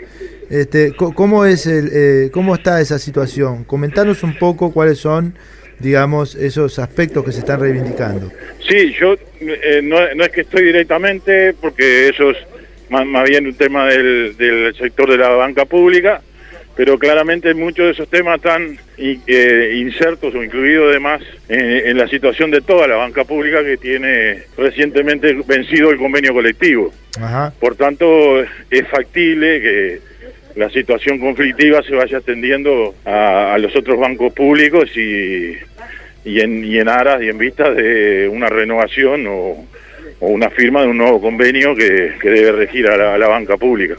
Este, 0.50 0.94
¿cómo, 0.94 1.46
es 1.46 1.68
el, 1.68 1.90
eh, 1.94 2.30
¿Cómo 2.32 2.56
está 2.56 2.80
esa 2.80 3.00
situación? 3.00 3.64
Comentanos 3.66 4.24
un 4.24 4.38
poco 4.38 4.72
cuáles 4.72 4.98
son, 4.98 5.36
digamos, 5.80 6.36
esos 6.36 6.80
aspectos 6.80 7.26
que 7.26 7.32
se 7.32 7.40
están 7.40 7.60
reivindicando. 7.60 8.32
Sí, 8.68 8.94
yo 9.00 9.16
eh, 9.42 9.82
no, 9.84 9.98
no 10.16 10.24
es 10.24 10.30
que 10.30 10.42
estoy 10.42 10.64
directamente, 10.64 11.54
porque 11.54 12.10
eso 12.10 12.32
es 12.32 12.38
más, 12.90 13.06
más 13.06 13.30
bien 13.30 13.46
un 13.48 13.56
tema 13.56 13.88
del, 13.88 14.38
del 14.38 14.74
sector 14.76 15.10
de 15.12 15.18
la 15.18 15.30
banca 15.30 15.66
pública, 15.66 16.22
pero 16.78 16.98
claramente 16.98 17.54
muchos 17.54 17.86
de 17.88 17.92
esos 17.92 18.08
temas 18.08 18.38
están 18.38 18.78
eh, 18.98 19.74
insertos 19.76 20.34
o 20.34 20.44
incluidos 20.44 20.92
además 20.92 21.22
en, 21.50 21.88
en 21.88 21.98
la 21.98 22.08
situación 22.08 22.52
de 22.52 22.62
toda 22.62 22.88
la 22.88 22.96
banca 22.96 23.26
pública 23.26 23.64
que 23.64 23.78
tiene 23.78 24.44
recientemente 24.56 25.34
vencido 25.46 25.90
el 25.90 25.98
convenio 25.98 26.34
colectivo. 26.34 26.94
Ajá. 27.20 27.52
Por 27.60 27.76
tanto, 27.76 28.42
es 28.70 28.88
factible 28.90 29.60
que 29.60 30.07
la 30.58 30.70
situación 30.72 31.20
conflictiva 31.20 31.84
se 31.84 31.94
vaya 31.96 32.18
extendiendo 32.18 32.96
a, 33.06 33.58
los 33.60 33.76
otros 33.76 34.00
bancos 34.00 34.34
públicos 34.34 34.90
y, 34.98 35.54
y, 36.26 36.40
en, 36.42 36.66
y 36.66 36.80
en 36.80 36.90
aras 36.90 37.22
y 37.22 37.30
en 37.30 37.38
vistas 37.38 37.76
de 37.76 38.28
una 38.28 38.50
renovación 38.50 39.28
o, 39.28 39.66
o 40.20 40.28
una 40.28 40.50
firma 40.50 40.82
de 40.82 40.88
un 40.88 40.98
nuevo 40.98 41.22
convenio 41.22 41.76
que, 41.76 42.14
que 42.20 42.30
debe 42.30 42.52
regir 42.54 42.88
a 42.88 43.18
la, 43.18 43.28
banca 43.28 43.56
pública. 43.58 43.98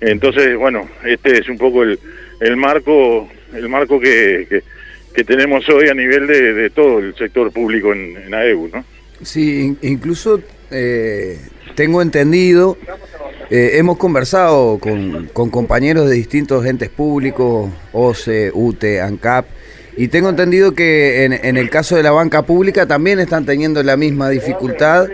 Entonces, 0.00 0.56
bueno, 0.56 0.88
este 1.04 1.38
es 1.38 1.48
un 1.48 1.58
poco 1.58 1.82
el, 1.82 1.98
el 2.40 2.56
marco 2.56 3.28
el 3.54 3.68
marco 3.68 4.00
que, 4.00 4.62
que, 5.14 5.24
tenemos 5.24 5.68
hoy 5.68 5.88
a 5.90 5.94
nivel 5.94 6.26
de, 6.26 6.54
de 6.54 6.70
todo 6.70 7.00
el 7.00 7.14
sector 7.16 7.52
público 7.52 7.92
en, 7.92 8.16
en 8.16 8.32
AEU, 8.32 8.70
¿no? 8.72 8.84
Sí, 9.22 9.66
in- 9.66 9.78
incluso 9.82 10.40
eh, 10.70 11.36
tengo 11.74 12.00
entendido, 12.00 12.78
eh, 13.54 13.76
hemos 13.78 13.98
conversado 13.98 14.78
con, 14.78 15.26
con 15.34 15.50
compañeros 15.50 16.08
de 16.08 16.14
distintos 16.16 16.64
entes 16.64 16.88
públicos, 16.88 17.70
OCE, 17.92 18.50
UTE, 18.54 19.02
ANCAP, 19.02 19.44
y 19.94 20.08
tengo 20.08 20.30
entendido 20.30 20.72
que 20.74 21.24
en, 21.24 21.34
en 21.34 21.58
el 21.58 21.68
caso 21.68 21.96
de 21.96 22.02
la 22.02 22.12
banca 22.12 22.42
pública 22.42 22.86
también 22.86 23.20
están 23.20 23.44
teniendo 23.44 23.82
la 23.82 23.98
misma 23.98 24.30
dificultad 24.30 25.06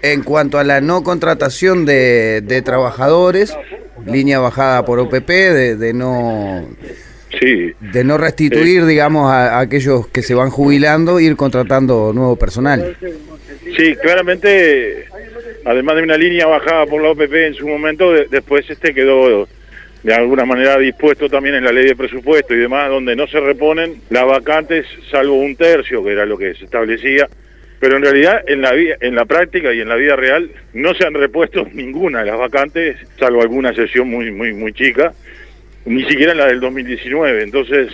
en 0.00 0.22
cuanto 0.22 0.58
a 0.58 0.64
la 0.64 0.80
no 0.80 1.02
contratación 1.02 1.84
de, 1.84 2.40
de 2.42 2.62
trabajadores, 2.62 3.54
línea 4.06 4.38
bajada 4.38 4.84
por 4.86 4.98
OPP, 4.98 5.28
de, 5.28 5.76
de 5.76 5.92
no 5.92 6.66
Sí. 7.40 7.72
de 7.80 8.04
no 8.04 8.16
restituir, 8.16 8.86
digamos, 8.86 9.30
a, 9.30 9.58
a 9.58 9.60
aquellos 9.60 10.06
que 10.06 10.22
se 10.22 10.34
van 10.34 10.50
jubilando, 10.50 11.18
ir 11.20 11.36
contratando 11.36 12.12
nuevo 12.14 12.36
personal. 12.36 12.96
Sí, 13.76 13.96
claramente, 14.00 15.06
además 15.64 15.96
de 15.96 16.02
una 16.02 16.16
línea 16.16 16.46
bajada 16.46 16.86
por 16.86 17.02
la 17.02 17.10
OPP 17.10 17.32
en 17.46 17.54
su 17.54 17.66
momento, 17.68 18.12
de- 18.12 18.26
después 18.30 18.68
este 18.68 18.94
quedó 18.94 19.48
de 20.02 20.14
alguna 20.14 20.44
manera 20.44 20.76
dispuesto 20.78 21.28
también 21.30 21.54
en 21.54 21.64
la 21.64 21.72
ley 21.72 21.86
de 21.86 21.96
presupuesto 21.96 22.54
y 22.54 22.58
demás, 22.58 22.90
donde 22.90 23.16
no 23.16 23.26
se 23.26 23.40
reponen 23.40 24.02
las 24.10 24.26
vacantes, 24.26 24.86
salvo 25.10 25.34
un 25.34 25.56
tercio, 25.56 26.04
que 26.04 26.12
era 26.12 26.26
lo 26.26 26.36
que 26.36 26.54
se 26.54 26.64
establecía. 26.66 27.26
Pero 27.80 27.96
en 27.96 28.02
realidad, 28.02 28.42
en 28.46 28.60
la, 28.62 28.72
en 28.74 29.14
la 29.14 29.24
práctica 29.24 29.72
y 29.72 29.80
en 29.80 29.88
la 29.88 29.96
vida 29.96 30.14
real, 30.16 30.50
no 30.74 30.94
se 30.94 31.06
han 31.06 31.14
repuesto 31.14 31.66
ninguna 31.72 32.20
de 32.20 32.26
las 32.26 32.38
vacantes, 32.38 32.96
salvo 33.18 33.40
alguna 33.42 33.70
excepción 33.70 34.08
muy, 34.08 34.30
muy, 34.30 34.52
muy 34.52 34.72
chica, 34.74 35.12
ni 35.86 36.04
siquiera 36.04 36.32
en 36.32 36.38
la 36.38 36.46
del 36.46 36.60
2019. 36.60 37.42
Entonces, 37.42 37.88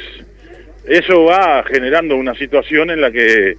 eso 0.87 1.25
va 1.25 1.63
generando 1.65 2.17
una 2.17 2.35
situación 2.35 2.91
en 2.91 3.01
la 3.01 3.11
que 3.13 3.55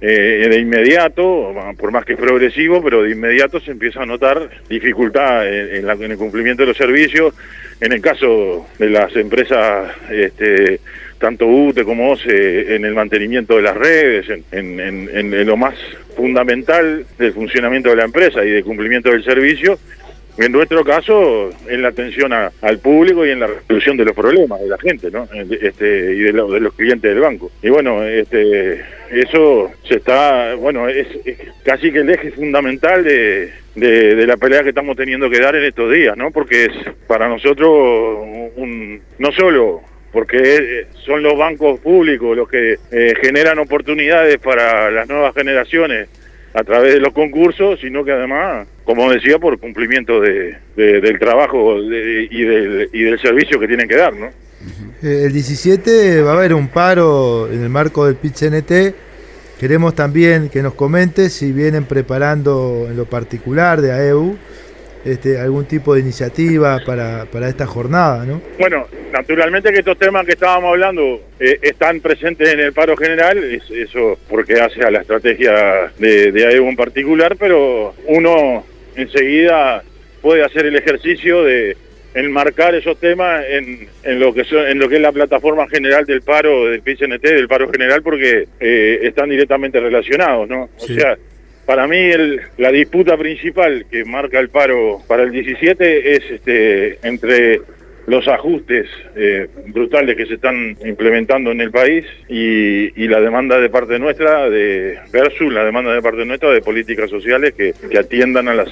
eh, 0.00 0.46
de 0.50 0.58
inmediato, 0.58 1.54
por 1.78 1.90
más 1.90 2.04
que 2.04 2.12
es 2.14 2.18
progresivo, 2.18 2.82
pero 2.82 3.02
de 3.02 3.10
inmediato 3.10 3.60
se 3.60 3.70
empieza 3.70 4.02
a 4.02 4.06
notar 4.06 4.48
dificultad 4.68 5.46
en, 5.48 5.86
la- 5.86 5.94
el 5.94 6.16
cumplimiento 6.16 6.62
de 6.62 6.68
los 6.68 6.76
servicios. 6.76 7.34
En 7.80 7.92
el 7.92 8.00
caso 8.00 8.66
de 8.78 8.88
las 8.90 9.14
empresas, 9.16 9.90
este, 10.10 10.80
tanto 11.18 11.46
UTE 11.46 11.84
como 11.84 12.10
OCE, 12.12 12.74
en 12.74 12.84
el 12.86 12.94
mantenimiento 12.94 13.56
de 13.56 13.62
las 13.62 13.76
redes, 13.76 14.26
en 14.52 15.46
lo 15.46 15.56
más 15.58 15.74
fundamental 16.16 17.04
del 17.18 17.32
funcionamiento 17.34 17.90
de 17.90 17.96
la 17.96 18.04
empresa 18.04 18.44
y 18.44 18.50
del 18.50 18.64
cumplimiento 18.64 19.10
del 19.10 19.22
servicio, 19.24 19.78
en 20.38 20.52
nuestro 20.52 20.84
caso, 20.84 21.50
en 21.68 21.82
la 21.82 21.88
atención 21.88 22.32
a- 22.32 22.52
al 22.62 22.78
público 22.78 23.24
y 23.26 23.30
en 23.30 23.40
la 23.40 23.46
resolución 23.46 23.96
de 23.96 24.04
los 24.04 24.14
problemas 24.14 24.60
de 24.60 24.68
la 24.68 24.78
gente, 24.78 25.10
¿no? 25.10 25.28
Este, 25.60 26.14
y 26.14 26.18
de, 26.20 26.32
lo- 26.32 26.50
de 26.50 26.60
los 26.60 26.74
clientes 26.74 27.10
del 27.10 27.20
banco. 27.20 27.50
Y 27.62 27.68
bueno, 27.70 28.02
este, 28.04 28.80
eso 29.10 29.70
se 29.88 29.96
está, 29.96 30.54
bueno, 30.56 30.88
es, 30.88 31.06
casi 31.64 31.90
que 31.92 32.00
el 32.00 32.10
eje 32.10 32.30
fundamental 32.32 33.02
de, 33.04 33.50
de- 33.74 34.14
de 34.14 34.26
la 34.26 34.36
pelea 34.36 34.62
que 34.62 34.70
estamos 34.70 34.96
teniendo 34.96 35.30
que 35.30 35.40
dar 35.40 35.56
en 35.56 35.64
estos 35.64 35.92
días, 35.92 36.16
¿no? 36.16 36.30
Porque 36.30 36.66
es 36.66 36.72
para 37.06 37.28
nosotros 37.28 37.70
un, 38.56 39.00
no 39.18 39.32
solo 39.32 39.80
porque 40.12 40.38
eh, 40.38 40.86
son 41.04 41.22
los 41.22 41.36
bancos 41.36 41.78
públicos 41.80 42.34
los 42.34 42.48
que 42.48 42.76
eh, 42.90 43.14
generan 43.20 43.58
oportunidades 43.58 44.38
para 44.38 44.90
las 44.90 45.06
nuevas 45.08 45.34
generaciones 45.34 46.08
a 46.58 46.64
través 46.64 46.94
de 46.94 47.00
los 47.00 47.12
concursos, 47.12 47.78
sino 47.80 48.02
que 48.04 48.12
además, 48.12 48.66
como 48.84 49.10
decía, 49.10 49.38
por 49.38 49.58
cumplimiento 49.58 50.20
de, 50.20 50.56
de- 50.74 51.00
del 51.02 51.18
trabajo 51.18 51.76
y, 51.78 52.42
del, 52.44 52.88
y 52.92 53.02
del 53.02 53.20
servicio 53.20 53.60
que 53.60 53.66
tienen 53.68 53.86
que 53.86 53.96
dar, 53.96 54.14
¿no? 54.14 54.26
Eh, 55.02 55.24
El 55.26 55.32
17 55.32 56.22
va 56.22 56.32
a 56.32 56.36
haber 56.38 56.54
un 56.54 56.68
paro 56.68 57.48
en 57.52 57.62
el 57.62 57.68
marco 57.68 58.06
del 58.06 58.16
PIT-CNT. 58.16 58.94
Queremos 59.60 59.94
también 59.94 60.48
que 60.48 60.62
nos 60.62 60.74
comente 60.74 61.28
si 61.30 61.52
vienen 61.52 61.84
preparando 61.84 62.86
en 62.90 62.96
lo 62.96 63.04
particular 63.04 63.80
de 63.80 63.92
AEU 63.92 64.36
este, 65.06 65.38
algún 65.38 65.64
tipo 65.66 65.94
de 65.94 66.00
iniciativa 66.00 66.80
para, 66.84 67.24
para 67.26 67.48
esta 67.48 67.66
jornada, 67.66 68.24
¿no? 68.24 68.42
Bueno, 68.58 68.86
naturalmente 69.12 69.72
que 69.72 69.78
estos 69.78 69.98
temas 69.98 70.26
que 70.26 70.32
estábamos 70.32 70.70
hablando 70.70 71.22
eh, 71.40 71.58
están 71.62 72.00
presentes 72.00 72.48
en 72.52 72.60
el 72.60 72.72
paro 72.72 72.96
general, 72.96 73.38
es- 73.42 73.70
eso 73.70 74.18
porque 74.28 74.54
hace 74.60 74.82
a 74.82 74.90
la 74.90 75.00
estrategia 75.00 75.90
de, 75.98 76.32
de 76.32 76.46
AEU 76.46 76.68
en 76.68 76.76
particular, 76.76 77.36
pero 77.38 77.94
uno 78.08 78.64
enseguida 78.96 79.82
puede 80.22 80.44
hacer 80.44 80.66
el 80.66 80.76
ejercicio 80.76 81.44
de 81.44 81.76
enmarcar 82.14 82.74
esos 82.74 82.98
temas 82.98 83.44
en, 83.48 83.88
en 84.02 84.18
lo 84.20 84.32
que 84.32 84.44
son- 84.44 84.66
en 84.66 84.78
lo 84.78 84.88
que 84.88 84.96
es 84.96 85.02
la 85.02 85.12
plataforma 85.12 85.68
general 85.68 86.04
del 86.06 86.22
paro 86.22 86.66
del 86.66 86.80
PCNT, 86.80 87.22
del 87.22 87.46
paro 87.48 87.68
general, 87.70 88.02
porque 88.02 88.46
eh, 88.58 89.00
están 89.02 89.28
directamente 89.28 89.78
relacionados, 89.78 90.48
¿no? 90.48 90.70
O 90.78 90.86
sea, 90.86 91.16
para 91.66 91.86
mí 91.86 91.96
el- 91.98 92.40
la 92.58 92.70
disputa 92.72 93.16
principal 93.16 93.86
que 93.90 94.04
marca 94.04 94.38
el 94.38 94.48
paro 94.48 95.00
para 95.08 95.24
el 95.24 95.30
17 95.32 96.14
es 96.16 96.22
este 96.30 96.98
entre 97.06 97.60
los 98.06 98.28
ajustes 98.28 98.86
eh, 99.16 99.48
brutales 99.66 100.16
que 100.16 100.26
se 100.26 100.34
están 100.34 100.76
implementando 100.84 101.50
en 101.50 101.60
el 101.60 101.72
país 101.72 102.04
y, 102.28 103.02
y 103.02 103.08
la 103.08 103.20
demanda 103.20 103.58
de 103.58 103.68
parte 103.68 103.98
nuestra 103.98 104.48
de 104.48 104.96
versus 105.12 105.52
la 105.52 105.64
demanda 105.64 105.92
de 105.92 106.00
parte 106.00 106.24
nuestra 106.24 106.52
de 106.52 106.60
políticas 106.60 107.10
sociales 107.10 107.52
que, 107.54 107.74
que 107.90 107.98
atiendan 107.98 108.46
a 108.46 108.54
las, 108.54 108.68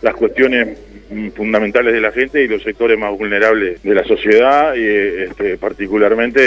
las 0.00 0.14
cuestiones 0.14 0.78
mm, 1.10 1.28
fundamentales 1.32 1.92
de 1.92 2.00
la 2.00 2.10
gente 2.10 2.42
y 2.42 2.48
los 2.48 2.62
sectores 2.62 2.98
más 2.98 3.12
vulnerables 3.18 3.82
de 3.82 3.94
la 3.94 4.04
sociedad 4.04 4.74
y 4.74 4.86
este, 5.24 5.58
particularmente 5.58 6.40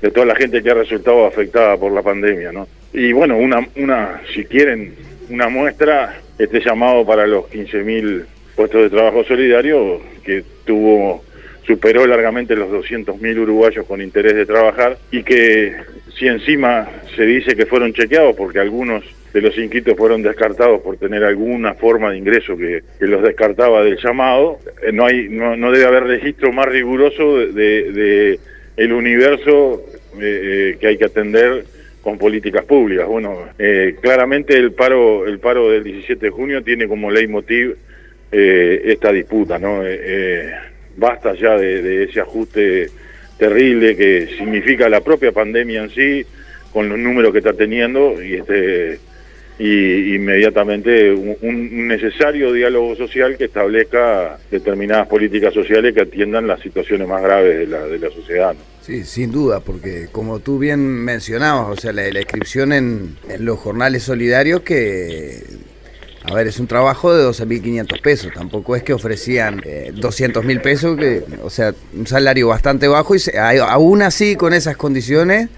de 0.00 0.10
toda 0.10 0.24
la 0.24 0.36
gente 0.36 0.62
que 0.62 0.70
ha 0.70 0.74
resultado 0.74 1.26
afectada 1.26 1.76
por 1.76 1.92
la 1.92 2.00
pandemia, 2.00 2.50
¿no? 2.50 2.66
Y 2.94 3.12
bueno, 3.12 3.36
una, 3.36 3.58
una 3.76 4.22
si 4.32 4.44
quieren, 4.46 4.94
una 5.30 5.48
muestra, 5.48 6.20
este 6.38 6.60
llamado 6.60 7.04
para 7.06 7.26
los 7.26 7.44
15.000 7.50 8.24
puestos 8.56 8.82
de 8.82 8.90
trabajo 8.90 9.24
solidario 9.24 10.00
que 10.24 10.44
tuvo 10.64 11.24
superó 11.66 12.06
largamente 12.06 12.54
los 12.54 12.68
200.000 12.70 13.38
uruguayos 13.38 13.86
con 13.86 14.02
interés 14.02 14.34
de 14.34 14.44
trabajar 14.46 14.98
y 15.10 15.22
que 15.22 15.74
si 16.18 16.26
encima 16.26 16.88
se 17.16 17.24
dice 17.24 17.56
que 17.56 17.64
fueron 17.66 17.92
chequeados 17.94 18.36
porque 18.36 18.58
algunos 18.60 19.02
de 19.32 19.40
los 19.40 19.56
inscritos 19.58 19.96
fueron 19.96 20.22
descartados 20.22 20.80
por 20.82 20.96
tener 20.98 21.24
alguna 21.24 21.74
forma 21.74 22.10
de 22.12 22.18
ingreso 22.18 22.56
que, 22.56 22.82
los 23.00 23.22
descartaba 23.22 23.82
del 23.82 23.96
llamado, 23.96 24.58
eh, 24.86 24.92
no 24.92 25.06
hay 25.06 25.28
no, 25.28 25.56
no 25.56 25.72
debe 25.72 25.86
haber 25.86 26.04
registro 26.04 26.52
más 26.52 26.66
riguroso 26.66 27.38
de, 27.38 27.46
de- 27.52 27.92
de 27.92 28.40
el 28.76 28.92
universo 28.92 29.82
eh, 30.20 30.72
eh, 30.74 30.76
que 30.78 30.86
hay 30.88 30.98
que 30.98 31.04
atender 31.06 31.64
con 32.04 32.18
políticas 32.18 32.64
públicas. 32.66 33.08
Bueno, 33.08 33.48
eh, 33.58 33.96
claramente 34.00 34.54
el 34.54 34.72
paro 34.72 35.26
el 35.26 35.38
paro 35.40 35.70
del 35.70 35.82
17 35.82 36.26
de 36.26 36.30
junio 36.30 36.62
tiene 36.62 36.86
como 36.86 37.10
leitmotiv 37.10 37.76
eh, 38.30 38.82
esta 38.84 39.10
disputa, 39.10 39.58
¿no? 39.58 39.82
Eh, 39.82 39.98
eh, 40.02 40.52
basta 40.96 41.34
ya 41.34 41.56
de, 41.56 41.80
de 41.82 42.04
ese 42.04 42.20
ajuste 42.20 42.90
terrible 43.38 43.96
que 43.96 44.28
significa 44.36 44.88
la 44.90 45.00
propia 45.00 45.32
pandemia 45.32 45.84
en 45.84 45.90
sí, 45.90 46.26
con 46.72 46.90
los 46.90 46.98
números 46.98 47.32
que 47.32 47.38
está 47.38 47.54
teniendo 47.54 48.22
y 48.22 48.34
este 48.34 48.98
y 49.58 50.14
inmediatamente 50.16 51.12
un, 51.12 51.36
un 51.42 51.86
necesario 51.88 52.52
diálogo 52.52 52.96
social 52.96 53.36
que 53.36 53.44
establezca 53.44 54.38
determinadas 54.50 55.06
políticas 55.06 55.54
sociales 55.54 55.94
que 55.94 56.00
atiendan 56.02 56.46
las 56.48 56.60
situaciones 56.60 57.06
más 57.06 57.22
graves 57.22 57.58
de 57.58 57.66
la, 57.68 57.86
de 57.86 57.98
la 57.98 58.10
sociedad. 58.10 58.54
Sí, 58.82 59.04
sin 59.04 59.30
duda, 59.30 59.60
porque 59.60 60.08
como 60.10 60.40
tú 60.40 60.58
bien 60.58 60.80
mencionabas, 60.80 61.78
o 61.78 61.80
sea, 61.80 61.92
la, 61.92 62.02
la 62.10 62.20
inscripción 62.20 62.72
en, 62.72 63.16
los 63.38 63.58
jornales 63.60 64.02
solidarios 64.02 64.60
que, 64.62 65.42
a 66.24 66.34
ver, 66.34 66.48
es 66.48 66.58
un 66.58 66.66
trabajo 66.66 67.14
de 67.14 67.24
12.500 67.24 68.02
pesos, 68.02 68.32
tampoco 68.34 68.74
es 68.76 68.82
que 68.82 68.92
ofrecían 68.92 69.62
eh, 69.64 69.92
200.000 69.94 70.60
pesos, 70.62 70.98
que, 70.98 71.22
o 71.42 71.48
sea, 71.48 71.72
un 71.96 72.06
salario 72.08 72.48
bastante 72.48 72.88
bajo 72.88 73.14
y 73.14 73.20
se- 73.20 73.38
aún 73.38 74.02
así 74.02 74.34
con 74.34 74.52
esas 74.52 74.76
condiciones, 74.76 75.48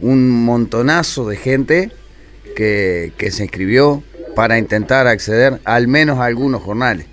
un 0.00 0.30
montonazo 0.30 1.28
de 1.28 1.36
gente 1.36 1.90
que, 2.56 3.12
que 3.16 3.30
se 3.30 3.44
inscribió 3.44 4.02
para 4.34 4.58
intentar 4.58 5.06
acceder 5.06 5.60
al 5.64 5.86
menos 5.86 6.18
a 6.18 6.24
algunos 6.24 6.62
jornales. 6.62 7.06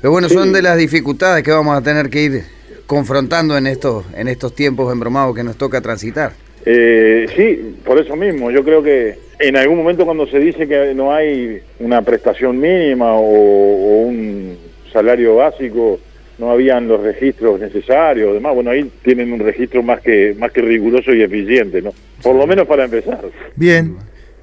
Pero 0.00 0.12
bueno, 0.12 0.28
son 0.28 0.52
de 0.52 0.62
las 0.62 0.76
dificultades 0.76 1.42
que 1.42 1.50
vamos 1.50 1.76
a 1.76 1.82
tener 1.82 2.08
que 2.10 2.22
ir 2.22 2.42
confrontando 2.86 3.56
en 3.58 3.66
estos, 3.66 4.04
en 4.14 4.28
estos 4.28 4.54
tiempos 4.54 4.92
embromados 4.92 5.34
que 5.34 5.42
nos 5.42 5.56
toca 5.56 5.80
transitar. 5.80 6.32
Eh, 6.64 7.26
sí, 7.34 7.76
por 7.84 7.98
eso 7.98 8.14
mismo, 8.14 8.50
yo 8.50 8.62
creo 8.64 8.82
que 8.82 9.18
en 9.38 9.56
algún 9.56 9.78
momento 9.78 10.04
cuando 10.04 10.26
se 10.26 10.38
dice 10.38 10.68
que 10.68 10.94
no 10.94 11.12
hay 11.12 11.60
una 11.80 12.02
prestación 12.02 12.58
mínima 12.58 13.14
o, 13.14 13.22
o 13.22 14.02
un 14.02 14.56
salario 14.92 15.36
básico, 15.36 15.98
no 16.38 16.50
habían 16.50 16.86
los 16.86 17.00
registros 17.00 17.60
necesarios, 17.60 18.34
demás, 18.34 18.54
bueno, 18.54 18.70
ahí 18.70 18.90
tienen 19.02 19.32
un 19.32 19.40
registro 19.40 19.82
más 19.82 20.00
que 20.00 20.34
más 20.38 20.52
que 20.52 20.60
riguroso 20.60 21.14
y 21.14 21.22
eficiente, 21.22 21.80
¿no? 21.80 21.92
Por 22.22 22.36
lo 22.36 22.46
menos 22.46 22.66
para 22.66 22.84
empezar. 22.84 23.20
Bien, 23.54 23.96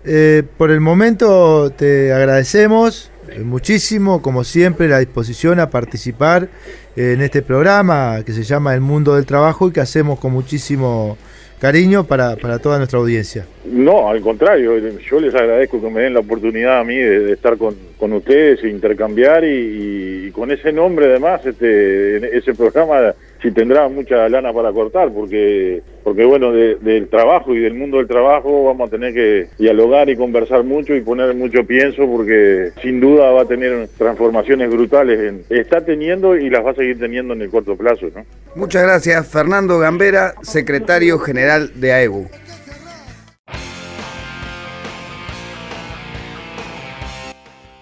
eh, 0.06 0.44
por 0.58 0.72
el 0.72 0.80
momento 0.80 1.72
te 1.72 2.12
agradecemos 2.14 3.12
eh, 3.30 3.40
muchísimo, 3.40 4.22
como 4.22 4.44
siempre, 4.44 4.88
la 4.88 5.00
disposición 5.00 5.60
a 5.60 5.70
participar 5.70 6.50
en 6.96 7.22
este 7.22 7.42
programa 7.42 8.22
que 8.26 8.34
se 8.34 8.44
llama 8.44 8.74
El 8.74 8.82
Mundo 8.82 9.16
del 9.16 9.26
Trabajo 9.26 9.68
y 9.68 9.72
que 9.72 9.82
hacemos 9.82 10.20
con 10.20 10.32
muchísimo 10.32 11.18
cariño 11.60 12.04
para, 12.04 12.36
para 12.36 12.60
toda 12.60 12.78
nuestra 12.78 13.00
audiencia. 13.00 13.46
No, 13.66 14.10
al 14.10 14.20
contrario, 14.20 14.78
yo 14.78 15.20
les 15.22 15.34
agradezco 15.34 15.82
que 15.82 15.90
me 15.90 16.02
den 16.02 16.14
la 16.14 16.20
oportunidad 16.20 16.82
a 16.82 16.84
mí 16.84 16.98
de, 16.98 17.22
de 17.22 17.32
estar 17.32 17.58
con, 17.58 17.74
con 17.98 18.12
ustedes 18.12 18.62
e 18.64 18.70
intercambiar 18.70 19.46
y, 19.46 20.28
y 20.28 20.32
con 20.32 20.52
ese 20.52 20.74
nombre 20.74 21.06
además, 21.06 21.46
este, 21.46 22.38
ese 22.38 22.54
programa 22.54 23.14
si 23.44 23.52
tendrá 23.52 23.88
mucha 23.90 24.28
lana 24.30 24.52
para 24.54 24.72
cortar, 24.72 25.12
porque, 25.12 25.82
porque 26.04 26.24
bueno, 26.26 26.52
de- 26.54 26.76
del 26.76 27.10
trabajo 27.10 27.54
y 27.54 27.60
del 27.60 27.74
mundo 27.76 27.98
del 27.98 28.08
trabajo 28.08 28.64
vamos 28.64 28.88
a 28.88 28.92
tener 28.92 29.14
que 29.14 29.48
dialogar 29.60 30.10
y 30.10 30.16
conversar 30.16 30.64
mucho 30.64 30.96
y 30.96 31.02
poner 31.02 31.36
mucho 31.36 31.64
pienso, 31.66 32.08
porque 32.08 32.70
sin 32.82 33.00
duda 33.02 33.30
va 33.32 33.42
a 33.42 33.46
tener 33.46 33.90
transformaciones 33.98 34.70
brutales, 34.72 35.20
en- 35.20 35.44
está 35.56 35.82
teniendo 35.86 36.36
y 36.38 36.50
las 36.50 36.66
va 36.66 36.72
a 36.72 36.76
seguir 36.76 36.98
teniendo 36.98 37.34
en 37.34 37.42
el 37.42 37.50
corto 37.50 37.76
plazo, 37.76 38.08
¿no? 38.16 38.26
Muchas 38.56 38.84
gracias, 38.84 39.28
Fernando 39.28 39.78
Gambera, 39.78 40.34
secretario 40.42 41.20
general 41.20 41.72
de 41.76 41.92
AEBU. 41.92 42.28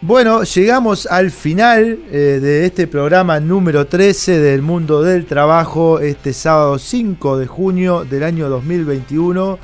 Bueno, 0.03 0.41
llegamos 0.41 1.05
al 1.05 1.29
final 1.29 1.99
eh, 2.09 2.39
de 2.41 2.65
este 2.65 2.87
programa 2.87 3.39
número 3.39 3.85
13 3.85 4.39
del 4.39 4.63
mundo 4.63 5.03
del 5.03 5.27
trabajo, 5.27 5.99
este 5.99 6.33
sábado 6.33 6.79
5 6.79 7.37
de 7.37 7.45
junio 7.45 8.03
del 8.03 8.23
año 8.23 8.49
2021, 8.49 9.59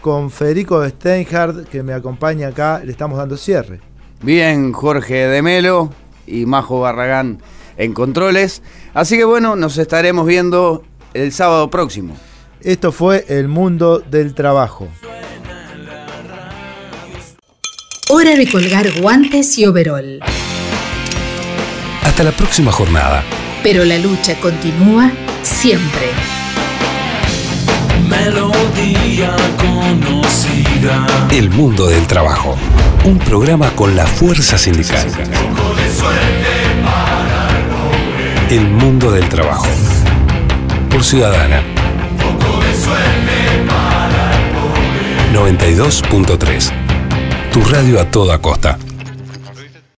con 0.00 0.30
Federico 0.30 0.88
Steinhardt 0.88 1.68
que 1.68 1.82
me 1.82 1.92
acompaña 1.92 2.48
acá, 2.48 2.80
le 2.84 2.92
estamos 2.92 3.18
dando 3.18 3.36
cierre. 3.36 3.80
Bien, 4.22 4.72
Jorge 4.72 5.26
de 5.26 5.42
Melo 5.42 5.90
y 6.24 6.46
Majo 6.46 6.78
Barragán 6.78 7.38
en 7.76 7.92
controles. 7.92 8.62
Así 8.94 9.16
que 9.16 9.24
bueno, 9.24 9.56
nos 9.56 9.76
estaremos 9.76 10.24
viendo 10.24 10.84
el 11.14 11.32
sábado 11.32 11.68
próximo. 11.68 12.16
Esto 12.60 12.92
fue 12.92 13.24
El 13.28 13.48
Mundo 13.48 13.98
del 13.98 14.34
Trabajo. 14.34 14.86
Hora 18.12 18.34
de 18.34 18.50
colgar 18.50 18.90
guantes 19.00 19.56
y 19.56 19.66
overol. 19.66 20.18
Hasta 22.02 22.24
la 22.24 22.32
próxima 22.32 22.72
jornada. 22.72 23.22
Pero 23.62 23.84
la 23.84 23.98
lucha 23.98 24.34
continúa 24.40 25.12
siempre. 25.44 26.08
Melodía 28.08 29.36
conocida. 29.58 31.06
El 31.30 31.50
mundo 31.50 31.86
del 31.86 32.04
trabajo. 32.08 32.58
Un 33.04 33.16
programa 33.20 33.70
con 33.76 33.94
la 33.94 34.08
fuerza 34.08 34.58
sindical. 34.58 35.06
El 38.50 38.66
mundo 38.70 39.12
del 39.12 39.28
trabajo. 39.28 39.68
Por 40.90 41.04
Ciudadana. 41.04 41.62
92.3. 45.32 46.79
Radio 47.68 48.00
a 48.00 48.04
toda 48.04 48.38
costa. 48.38 48.89